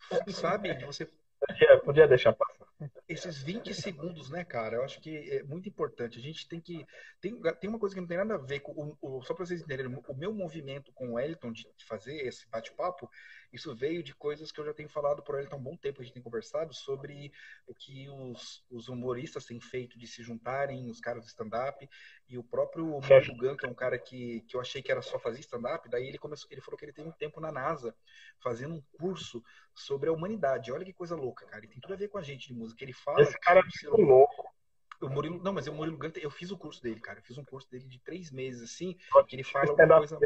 sabe? 0.34 0.74
Você. 0.86 1.10
Podia, 1.40 1.80
podia 1.80 2.08
deixar 2.08 2.34
passar. 2.34 2.66
esses 3.08 3.44
20 3.44 3.72
segundos, 3.74 4.30
né, 4.30 4.44
cara? 4.44 4.78
Eu 4.78 4.84
acho 4.84 5.00
que 5.00 5.16
é 5.32 5.44
muito 5.44 5.70
importante. 5.70 6.18
A 6.18 6.22
gente 6.22 6.48
tem 6.48 6.60
que. 6.60 6.86
Tem, 7.22 7.40
tem 7.60 7.70
uma 7.70 7.78
coisa 7.78 7.94
que 7.94 8.02
não 8.02 8.08
tem 8.08 8.18
nada 8.18 8.36
a 8.36 8.40
ver 8.40 8.62
com. 8.62 8.72
O, 8.72 9.18
o, 9.18 9.22
só 9.22 9.34
para 9.34 9.46
vocês 9.46 9.62
entenderem, 9.62 9.94
o 9.94 10.16
meu 10.16 10.34
movimento 10.34 10.92
com 10.94 11.14
o 11.14 11.20
Elton 11.20 11.52
de 11.52 11.68
fazer 11.86 12.16
esse 12.26 12.50
bate-papo, 12.50 13.10
isso 13.52 13.76
veio 13.76 14.04
de 14.04 14.14
coisas 14.14 14.52
que 14.52 14.60
eu 14.60 14.66
já 14.66 14.74
tenho 14.74 14.90
falado 14.90 15.24
por 15.24 15.40
Elton 15.40 15.56
há 15.56 15.60
um 15.60 15.64
bom 15.64 15.78
tempo, 15.78 16.02
a 16.02 16.04
gente 16.04 16.14
tem 16.14 16.24
conversado 16.24 16.74
sobre 16.74 17.32
o 17.66 17.74
que 17.74 18.10
os, 18.10 18.66
os 18.70 18.90
humoristas 18.90 19.46
têm 19.46 19.60
feito 19.60 19.98
de 19.98 20.08
se 20.08 20.22
juntarem, 20.22 20.90
os 20.90 21.00
caras 21.00 21.24
do 21.24 21.28
stand-up, 21.28 21.90
e 22.28 22.38
o 22.38 22.44
próprio 22.44 22.86
Murilo 22.86 23.38
Gun, 23.38 23.56
que 23.56 23.66
é 23.66 23.70
um 23.70 23.74
cara 23.74 23.98
que, 23.98 24.42
que 24.42 24.56
eu 24.56 24.62
achei 24.62 24.82
que 24.82 24.92
era 24.92 25.02
só 25.02 25.18
fazer 25.18 25.40
stand-up, 25.40 25.90
daí 25.90 26.08
ele 26.08 26.18
começou, 26.18 26.48
ele 26.52 26.62
falou 26.62 26.78
que 26.78 26.86
ele 26.86 26.94
tem 26.94 27.06
um 27.06 27.12
tempo 27.12 27.40
na 27.40 27.52
NASA 27.52 27.96
fazendo 28.40 28.76
um 28.76 28.84
curso 29.00 29.44
sobre 29.74 30.10
a 30.10 30.14
humanidade. 30.14 30.72
Olha 30.72 30.86
que 30.86 30.94
coisa 30.94 31.16
louca, 31.16 31.46
cara. 31.46 31.64
E 31.66 31.68
tem 31.68 31.80
tudo 31.80 31.94
a 31.94 31.98
ver 31.98 32.08
com 32.08 32.18
a 32.18 32.22
gente 32.22 32.48
de 32.48 32.54
música. 32.54 32.84
Ele 32.84 32.94
fala. 32.94 33.22
Esse 33.22 33.38
cara 33.40 33.60
é 33.60 33.64
muito 33.64 34.02
louco. 34.02 34.58
O 35.00 35.10
Murilo, 35.10 35.42
não, 35.44 35.54
mas 35.54 35.68
o 35.68 35.74
Murilo 35.74 35.98
Ganta, 35.98 36.20
eu 36.20 36.32
fiz 36.32 36.50
o 36.50 36.58
curso 36.58 36.82
dele, 36.82 37.00
cara. 37.00 37.20
Eu 37.20 37.24
fiz 37.24 37.38
um 37.38 37.46
curso 37.46 37.70
dele 37.70 37.86
de 37.86 38.00
três 38.00 38.32
meses, 38.32 38.64
assim, 38.64 38.98
que 39.28 39.36
ele 39.36 39.44
fala 39.44 39.72
uma 39.72 39.98
coisa 39.98 40.20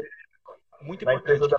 muito 0.80 1.02
importante. 1.02 1.48
Da... 1.48 1.56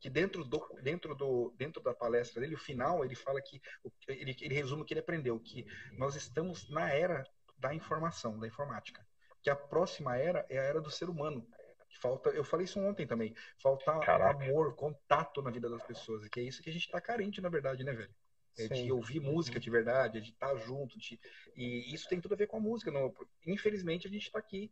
Que, 0.00 0.08
dentro, 0.08 0.44
do, 0.44 0.64
dentro, 0.82 1.14
do, 1.14 1.52
dentro 1.56 1.82
da 1.82 1.92
palestra 1.92 2.40
dele, 2.40 2.54
o 2.54 2.58
final, 2.58 3.04
ele 3.04 3.14
fala 3.14 3.40
que. 3.40 3.60
Ele, 4.06 4.36
ele 4.40 4.54
resume 4.54 4.82
o 4.82 4.84
que 4.84 4.94
ele 4.94 5.00
aprendeu: 5.00 5.38
que 5.40 5.66
nós 5.92 6.14
estamos 6.14 6.68
na 6.70 6.90
era 6.90 7.24
da 7.58 7.74
informação, 7.74 8.38
da 8.38 8.46
informática. 8.46 9.04
Que 9.42 9.50
a 9.50 9.56
próxima 9.56 10.16
era 10.16 10.46
é 10.48 10.58
a 10.58 10.62
era 10.62 10.80
do 10.80 10.90
ser 10.90 11.08
humano. 11.08 11.46
Que 11.88 11.98
falta, 11.98 12.30
eu 12.30 12.44
falei 12.44 12.64
isso 12.64 12.78
ontem 12.78 13.06
também. 13.06 13.34
Falta 13.58 13.98
Caraca. 14.00 14.44
amor, 14.44 14.74
contato 14.74 15.42
na 15.42 15.50
vida 15.50 15.68
das 15.68 15.82
pessoas. 15.82 16.24
E 16.24 16.30
que 16.30 16.40
é 16.40 16.42
isso 16.44 16.62
que 16.62 16.70
a 16.70 16.72
gente 16.72 16.84
está 16.86 17.00
carente, 17.00 17.40
na 17.40 17.48
verdade, 17.48 17.82
né, 17.82 17.92
velho? 17.92 18.14
É 18.58 18.66
de 18.66 18.90
ouvir 18.90 19.20
música 19.20 19.60
de 19.60 19.70
verdade, 19.70 20.18
é 20.18 20.20
de 20.20 20.30
estar 20.30 20.48
tá 20.48 20.56
junto. 20.56 20.98
De... 20.98 21.18
E 21.56 21.94
isso 21.94 22.08
tem 22.08 22.20
tudo 22.20 22.34
a 22.34 22.36
ver 22.36 22.48
com 22.48 22.56
a 22.56 22.60
música. 22.60 22.90
Não... 22.90 23.14
Infelizmente, 23.46 24.06
a 24.06 24.10
gente 24.10 24.26
está 24.26 24.38
aqui. 24.38 24.70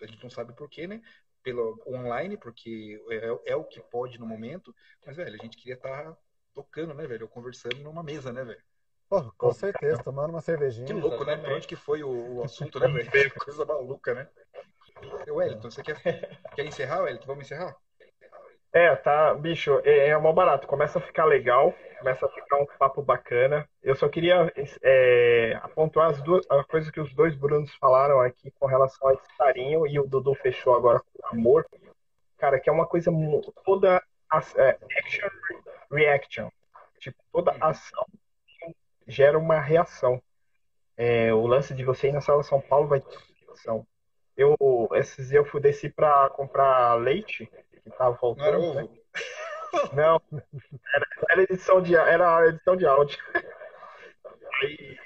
A 0.00 0.06
gente 0.06 0.22
não 0.22 0.30
sabe 0.30 0.52
porquê, 0.54 0.86
né? 0.86 1.02
Pelo 1.42 1.82
online, 1.86 2.36
porque 2.36 3.02
é, 3.10 3.52
é, 3.52 3.56
o 3.56 3.64
que 3.64 3.80
pode 3.80 4.18
no 4.18 4.26
momento. 4.26 4.74
Mas, 5.04 5.16
velho, 5.16 5.34
a 5.34 5.42
gente 5.42 5.56
queria 5.56 5.74
estar 5.74 6.04
tá 6.04 6.16
tocando, 6.54 6.94
né, 6.94 7.06
velho? 7.06 7.24
Ou 7.24 7.28
conversando 7.28 7.76
numa 7.78 8.02
mesa, 8.02 8.32
né, 8.32 8.44
velho? 8.44 8.62
Pô, 9.08 9.30
com 9.36 9.52
certeza, 9.52 10.02
tomando 10.02 10.30
uma 10.30 10.40
cervejinha. 10.40 10.86
Que 10.86 10.92
louco, 10.92 11.24
né? 11.24 11.36
Pra 11.36 11.54
onde 11.54 11.66
que 11.66 11.76
foi 11.76 12.02
o, 12.02 12.36
o 12.36 12.44
assunto, 12.44 12.78
né, 12.80 12.88
velho? 12.88 13.34
Coisa 13.44 13.64
maluca, 13.64 14.14
né? 14.14 14.28
Wellington, 15.28 15.70
você 15.70 15.82
quer, 15.82 16.00
quer 16.54 16.64
encerrar, 16.64 17.02
Wellington? 17.02 17.26
Vamos 17.26 17.44
encerrar? 17.44 17.76
É, 18.72 18.96
tá, 18.96 19.34
bicho, 19.34 19.80
é, 19.84 20.08
é 20.08 20.18
mó 20.18 20.32
barato. 20.32 20.66
Começa 20.66 20.98
a 20.98 21.02
ficar 21.02 21.26
legal, 21.26 21.74
começa 21.98 22.24
a 22.24 22.28
ficar 22.52 22.56
um 22.56 22.66
papo 22.78 23.02
bacana. 23.02 23.68
Eu 23.82 23.96
só 23.96 24.08
queria 24.08 24.52
é, 24.82 25.58
apontar 25.62 26.10
as 26.10 26.22
duas 26.22 26.44
a 26.50 26.62
coisa 26.64 26.92
que 26.92 27.00
os 27.00 27.12
dois 27.14 27.34
Brunos 27.34 27.74
falaram 27.76 28.20
aqui 28.20 28.50
com 28.52 28.66
relação 28.66 29.08
a 29.08 29.14
esse 29.14 29.36
carinho 29.38 29.86
e 29.86 29.98
o 29.98 30.06
Dudu 30.06 30.34
fechou 30.34 30.74
agora 30.74 31.00
com 31.00 31.26
amor. 31.28 31.66
Cara, 32.36 32.60
que 32.60 32.68
é 32.68 32.72
uma 32.72 32.86
coisa 32.86 33.10
toda 33.64 34.02
é, 34.56 34.78
action 34.98 35.28
reaction. 35.90 36.50
Tipo, 36.98 37.18
toda 37.32 37.56
ação 37.60 38.06
gera 39.06 39.38
uma 39.38 39.60
reação. 39.60 40.22
É, 40.96 41.32
o 41.32 41.46
lance 41.46 41.74
de 41.74 41.84
você 41.84 42.08
ir 42.08 42.12
na 42.12 42.20
sala 42.20 42.42
São 42.42 42.60
Paulo 42.60 42.88
vai 42.88 43.00
ter 43.00 43.18
ação. 43.52 43.86
Eu, 44.36 44.56
esses 44.94 45.28
dias 45.28 45.44
eu 45.44 45.44
fui 45.44 45.60
desci 45.60 45.88
pra 45.90 46.30
comprar 46.30 46.94
leite, 46.94 47.50
que 47.70 47.90
tava 47.90 48.16
faltando. 48.16 48.58
Não, 48.58 48.72
era 48.72 48.82
né? 48.82 48.88
Não, 49.94 50.20
era, 50.94 51.06
era, 51.30 51.42
edição 51.42 51.80
de, 51.80 51.96
era 51.96 52.48
edição 52.48 52.76
de 52.76 52.86
áudio. 52.86 53.18
Aí, 54.62 54.98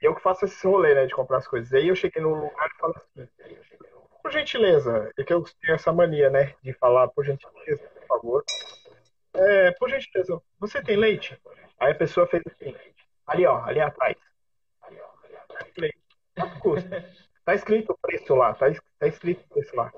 eu 0.00 0.14
que 0.14 0.22
faço 0.22 0.44
esse 0.44 0.66
rolê, 0.66 0.94
né, 0.94 1.06
de 1.06 1.14
comprar 1.14 1.38
as 1.38 1.46
coisas. 1.48 1.72
Aí 1.72 1.88
eu 1.88 1.96
cheguei 1.96 2.22
no 2.22 2.34
lugar 2.34 2.68
e 2.68 2.78
falei 2.78 2.96
assim, 2.96 3.28
por 4.22 4.32
gentileza, 4.32 5.10
é 5.18 5.24
que 5.24 5.32
eu 5.32 5.44
tenho 5.60 5.74
essa 5.74 5.92
mania, 5.92 6.30
né, 6.30 6.54
de 6.62 6.72
falar, 6.74 7.08
por 7.08 7.24
gentileza, 7.24 7.82
por 7.82 8.06
favor. 8.06 8.44
É, 9.34 9.70
por 9.72 9.88
gentileza, 9.88 10.40
você 10.58 10.82
tem 10.82 10.96
leite? 10.96 11.40
Aí 11.80 11.92
a 11.92 11.94
pessoa 11.94 12.26
fez 12.26 12.42
assim, 12.46 12.76
ali 13.26 13.46
ó, 13.46 13.64
ali 13.64 13.80
atrás. 13.80 14.16
Falei, 15.74 15.92
quanto 16.36 16.58
custa? 16.60 17.10
Tá 17.44 17.54
escrito 17.54 17.92
o 17.92 17.98
preço 17.98 18.34
lá, 18.34 18.54
tá, 18.54 18.66
tá 18.98 19.06
escrito 19.06 19.42
o 19.44 19.54
preço 19.54 19.74
lá. 19.74 19.92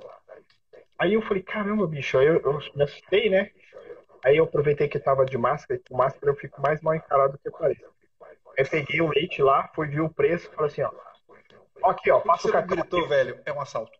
Aí 0.99 1.15
eu 1.15 1.23
falei, 1.23 1.43
caramba, 1.43 1.87
bicho, 1.87 2.17
aí 2.17 2.27
eu, 2.27 2.41
eu 2.41 2.59
me 2.75 2.85
assustei, 2.85 3.29
né? 3.29 3.51
Aí 4.25 4.39
eu 4.39 4.45
aproveitei 4.45 4.89
que 4.89 4.99
tava 4.99 5.27
de 5.27 5.37
máscara, 5.37 5.79
e 5.79 5.89
com 5.89 5.97
máscara 5.99 6.33
eu 6.33 6.37
fico 6.37 6.61
mais 6.63 6.81
mal 6.81 6.95
encarado 6.95 7.33
do 7.33 7.39
que 7.39 7.51
parece. 7.51 7.85
Aí 8.59 8.67
peguei 8.67 9.03
o 9.03 9.09
leite 9.09 9.43
lá, 9.43 9.69
fui 9.75 9.87
ver 9.87 10.01
o 10.01 10.09
preço, 10.09 10.51
falei 10.53 10.71
assim, 10.71 10.83
ó. 10.83 10.91
aqui, 11.91 12.11
ó, 12.11 12.21
passa 12.21 12.49
o 12.49 12.53
cartão. 12.53 12.77
gritou, 12.77 13.01
aqui. 13.01 13.09
velho, 13.09 13.41
é 13.45 13.53
um 13.53 13.61
assalto. 13.61 13.93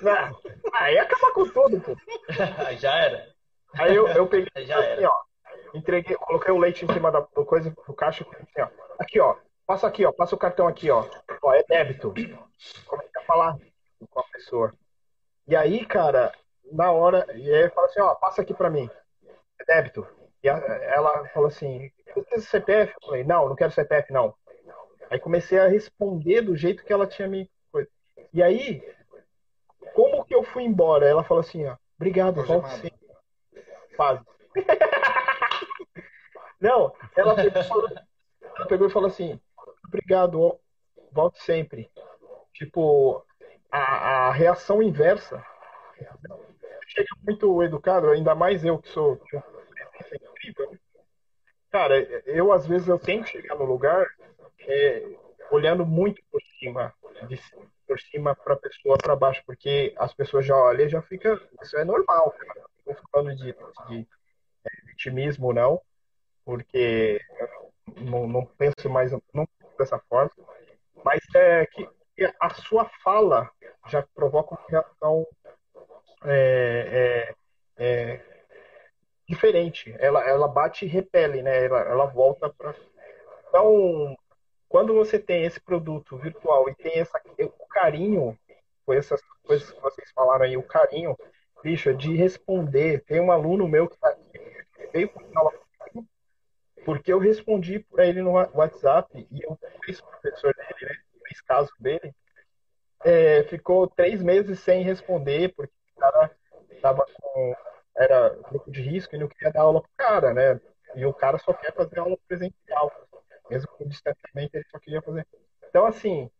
Não, 0.00 0.36
aí 0.74 0.98
acaba 0.98 1.32
com 1.32 1.48
tudo, 1.48 1.80
pô. 1.80 1.96
Já 2.78 2.96
era. 2.96 3.28
Aí 3.74 3.94
eu, 3.94 4.08
eu 4.08 4.26
peguei 4.26 4.50
Já 4.66 4.78
assim, 4.78 4.88
era. 4.88 5.08
ó. 5.08 5.26
Entreguei, 5.74 6.16
coloquei 6.16 6.52
o 6.52 6.58
leite 6.58 6.84
em 6.84 6.92
cima 6.92 7.12
da 7.12 7.20
do 7.20 7.44
coisa 7.44 7.70
do 7.70 7.94
caixa, 7.94 8.26
assim, 8.32 8.60
ó. 8.60 8.68
Aqui, 8.98 9.20
ó. 9.20 9.36
Passa 9.64 9.86
aqui, 9.86 10.04
ó. 10.04 10.12
Passa 10.12 10.34
o 10.34 10.38
cartão 10.38 10.66
aqui, 10.66 10.90
ó. 10.90 11.04
Ó, 11.42 11.54
é 11.54 11.62
débito. 11.62 12.12
Comecei 12.86 13.20
a 13.20 13.24
falar 13.24 13.56
com 14.10 14.20
a 14.20 14.24
pessoa. 14.24 14.72
E 15.46 15.54
aí, 15.54 15.84
cara, 15.86 16.32
na 16.72 16.90
hora, 16.90 17.26
e 17.34 17.52
aí 17.52 17.70
fala 17.70 17.86
assim, 17.86 18.00
ó, 18.00 18.14
passa 18.16 18.42
aqui 18.42 18.52
pra 18.52 18.70
mim. 18.70 18.90
Débito. 19.66 20.06
E 20.42 20.48
ela 20.48 21.26
falou 21.28 21.48
assim, 21.48 21.90
precisa 22.12 22.46
CPF? 22.46 22.94
Eu 22.94 23.08
falei, 23.08 23.24
não, 23.24 23.48
não 23.48 23.56
quero 23.56 23.72
CPF, 23.72 24.12
não. 24.12 24.34
Aí 25.10 25.18
comecei 25.18 25.58
a 25.58 25.68
responder 25.68 26.42
do 26.42 26.56
jeito 26.56 26.84
que 26.84 26.92
ela 26.92 27.06
tinha 27.06 27.28
me. 27.28 27.50
E 28.32 28.42
aí, 28.42 28.82
como 29.94 30.24
que 30.24 30.34
eu 30.34 30.42
fui 30.42 30.62
embora? 30.64 31.06
Ela 31.06 31.24
falou 31.24 31.40
assim, 31.40 31.64
ó, 31.66 31.76
obrigado, 31.96 32.44
volte 32.44 32.70
sempre. 32.70 33.06
Faz. 33.96 34.20
não, 36.60 36.92
ela 37.16 37.34
pegou, 37.34 37.88
ela 38.42 38.66
pegou 38.68 38.86
e 38.86 38.90
falou 38.90 39.08
assim, 39.08 39.40
obrigado, 39.86 40.58
volte 41.12 41.42
sempre. 41.42 41.90
Tipo, 42.52 43.24
a, 43.70 44.28
a 44.28 44.32
reação 44.32 44.82
inversa 44.82 45.44
chega 46.86 47.08
muito 47.22 47.62
educado, 47.62 48.10
ainda 48.10 48.34
mais 48.34 48.64
eu 48.64 48.78
que 48.78 48.88
sou 48.88 49.20
incrível. 50.14 50.76
Cara, 51.70 51.98
eu 52.26 52.52
às 52.52 52.66
vezes 52.66 52.88
eu 52.88 52.98
tenho 52.98 53.24
que 53.24 53.30
chegar 53.30 53.54
no 53.56 53.64
lugar 53.64 54.06
é, 54.60 55.16
olhando 55.50 55.84
muito 55.84 56.22
por 56.30 56.40
cima, 56.58 56.92
de, 57.28 57.40
por 57.86 58.00
cima 58.00 58.34
para 58.34 58.56
pessoa 58.56 58.96
para 58.98 59.16
baixo, 59.16 59.42
porque 59.46 59.94
as 59.96 60.14
pessoas 60.14 60.46
já 60.46 60.56
olham 60.56 60.86
e 60.86 60.88
já 60.88 61.02
fica, 61.02 61.40
isso 61.62 61.76
é 61.76 61.84
normal. 61.84 62.30
Cara. 62.32 62.64
Não 62.86 62.92
estou 62.92 63.08
falando 63.10 63.36
de, 63.36 63.52
de, 63.88 63.98
de 63.98 64.86
vitimismo 64.86 65.52
não, 65.52 65.80
porque 66.44 67.20
não, 68.00 68.26
não 68.26 68.46
penso 68.46 68.88
mais 68.88 69.12
não 69.12 69.48
dessa 69.78 69.98
forma, 70.08 70.30
mas 71.04 71.20
é 71.34 71.66
que 71.66 71.88
a 72.40 72.54
sua 72.54 72.86
fala 73.02 73.50
já 73.88 74.02
provoca 74.14 74.54
uma 74.54 74.66
reação 74.68 75.26
é, 76.24 77.34
é, 77.76 77.84
é, 77.84 78.35
diferente. 79.28 79.94
Ela, 79.98 80.22
ela 80.28 80.48
bate 80.48 80.84
e 80.84 80.88
repele, 80.88 81.42
né? 81.42 81.64
Ela, 81.64 81.80
ela 81.80 82.06
volta 82.06 82.48
para. 82.48 82.74
Então, 83.48 84.16
quando 84.68 84.94
você 84.94 85.18
tem 85.18 85.44
esse 85.44 85.60
produto 85.60 86.16
virtual 86.16 86.68
e 86.68 86.74
tem 86.74 86.98
essa, 86.98 87.20
o 87.38 87.66
carinho, 87.68 88.38
com 88.84 88.92
essas 88.92 89.20
coisas 89.44 89.70
que 89.70 89.80
vocês 89.80 90.10
falaram 90.12 90.44
aí, 90.44 90.56
o 90.56 90.62
carinho, 90.62 91.16
bicho, 91.62 91.94
de 91.94 92.14
responder. 92.14 93.04
Tem 93.04 93.20
um 93.20 93.32
aluno 93.32 93.68
meu 93.68 93.88
que 93.88 93.98
tá 93.98 94.08
aqui, 94.08 94.40
veio 94.92 95.08
para 95.08 95.24
aula 95.34 95.52
porque 96.86 97.12
eu 97.12 97.18
respondi 97.18 97.80
para 97.80 98.06
ele 98.06 98.22
no 98.22 98.30
WhatsApp 98.30 99.26
e 99.28 99.42
eu 99.42 99.58
fiz 99.84 100.00
professor 100.00 100.54
dele, 100.54 100.88
né? 100.88 100.96
Fiz 101.26 101.40
caso 101.40 101.72
dele. 101.80 102.14
É, 103.04 103.42
ficou 103.42 103.88
três 103.88 104.22
meses 104.22 104.60
sem 104.60 104.84
responder, 104.84 105.52
porque 105.56 105.72
o 105.96 106.00
cara 106.00 106.30
tava 106.80 107.04
com. 107.20 107.56
Era 107.96 108.30
grupo 108.50 108.70
de 108.70 108.82
risco 108.82 109.14
e 109.14 109.18
não 109.18 109.28
queria 109.28 109.52
dar 109.52 109.62
aula 109.62 109.80
pro 109.80 109.90
cara, 109.96 110.34
né? 110.34 110.60
E 110.94 111.04
o 111.04 111.12
cara 111.12 111.38
só 111.38 111.52
quer 111.52 111.72
fazer 111.72 111.98
aula 111.98 112.16
presencial. 112.28 112.92
Mesmo 113.50 113.68
com 113.68 113.88
distanciamento, 113.88 114.56
ele 114.56 114.66
só 114.70 114.78
queria 114.78 115.00
fazer. 115.02 115.26
Então, 115.68 115.86
assim, 115.86 116.30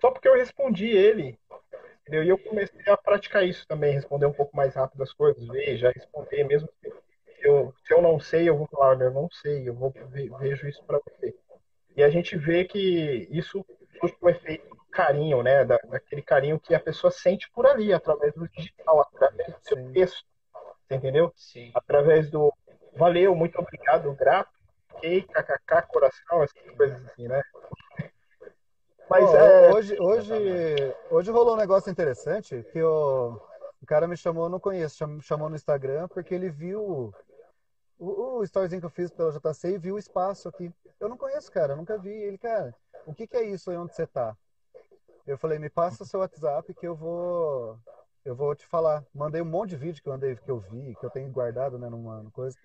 só 0.00 0.10
porque 0.10 0.28
eu 0.28 0.34
respondi 0.34 0.88
ele, 0.88 1.38
entendeu? 2.02 2.24
E 2.24 2.28
eu 2.28 2.38
comecei 2.38 2.92
a 2.92 2.96
praticar 2.96 3.44
isso 3.44 3.66
também, 3.66 3.94
responder 3.94 4.26
um 4.26 4.32
pouco 4.32 4.56
mais 4.56 4.74
rápido 4.74 5.02
as 5.02 5.12
coisas, 5.12 5.46
ver, 5.48 5.76
já 5.76 5.90
responder, 5.90 6.44
mesmo 6.44 6.68
que 6.80 6.92
eu, 7.44 7.74
se 7.84 7.92
eu 7.92 8.00
não 8.00 8.18
sei, 8.18 8.48
eu 8.48 8.56
vou 8.56 8.66
falar, 8.66 9.00
eu 9.00 9.10
não 9.10 9.28
sei, 9.30 9.68
eu 9.68 9.74
vou 9.74 9.92
vejo 10.40 10.66
isso 10.66 10.82
para 10.84 10.98
você. 10.98 11.34
E 11.96 12.02
a 12.02 12.10
gente 12.10 12.36
vê 12.36 12.64
que 12.64 13.28
isso 13.30 13.64
surge 14.00 14.16
o 14.20 14.28
efeito 14.28 14.68
do 14.68 14.84
carinho, 14.90 15.42
né? 15.42 15.64
Da, 15.64 15.78
daquele 15.88 16.22
carinho 16.22 16.58
que 16.58 16.74
a 16.74 16.80
pessoa 16.80 17.10
sente 17.10 17.50
por 17.52 17.66
ali, 17.66 17.92
através 17.92 18.34
do 18.34 18.48
digital, 18.48 19.00
através 19.00 19.54
do 19.54 19.60
seu 19.62 19.92
texto. 19.92 20.24
Você 20.86 20.94
entendeu? 20.94 21.32
Sim. 21.34 21.70
Através 21.74 22.30
do 22.30 22.52
valeu, 22.96 23.34
muito 23.34 23.58
obrigado, 23.58 24.12
grato. 24.14 24.50
ok, 24.94 25.22
kkk, 25.22 25.88
coração, 25.88 26.42
essas 26.42 26.76
coisas 26.76 27.04
assim, 27.06 27.28
né? 27.28 27.42
Mas 29.08 29.24
oh, 29.24 29.36
é... 29.36 29.74
hoje, 29.74 30.00
hoje, 30.00 30.34
hoje 31.10 31.30
rolou 31.30 31.54
um 31.54 31.58
negócio 31.58 31.90
interessante 31.90 32.64
que 32.72 32.82
o, 32.82 33.38
o 33.82 33.86
cara 33.86 34.08
me 34.08 34.16
chamou, 34.16 34.48
não 34.48 34.60
conheço, 34.60 35.06
me 35.06 35.22
chamou 35.22 35.48
no 35.48 35.56
Instagram 35.56 36.08
porque 36.08 36.34
ele 36.34 36.48
viu 36.50 37.12
o, 37.98 38.38
o 38.38 38.44
storyzinho 38.44 38.80
que 38.80 38.86
eu 38.86 38.90
fiz 38.90 39.10
pela 39.10 39.32
JC 39.32 39.74
e 39.74 39.78
viu 39.78 39.96
o 39.96 39.98
espaço 39.98 40.48
aqui. 40.48 40.72
Eu 40.98 41.08
não 41.08 41.16
conheço, 41.16 41.50
cara, 41.50 41.76
nunca 41.76 41.98
vi. 41.98 42.10
Ele, 42.10 42.38
cara, 42.38 42.74
o 43.06 43.14
que, 43.14 43.26
que 43.26 43.36
é 43.36 43.42
isso 43.42 43.70
aí 43.70 43.76
onde 43.76 43.94
você 43.94 44.06
tá? 44.06 44.36
Eu 45.26 45.38
falei, 45.38 45.58
me 45.58 45.70
passa 45.70 46.04
seu 46.04 46.20
WhatsApp 46.20 46.72
que 46.74 46.86
eu 46.86 46.94
vou 46.94 47.78
eu 48.24 48.34
vou 48.34 48.54
te 48.54 48.66
falar. 48.66 49.04
Mandei 49.14 49.42
um 49.42 49.46
monte 49.46 49.70
de 49.70 49.76
vídeo 49.76 50.02
que 50.02 50.08
eu 50.08 50.12
andei, 50.12 50.34
que 50.36 50.50
eu 50.50 50.58
vi, 50.58 50.94
que 50.96 51.04
eu 51.04 51.10
tenho 51.10 51.30
guardado, 51.30 51.78
né, 51.78 51.88
numa 51.88 52.30
coisa. 52.32 52.56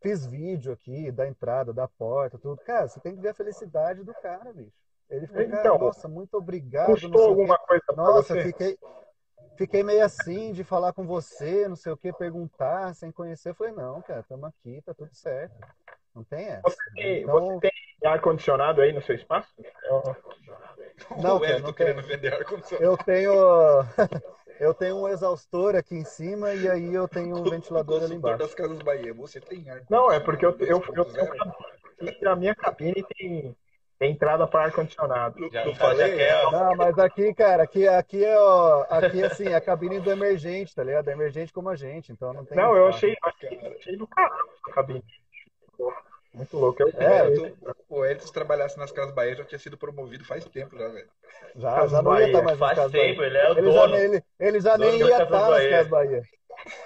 Fiz 0.00 0.24
vídeo 0.26 0.72
aqui 0.72 1.10
da 1.10 1.26
entrada, 1.26 1.72
da 1.72 1.88
porta, 1.88 2.38
tudo. 2.38 2.60
Cara, 2.62 2.86
você 2.86 3.00
tem 3.00 3.16
que 3.16 3.20
ver 3.20 3.30
a 3.30 3.34
felicidade 3.34 4.04
do 4.04 4.14
cara, 4.14 4.52
bicho. 4.52 4.76
Ele 5.10 5.26
ficou, 5.26 5.42
então, 5.42 5.62
cara, 5.62 5.78
nossa, 5.78 6.06
muito 6.06 6.34
obrigado. 6.34 6.86
Custou 6.86 7.28
alguma 7.28 7.58
coisa 7.58 7.82
pra 7.86 7.96
Nossa, 7.96 8.34
você? 8.34 8.42
fiquei 8.44 8.78
fiquei 9.56 9.82
meio 9.82 10.04
assim 10.04 10.52
de 10.52 10.62
falar 10.62 10.92
com 10.92 11.04
você, 11.04 11.66
não 11.66 11.74
sei 11.74 11.90
o 11.90 11.96
que, 11.96 12.12
perguntar 12.12 12.94
sem 12.94 13.10
conhecer. 13.10 13.50
Eu 13.50 13.54
falei, 13.54 13.72
não, 13.72 14.00
cara, 14.02 14.20
estamos 14.20 14.48
aqui, 14.48 14.80
tá 14.82 14.94
tudo 14.94 15.12
certo. 15.12 15.56
Não 16.14 16.22
tem 16.22 16.46
essa. 16.46 16.62
Você 16.62 16.90
tem, 16.94 17.22
então... 17.22 17.40
você 17.40 17.60
tem 17.60 18.10
ar-condicionado 18.10 18.80
aí 18.80 18.92
no 18.92 19.02
seu 19.02 19.16
espaço? 19.16 19.52
Eu... 19.84 20.02
Não, 21.20 21.40
cara, 21.40 21.58
não 21.58 21.72
querendo 21.72 22.02
vender 22.02 22.32
ar-condicionado. 22.32 22.84
Eu 22.84 22.96
tenho. 22.98 23.32
Eu 24.60 24.74
tenho 24.74 24.96
um 24.96 25.08
exaustor 25.08 25.76
aqui 25.76 25.94
em 25.94 26.04
cima 26.04 26.52
e 26.52 26.68
aí 26.68 26.94
eu 26.94 27.06
tenho 27.06 27.36
um 27.36 27.44
ventilador 27.44 28.02
ali 28.02 28.14
embaixo. 28.14 28.38
das 28.38 28.54
Casas 28.54 28.82
Bahia, 28.82 29.14
você 29.14 29.40
tem 29.40 29.68
ar 29.70 29.82
Não, 29.88 30.10
é 30.10 30.18
porque 30.18 30.44
eu, 30.44 30.56
eu, 30.60 30.82
eu, 30.94 31.06
eu, 32.00 32.30
a 32.30 32.36
minha 32.36 32.54
cabine 32.54 33.04
tem, 33.16 33.56
tem 33.98 34.12
entrada 34.12 34.46
para 34.46 34.64
ar-condicionado. 34.64 35.48
Já, 35.50 35.74
falei? 35.74 36.20
É, 36.20 36.50
não, 36.50 36.74
mas 36.76 36.98
aqui, 36.98 37.32
cara, 37.34 37.62
aqui, 37.62 37.86
aqui 37.86 38.24
é 38.24 38.38
ó, 38.38 38.84
aqui 38.90 39.22
assim, 39.22 39.48
é 39.48 39.54
a 39.54 39.60
cabine 39.60 40.00
do 40.00 40.10
emergente, 40.10 40.74
tá 40.74 40.82
ligado? 40.82 41.08
É 41.08 41.12
emergente 41.12 41.52
como 41.52 41.68
a 41.68 41.76
gente, 41.76 42.10
então 42.10 42.32
não 42.32 42.44
tem. 42.44 42.56
Não, 42.56 42.76
eu 42.76 42.88
achei, 42.88 43.16
achei, 43.22 43.76
achei 43.78 43.96
do 43.96 44.06
caralho 44.06 44.48
a 44.68 44.72
cabine. 44.72 45.04
Muito 46.34 46.56
louco. 46.56 46.82
Eu, 46.82 46.88
é, 46.96 47.26
eu 47.26 47.56
tô, 47.56 47.96
o 47.96 48.04
Edson, 48.04 48.26
se 48.26 48.32
trabalhasse 48.32 48.78
nas 48.78 48.92
Casas 48.92 49.14
Bahia, 49.14 49.34
já 49.34 49.44
tinha 49.44 49.58
sido 49.58 49.76
promovido 49.76 50.24
faz 50.24 50.44
tempo 50.44 50.78
já, 50.78 50.88
velho. 50.88 51.08
Já, 51.56 51.86
já 51.86 52.02
não 52.02 52.18
ia 52.18 52.26
estar 52.26 52.38
tá 52.38 52.44
mais 52.44 52.58
faz 52.58 52.78
nas 52.78 52.92
tempo, 52.92 53.22
ele 53.22 53.36
é 53.36 53.48
o 53.48 53.52
ele 53.52 53.62
dono. 53.62 53.96
Já, 53.96 54.04
ele, 54.04 54.24
ele 54.38 54.60
já 54.60 54.78
nem 54.78 54.98
ia 54.98 55.10
estar 55.10 55.26
tá 55.26 55.50
nas 55.50 55.68
Casas 55.68 55.88
Bahia. 55.88 56.22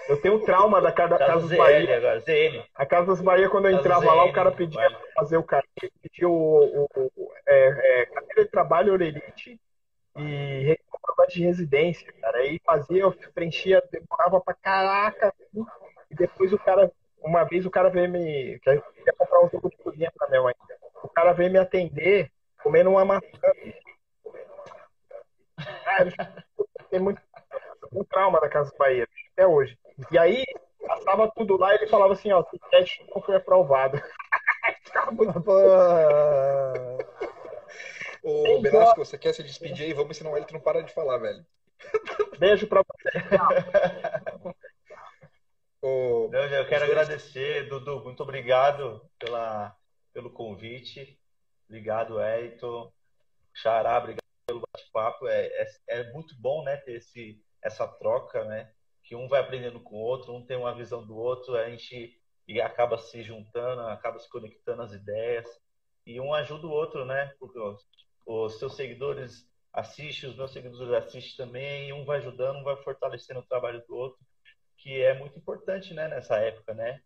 Eu 0.08 0.20
tenho 0.20 0.34
um 0.36 0.44
trauma 0.44 0.80
da 0.80 0.92
Casa, 0.92 1.18
Casas 1.18 1.56
Bahia. 1.56 1.96
Agora, 1.96 2.20
ZM. 2.20 2.62
A 2.74 2.86
Casas 2.86 3.20
Bahia, 3.20 3.48
quando 3.48 3.66
eu 3.66 3.72
entrava 3.72 4.06
ZM, 4.06 4.14
lá, 4.14 4.24
o 4.24 4.32
cara 4.32 4.52
pedia 4.52 4.90
pra 4.90 5.00
fazer 5.14 5.36
o 5.36 5.42
cara, 5.42 5.64
pedia 6.00 6.28
o, 6.28 6.86
o, 6.94 7.10
o 7.16 7.32
é, 7.46 8.02
é, 8.02 8.06
carteira 8.06 8.44
de 8.44 8.50
trabalho 8.50 8.92
Orelite 8.92 9.60
e 10.16 10.78
comprovante 10.90 11.34
de 11.34 11.44
residência, 11.44 12.12
cara. 12.20 12.38
Aí 12.38 12.60
fazia, 12.64 13.02
eu 13.02 13.14
preenchia, 13.34 13.82
demorava 13.90 14.40
pra 14.40 14.54
caraca, 14.54 15.34
e 16.10 16.14
depois 16.14 16.52
o 16.52 16.58
cara 16.58 16.92
uma 17.22 17.44
vez 17.44 17.64
o 17.66 17.70
cara 17.70 17.88
veio 17.88 18.10
me. 18.10 18.58
Queria 18.60 18.82
comprar 19.16 19.44
um 19.44 19.48
jogo 19.50 19.70
de 19.70 19.76
cozinha 19.76 20.12
pra 20.16 20.28
Mel 20.28 20.46
ainda. 20.46 20.78
O 21.02 21.08
cara 21.08 21.32
veio 21.32 21.50
me 21.50 21.58
atender 21.58 22.30
comendo 22.62 22.90
uma 22.90 23.04
maçã. 23.04 23.26
tem 26.90 27.00
muito, 27.00 27.20
um 27.92 28.04
trauma 28.04 28.40
da 28.40 28.48
Casa 28.48 28.72
Bahia, 28.78 29.08
até 29.32 29.46
hoje. 29.46 29.76
E 30.10 30.18
aí, 30.18 30.44
passava 30.86 31.30
tudo 31.34 31.56
lá 31.56 31.72
e 31.72 31.78
ele 31.78 31.86
falava 31.88 32.12
assim, 32.12 32.32
ó, 32.32 32.40
o 32.40 32.58
teste 32.70 33.04
não 33.14 33.22
foi 33.22 33.36
aprovado. 33.36 34.00
Ô, 38.22 38.60
Benasco, 38.60 39.04
você 39.04 39.18
quer 39.18 39.34
se 39.34 39.42
despedir 39.42 39.86
aí? 39.86 39.92
Vamos 39.92 40.12
ensinar 40.12 40.30
o 40.30 40.36
Elton 40.36 40.54
não 40.54 40.60
para 40.60 40.82
de 40.82 40.94
falar, 40.94 41.18
velho. 41.18 41.44
Beijo 42.38 42.68
pra 42.68 42.82
você. 42.82 43.10
O... 45.82 46.28
Não, 46.28 46.44
eu 46.44 46.68
quero 46.68 46.84
agradecer, 46.84 47.68
Dudu, 47.68 48.04
muito 48.04 48.22
obrigado 48.22 49.04
pela, 49.18 49.76
pelo 50.12 50.30
convite. 50.30 51.18
Obrigado, 51.68 52.20
Elton. 52.20 52.92
Xará, 53.52 53.98
obrigado 53.98 54.22
pelo 54.46 54.60
bate-papo. 54.60 55.26
É, 55.26 55.46
é, 55.46 55.66
é, 55.88 56.12
muito 56.12 56.36
bom 56.40 56.62
né, 56.62 56.76
ter 56.76 56.92
esse, 56.98 57.44
essa 57.60 57.84
troca, 57.88 58.44
né? 58.44 58.72
Que 59.02 59.16
um 59.16 59.26
vai 59.26 59.40
aprendendo 59.40 59.80
com 59.80 59.96
o 59.96 60.00
outro, 60.00 60.32
um 60.32 60.46
tem 60.46 60.56
uma 60.56 60.72
visão 60.72 61.04
do 61.04 61.16
outro, 61.16 61.56
a 61.56 61.68
gente 61.68 62.16
e 62.46 62.60
acaba 62.60 62.96
se 62.96 63.22
juntando, 63.22 63.82
acaba 63.82 64.20
se 64.20 64.28
conectando 64.30 64.82
as 64.82 64.92
ideias. 64.92 65.48
E 66.06 66.20
um 66.20 66.32
ajuda 66.32 66.66
o 66.66 66.70
outro, 66.70 67.04
né? 67.04 67.34
Porque 67.40 67.58
os, 67.58 67.84
os 68.24 68.58
seus 68.58 68.76
seguidores 68.76 69.50
assistem, 69.72 70.30
os 70.30 70.36
meus 70.36 70.52
seguidores 70.52 70.92
assistem 70.94 71.44
também, 71.46 71.88
e 71.88 71.92
um 71.92 72.04
vai 72.04 72.18
ajudando, 72.18 72.58
um 72.58 72.64
vai 72.64 72.76
fortalecendo 72.76 73.40
o 73.40 73.46
trabalho 73.46 73.84
do 73.88 73.96
outro 73.96 74.24
que 74.82 75.00
é 75.00 75.16
muito 75.16 75.38
importante, 75.38 75.94
né, 75.94 76.08
nessa 76.08 76.36
época, 76.38 76.74
né? 76.74 77.00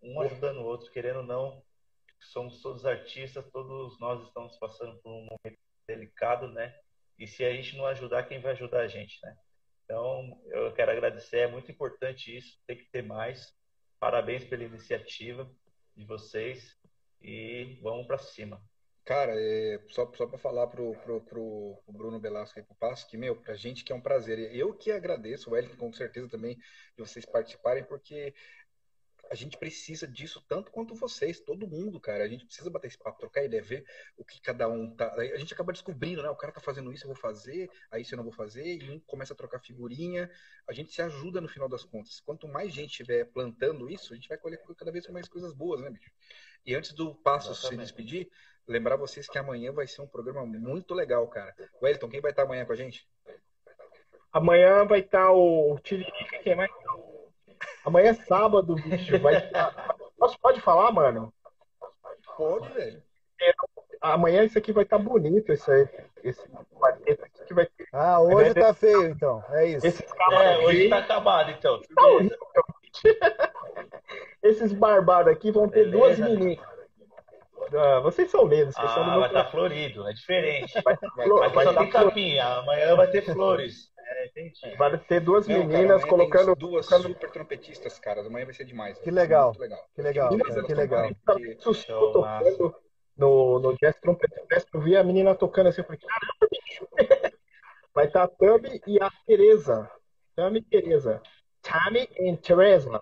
Um 0.00 0.20
ajudando 0.20 0.58
o 0.58 0.64
outro, 0.64 0.90
querendo 0.92 1.18
ou 1.18 1.26
não, 1.26 1.62
somos 2.20 2.62
todos 2.62 2.86
artistas, 2.86 3.44
todos 3.50 3.98
nós 3.98 4.22
estamos 4.22 4.56
passando 4.58 4.96
por 5.02 5.10
um 5.10 5.22
momento 5.22 5.58
delicado, 5.88 6.46
né? 6.48 6.72
E 7.18 7.26
se 7.26 7.44
a 7.44 7.52
gente 7.52 7.76
não 7.76 7.86
ajudar, 7.86 8.28
quem 8.28 8.40
vai 8.40 8.52
ajudar 8.52 8.82
a 8.82 8.88
gente, 8.88 9.18
né? 9.22 9.36
Então, 9.84 10.40
eu 10.46 10.72
quero 10.72 10.92
agradecer, 10.92 11.38
é 11.38 11.46
muito 11.46 11.70
importante 11.70 12.36
isso, 12.36 12.58
tem 12.66 12.76
que 12.76 12.88
ter 12.90 13.02
mais. 13.02 13.54
Parabéns 13.98 14.44
pela 14.44 14.62
iniciativa 14.62 15.50
de 15.96 16.04
vocês 16.04 16.76
e 17.20 17.78
vamos 17.82 18.06
para 18.06 18.18
cima. 18.18 18.62
Cara, 19.06 19.34
é, 19.36 19.80
só, 19.90 20.12
só 20.14 20.26
para 20.26 20.36
falar 20.36 20.66
pro, 20.66 20.92
pro, 20.96 21.20
pro, 21.20 21.80
pro, 21.84 21.92
Bruno 21.92 22.18
Belasco 22.18 22.58
e 22.58 22.62
pro 22.64 22.74
Passo, 22.74 23.06
que, 23.06 23.16
meu, 23.16 23.36
pra 23.36 23.54
gente 23.54 23.84
que 23.84 23.92
é 23.92 23.94
um 23.94 24.00
prazer. 24.00 24.52
Eu 24.52 24.74
que 24.74 24.90
agradeço, 24.90 25.48
o 25.48 25.52
Wellington, 25.52 25.76
com 25.76 25.92
certeza 25.92 26.28
também, 26.28 26.56
de 26.56 26.98
vocês 26.98 27.24
participarem, 27.24 27.84
porque 27.84 28.34
a 29.30 29.34
gente 29.36 29.56
precisa 29.58 30.08
disso 30.08 30.44
tanto 30.48 30.72
quanto 30.72 30.92
vocês, 30.96 31.38
todo 31.38 31.68
mundo, 31.68 32.00
cara. 32.00 32.24
A 32.24 32.28
gente 32.28 32.46
precisa 32.46 32.68
bater 32.68 32.88
esse 32.88 32.98
papo, 32.98 33.20
trocar 33.20 33.44
ideia, 33.44 33.62
ver 33.62 33.84
o 34.16 34.24
que 34.24 34.40
cada 34.40 34.68
um 34.68 34.92
tá. 34.96 35.14
A 35.14 35.38
gente 35.38 35.54
acaba 35.54 35.72
descobrindo, 35.72 36.20
né? 36.20 36.28
O 36.28 36.34
cara 36.34 36.52
tá 36.52 36.60
fazendo 36.60 36.92
isso, 36.92 37.04
eu 37.04 37.08
vou 37.08 37.16
fazer, 37.16 37.70
aí 37.92 38.02
isso 38.02 38.12
eu 38.12 38.16
não 38.16 38.24
vou 38.24 38.32
fazer, 38.32 38.82
e 38.82 38.90
um 38.90 38.98
começa 38.98 39.34
a 39.34 39.36
trocar 39.36 39.60
figurinha. 39.60 40.28
A 40.66 40.72
gente 40.72 40.92
se 40.92 41.00
ajuda 41.00 41.40
no 41.40 41.46
final 41.46 41.68
das 41.68 41.84
contas. 41.84 42.18
Quanto 42.18 42.48
mais 42.48 42.72
gente 42.72 42.90
estiver 42.90 43.24
plantando 43.26 43.88
isso, 43.88 44.12
a 44.12 44.16
gente 44.16 44.28
vai 44.28 44.36
colher 44.36 44.60
cada 44.76 44.90
vez 44.90 45.06
mais 45.10 45.28
coisas 45.28 45.54
boas, 45.54 45.80
né, 45.80 45.90
bicho? 45.90 46.10
E 46.64 46.74
antes 46.74 46.92
do 46.92 47.14
Passo 47.14 47.54
se 47.54 47.76
despedir, 47.76 48.28
lembrar 48.66 48.96
vocês 48.96 49.28
que 49.28 49.38
amanhã 49.38 49.72
vai 49.72 49.86
ser 49.86 50.02
um 50.02 50.06
programa 50.06 50.44
muito 50.44 50.94
legal, 50.94 51.26
cara. 51.28 51.54
Wellington, 51.82 52.08
quem 52.08 52.20
vai 52.20 52.30
estar 52.30 52.42
amanhã 52.42 52.64
com 52.64 52.72
a 52.72 52.76
gente? 52.76 53.08
Amanhã 54.32 54.84
vai 54.84 55.00
estar 55.00 55.30
o 55.32 55.78
Tiririca, 55.82 56.38
quem 56.42 56.54
mais? 56.54 56.70
Amanhã 57.84 58.10
é 58.10 58.14
sábado, 58.14 58.74
bicho. 58.74 59.18
Vai 59.20 59.36
estar... 59.36 59.96
Posso, 60.18 60.38
pode 60.40 60.60
falar, 60.60 60.90
mano? 60.92 61.32
Pode, 62.36 62.68
velho. 62.72 63.02
É, 63.40 63.52
amanhã 64.00 64.44
isso 64.44 64.58
aqui 64.58 64.72
vai 64.72 64.84
estar 64.84 64.98
bonito, 64.98 65.52
esse, 65.52 65.88
esse 66.24 66.42
quarteto 66.74 67.24
aqui 67.24 67.54
vai 67.54 67.66
ter. 67.66 67.86
Ah, 67.92 68.20
hoje 68.20 68.54
tá 68.54 68.74
feio, 68.74 69.06
então. 69.06 69.44
É 69.50 69.66
isso. 69.66 69.86
Esse 69.86 70.04
é, 70.04 70.58
hoje 70.58 70.88
tá 70.88 70.98
acabado, 70.98 71.50
então. 71.50 71.80
Tá 71.94 72.06
horrível, 72.06 72.38
Esses 74.42 74.72
barbados 74.72 75.32
aqui 75.32 75.50
vão 75.50 75.68
ter 75.68 75.90
Beleza. 75.90 75.98
duas 75.98 76.18
meninas. 76.18 76.75
Ah, 77.74 78.00
vocês 78.00 78.30
são 78.30 78.46
menos. 78.46 78.74
Ah, 78.76 79.18
vai 79.18 79.28
estar 79.28 79.44
tá 79.44 79.50
florido, 79.50 80.06
é 80.06 80.12
diferente. 80.12 80.72
Vai, 80.82 80.96
vai, 81.16 81.28
vai, 81.28 81.50
vai 81.50 81.64
só 81.64 81.74
tem 81.74 81.90
capinha, 81.90 82.44
amanhã 82.44 82.94
vai 82.94 83.08
ter 83.08 83.22
flores. 83.22 83.90
É, 83.98 84.76
vai 84.76 84.96
ter 84.98 85.20
duas 85.20 85.48
Não, 85.48 85.58
meninas 85.58 86.02
cara, 86.02 86.10
colocando. 86.10 86.54
Duas 86.54 86.88
colocando... 86.88 87.12
super 87.12 87.30
trompetistas, 87.30 87.98
cara. 87.98 88.20
Amanhã 88.20 88.44
vai 88.44 88.54
ser 88.54 88.64
demais. 88.64 88.98
Que 89.00 89.10
legal. 89.10 89.52
legal. 89.58 89.80
Que 89.94 90.02
legal. 90.02 90.28
Que 90.28 90.36
legal. 90.36 90.64
Que 90.64 90.74
legal. 90.74 91.10
Tocando 92.12 92.76
no, 93.16 93.58
no 93.58 93.76
Jazz 93.76 93.96
Trumpet 94.00 94.30
Fest, 94.48 94.68
eu 94.72 94.80
vi 94.80 94.96
a 94.96 95.02
menina 95.02 95.34
tocando 95.34 95.68
assim, 95.68 95.80
eu 95.80 95.86
falei, 95.86 96.00
caramba, 96.00 96.48
bicho. 96.50 96.88
Vai 97.94 98.06
estar 98.06 98.28
tá 98.28 98.34
a 98.34 98.36
Tami 98.36 98.82
e 98.86 99.02
a 99.02 99.10
Tereza. 99.26 99.90
Tami 100.34 100.58
e 100.58 100.62
Tereza. 100.62 101.22
Tami 101.62 102.08
e 102.18 102.36
Teresa. 102.36 103.00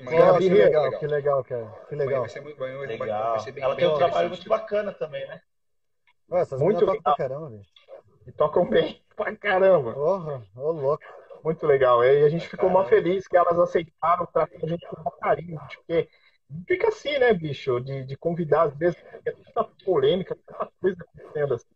Oh, 0.00 0.38
que, 0.38 0.48
legal, 0.48 0.84
legal, 0.84 0.98
que 0.98 1.06
legal, 1.06 1.44
cara. 1.44 1.74
Que 1.88 1.94
legal. 1.96 2.20
Vai 2.20 2.28
ser 2.28 2.40
muito, 2.40 2.58
vai, 2.58 2.86
legal. 2.86 3.30
Vai 3.32 3.40
ser 3.40 3.52
bem, 3.52 3.64
Ela 3.64 3.74
tem 3.74 3.88
um 3.88 3.98
trabalho 3.98 4.28
muito 4.28 4.48
bacana 4.48 4.92
também, 4.92 5.26
né? 5.26 5.40
Ué, 6.30 6.40
essas 6.40 6.60
muito 6.60 6.80
legal. 6.86 7.02
pra 7.02 7.16
caramba, 7.16 7.50
bicho. 7.50 7.70
E 8.26 8.32
tocam 8.32 8.68
bem 8.68 9.02
pra 9.16 9.34
caramba. 9.34 9.92
Porra, 9.92 10.42
ô 10.54 10.70
louco. 10.70 11.02
Muito 11.42 11.66
legal. 11.66 12.04
E 12.04 12.24
a 12.24 12.28
gente 12.28 12.48
ficou 12.48 12.70
mó 12.70 12.84
feliz 12.84 13.26
que 13.26 13.36
elas 13.36 13.58
aceitaram 13.58 14.26
tratar 14.26 14.56
a 14.62 14.66
gente 14.66 14.86
com 14.86 15.10
carinho, 15.12 15.58
porque 15.58 16.08
fica 16.66 16.88
assim, 16.88 17.18
né, 17.18 17.32
bicho, 17.32 17.80
de, 17.80 18.04
de 18.04 18.16
convidar, 18.16 18.62
às 18.62 18.76
vezes, 18.76 19.02
é 19.24 19.30
tanta 19.30 19.64
polêmica, 19.84 20.36
tanta 20.46 20.70
coisa 20.80 20.96
acontecendo 21.00 21.54
assim. 21.54 21.66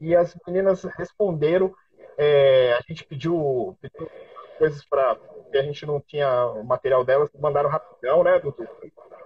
E 0.00 0.14
as 0.14 0.36
meninas 0.46 0.84
responderam, 0.84 1.74
é, 2.18 2.74
a 2.74 2.82
gente 2.88 3.04
pediu, 3.04 3.76
pediu 3.80 4.10
coisas 4.56 4.84
para 4.84 5.16
que 5.50 5.56
a 5.56 5.62
gente 5.62 5.86
não 5.86 6.00
tinha 6.00 6.46
o 6.46 6.64
material 6.64 7.04
delas, 7.04 7.30
mandaram 7.34 7.68
rapidão, 7.68 8.22
né, 8.22 8.38
Dudu? 8.38 8.66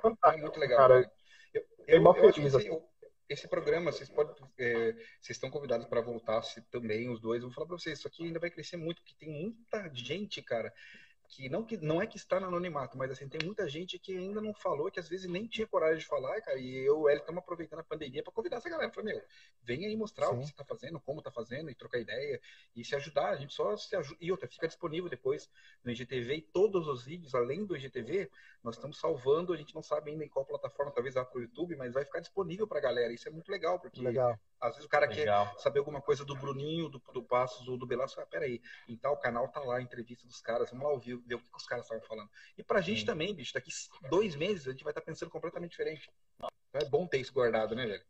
Fantástico. 0.02 0.42
Muito 0.42 0.60
legal. 0.60 0.78
Cara. 0.78 1.10
Eu, 1.52 1.62
eu, 1.86 2.02
eu 2.02 2.32
que 2.32 2.40
esse, 2.40 2.82
esse 3.28 3.48
programa, 3.48 3.92
vocês 3.92 4.08
podem, 4.08 4.34
é, 4.58 4.92
vocês 5.20 5.36
estão 5.36 5.50
convidados 5.50 5.86
para 5.86 6.00
voltar 6.00 6.42
se, 6.42 6.60
também, 6.62 7.08
os 7.08 7.20
dois. 7.20 7.42
Eu 7.42 7.48
vou 7.48 7.54
falar 7.54 7.68
para 7.68 7.78
vocês, 7.78 7.98
isso 7.98 8.08
aqui 8.08 8.24
ainda 8.24 8.40
vai 8.40 8.50
crescer 8.50 8.76
muito, 8.76 9.00
porque 9.02 9.14
tem 9.18 9.30
muita 9.30 9.88
gente, 9.94 10.42
cara, 10.42 10.72
que 11.30 11.48
não, 11.48 11.64
que 11.64 11.76
não 11.76 12.02
é 12.02 12.08
que 12.08 12.16
está 12.16 12.40
no 12.40 12.48
anonimato, 12.48 12.98
mas 12.98 13.12
assim, 13.12 13.28
tem 13.28 13.40
muita 13.44 13.68
gente 13.68 14.00
que 14.00 14.16
ainda 14.16 14.40
não 14.40 14.52
falou, 14.52 14.90
que 14.90 14.98
às 14.98 15.08
vezes 15.08 15.30
nem 15.30 15.46
tinha 15.46 15.64
coragem 15.64 15.98
de 15.98 16.04
falar, 16.04 16.40
cara, 16.42 16.58
e 16.58 16.84
eu 16.84 17.08
ele 17.08 17.20
estamos 17.20 17.38
aproveitando 17.38 17.78
a 17.78 17.84
pandemia 17.84 18.20
para 18.20 18.32
convidar 18.32 18.56
essa 18.56 18.68
galera. 18.68 18.90
Falei, 18.90 19.14
meu, 19.14 19.22
vem 19.62 19.86
aí 19.86 19.96
mostrar 19.96 20.26
Sim. 20.26 20.32
o 20.32 20.38
que 20.38 20.46
você 20.46 20.50
está 20.50 20.64
fazendo, 20.64 20.98
como 20.98 21.20
está 21.20 21.30
fazendo, 21.30 21.70
e 21.70 21.74
trocar 21.74 22.00
ideia, 22.00 22.40
e 22.74 22.84
se 22.84 22.96
ajudar, 22.96 23.30
a 23.30 23.36
gente 23.36 23.54
só 23.54 23.76
se 23.76 23.94
ajuda. 23.94 24.18
E 24.20 24.32
outra, 24.32 24.48
fica 24.48 24.66
disponível 24.66 25.08
depois 25.08 25.48
no 25.84 25.92
IGTV 25.92 26.34
e 26.34 26.42
todos 26.42 26.88
os 26.88 27.04
vídeos, 27.04 27.32
além 27.32 27.64
do 27.64 27.76
IGTV, 27.76 28.28
nós 28.62 28.76
estamos 28.76 28.98
salvando, 28.98 29.52
a 29.52 29.56
gente 29.56 29.74
não 29.74 29.82
sabe 29.82 30.10
ainda 30.10 30.24
em 30.24 30.28
qual 30.28 30.44
plataforma, 30.44 30.92
talvez 30.92 31.14
lá 31.14 31.24
para 31.24 31.38
o 31.38 31.42
YouTube, 31.42 31.76
mas 31.76 31.94
vai 31.94 32.04
ficar 32.04 32.20
disponível 32.20 32.66
para 32.66 32.78
a 32.78 32.82
galera. 32.82 33.12
Isso 33.12 33.26
é 33.26 33.30
muito 33.30 33.50
legal, 33.50 33.80
porque 33.80 34.02
legal. 34.02 34.38
às 34.60 34.72
vezes 34.72 34.84
o 34.84 34.88
cara 34.88 35.06
legal. 35.06 35.46
quer 35.46 35.60
saber 35.60 35.78
alguma 35.78 36.00
coisa 36.00 36.24
do 36.24 36.36
Bruninho, 36.36 36.88
do, 36.88 36.98
do 37.12 37.22
Passos 37.22 37.66
ou 37.68 37.78
do 37.78 37.86
Belasco, 37.86 38.20
ah, 38.20 38.26
peraí, 38.26 38.60
então 38.88 39.12
o 39.12 39.16
canal 39.16 39.48
tá 39.48 39.60
lá, 39.60 39.78
a 39.78 39.82
entrevista 39.82 40.26
dos 40.26 40.40
caras, 40.40 40.70
vamos 40.70 40.84
lá 40.84 40.92
ouvir, 40.92 41.16
ver 41.26 41.36
o 41.36 41.40
que, 41.40 41.50
que 41.50 41.56
os 41.56 41.66
caras 41.66 41.84
estavam 41.84 42.04
falando. 42.04 42.30
E 42.56 42.62
pra 42.62 42.80
gente 42.80 43.00
Sim. 43.00 43.06
também, 43.06 43.34
bicho, 43.34 43.54
daqui 43.54 43.70
dois 44.10 44.36
meses 44.36 44.68
a 44.68 44.72
gente 44.72 44.84
vai 44.84 44.90
estar 44.90 45.00
tá 45.00 45.06
pensando 45.06 45.30
completamente 45.30 45.70
diferente. 45.70 46.10
Então 46.36 46.50
é 46.74 46.84
bom 46.84 47.06
ter 47.06 47.18
isso 47.18 47.32
guardado, 47.32 47.74
né, 47.74 47.86
velho? 47.86 48.04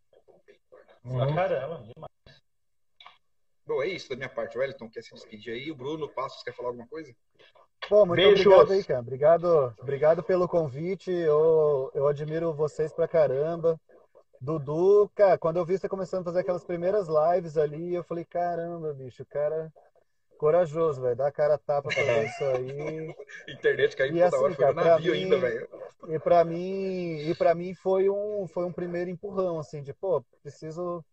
Uhum. 1.04 1.34
Caramba, 1.34 1.82
demais. 1.82 2.10
Bom, 3.66 3.82
é 3.82 3.86
isso 3.86 4.08
da 4.08 4.16
minha 4.16 4.28
parte. 4.28 4.56
O 4.56 4.60
Wellington 4.60 4.90
quer 4.90 5.02
se 5.02 5.14
despedir 5.14 5.54
aí. 5.54 5.70
O 5.70 5.76
Bruno 5.76 6.08
Passos 6.08 6.42
quer 6.42 6.52
falar 6.52 6.70
alguma 6.70 6.88
coisa? 6.88 7.14
Bom, 7.90 8.06
muito 8.06 8.22
Beijos. 8.22 8.46
obrigado 8.46 8.72
aí, 8.72 8.84
cara. 8.84 9.00
Obrigado, 9.00 9.74
obrigado 9.82 10.22
pelo 10.22 10.46
convite. 10.46 11.10
Eu, 11.10 11.90
eu 11.92 12.06
admiro 12.06 12.54
vocês 12.54 12.92
pra 12.92 13.08
caramba. 13.08 13.80
Dudu, 14.40 15.10
cara, 15.12 15.36
quando 15.36 15.56
eu 15.56 15.64
vi 15.64 15.76
você 15.76 15.88
começando 15.88 16.20
a 16.20 16.24
fazer 16.26 16.38
aquelas 16.38 16.64
primeiras 16.64 17.08
lives 17.08 17.58
ali, 17.58 17.92
eu 17.92 18.04
falei, 18.04 18.24
caramba, 18.24 18.94
bicho, 18.94 19.24
o 19.24 19.26
cara 19.26 19.72
corajoso, 20.38 21.02
velho. 21.02 21.16
Dá 21.16 21.26
a 21.26 21.32
cara 21.32 21.58
tapa 21.58 21.88
pra 21.88 22.04
fazer 22.04 22.26
isso 22.26 22.44
aí. 22.44 23.14
Internet 23.52 23.96
caiu 23.96 24.12
toda 24.12 24.26
assim, 24.28 24.36
hora, 24.36 24.54
foi 24.54 24.66
no 24.66 24.74
navio 24.74 25.12
mim, 25.12 25.18
ainda, 25.24 25.38
velho. 25.40 25.68
E 26.10 26.18
pra 26.20 26.44
mim, 26.44 27.28
e 27.28 27.34
para 27.34 27.54
mim 27.56 27.74
foi 27.74 28.08
um, 28.08 28.46
foi 28.46 28.66
um 28.66 28.72
primeiro 28.72 29.10
empurrão, 29.10 29.58
assim, 29.58 29.82
de, 29.82 29.92
pô, 29.92 30.24
preciso 30.42 31.04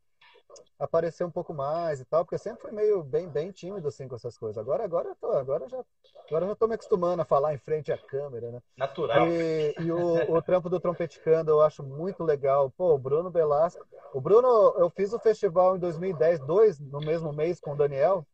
aparecer 0.80 1.24
um 1.24 1.32
pouco 1.32 1.54
mais 1.54 2.00
e 2.00 2.06
tal, 2.06 2.24
porque 2.24 2.36
eu 2.36 2.40
sempre 2.40 2.62
fui 2.62 2.72
meio 2.72 3.04
bem, 3.04 3.28
bem 3.28 3.52
tímido 3.52 3.88
assim 3.88 4.08
com 4.08 4.16
essas 4.16 4.38
coisas. 4.38 4.58
Agora, 4.58 4.84
agora 4.84 5.10
eu 5.10 5.16
tô, 5.16 5.32
agora 5.32 5.68
já, 5.68 5.84
agora 6.28 6.48
já 6.48 6.56
tô 6.56 6.68
me 6.68 6.76
acostumando 6.76 7.22
a 7.22 7.26
falar 7.26 7.54
em 7.54 7.58
frente 7.58 7.92
à 7.92 7.98
câmera, 7.98 8.52
né? 8.52 8.62
Natural. 8.78 9.28
E, 9.28 9.76
e 9.80 9.92
o, 9.92 10.36
o 10.36 10.42
trampo 10.42 10.70
do 10.70 10.80
Trompeticando 10.80 11.52
eu 11.52 11.62
acho 11.62 11.84
muito 11.84 12.24
legal. 12.24 12.72
Pô, 12.78 12.94
o 12.94 12.98
Bruno 12.98 13.30
Belasco. 13.30 13.86
O 14.14 14.22
Bruno, 14.22 14.48
eu 14.78 14.90
fiz 14.90 15.14
o 15.14 15.20
festival 15.20 15.76
em 15.76 15.80
2010, 15.80 16.40
dois 16.42 16.80
no 16.80 17.00
mesmo 17.00 17.34
mês 17.34 17.60
com 17.60 17.72
o 17.72 17.76
Daniel. 17.76 18.26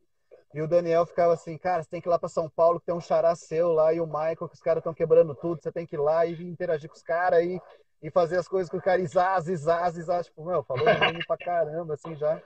E 0.53 0.61
o 0.61 0.67
Daniel 0.67 1.05
ficava 1.05 1.33
assim, 1.33 1.57
cara, 1.57 1.81
você 1.81 1.89
tem 1.89 1.99
que 1.99 2.07
ir 2.07 2.11
lá 2.11 2.19
para 2.19 2.29
São 2.29 2.47
Paulo, 2.47 2.79
que 2.79 2.85
tem 2.85 2.93
um 2.93 3.01
xará 3.01 3.35
seu 3.35 3.73
lá, 3.73 3.91
e 3.91 3.99
o 3.99 4.05
Michael, 4.05 4.47
que 4.47 4.53
os 4.53 4.61
caras 4.61 4.81
estão 4.81 4.93
quebrando 4.93 5.33
tudo, 5.33 5.59
você 5.59 5.71
tem 5.71 5.85
que 5.85 5.95
ir 5.95 5.99
lá 5.99 6.27
e 6.27 6.43
interagir 6.43 6.87
com 6.87 6.95
os 6.95 7.01
caras 7.01 7.43
e, 7.43 7.59
e 8.03 8.11
fazer 8.11 8.37
as 8.37 8.47
coisas 8.47 8.69
com 8.69 8.77
o 8.77 8.81
cara, 8.81 9.01
e 9.01 9.07
zaz, 9.07 9.47
e 9.47 9.55
zaz, 9.55 9.97
e 9.97 10.01
zaz. 10.01 10.27
Tipo, 10.27 10.45
meu, 10.45 10.61
falou 10.61 10.83
de 10.93 11.13
mim 11.13 11.23
pra 11.25 11.37
caramba, 11.37 11.93
assim, 11.93 12.13
já. 12.15 12.39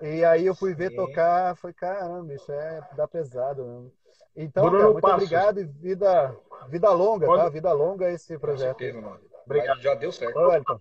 E 0.00 0.24
aí 0.24 0.44
eu 0.44 0.54
fui 0.54 0.74
ver 0.74 0.90
Sim. 0.90 0.96
tocar, 0.96 1.56
foi 1.56 1.72
caramba, 1.72 2.34
isso 2.34 2.50
é 2.50 2.80
dá 2.96 3.06
pesado 3.06 3.64
mesmo. 3.64 3.92
Então, 4.34 4.64
cara, 4.64 4.84
muito 4.84 5.00
Passos. 5.00 5.16
obrigado 5.16 5.60
e 5.60 5.64
vida, 5.64 6.36
vida 6.68 6.90
longa, 6.90 7.26
Quando... 7.26 7.40
tá? 7.40 7.48
Vida 7.48 7.72
longa 7.72 8.10
esse 8.10 8.36
projeto. 8.38 8.78
Certeza, 8.78 9.20
obrigado. 9.46 9.80
Já 9.80 9.94
deu 9.94 10.10
certo. 10.10 10.80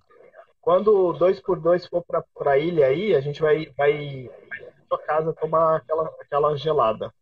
Quando 0.60 1.10
o 1.10 1.14
2x2 1.14 1.90
for 1.90 2.04
pra, 2.04 2.24
pra 2.36 2.58
ilha 2.58 2.88
aí, 2.88 3.16
a 3.16 3.22
gente 3.22 3.42
vai, 3.42 3.72
vai 3.78 4.30
sua 4.88 5.00
casa 5.00 5.34
tomar 5.34 5.78
aquela, 5.78 6.06
aquela 6.20 6.56
gelada. 6.56 7.14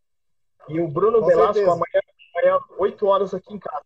E 0.68 0.80
o 0.80 0.88
Bruno 0.88 1.20
Com 1.20 1.28
Velasco 1.28 1.64
amanhã, 1.64 2.02
amanhã, 2.36 2.60
8 2.78 3.08
horas 3.08 3.34
aqui 3.34 3.54
em 3.54 3.60
casa. 3.60 3.84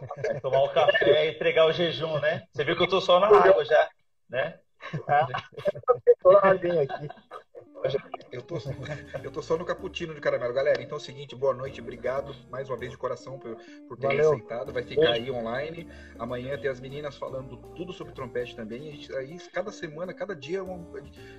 Tomar 0.42 0.64
o 0.64 0.68
café 0.70 1.26
e 1.26 1.30
entregar 1.30 1.66
o 1.66 1.72
jejum, 1.72 2.18
né? 2.20 2.42
Você 2.52 2.64
viu 2.64 2.76
que 2.76 2.82
eu 2.82 2.88
tô 2.88 3.00
só 3.00 3.20
na 3.20 3.28
água 3.28 3.64
já, 3.64 3.88
né? 4.28 4.58
Ah, 5.08 6.50
aqui. 6.50 7.08
Eu 8.30 8.42
tô, 8.42 8.56
eu 9.22 9.30
tô 9.30 9.42
só 9.42 9.56
no 9.56 9.64
cappuccino 9.64 10.14
de 10.14 10.20
caramelo. 10.20 10.52
Galera, 10.52 10.82
então 10.82 10.96
é 10.96 11.00
o 11.00 11.04
seguinte, 11.04 11.34
boa 11.34 11.52
noite, 11.52 11.80
obrigado 11.80 12.34
mais 12.50 12.68
uma 12.68 12.76
vez 12.76 12.90
de 12.90 12.96
coração 12.96 13.38
por, 13.38 13.56
por 13.88 13.98
terem 13.98 14.20
aceitado. 14.20 14.72
Vai 14.72 14.82
ficar 14.82 15.12
aí 15.12 15.30
online. 15.30 15.88
Amanhã 16.18 16.56
tem 16.58 16.70
as 16.70 16.80
meninas 16.80 17.16
falando 17.16 17.56
tudo 17.74 17.92
sobre 17.92 18.12
trompete 18.12 18.54
também. 18.54 18.88
A 18.88 18.92
gente, 18.92 19.14
aí, 19.14 19.38
cada 19.52 19.72
semana, 19.72 20.14
cada 20.14 20.34
dia. 20.34 20.62
Um, 20.62 20.84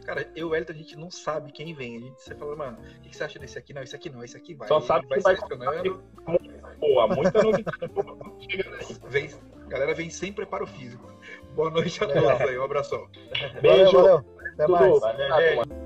cara, 0.05 0.29
eu 0.35 0.49
e 0.49 0.51
o 0.51 0.55
Elton, 0.55 0.73
a 0.73 0.75
gente 0.75 0.97
não 0.97 1.09
sabe 1.09 1.51
quem 1.51 1.73
vem. 1.73 1.97
A 1.97 1.99
gente 1.99 2.21
você 2.21 2.35
fala, 2.35 2.55
mano, 2.55 2.77
o 2.79 3.01
que 3.01 3.15
você 3.15 3.23
acha 3.23 3.39
desse 3.39 3.57
aqui? 3.57 3.73
Não, 3.73 3.81
esse 3.81 3.95
aqui 3.95 4.09
não, 4.09 4.23
esse 4.23 4.37
aqui 4.37 4.53
vai. 4.53 4.67
Só 4.67 4.81
sabe 4.81 5.07
vai 5.07 5.17
que 5.17 5.23
vai 5.23 5.35
selecionando. 5.35 6.03
Boa, 6.79 7.07
muita 7.07 7.41
novidade. 7.41 7.77
vem, 9.07 9.29
galera 9.67 9.93
vem 9.93 10.09
sem 10.09 10.33
preparo 10.33 10.67
físico. 10.67 11.11
Boa 11.55 11.69
noite 11.69 12.03
a 12.03 12.07
todos 12.07 12.23
é. 12.23 12.49
aí, 12.49 12.57
um 12.57 12.63
abração. 12.63 13.07
Beijo. 13.61 13.91
Valeu, 13.91 14.23
valeu. 14.23 14.33
Até 14.53 14.65
Tudo. 14.65 14.71
mais. 14.71 14.99
Valeu, 14.99 15.82